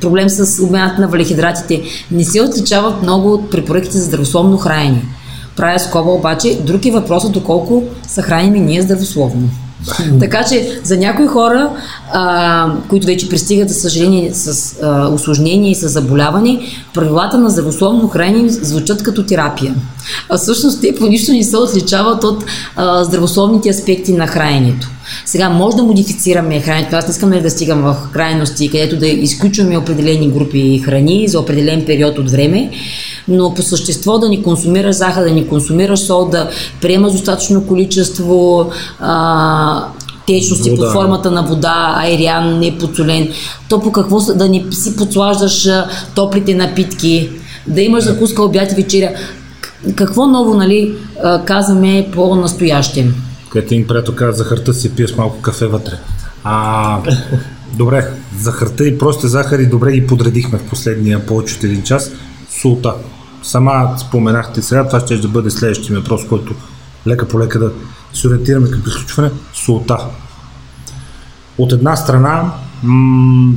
проблем 0.00 0.28
с 0.28 0.62
обмената 0.62 1.00
на 1.00 1.08
валихидратите 1.08 1.82
не 2.10 2.24
се 2.24 2.42
отличават 2.42 3.02
много 3.02 3.32
от 3.32 3.50
препоръките 3.50 3.98
за 3.98 4.04
здравословно 4.04 4.56
хранене. 4.56 5.02
Правя 5.56 5.78
скоба 5.78 6.10
обаче, 6.10 6.58
друг 6.66 6.86
е 6.86 6.90
въпросът 6.90 7.32
доколко 7.32 7.82
са 8.08 8.22
храними 8.22 8.60
ние 8.60 8.82
здравословно. 8.82 9.50
Така 10.20 10.44
че 10.44 10.80
за 10.82 10.96
някои 10.96 11.26
хора, 11.26 11.70
а, 12.12 12.72
които 12.88 13.06
вече 13.06 13.28
пристигат, 13.28 13.68
за 13.68 13.74
съжаление, 13.74 14.34
с 14.34 14.76
а, 14.82 15.08
осложнение 15.08 15.70
и 15.70 15.74
с 15.74 15.88
заболяване, 15.88 16.60
правилата 16.94 17.38
на 17.38 17.50
здравословно 17.50 18.08
хранене 18.08 18.48
звучат 18.48 19.02
като 19.02 19.26
терапия. 19.26 19.74
А 20.28 20.38
всъщност 20.38 20.80
те 20.80 20.94
по 20.94 21.06
нищо 21.06 21.32
не 21.32 21.42
се 21.42 21.56
отличават 21.56 22.24
от 22.24 22.44
а, 22.76 23.04
здравословните 23.04 23.68
аспекти 23.68 24.12
на 24.12 24.26
храненето. 24.26 24.88
Сега 25.26 25.48
може 25.48 25.76
да 25.76 25.82
модифицираме 25.82 26.60
храненето. 26.60 26.96
Аз 26.96 27.06
не 27.06 27.10
искам 27.10 27.30
да 27.30 27.50
стигам 27.50 27.82
в 27.82 27.96
крайности, 28.12 28.70
където 28.70 28.96
да 28.96 29.06
изключваме 29.06 29.78
определени 29.78 30.30
групи 30.30 30.82
храни 30.84 31.28
за 31.28 31.40
определен 31.40 31.84
период 31.84 32.18
от 32.18 32.30
време, 32.30 32.70
но 33.28 33.54
по 33.54 33.62
същество 33.62 34.18
да 34.18 34.28
ни 34.28 34.42
консумираш 34.42 34.96
захар, 34.96 35.24
да 35.24 35.30
ни 35.30 35.48
консумираш 35.48 36.00
сол, 36.00 36.28
да 36.28 36.50
приемаш 36.80 37.12
достатъчно 37.12 37.66
количество 37.66 38.66
а, 39.00 39.84
течности 40.26 40.70
вода. 40.70 40.82
под 40.82 40.92
формата 40.92 41.30
на 41.30 41.42
вода, 41.42 41.94
айриан, 41.96 42.58
не 42.58 42.78
подсолен, 42.78 43.28
то 43.68 43.80
по 43.80 43.92
какво 43.92 44.20
да 44.20 44.48
не 44.48 44.64
си 44.70 44.96
подслаждаш 44.96 45.68
топлите 46.14 46.54
напитки, 46.54 47.30
да 47.66 47.82
имаш 47.82 48.04
закуска, 48.04 48.44
обяд 48.44 48.72
и 48.72 48.74
вечеря. 48.74 49.10
Какво 49.94 50.26
ново, 50.26 50.54
нали, 50.54 50.94
казваме 51.44 52.08
по-настоящем? 52.12 53.14
Където 53.54 53.74
им 53.74 53.86
приятел 53.86 54.14
каза, 54.14 54.38
захарта 54.38 54.74
си 54.74 54.94
пиеш 54.94 55.16
малко 55.16 55.42
кафе 55.42 55.66
вътре. 55.66 55.92
А, 56.44 56.98
добре, 57.76 58.10
захарта 58.38 58.88
и 58.88 58.98
простите 58.98 59.28
захари 59.28 59.66
добре 59.66 59.92
ги 59.92 60.06
подредихме 60.06 60.58
в 60.58 60.68
последния 60.68 61.26
повече 61.26 61.56
от 61.56 61.64
един 61.64 61.82
час. 61.82 62.10
Султа. 62.60 62.94
Сама 63.42 63.94
споменахте 63.98 64.62
сега, 64.62 64.86
това 64.86 65.00
ще 65.00 65.16
да 65.16 65.28
бъде 65.28 65.50
следващия 65.50 65.98
въпрос, 65.98 66.26
който 66.28 66.54
лека 67.06 67.28
по 67.28 67.40
лека 67.40 67.58
да 67.58 67.72
се 68.12 68.28
ориентираме 68.28 68.70
към 68.70 68.82
приключване. 68.82 69.30
Султа. 69.52 69.98
От 71.58 71.72
една 71.72 71.96
страна, 71.96 72.52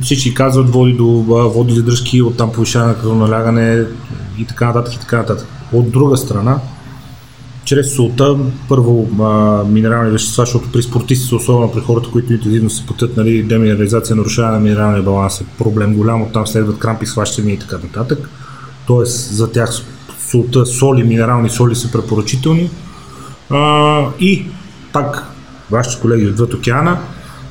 всички 0.02 0.34
казват, 0.34 0.70
води 0.70 0.92
до 0.92 1.06
води 1.54 1.74
задръжки, 1.74 2.22
оттам 2.22 2.52
повишаване 2.52 2.92
на 2.92 2.98
кръвоналягане 2.98 3.84
и 4.38 4.44
така 4.44 4.66
нататък 4.66 4.94
и 4.94 5.00
така 5.00 5.16
нататък. 5.16 5.46
От 5.72 5.90
друга 5.90 6.16
страна, 6.16 6.58
чрез 7.68 7.94
солта, 7.94 8.36
първо 8.68 9.08
а, 9.22 9.64
минерални 9.64 10.10
вещества, 10.10 10.42
защото 10.42 10.72
при 10.72 10.82
спортистите, 10.82 11.34
особено 11.34 11.72
при 11.72 11.80
хората, 11.80 12.10
които 12.10 12.32
интензивно 12.32 12.70
се 12.70 12.86
потът, 12.86 13.16
нали, 13.16 13.42
деминерализация, 13.42 14.16
нарушаване 14.16 14.54
на 14.54 14.60
минералния 14.60 15.02
баланс 15.02 15.40
е 15.40 15.44
проблем 15.58 15.94
голям, 15.94 16.22
оттам 16.22 16.46
следват 16.46 16.78
крампи, 16.78 17.06
сващания 17.06 17.54
и 17.54 17.58
така 17.58 17.76
нататък. 17.76 18.30
Тоест 18.86 19.34
за 19.34 19.52
тях 19.52 19.70
солта, 20.30 20.66
соли, 20.66 21.04
минерални 21.04 21.50
соли 21.50 21.74
са 21.74 21.92
препоръчителни. 21.92 22.70
А, 23.50 24.04
и 24.20 24.46
пак 24.92 25.32
вашите 25.70 26.02
колеги 26.02 26.26
отвъд 26.26 26.54
океана, 26.54 26.98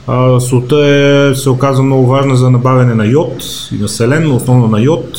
а, 0.07 0.39
солта 0.39 0.85
е, 0.85 1.35
се 1.35 1.49
оказва 1.49 1.84
много 1.84 2.07
важна 2.07 2.35
за 2.35 2.52
набавяне 2.52 2.95
на 2.95 3.06
йод 3.06 3.44
и 3.72 3.76
на 3.76 3.88
селен, 3.88 4.23
но 4.27 4.35
основно 4.35 4.68
на 4.68 4.81
йод 4.81 5.18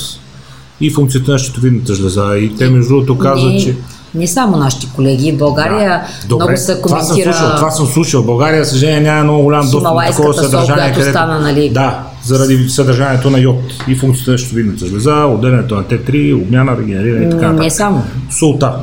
и 0.81 0.91
функцията 0.91 1.33
на 1.33 1.39
щитовидната 1.39 1.95
жлеза. 1.95 2.39
И 2.39 2.57
те 2.57 2.71
между 2.71 2.89
другото 2.89 3.19
казват, 3.19 3.61
че 3.61 3.77
не 4.15 4.27
само 4.27 4.57
нашите 4.57 4.87
колеги. 4.97 5.33
В 5.33 5.39
България 5.39 5.89
да. 5.89 6.29
Добре. 6.29 6.45
много 6.45 6.57
се 6.57 6.81
коментира... 6.81 6.83
Това 6.83 7.03
съм 7.03 7.33
слушал, 7.33 7.57
това 7.57 7.71
съм 7.71 7.87
слушал. 7.87 8.23
България, 8.23 8.65
съжаление, 8.65 9.01
няма 9.01 9.25
много 9.25 9.43
голям 9.43 9.71
достъп 9.71 9.83
до 9.83 10.01
такова 10.07 10.35
съдържание. 10.35 10.85
Сол, 10.85 10.95
където, 10.95 11.11
стана, 11.11 11.41
нали... 11.41 11.71
Да, 11.71 12.03
заради 12.25 12.69
съдържанието 12.69 13.31
на 13.31 13.39
йод 13.39 13.63
и 13.89 13.95
функцията 13.95 14.31
на 14.31 14.39
щитовидната 14.39 14.87
жлеза, 14.87 15.15
отделянето 15.15 15.75
на 15.75 15.83
Т3, 15.83 16.43
обмяна, 16.43 16.77
регенериране 16.77 17.27
и 17.27 17.31
така. 17.31 17.53
Не 17.53 17.71
само. 17.71 18.05
Султа. 18.31 18.75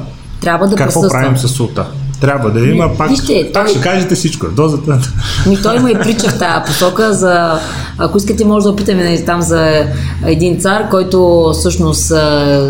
Трябва 0.42 0.68
да 0.68 0.76
Какво 0.76 1.08
правим 1.08 1.38
с 1.38 1.48
султа? 1.48 1.86
Трябва 2.26 2.52
да 2.52 2.60
има, 2.60 2.98
пак, 2.98 3.10
Вижте, 3.10 3.50
пак 3.54 3.66
той... 3.66 3.74
ще 3.74 3.82
кажете 3.82 4.16
всичко. 4.16 4.48
Дозата. 4.48 5.00
Ми 5.48 5.62
той 5.62 5.76
има 5.76 5.92
и 5.92 5.94
притча 5.94 6.30
в 6.30 6.40
тази 6.40 6.66
посока 6.66 7.14
за... 7.14 7.60
Ако 7.98 8.18
искате, 8.18 8.46
може 8.46 8.64
да 8.64 8.70
опитаме 8.70 9.04
нали, 9.04 9.26
там 9.26 9.42
за 9.42 9.86
един 10.26 10.60
цар, 10.60 10.90
който 10.90 11.50
всъщност 11.54 12.10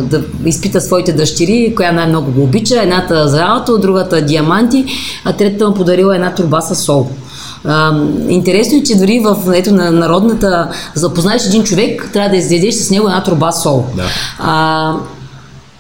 да 0.09 0.23
изпита 0.45 0.81
своите 0.81 1.13
дъщери, 1.13 1.73
коя 1.75 1.91
най-много 1.91 2.31
го 2.31 2.43
обича. 2.43 2.81
Едната 2.81 3.27
злато, 3.27 3.77
другата 3.77 4.21
диаманти, 4.21 4.85
а 5.25 5.33
третата 5.33 5.67
му 5.67 5.73
подарила 5.73 6.15
една 6.15 6.35
турба 6.35 6.61
с 6.61 6.75
сол. 6.75 7.07
Интересно 8.29 8.77
е, 8.77 8.83
че 8.83 8.95
дори 8.95 9.19
в 9.19 9.37
ето, 9.53 9.73
на 9.73 9.91
народната, 9.91 10.69
за 10.95 11.09
да 11.09 11.13
познаеш 11.13 11.45
един 11.45 11.63
човек, 11.63 12.09
трябва 12.13 12.29
да 12.29 12.37
изядеш 12.37 12.75
с 12.75 12.91
него 12.91 13.07
една 13.07 13.23
труба 13.23 13.51
сол. 13.51 13.85
Да. 13.95 14.03
Uh, 14.43 14.95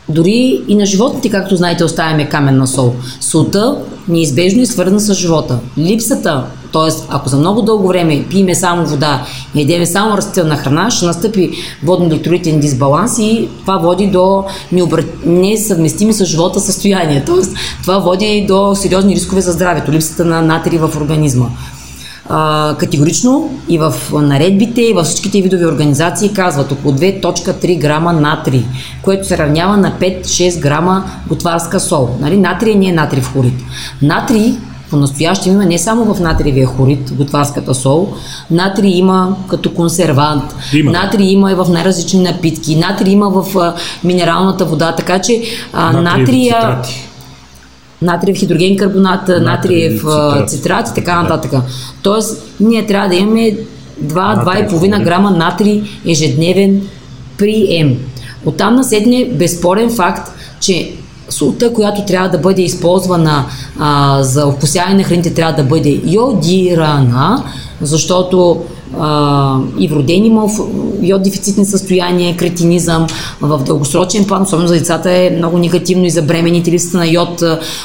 дори 0.09 0.61
и 0.67 0.75
на 0.75 0.85
животните, 0.85 1.29
както 1.29 1.55
знаете, 1.55 1.83
оставяме 1.83 2.29
каменна 2.29 2.67
сол. 2.67 2.93
Солта 3.19 3.77
неизбежно 4.07 4.61
е 4.61 4.65
свързана 4.65 4.99
с 4.99 5.13
живота. 5.13 5.59
Липсата, 5.77 6.43
т.е. 6.73 6.91
ако 7.09 7.29
за 7.29 7.37
много 7.37 7.61
дълго 7.61 7.87
време 7.87 8.25
пиеме 8.29 8.55
само 8.55 8.85
вода 8.85 9.25
и 9.55 9.61
едеме 9.61 9.85
само 9.85 10.17
растителна 10.17 10.57
храна, 10.57 10.91
ще 10.91 11.05
настъпи 11.05 11.51
водно-електролитен 11.83 12.59
дисбаланс 12.59 13.19
и 13.19 13.49
това 13.61 13.77
води 13.77 14.07
до 14.07 14.43
несъвместими 15.25 16.13
с 16.13 16.25
живота 16.25 16.59
състояние. 16.59 17.23
Т.е. 17.25 17.55
това 17.81 17.99
води 17.99 18.45
до 18.47 18.75
сериозни 18.75 19.15
рискове 19.15 19.41
за 19.41 19.51
здравето, 19.51 19.91
липсата 19.91 20.25
на 20.25 20.41
натри 20.41 20.77
в 20.77 20.91
организма 20.97 21.45
а, 22.29 22.75
категорично 22.79 23.49
и 23.69 23.77
в 23.77 23.93
наредбите, 24.13 24.81
и 24.81 24.93
във 24.93 25.05
всичките 25.05 25.41
видови 25.41 25.65
организации 25.65 26.33
казват 26.33 26.71
около 26.71 26.93
2.3 26.93 27.79
грама 27.79 28.13
натри, 28.13 28.65
което 29.01 29.27
се 29.27 29.37
равнява 29.37 29.77
на 29.77 29.91
5-6 29.91 30.59
грама 30.59 31.03
готварска 31.27 31.79
сол. 31.79 32.09
Нали? 32.19 32.37
Натрия 32.37 32.75
не 32.75 32.87
е 32.87 32.91
натрив 32.91 33.31
хлорид. 33.33 33.53
Натрий 34.01 34.53
по-настоящем 34.89 35.53
има 35.53 35.65
не 35.65 35.77
само 35.77 36.13
в 36.13 36.19
натриевия 36.19 36.67
хлорид, 36.67 37.11
готварската 37.15 37.75
сол, 37.75 38.13
натри 38.51 38.87
има 38.87 39.35
като 39.47 39.73
консервант, 39.73 40.55
Има. 40.73 40.91
натри 40.91 41.23
има 41.23 41.51
и 41.51 41.55
в 41.55 41.67
най-различни 41.69 42.23
напитки, 42.23 42.75
натри 42.75 43.09
има 43.09 43.29
в 43.29 43.57
а, 43.57 43.73
минералната 44.03 44.65
вода, 44.65 44.95
така 44.95 45.19
че 45.19 45.41
а, 45.73 46.01
натрия, 46.01 46.55
цитрати. 46.55 47.07
Натриев 48.05 48.37
хидроген 48.37 48.77
карбонат, 48.77 49.27
натриев 49.27 49.93
цитрат. 50.01 50.49
цитрат 50.49 50.87
и 50.89 50.93
така 50.93 51.11
Да. 51.11 51.21
нататък. 51.21 51.53
Тоест, 52.01 52.43
ние 52.59 52.85
трябва 52.85 53.09
да 53.09 53.15
имаме 53.15 53.57
2-2,5 54.03 54.87
Натриев 54.87 54.99
грама 54.99 55.31
натри 55.31 55.83
ежедневен 56.07 56.81
прием. 57.37 57.97
Оттам 58.45 58.75
насетне 58.75 59.25
безспорен 59.33 59.89
факт, 59.89 60.31
че 60.59 60.91
солта, 61.29 61.73
която 61.73 62.05
трябва 62.05 62.29
да 62.29 62.37
бъде 62.37 62.61
използвана 62.61 63.45
а, 63.79 64.23
за 64.23 64.51
вкусяване 64.51 64.95
на 64.95 65.03
храните, 65.03 65.33
трябва 65.33 65.53
да 65.53 65.69
бъде 65.69 66.01
йодирана, 66.05 67.43
защото 67.81 68.63
а, 68.99 69.57
и 69.79 69.87
вроден 69.87 70.25
има 70.25 70.47
йод 71.01 71.21
състояния, 71.63 72.37
кретинизъм 72.37 73.07
в 73.41 73.63
дългосрочен 73.63 74.25
план, 74.25 74.41
особено 74.41 74.67
за 74.67 74.73
децата 74.73 75.11
е 75.11 75.35
много 75.37 75.57
негативно 75.57 76.05
и 76.05 76.09
за 76.09 76.21
бременните 76.21 76.71
липсата 76.71 76.97
на 76.97 77.07
йод 77.07 77.43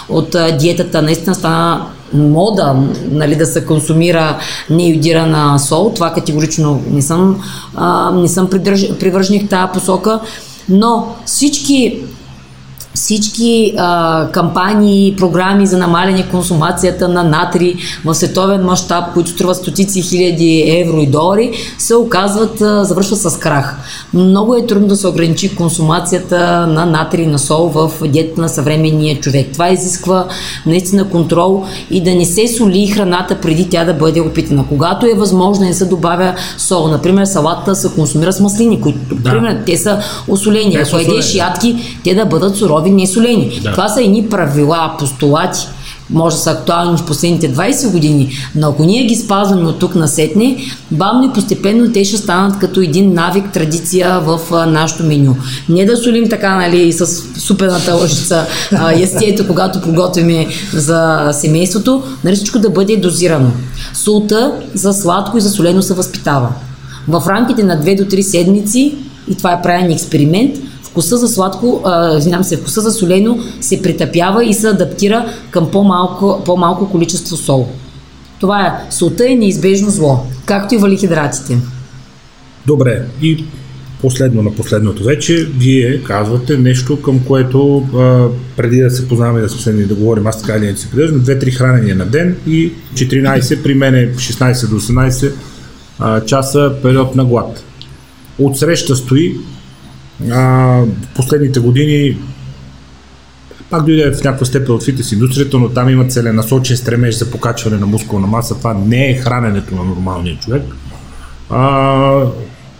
от 0.08 0.36
диетата. 0.58 1.02
Наистина 1.02 1.34
стана 1.34 1.86
мода 2.12 2.76
нали, 3.10 3.36
да 3.36 3.46
се 3.46 3.64
консумира 3.66 4.38
неюдирана 4.70 5.58
сол. 5.58 5.92
Това 5.94 6.12
категорично 6.12 6.82
не 6.90 7.02
съм, 7.02 7.42
а, 7.76 8.10
не 8.10 8.28
съм 8.28 8.50
придърж, 8.50 8.98
привърженик 9.00 9.46
в 9.46 9.48
тази 9.48 9.72
посока. 9.72 10.20
Но 10.68 11.14
всички 11.26 11.98
всички 12.94 13.74
а, 13.78 14.28
кампании, 14.32 15.14
програми 15.16 15.66
за 15.66 15.78
намаляне 15.78 16.28
консумацията 16.30 17.08
на 17.08 17.24
натри 17.24 17.74
в 18.04 18.14
световен 18.14 18.64
мащаб, 18.64 19.04
които 19.14 19.30
струват 19.30 19.56
стотици 19.56 20.02
хиляди 20.02 20.64
евро 20.86 21.00
и 21.00 21.06
долари, 21.06 21.52
се 21.78 21.94
оказват, 21.96 22.60
а, 22.60 22.84
завършват 22.84 23.20
с 23.20 23.38
крах. 23.38 23.76
Много 24.14 24.54
е 24.54 24.66
трудно 24.66 24.88
да 24.88 24.96
се 24.96 25.08
ограничи 25.08 25.56
консумацията 25.56 26.66
на 26.66 26.86
натри 26.86 27.22
и 27.22 27.26
на 27.26 27.38
сол 27.38 27.68
в 27.68 27.90
диетата 28.08 28.40
на 28.40 28.48
съвременния 28.48 29.20
човек. 29.20 29.46
Това 29.52 29.70
изисква 29.70 30.26
наистина 30.66 31.08
контрол 31.08 31.64
и 31.90 32.02
да 32.02 32.14
не 32.14 32.24
се 32.24 32.48
соли 32.48 32.86
храната 32.86 33.40
преди 33.40 33.68
тя 33.68 33.84
да 33.84 33.94
бъде 33.94 34.20
опитана. 34.20 34.64
Когато 34.68 35.06
е 35.06 35.14
възможно, 35.14 35.64
не 35.64 35.74
се 35.74 35.84
добавя 35.84 36.34
сол. 36.58 36.88
Например, 36.88 37.24
салата 37.24 37.74
се 37.74 37.88
консумира 37.94 38.32
с 38.32 38.40
маслини, 38.40 38.80
които, 38.80 38.98
Да. 39.14 39.30
примерно, 39.30 39.60
те 39.66 39.76
са 39.76 39.98
осолени. 40.28 40.76
Ако 40.76 40.96
едеш 40.96 41.34
ядки, 41.34 42.00
те 42.04 42.14
да 42.14 42.26
бъдат 42.26 42.56
сурови, 42.56 42.79
не 42.88 43.06
солени. 43.06 43.60
Да. 43.62 43.72
Това 43.72 43.88
са 43.88 44.02
едни 44.02 44.28
правила, 44.28 44.94
постулати, 44.98 45.66
може 46.12 46.36
да 46.36 46.42
са 46.42 46.50
актуални 46.50 46.98
в 46.98 47.06
последните 47.06 47.52
20 47.52 47.90
години, 47.90 48.32
но 48.54 48.68
ако 48.68 48.84
ние 48.84 49.04
ги 49.04 49.16
спазваме 49.16 49.68
от 49.68 49.78
тук 49.78 49.94
насетне, 49.94 50.56
бавно 50.90 51.24
и 51.24 51.32
постепенно 51.32 51.92
те 51.92 52.04
ще 52.04 52.16
станат 52.16 52.58
като 52.58 52.80
един 52.80 53.14
навик, 53.14 53.52
традиция 53.52 54.20
в 54.20 54.40
а, 54.52 54.66
нашото 54.66 55.04
меню. 55.04 55.36
Не 55.68 55.84
да 55.84 55.96
солим 55.96 56.28
така, 56.28 56.56
нали, 56.56 56.92
с 56.92 57.06
супената 57.40 57.94
лъжица 57.94 58.46
ястието, 59.00 59.46
когато 59.46 59.80
приготвяме 59.80 60.46
за 60.72 61.28
семейството, 61.32 62.02
нали, 62.24 62.36
всичко 62.36 62.58
да 62.58 62.70
бъде 62.70 62.96
дозирано. 62.96 63.50
Солта 63.94 64.52
за 64.74 64.92
сладко 64.92 65.38
и 65.38 65.40
за 65.40 65.50
солено 65.50 65.82
се 65.82 65.94
възпитава. 65.94 66.48
В 67.08 67.22
рамките 67.28 67.62
на 67.62 67.82
2 67.82 67.96
до 67.96 68.16
3 68.16 68.20
седмици, 68.20 68.94
и 69.28 69.34
това 69.34 69.52
е 69.52 69.62
правен 69.62 69.90
експеримент, 69.90 70.56
вкуса 70.90 71.16
за 71.16 71.28
сладко, 71.28 71.82
а, 71.84 72.18
извинявам 72.18 72.44
се, 72.44 72.56
вкуса 72.56 72.80
за 72.80 72.92
солено 72.92 73.38
се 73.60 73.82
притъпява 73.82 74.44
и 74.44 74.54
се 74.54 74.68
адаптира 74.68 75.26
към 75.50 75.70
по-малко, 75.70 76.42
по-малко 76.44 76.90
количество 76.90 77.36
сол. 77.36 77.68
Това 78.40 78.66
е, 78.66 78.92
солта 78.92 79.30
е 79.30 79.34
неизбежно 79.34 79.90
зло, 79.90 80.26
както 80.46 80.74
и 80.74 80.78
валихидратите. 80.78 81.58
Добре, 82.66 83.02
и 83.22 83.44
последно 84.00 84.42
на 84.42 84.54
последното 84.54 85.04
вече, 85.04 85.48
вие 85.58 86.02
казвате 86.02 86.58
нещо, 86.58 87.02
към 87.02 87.20
което 87.24 87.76
а, 87.78 88.26
преди 88.56 88.80
да 88.80 88.90
се 88.90 89.08
познаваме 89.08 89.40
да 89.40 89.48
сме 89.48 89.60
седни 89.60 89.84
да 89.84 89.94
говорим, 89.94 90.26
аз 90.26 90.42
така 90.42 90.58
или 90.58 90.64
иначе 90.64 90.82
се 90.82 90.90
придържам, 90.90 91.20
2-3 91.20 91.54
хранения 91.54 91.96
на 91.96 92.06
ден 92.06 92.36
и 92.46 92.72
14, 92.94 93.62
при 93.62 93.74
мен 93.74 93.94
е 93.94 94.12
16 94.14 94.68
до 94.68 94.80
18 94.80 95.32
а, 95.98 96.24
часа 96.24 96.72
период 96.82 97.16
на 97.16 97.24
глад. 97.24 97.64
Отсреща 98.38 98.96
стои 98.96 99.36
а, 100.32 100.82
последните 101.14 101.60
години 101.60 102.16
пак 103.70 103.84
дойде 103.84 104.12
в 104.12 104.24
някаква 104.24 104.46
степен 104.46 104.74
от 104.74 104.84
фитнес 104.84 105.12
индустрията, 105.12 105.58
но 105.58 105.68
там 105.68 105.88
има 105.88 106.08
целенасочен 106.08 106.76
стремеж 106.76 107.18
за 107.18 107.30
покачване 107.30 107.76
на 107.76 107.86
мускулна 107.86 108.26
маса. 108.26 108.54
Това 108.58 108.74
не 108.74 109.10
е 109.10 109.14
храненето 109.16 109.74
на 109.74 109.84
нормалния 109.84 110.38
човек. 110.38 110.62
А, 111.50 111.60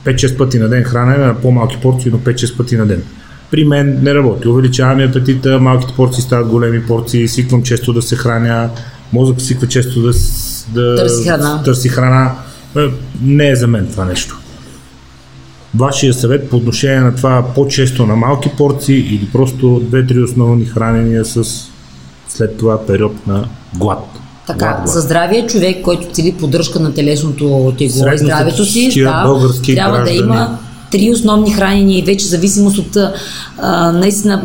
5-6 0.05 0.37
пъти 0.37 0.59
на 0.59 0.69
ден 0.69 0.85
хранене 0.85 1.27
на 1.27 1.35
по-малки 1.41 1.77
порции, 1.83 2.11
но 2.11 2.19
5-6 2.19 2.57
пъти 2.57 2.77
на 2.77 2.87
ден. 2.87 3.03
При 3.51 3.65
мен 3.65 3.99
не 4.03 4.15
работи. 4.15 4.49
Увеличаваме 4.49 5.05
апетита, 5.05 5.59
малките 5.61 5.93
порции 5.97 6.23
стават 6.23 6.49
големи 6.49 6.87
порции, 6.87 7.29
свиквам 7.29 7.63
често 7.63 7.93
да 7.93 8.03
се 8.03 8.17
храня, 8.17 8.71
мозък 9.13 9.41
свиква 9.41 9.69
често 9.69 10.01
да, 10.03 10.13
да 10.75 10.97
Търси 10.97 11.29
храна. 11.29 11.63
търси 11.63 11.89
храна. 11.89 12.35
Е, 12.77 12.81
Не 13.23 13.49
е 13.49 13.57
за 13.57 13.67
мен 13.67 13.87
това 13.91 14.05
нещо. 14.05 14.40
Вашия 15.75 16.15
съвет 16.15 16.51
по 16.51 16.57
отношение 16.57 17.01
на 17.01 17.15
това 17.15 17.45
по-често 17.55 18.07
на 18.07 18.17
малки 18.17 18.51
порции 18.57 18.99
или 18.99 19.29
просто 19.33 19.81
две-три 19.81 20.23
основни 20.23 20.65
хранения 20.65 21.25
с 21.25 21.45
след 22.29 22.57
това 22.57 22.87
период 22.87 23.27
на 23.27 23.45
глад. 23.75 24.07
Така, 24.47 24.59
глад, 24.59 24.77
глад. 24.77 24.89
за 24.89 25.01
здравия 25.01 25.47
човек, 25.47 25.83
който 25.83 26.13
цели 26.13 26.33
поддръжка 26.33 26.81
на 26.81 26.95
телесното 26.95 27.75
тегло 27.79 28.13
и 28.13 28.19
здравето 28.19 28.65
си, 28.65 29.03
да, 29.05 29.25
трябва 29.75 29.99
да 29.99 30.05
гражданин. 30.05 30.25
има 30.25 30.59
три 30.91 31.11
основни 31.11 31.53
хранения 31.53 31.99
и 31.99 32.03
вече 32.03 32.27
зависимост 32.27 32.79
от 32.79 32.97
а, 33.59 33.93
наистина 33.93 34.43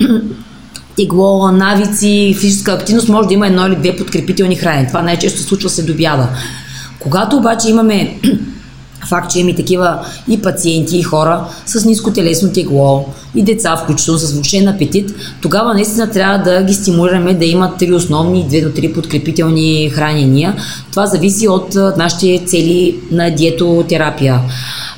тегло, 0.96 1.52
навици, 1.52 2.36
физическа 2.40 2.72
активност, 2.72 3.08
може 3.08 3.28
да 3.28 3.34
има 3.34 3.46
едно 3.46 3.66
или 3.66 3.76
две 3.76 3.96
подкрепителни 3.96 4.56
храни. 4.56 4.86
Това 4.86 5.02
най-често 5.02 5.38
се 5.38 5.44
случва 5.44 5.70
след 5.70 5.90
обяда. 5.90 6.28
Когато 6.98 7.36
обаче 7.36 7.70
имаме 7.70 8.20
факт, 9.08 9.30
че 9.30 9.38
имаме 9.38 9.52
и 9.52 9.56
такива 9.56 10.06
и 10.28 10.42
пациенти, 10.42 10.98
и 10.98 11.02
хора 11.02 11.44
с 11.66 11.84
ниско 11.84 12.12
телесно 12.12 12.52
тегло, 12.52 13.06
и 13.34 13.42
деца, 13.42 13.76
включително 13.76 14.18
с 14.18 14.32
влушен 14.32 14.68
апетит, 14.68 15.14
тогава 15.42 15.74
наистина 15.74 16.10
трябва 16.10 16.38
да 16.38 16.62
ги 16.62 16.74
стимулираме 16.74 17.34
да 17.34 17.44
имат 17.44 17.76
три 17.78 17.92
основни 17.92 18.48
две 18.48 18.60
до 18.60 18.70
три 18.70 18.92
подкрепителни 18.92 19.90
хранения. 19.90 20.56
Това 20.90 21.06
зависи 21.06 21.48
от 21.48 21.74
нашите 21.96 22.42
цели 22.46 22.96
на 23.10 23.30
диетотерапия. 23.30 24.40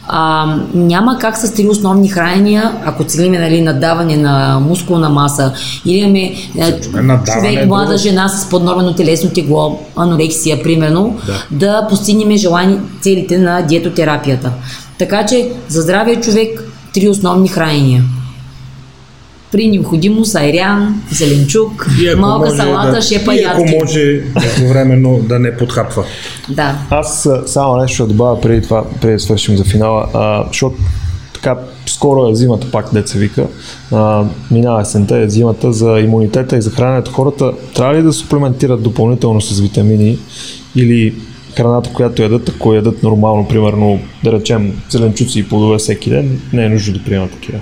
А, 0.09 0.47
няма 0.75 1.19
как 1.19 1.37
с 1.37 1.53
три 1.53 1.69
основни 1.69 2.09
хранения, 2.09 2.73
ако 2.85 3.05
целиме 3.05 3.39
нали, 3.39 3.61
надаване 3.61 4.17
на 4.17 4.61
мускулна 4.61 5.09
маса 5.09 5.53
или 5.85 5.97
имаме 5.97 6.21
е, 6.59 6.81
човек, 7.25 7.67
млада 7.67 7.99
жена 7.99 8.29
с 8.29 8.51
поднормено 8.51 8.95
телесно 8.95 9.31
тегло, 9.31 9.81
анорексия, 9.97 10.63
примерно, 10.63 11.17
Да. 11.27 11.33
да 11.51 11.87
постигнем 11.91 12.37
желани 12.37 12.79
целите 13.01 13.39
на 13.39 13.63
диетотерапията. 13.63 14.53
Така 14.99 15.27
че 15.27 15.49
за 15.69 15.83
здравия 15.83 16.21
човек 16.21 16.65
три 16.95 17.09
основни 17.09 17.49
хранения. 17.49 18.05
При 19.55 19.67
необходимост 19.67 20.35
айрян, 20.35 21.03
зеленчук, 21.11 21.87
И 22.03 22.15
малка 22.17 22.47
може 22.47 22.57
салата, 22.57 22.91
да, 22.91 23.03
шепа 23.03 23.35
и 23.35 23.45
ако 23.45 23.65
може 23.65 24.23
едновременно 24.57 25.21
да 25.23 25.39
не 25.39 25.57
подхапва. 25.57 26.05
Да. 26.49 26.79
Аз 26.91 27.29
само 27.47 27.77
нещо 27.77 27.95
ще 27.95 28.05
добавя 28.05 28.41
преди 28.41 28.63
това, 28.63 28.85
преди 29.01 29.13
да 29.13 29.21
свършим 29.21 29.57
за 29.57 29.65
финала, 29.65 30.09
а, 30.15 30.45
защото 30.47 30.77
така 31.35 31.57
скоро 31.87 32.31
е 32.31 32.35
зимата 32.35 32.71
пак, 32.71 32.95
деца 32.95 33.19
вика, 33.19 33.47
а, 33.93 34.25
минава 34.51 34.81
есента, 34.81 35.19
е 35.19 35.29
зимата 35.29 35.73
за 35.73 36.01
имунитета 36.01 36.57
и 36.57 36.63
за 36.63 36.71
храненето. 36.71 37.11
Хората 37.11 37.53
трябва 37.75 37.95
ли 37.95 38.03
да 38.03 38.13
суплементират 38.13 38.83
допълнително 38.83 39.41
с 39.41 39.61
витамини 39.61 40.19
или 40.77 41.15
храната, 41.57 41.91
която 41.93 42.23
ядат, 42.23 42.49
ако 42.49 42.75
ядат 42.75 43.03
нормално, 43.03 43.49
примерно, 43.49 44.01
да 44.25 44.33
речем, 44.33 44.73
зеленчуци 44.91 45.39
и 45.39 45.49
плодове 45.49 45.79
всеки 45.79 46.11
ден, 46.11 46.41
не 46.53 46.65
е 46.65 46.69
нужно 46.69 46.95
да 46.95 47.05
приемат 47.05 47.31
такива. 47.31 47.59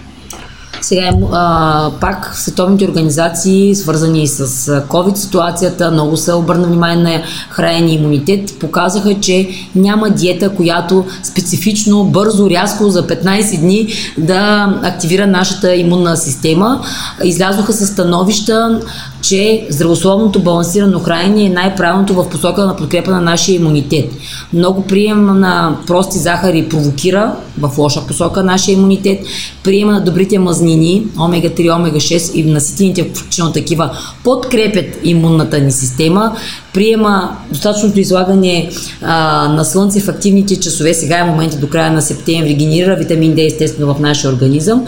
Сега 0.93 1.11
а, 1.33 1.91
пак 2.01 2.33
световните 2.35 2.85
организации, 2.85 3.75
свързани 3.75 4.27
с 4.27 4.47
COVID 4.89 5.15
ситуацията, 5.15 5.91
много 5.91 6.17
се 6.17 6.33
обърна 6.33 6.67
внимание 6.67 6.97
на 6.97 7.23
хранение 7.51 7.95
и 7.95 7.99
имунитет, 7.99 8.59
показаха, 8.59 9.21
че 9.21 9.49
няма 9.75 10.11
диета, 10.11 10.51
която 10.51 11.05
специфично, 11.23 12.05
бързо, 12.05 12.51
рязко 12.51 12.91
за 12.91 13.07
15 13.07 13.61
дни 13.61 13.89
да 14.19 14.69
активира 14.83 15.27
нашата 15.27 15.75
имунна 15.75 16.17
система. 16.17 16.83
Излязоха 17.25 17.73
с 17.73 17.87
становища, 17.87 18.81
че 19.23 19.67
здравословното 19.71 20.43
балансирано 20.43 20.99
хранене 20.99 21.45
е 21.45 21.49
най-правилното 21.49 22.15
в 22.15 22.29
посока 22.29 22.67
на 22.67 22.77
подкрепа 22.77 23.11
на 23.11 23.21
нашия 23.21 23.57
имунитет. 23.57 24.11
Много 24.53 24.83
прием 24.83 25.25
на 25.25 25.77
прости 25.87 26.19
захари 26.19 26.69
провокира 26.69 27.35
в 27.59 27.79
лоша 27.79 28.07
посока 28.07 28.43
нашия 28.43 28.73
имунитет. 28.73 29.21
Приема 29.65 29.93
на 29.93 30.01
добрите 30.01 30.39
мазнини, 30.39 31.07
омега-3, 31.17 31.71
омега-6 31.71 32.35
и 32.35 32.45
наситените, 32.45 33.11
включително 33.15 33.53
такива, 33.53 33.91
подкрепят 34.25 34.99
имунната 35.05 35.61
ни 35.61 35.73
система. 35.73 36.37
Приема 36.75 37.37
достатъчното 37.51 38.01
излагане 38.01 38.71
а, 39.03 39.49
на 39.49 39.65
слънце 39.65 40.01
в 40.01 40.09
активните 40.09 40.61
часове, 40.61 40.95
сега 40.95 41.19
е 41.19 41.25
момента 41.25 41.57
до 41.57 41.69
края 41.69 41.93
на 41.93 42.03
септември, 42.03 42.55
генерира 42.55 42.97
витамин 42.97 43.35
D 43.35 43.47
естествено 43.47 43.95
в 43.95 44.01
нашия 44.01 44.31
организъм 44.31 44.87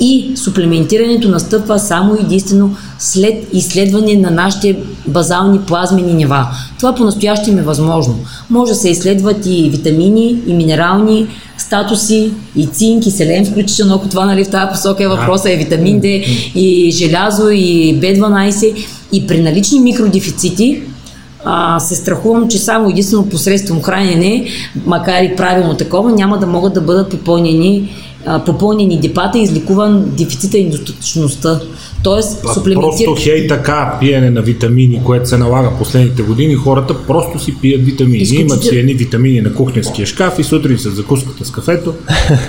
и 0.00 0.32
суплементирането 0.34 1.28
настъпва 1.28 1.78
само 1.78 2.14
единствено 2.14 2.76
след 2.98 3.48
изследване 3.52 4.14
на 4.14 4.30
нашите 4.30 4.76
базални 5.06 5.60
плазмени 5.60 6.14
нива. 6.14 6.46
Това 6.78 6.94
по-настоящем 6.94 7.58
е 7.58 7.62
възможно. 7.62 8.14
Може 8.50 8.72
да 8.72 8.78
се 8.78 8.90
изследват 8.90 9.46
и 9.46 9.70
витамини, 9.70 10.38
и 10.46 10.54
минерални 10.54 11.26
статуси, 11.58 12.30
и 12.56 12.66
цинк, 12.66 13.06
и 13.06 13.10
селен, 13.10 13.46
включително 13.46 13.94
ако 13.94 14.08
това 14.08 14.24
нали, 14.24 14.44
в 14.44 14.50
тази 14.50 14.72
посока 14.72 15.04
е 15.04 15.08
въпроса, 15.08 15.52
е 15.52 15.56
витамин 15.56 16.00
D, 16.00 16.06
и 16.54 16.90
желязо, 16.90 17.50
и 17.50 18.00
B12. 18.00 18.86
И 19.12 19.26
при 19.26 19.40
налични 19.40 19.80
микродефицити, 19.80 20.82
а, 21.44 21.80
се 21.80 21.94
страхувам, 21.94 22.48
че 22.48 22.58
само 22.58 22.90
единствено 22.90 23.28
посредством 23.28 23.82
хранене, 23.82 24.46
макар 24.86 25.22
и 25.22 25.36
правилно 25.36 25.74
такова, 25.74 26.12
няма 26.12 26.38
да 26.38 26.46
могат 26.46 26.74
да 26.74 26.80
бъдат 26.80 27.10
попълнени 27.10 27.90
попълнени 28.46 29.00
депата 29.00 29.38
и 29.38 29.42
изликуван 29.42 30.04
дефицита 30.18 30.58
и 30.58 30.64
недостатъчността. 30.64 31.60
Тоест, 32.02 32.44
а 32.48 32.54
суплементир... 32.54 33.04
Просто 33.04 33.24
хей 33.24 33.46
така 33.46 33.96
пиене 34.00 34.30
на 34.30 34.42
витамини, 34.42 35.00
което 35.04 35.28
се 35.28 35.38
налага 35.38 35.70
последните 35.78 36.22
години, 36.22 36.54
хората 36.54 36.94
просто 37.06 37.38
си 37.38 37.54
пият 37.60 37.84
витамини. 37.84 38.18
Изключител... 38.18 38.54
Имат 38.54 38.64
си 38.64 38.76
едни 38.76 38.94
витамини 38.94 39.40
на 39.40 39.54
кухненския 39.54 40.06
шкаф 40.06 40.38
и 40.38 40.44
сутрин 40.44 40.78
с 40.78 40.90
закуската 40.90 41.44
с 41.44 41.50
кафето 41.50 41.94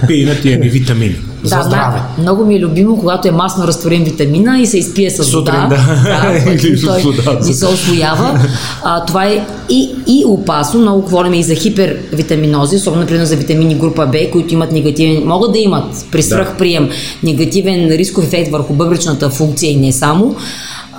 пият 0.08 0.46
и 0.46 0.52
едни 0.52 0.70
витамини. 0.70 1.16
За 1.44 1.58
да, 1.58 1.64
здраве. 1.64 2.00
Да, 2.18 2.22
много 2.22 2.46
ми 2.46 2.56
е 2.56 2.60
любимо, 2.60 3.00
когато 3.00 3.28
е 3.28 3.32
масно 3.32 3.68
разтворен 3.68 4.04
витамина 4.04 4.60
и 4.60 4.68
се 4.68 4.78
изпие 4.78 5.10
с 5.10 5.24
Сутрин, 5.24 5.62
вода. 5.62 5.68
да. 5.68 6.40
да 6.44 6.82
той 7.24 7.38
не 7.48 7.54
се 7.54 7.66
освоява. 7.66 8.40
А, 8.84 9.06
това 9.06 9.26
е 9.26 9.46
и, 9.70 9.96
и 10.08 10.24
опасно. 10.26 10.80
Много 10.80 11.02
говорим 11.02 11.34
и 11.34 11.44
за 11.44 11.56
хипервитаминози, 11.56 12.76
особено 12.76 13.02
например 13.02 13.26
за 13.26 13.36
витамини 13.36 13.76
група 13.76 14.06
Б, 14.06 14.18
които 14.32 14.54
имат 14.54 14.72
негативен, 14.72 15.28
могат 15.28 15.52
да 15.52 15.60
имат 15.60 16.06
при 16.12 16.24
свръхприем 16.24 16.88
да. 16.88 16.94
негативен 17.24 17.88
рисков 17.88 18.26
ефект 18.26 18.52
върху 18.52 18.74
бъбречната 18.74 19.30
функция 19.30 19.72
и 19.72 19.76
не 19.76 19.92
само. 19.92 20.36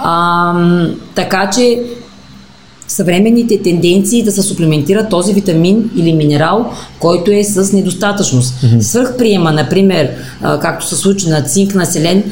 А, 0.02 0.54
така 1.14 1.50
че 1.50 1.80
съвременните 2.98 3.62
тенденции 3.62 4.22
да 4.22 4.32
се 4.32 4.42
суплементира 4.42 5.08
този 5.08 5.32
витамин 5.32 5.90
или 5.96 6.12
минерал, 6.12 6.72
който 6.98 7.30
е 7.30 7.44
с 7.44 7.72
недостатъчност. 7.72 8.54
Mm-hmm. 8.54 8.80
Свърхприема, 8.80 9.52
например, 9.52 10.10
както 10.42 10.88
се 10.88 10.96
случи 10.96 11.28
на 11.28 11.42
цинк, 11.42 11.74
на 11.74 11.86
селен, 11.86 12.22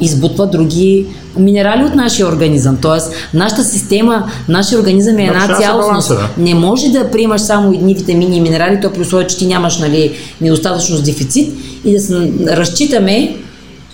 избутва 0.00 0.46
други 0.46 1.06
минерали 1.38 1.84
от 1.84 1.94
нашия 1.94 2.28
организъм. 2.28 2.78
Тоест, 2.82 3.12
нашата 3.34 3.64
система, 3.64 4.30
нашия 4.48 4.78
организъм 4.78 5.18
е 5.18 5.24
една 5.24 5.58
цялостност. 5.60 6.08
Да. 6.08 6.28
Не 6.38 6.54
може 6.54 6.88
да 6.88 7.10
приемаш 7.10 7.40
само 7.40 7.72
едни 7.72 7.94
витамини 7.94 8.36
и 8.36 8.40
минерали, 8.40 8.80
то 8.82 8.92
при 8.92 9.00
условие, 9.00 9.26
че 9.26 9.36
ти 9.36 9.46
нямаш 9.46 9.78
нали, 9.78 10.12
недостатъчност 10.40 11.04
дефицит 11.04 11.54
и 11.84 11.92
да 11.92 12.00
се 12.00 12.32
разчитаме, 12.46 13.36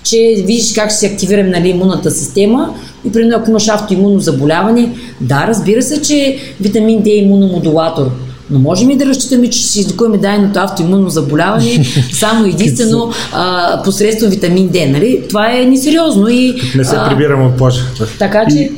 че 0.03 0.35
видиш 0.47 0.73
как 0.75 0.91
ще 0.91 0.99
се 0.99 1.07
активира 1.07 1.45
нали, 1.45 1.69
имунната 1.69 2.11
система 2.11 2.75
и 3.05 3.13
примерно 3.13 3.37
ако 3.37 3.51
имаш 3.51 3.69
автоимунно 3.69 4.21
заболяване, 4.21 4.93
да, 5.21 5.45
разбира 5.49 5.83
се, 5.83 6.03
че 6.03 6.39
витамин 6.61 7.03
D 7.03 7.07
е 7.07 7.17
имуномодулатор, 7.17 8.11
но 8.51 8.59
можем 8.59 8.91
и 8.91 8.97
да 8.97 9.07
разчитаме, 9.07 9.51
че 9.51 9.59
ще 9.59 9.81
излекуваме 9.81 10.19
дайното 10.19 10.59
автоимунно 10.59 11.11
заболяване 11.11 11.85
само 12.13 12.47
единствено 12.47 13.13
а, 13.33 13.83
посредством 13.83 14.31
витамин 14.31 14.69
D. 14.69 14.93
Нали? 14.93 15.23
Това 15.29 15.53
е 15.53 15.65
несериозно 15.65 16.29
и... 16.29 16.61
Не 16.75 16.85
се 16.85 16.97
прибирам 17.09 17.47
от 17.47 17.57
плажа. 17.57 17.83
Така 18.19 18.45
че... 18.51 18.71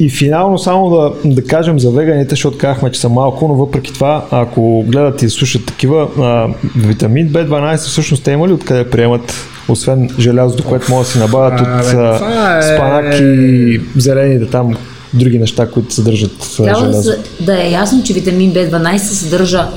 И... 0.00 0.10
И 0.10 0.10
финално 0.10 0.58
само 0.58 0.90
да, 0.90 1.12
да 1.24 1.44
кажем 1.44 1.80
за 1.80 1.90
веганите, 1.90 2.30
защото 2.30 2.58
казахме, 2.58 2.92
че 2.92 3.00
са 3.00 3.08
малко, 3.08 3.48
но 3.48 3.54
въпреки 3.54 3.92
това, 3.92 4.24
ако 4.30 4.84
гледат 4.88 5.22
и 5.22 5.30
слушат 5.30 5.66
такива, 5.66 6.08
а, 6.18 6.48
витамин 6.76 7.28
B12 7.28 7.76
всъщност 7.76 8.24
те 8.24 8.30
има 8.30 8.48
ли 8.48 8.52
откъде 8.52 8.90
приемат 8.90 9.34
освен 9.68 10.10
желязото, 10.18 10.64
което 10.64 10.90
могат 10.90 11.06
да 11.06 11.12
си 11.12 11.18
набавят 11.18 11.60
от 11.60 11.66
а, 11.66 12.58
е... 12.58 12.62
спанаки, 12.62 13.80
зелените 13.96 14.50
там 14.50 14.76
други 15.14 15.38
неща, 15.38 15.66
които 15.66 15.94
съдържат 15.94 16.56
Трябва 16.56 16.80
желязо. 16.80 17.10
Да, 17.10 17.44
да 17.44 17.62
е 17.62 17.70
ясно, 17.70 18.02
че 18.02 18.12
витамин 18.12 18.52
B12 18.52 18.98
съдържа 18.98 19.68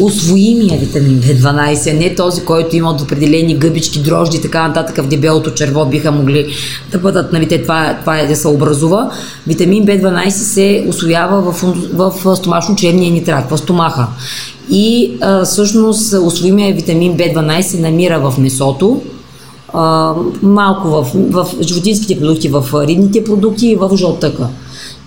освоимия 0.00 0.78
витамин 0.78 1.20
B12, 1.20 1.90
а 1.90 1.94
не 1.94 2.14
този, 2.14 2.44
който 2.44 2.76
има 2.76 2.90
от 2.90 3.00
определени 3.00 3.56
гъбички, 3.56 4.02
дрожди 4.02 4.36
и 4.36 4.40
така 4.40 4.68
нататък 4.68 5.04
в 5.04 5.08
дебелото 5.08 5.50
черво 5.50 5.86
биха 5.86 6.12
могли 6.12 6.46
да 6.92 6.98
бъдат, 6.98 7.32
нали, 7.32 7.48
те, 7.48 7.62
това, 7.62 7.96
това 8.00 8.18
е 8.18 8.26
да 8.26 8.36
се 8.36 8.48
образува. 8.48 9.10
Витамин 9.46 9.86
B12 9.86 10.28
се 10.28 10.84
освоява 10.88 11.52
в, 11.52 11.62
в, 11.92 12.14
в 12.24 12.36
стомашно-черния 12.36 13.12
ни 13.12 13.24
тракт, 13.24 13.50
в 13.50 13.58
стомаха. 13.58 14.06
И 14.70 15.12
а, 15.20 15.44
всъщност 15.44 16.14
освоимия 16.22 16.74
витамин 16.74 17.16
B12 17.16 17.60
се 17.60 17.80
намира 17.80 18.30
в 18.30 18.38
месото, 18.38 19.02
а, 19.74 20.14
малко 20.42 20.88
в, 20.88 21.06
в 21.14 21.46
животинските 21.62 22.20
продукти, 22.20 22.48
в 22.48 22.64
рибните 22.86 23.24
продукти 23.24 23.66
и 23.66 23.76
в 23.76 23.90
жълтъка. 23.96 24.48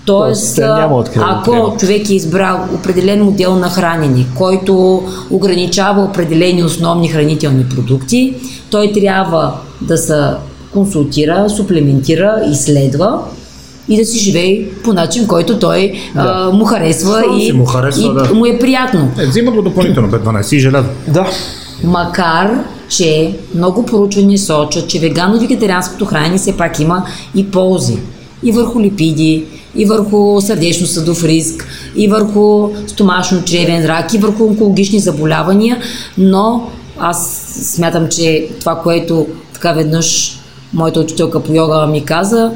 Тоест, 0.10 0.56
Тоест 0.56 1.18
ако 1.22 1.78
човек 1.80 2.10
е 2.10 2.14
избрал 2.14 2.60
определен 2.76 3.24
модел 3.24 3.56
на 3.56 3.70
хранене, 3.70 4.26
който 4.38 5.04
ограничава 5.30 6.02
определени 6.02 6.64
основни 6.64 7.08
хранителни 7.08 7.66
продукти, 7.70 8.34
той 8.70 8.92
трябва 8.92 9.54
да 9.82 9.98
се 9.98 10.24
консултира, 10.74 11.50
суплементира, 11.50 12.42
изследва 12.52 13.22
и 13.90 13.98
да 13.98 14.06
си 14.06 14.20
живее 14.20 14.70
по 14.84 14.94
начин, 14.94 15.28
който 15.28 15.60
той 15.60 15.94
да. 16.16 16.50
а, 16.52 16.58
му 16.58 16.66
харесва 16.66 17.24
и, 17.40 17.54
му, 17.54 17.66
харесва, 17.66 18.04
и 18.04 18.14
да. 18.14 18.34
му 18.34 18.46
е 18.46 18.60
приятно. 18.60 19.12
Е, 19.20 19.26
взима 19.26 19.52
го 19.52 19.62
допълнително, 19.62 20.10
B12 20.10 20.56
и 20.56 20.60
желязо. 20.60 20.90
Да. 21.08 21.28
Макар, 21.84 22.64
че 22.90 23.36
много 23.56 23.86
проучвания 23.86 24.40
сочат, 24.40 24.88
че 24.88 25.00
вегано-вегетарианското 25.00 26.06
хранене 26.06 26.38
все 26.38 26.58
пак 26.58 26.80
има 26.80 27.06
и 27.36 27.52
ползи. 27.52 27.98
И 28.44 28.52
върху 28.52 28.82
липиди, 28.82 29.46
и 29.76 29.86
върху 29.86 30.42
сърдечно-съдов 30.42 31.24
риск, 31.24 31.68
и 31.96 32.08
върху 32.08 32.70
стомашно-чревен 32.88 33.86
рак, 33.86 34.14
и 34.14 34.18
върху 34.18 34.44
онкологични 34.44 35.00
заболявания, 35.00 35.78
но 36.18 36.70
аз 37.00 37.46
смятам, 37.76 38.08
че 38.10 38.48
това, 38.60 38.76
което 38.76 39.28
така 39.54 39.74
веднъж 39.74 40.40
моята 40.74 41.00
учителка 41.00 41.44
по 41.44 41.54
йога 41.54 41.88
ми 41.88 42.06
каза, 42.06 42.52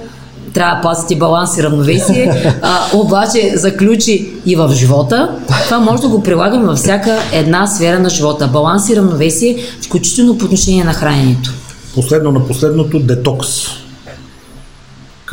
трябва 0.54 0.76
да 0.76 0.82
пазите 0.82 1.16
баланс 1.16 1.58
и 1.58 1.64
равновесие, 1.64 2.54
а, 2.62 2.80
обаче 2.94 3.52
заключи 3.56 4.30
и 4.46 4.56
в 4.56 4.72
живота. 4.74 5.30
Това 5.66 5.80
може 5.80 6.02
да 6.02 6.08
го 6.08 6.24
прилагаме 6.24 6.66
във 6.66 6.78
всяка 6.78 7.20
една 7.32 7.68
сфера 7.68 8.00
на 8.00 8.10
живота. 8.10 8.48
Баланс 8.48 8.90
и 8.90 8.96
равновесие, 8.96 9.58
включително 9.82 10.38
по 10.38 10.46
отношение 10.46 10.84
на 10.84 10.94
храненето. 10.94 11.54
Последно 11.96 12.32
на 12.32 12.48
последното, 12.48 13.00
детокс. 13.00 13.48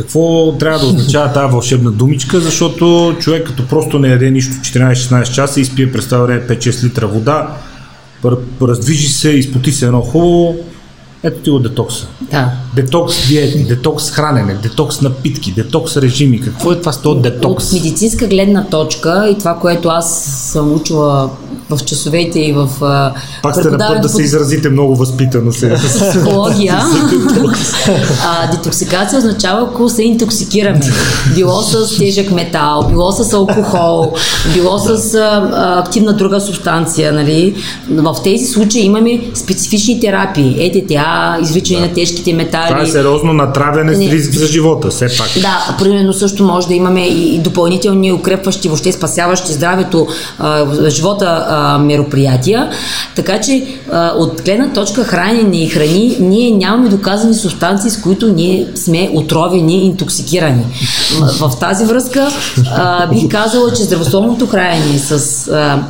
Какво 0.01 0.53
трябва 0.59 0.79
да 0.79 0.87
означава 0.87 1.33
тази 1.33 1.53
вълшебна 1.53 1.91
думичка, 1.91 2.41
защото 2.41 3.17
човек 3.21 3.47
като 3.47 3.69
просто 3.69 3.99
не 3.99 4.09
яде 4.09 4.31
нищо 4.31 4.53
14-16 4.53 5.33
часа 5.33 5.61
и 5.61 5.65
спие 5.65 5.93
през 5.93 6.05
това 6.05 6.19
време 6.19 6.47
5-6 6.47 6.85
литра 6.85 7.07
вода, 7.07 7.57
раздвижи 8.63 9.09
се, 9.09 9.31
изпоти 9.31 9.73
се 9.73 9.87
едно 9.87 10.01
хубаво, 10.01 10.57
ето 11.23 11.41
ти 11.41 11.51
го 11.51 11.59
детокса. 11.59 12.07
Да. 12.31 12.53
Детокс 12.75 13.29
диети, 13.29 13.65
детокс 13.65 14.11
хранене, 14.11 14.55
детокс 14.55 15.01
напитки, 15.01 15.53
детокс 15.53 15.97
режими. 15.97 16.41
Какво 16.41 16.73
е 16.73 16.81
това 16.81 16.93
с 16.93 17.03
този 17.03 17.21
детокс? 17.21 17.67
От 17.67 17.73
медицинска 17.73 18.27
гледна 18.27 18.65
точка 18.65 19.29
и 19.31 19.39
това, 19.39 19.55
което 19.55 19.89
аз 19.89 20.25
съм 20.53 20.75
учила 20.75 21.31
в 21.71 21.85
часовете 21.85 22.41
и 22.41 22.53
в 22.53 22.69
Пак 23.43 23.57
сте 23.57 23.71
на 23.71 23.79
път 23.79 24.03
да 24.03 24.09
се 24.09 24.23
изразите 24.23 24.69
много 24.69 24.97
възпитано 24.97 25.53
сега. 25.53 25.77
Психология. 25.77 26.79
а, 28.25 28.51
детоксикация 28.51 29.19
означава, 29.19 29.69
ако 29.71 29.89
се 29.89 30.03
интоксикираме. 30.03 30.81
Било 31.35 31.63
с 31.63 31.99
тежък 31.99 32.31
метал, 32.31 32.87
било 32.89 33.13
с 33.13 33.33
алкохол, 33.33 34.13
било 34.55 34.79
с 34.79 35.15
а, 35.15 35.83
активна 35.87 36.13
друга 36.13 36.41
субстанция. 36.41 37.13
Нали? 37.13 37.55
В 37.89 38.17
тези 38.25 38.47
случаи 38.47 38.83
имаме 38.83 39.31
специфични 39.35 40.01
терапии. 40.01 40.57
ЕТТА, 40.59 41.10
извличане 41.43 41.81
да. 41.81 41.87
на 41.87 41.95
тежките 41.95 42.33
метали. 42.33 42.69
Това 42.69 42.83
е 42.83 42.87
сериозно 42.87 43.33
натравяне 43.33 43.95
с 43.95 43.99
риск 43.99 44.33
за 44.33 44.47
живота, 44.47 44.91
все 44.91 45.07
пак. 45.19 45.29
Да, 45.43 45.77
примерно 45.79 46.13
също 46.13 46.45
може 46.45 46.69
да 46.69 46.75
имаме 46.75 47.07
и, 47.07 47.39
допълнителни 47.39 48.13
укрепващи, 48.13 48.69
въобще 48.69 48.93
спасяващи 48.93 49.53
здравето, 49.53 50.07
а, 50.39 50.67
живота 50.91 51.47
а, 51.49 51.79
мероприятия. 51.79 52.71
Така 53.17 53.41
че 53.41 53.67
а, 53.93 54.13
от 54.17 54.43
гледна 54.45 54.73
точка 54.73 55.05
хранене 55.05 55.65
и 55.65 55.69
храни, 55.69 56.17
ние 56.21 56.51
нямаме 56.51 56.89
доказани 56.89 57.35
субстанции, 57.35 57.91
с 57.91 58.01
които 58.01 58.29
ние 58.29 58.67
сме 58.75 59.11
отровени, 59.15 59.85
интоксикирани. 59.85 60.65
В 61.41 61.53
тази 61.61 61.85
връзка 61.85 62.29
а, 62.71 63.07
бих 63.07 63.29
казала, 63.29 63.73
че 63.73 63.83
здравословното 63.83 64.47
хранене 64.47 64.99
с 64.99 65.49
а, 65.49 65.83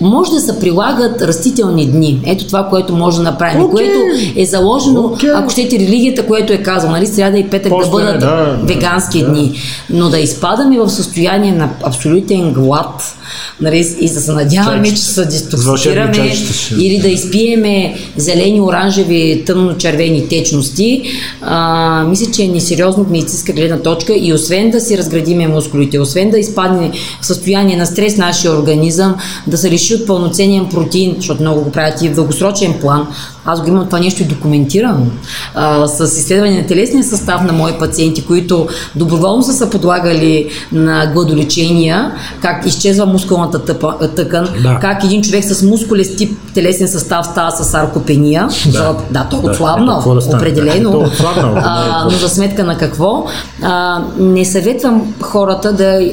може 0.00 0.30
да 0.30 0.40
се 0.40 0.60
прилагат 0.60 1.22
растителни 1.22 1.86
дни. 1.86 2.20
Ето 2.26 2.46
това, 2.46 2.68
което 2.68 2.92
може 2.92 3.16
да 3.16 3.22
направим. 3.22 3.62
Okay. 3.62 3.70
Което 3.70 3.98
е 4.36 4.44
заложено, 4.44 5.00
okay. 5.00 5.40
ако 5.40 5.50
щете 5.50 5.78
религията, 5.78 6.26
което 6.26 6.52
е 6.52 6.62
казано, 6.62 6.92
нали, 6.92 7.06
сряда 7.06 7.38
и 7.38 7.50
петък 7.50 7.70
После, 7.70 7.90
да 7.90 7.96
бъдат 7.96 8.20
да, 8.20 8.58
вегански 8.62 9.20
да. 9.20 9.28
дни. 9.28 9.60
Но 9.90 10.08
да 10.08 10.18
изпадаме 10.18 10.78
в 10.78 10.88
състояние 10.88 11.52
на 11.52 11.70
абсолютен 11.82 12.52
глад, 12.52 13.16
нали, 13.60 13.96
и 14.00 14.10
да 14.10 14.20
се 14.20 14.32
надяваме, 14.32 14.88
че 14.88 14.96
се 14.96 15.24
дистоксираме 15.24 16.32
или 16.78 16.98
да 16.98 17.08
изпиеме 17.08 17.94
зелени, 18.16 18.60
оранжеви, 18.60 19.44
тъмно-червени 19.46 20.28
течности, 20.28 21.02
а, 21.42 22.04
мисля, 22.08 22.32
че 22.32 22.42
е 22.42 22.48
несериозно 22.48 23.02
от 23.02 23.10
медицинска 23.10 23.52
гледна 23.52 23.78
точка 23.78 24.14
и 24.16 24.32
освен 24.32 24.70
да 24.70 24.80
си 24.80 24.98
разградиме 24.98 25.48
мускулите, 25.48 25.98
освен 25.98 26.30
да 26.30 26.38
изпадне 26.38 26.90
в 27.20 27.26
състояние 27.26 27.76
на 27.76 27.86
стрес 27.86 28.16
нашия 28.16 28.52
организъм, 28.52 29.16
да 29.46 29.58
се 29.58 29.70
лиши 29.70 29.94
от 29.94 30.06
пълноценен 30.06 30.66
протеин, 30.68 31.14
защото 31.16 31.42
много 31.42 31.60
го 31.60 31.72
правят 31.72 32.02
и 32.02 32.08
в 32.08 32.14
дългосрочен 32.14 32.74
план, 32.80 33.08
аз 33.46 33.62
го 33.62 33.68
имам 33.68 33.86
това 33.86 33.98
нещо 33.98 34.22
и 34.22 34.26
документирано 34.26 35.06
а, 35.54 35.86
с 35.86 36.18
изследване 36.18 36.60
на 36.60 36.66
телесния 36.66 37.04
състав 37.04 37.42
на 37.42 37.52
мои 37.52 37.72
пациенти, 37.78 38.24
които 38.24 38.68
доброволно 38.96 39.42
са 39.42 39.52
се 39.52 39.70
подлагали 39.70 40.50
на 40.72 41.10
гладолечения, 41.14 42.12
как 42.40 42.66
изчезва 42.66 43.06
мускулната 43.06 43.64
тъпа, 43.64 44.08
тъкан, 44.16 44.48
да. 44.62 44.78
как 44.80 45.04
един 45.04 45.22
човек 45.22 45.44
с 45.44 45.62
мускулест 45.62 46.16
тип 46.16 46.38
телесен 46.54 46.88
състав 46.88 47.26
става 47.26 47.50
с 47.50 47.64
саркопения. 47.64 48.48
Да, 48.66 48.96
да 49.10 49.26
то 49.30 49.36
е 49.36 49.50
отслабнал, 49.50 50.02
да, 50.02 50.36
определено. 50.36 50.90
Да, 50.90 50.98
отслабнал, 50.98 51.54
а, 51.56 52.04
но 52.04 52.10
за 52.10 52.28
сметка 52.28 52.64
на 52.64 52.78
какво? 52.78 53.26
А, 53.62 54.02
не 54.18 54.44
съветвам 54.44 55.14
хората 55.20 55.72
да 55.72 56.12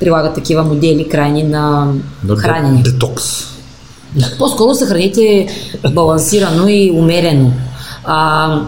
прилагат 0.00 0.34
такива 0.34 0.64
модели 0.64 1.08
крайни 1.08 1.42
на 1.42 1.92
хранене. 2.38 2.82
Детокс. 2.82 3.57
По-скоро 4.38 4.74
съхраните 4.74 5.48
балансирано 5.92 6.68
и 6.68 6.90
умерено. 6.94 7.50
А, 8.04 8.60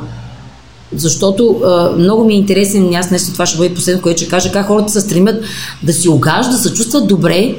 защото 0.96 1.60
а, 1.64 1.90
много 1.98 2.24
ми 2.24 2.34
е 2.34 2.36
интересен, 2.36 2.94
аз 2.94 3.10
нещо 3.10 3.32
това 3.32 3.46
ще 3.46 3.58
бъде 3.58 3.74
последно, 3.74 4.02
което 4.02 4.20
ще 4.20 4.30
кажа, 4.30 4.52
как 4.52 4.66
хората 4.66 4.92
се 4.92 5.00
стремят 5.00 5.44
да 5.82 5.92
си 5.92 6.08
огаждат, 6.08 6.52
да 6.52 6.58
се 6.58 6.74
чувстват 6.74 7.06
добре, 7.06 7.54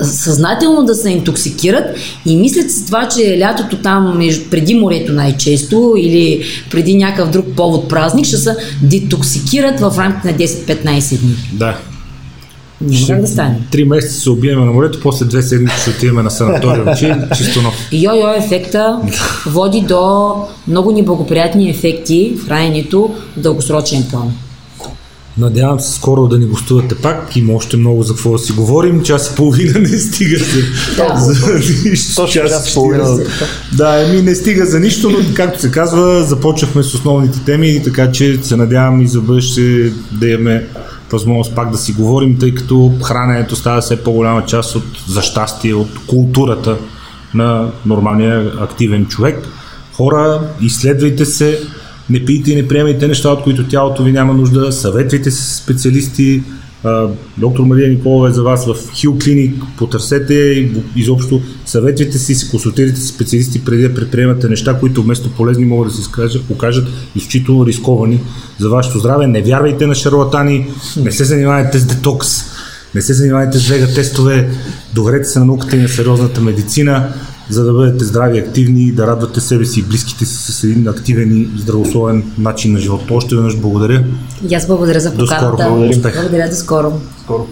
съзнателно 0.00 0.84
да 0.84 0.94
се 0.94 1.10
интоксикират 1.10 1.84
и 2.26 2.36
мислят 2.36 2.70
с 2.70 2.86
това, 2.86 3.08
че 3.08 3.38
лятото 3.40 3.76
там 3.76 4.18
преди 4.50 4.74
морето 4.74 5.12
най-често 5.12 5.94
или 5.98 6.44
преди 6.70 6.94
някакъв 6.94 7.30
друг 7.30 7.46
повод 7.56 7.88
празник 7.88 8.26
ще 8.26 8.36
се 8.36 8.56
детоксикират 8.82 9.80
в 9.80 9.94
рамките 9.98 10.32
на 10.32 10.38
10-15 10.38 11.18
дни. 11.18 11.36
Да. 11.52 11.78
Няма 12.80 13.06
как 13.06 13.20
да 13.20 13.26
стане. 13.26 13.60
Три 13.70 13.84
месеца 13.84 14.20
се 14.20 14.30
убиеме 14.30 14.64
на 14.64 14.72
морето, 14.72 15.00
после 15.02 15.24
две 15.24 15.42
седмици 15.42 15.80
ще 15.80 15.90
отиваме 15.90 16.22
на 16.22 16.30
санаториум, 16.30 16.86
че 16.98 17.18
чисто 17.36 17.62
нов. 17.62 17.74
Йо-йо 17.92 18.38
ефекта 18.38 19.00
води 19.46 19.80
до 19.80 20.34
много 20.68 20.92
неблагоприятни 20.92 21.70
ефекти 21.70 22.34
в 22.38 22.46
храненето 22.46 23.14
в 23.36 23.40
дългосрочен 23.40 24.04
план. 24.10 24.32
Надявам 25.38 25.80
се 25.80 25.92
скоро 25.92 26.26
да 26.26 26.38
ни 26.38 26.46
гостувате 26.46 26.94
пак. 26.94 27.36
Има 27.36 27.52
още 27.52 27.76
много 27.76 28.02
за 28.02 28.12
какво 28.14 28.32
да 28.32 28.38
си 28.38 28.52
говорим. 28.52 29.02
Час 29.02 29.30
и 29.30 29.34
половина 29.34 29.78
не 29.78 29.98
стига 29.98 30.38
за, 30.38 30.62
да, 30.96 31.16
за 31.16 31.54
нищо. 31.88 32.14
Точно 32.14 32.42
час 32.42 32.70
и 32.70 32.74
половина. 32.74 33.18
Да, 33.76 34.02
еми 34.02 34.22
не 34.22 34.34
стига 34.34 34.66
за 34.66 34.80
нищо, 34.80 35.10
но 35.10 35.18
както 35.34 35.60
се 35.60 35.70
казва, 35.70 36.24
започнахме 36.24 36.82
с 36.82 36.94
основните 36.94 37.44
теми, 37.44 37.82
така 37.84 38.12
че 38.12 38.38
се 38.42 38.56
надявам 38.56 39.00
и 39.00 39.06
за 39.06 39.20
бъдеще 39.20 39.92
да 40.12 40.28
имаме 40.28 40.66
възможност 41.12 41.54
пак 41.54 41.70
да 41.70 41.78
си 41.78 41.92
говорим, 41.92 42.38
тъй 42.38 42.54
като 42.54 42.92
храненето 43.02 43.56
става 43.56 43.80
все 43.80 43.96
по-голяма 43.96 44.44
част 44.46 44.76
от, 44.76 44.84
за 45.08 45.22
щастие, 45.22 45.74
от 45.74 45.88
културата 46.06 46.76
на 47.34 47.68
нормалния 47.86 48.52
активен 48.60 49.06
човек. 49.06 49.48
Хора, 49.92 50.40
изследвайте 50.60 51.24
се, 51.24 51.60
не 52.10 52.24
пийте 52.24 52.52
и 52.52 52.56
не 52.56 52.68
приемайте 52.68 53.08
неща, 53.08 53.28
от 53.28 53.42
които 53.42 53.68
тялото 53.68 54.02
ви 54.02 54.12
няма 54.12 54.34
нужда, 54.34 54.72
съветвайте 54.72 55.30
се 55.30 55.42
с 55.42 55.56
специалисти, 55.56 56.42
доктор 57.38 57.64
Мария 57.64 57.88
Николова 57.88 58.28
е 58.28 58.32
за 58.32 58.42
вас 58.42 58.66
в 58.66 58.76
Хил 58.94 59.18
Клиник, 59.24 59.62
потърсете 59.78 60.34
и 60.34 60.72
изобщо 60.96 61.40
съветвайте 61.66 62.18
си, 62.18 62.34
се 62.34 62.50
консултирайте 62.50 63.00
с 63.00 63.08
специалисти 63.08 63.64
преди 63.64 63.82
да 63.82 63.94
предприемате 63.94 64.48
неща, 64.48 64.78
които 64.80 65.02
вместо 65.02 65.30
полезни 65.30 65.64
могат 65.64 65.88
да 65.88 66.28
се 66.28 66.40
окажат 66.50 66.88
изключително 67.16 67.66
рисковани 67.66 68.20
за 68.58 68.68
вашето 68.68 68.98
здраве. 68.98 69.26
Не 69.26 69.42
вярвайте 69.42 69.86
на 69.86 69.94
шарлатани, 69.94 70.66
не 70.96 71.12
се 71.12 71.24
занимавайте 71.24 71.78
с 71.78 71.86
детокс, 71.86 72.28
не 72.96 73.02
се 73.02 73.14
занимавайте 73.14 73.58
с 73.58 73.68
вега 73.68 73.86
тестове, 73.86 74.48
доверете 74.94 75.24
се 75.24 75.38
на 75.38 75.44
науката 75.44 75.76
и 75.76 75.80
на 75.80 75.88
сериозната 75.88 76.40
медицина 76.40 77.12
за 77.50 77.64
да 77.64 77.72
бъдете 77.72 78.04
здрави, 78.04 78.38
активни, 78.38 78.92
да 78.92 79.06
радвате 79.06 79.40
себе 79.40 79.64
си 79.64 79.80
и 79.80 79.82
близките 79.82 80.24
си 80.24 80.52
с 80.52 80.64
един 80.64 80.88
активен 80.88 81.36
и 81.36 81.48
здравословен 81.58 82.24
начин 82.38 82.72
на 82.72 82.78
живот. 82.78 83.00
Още 83.10 83.34
веднъж 83.34 83.56
благодаря. 83.56 84.04
И 84.48 84.54
аз 84.54 84.66
благодаря 84.66 85.00
за 85.00 85.10
поканата. 85.14 85.50
До 85.50 85.56
скоро. 85.56 85.76
Благодаря. 85.76 86.20
Благодаря 86.20 86.48
до 86.48 86.56
скоро. 86.56 87.00
скоро. 87.24 87.46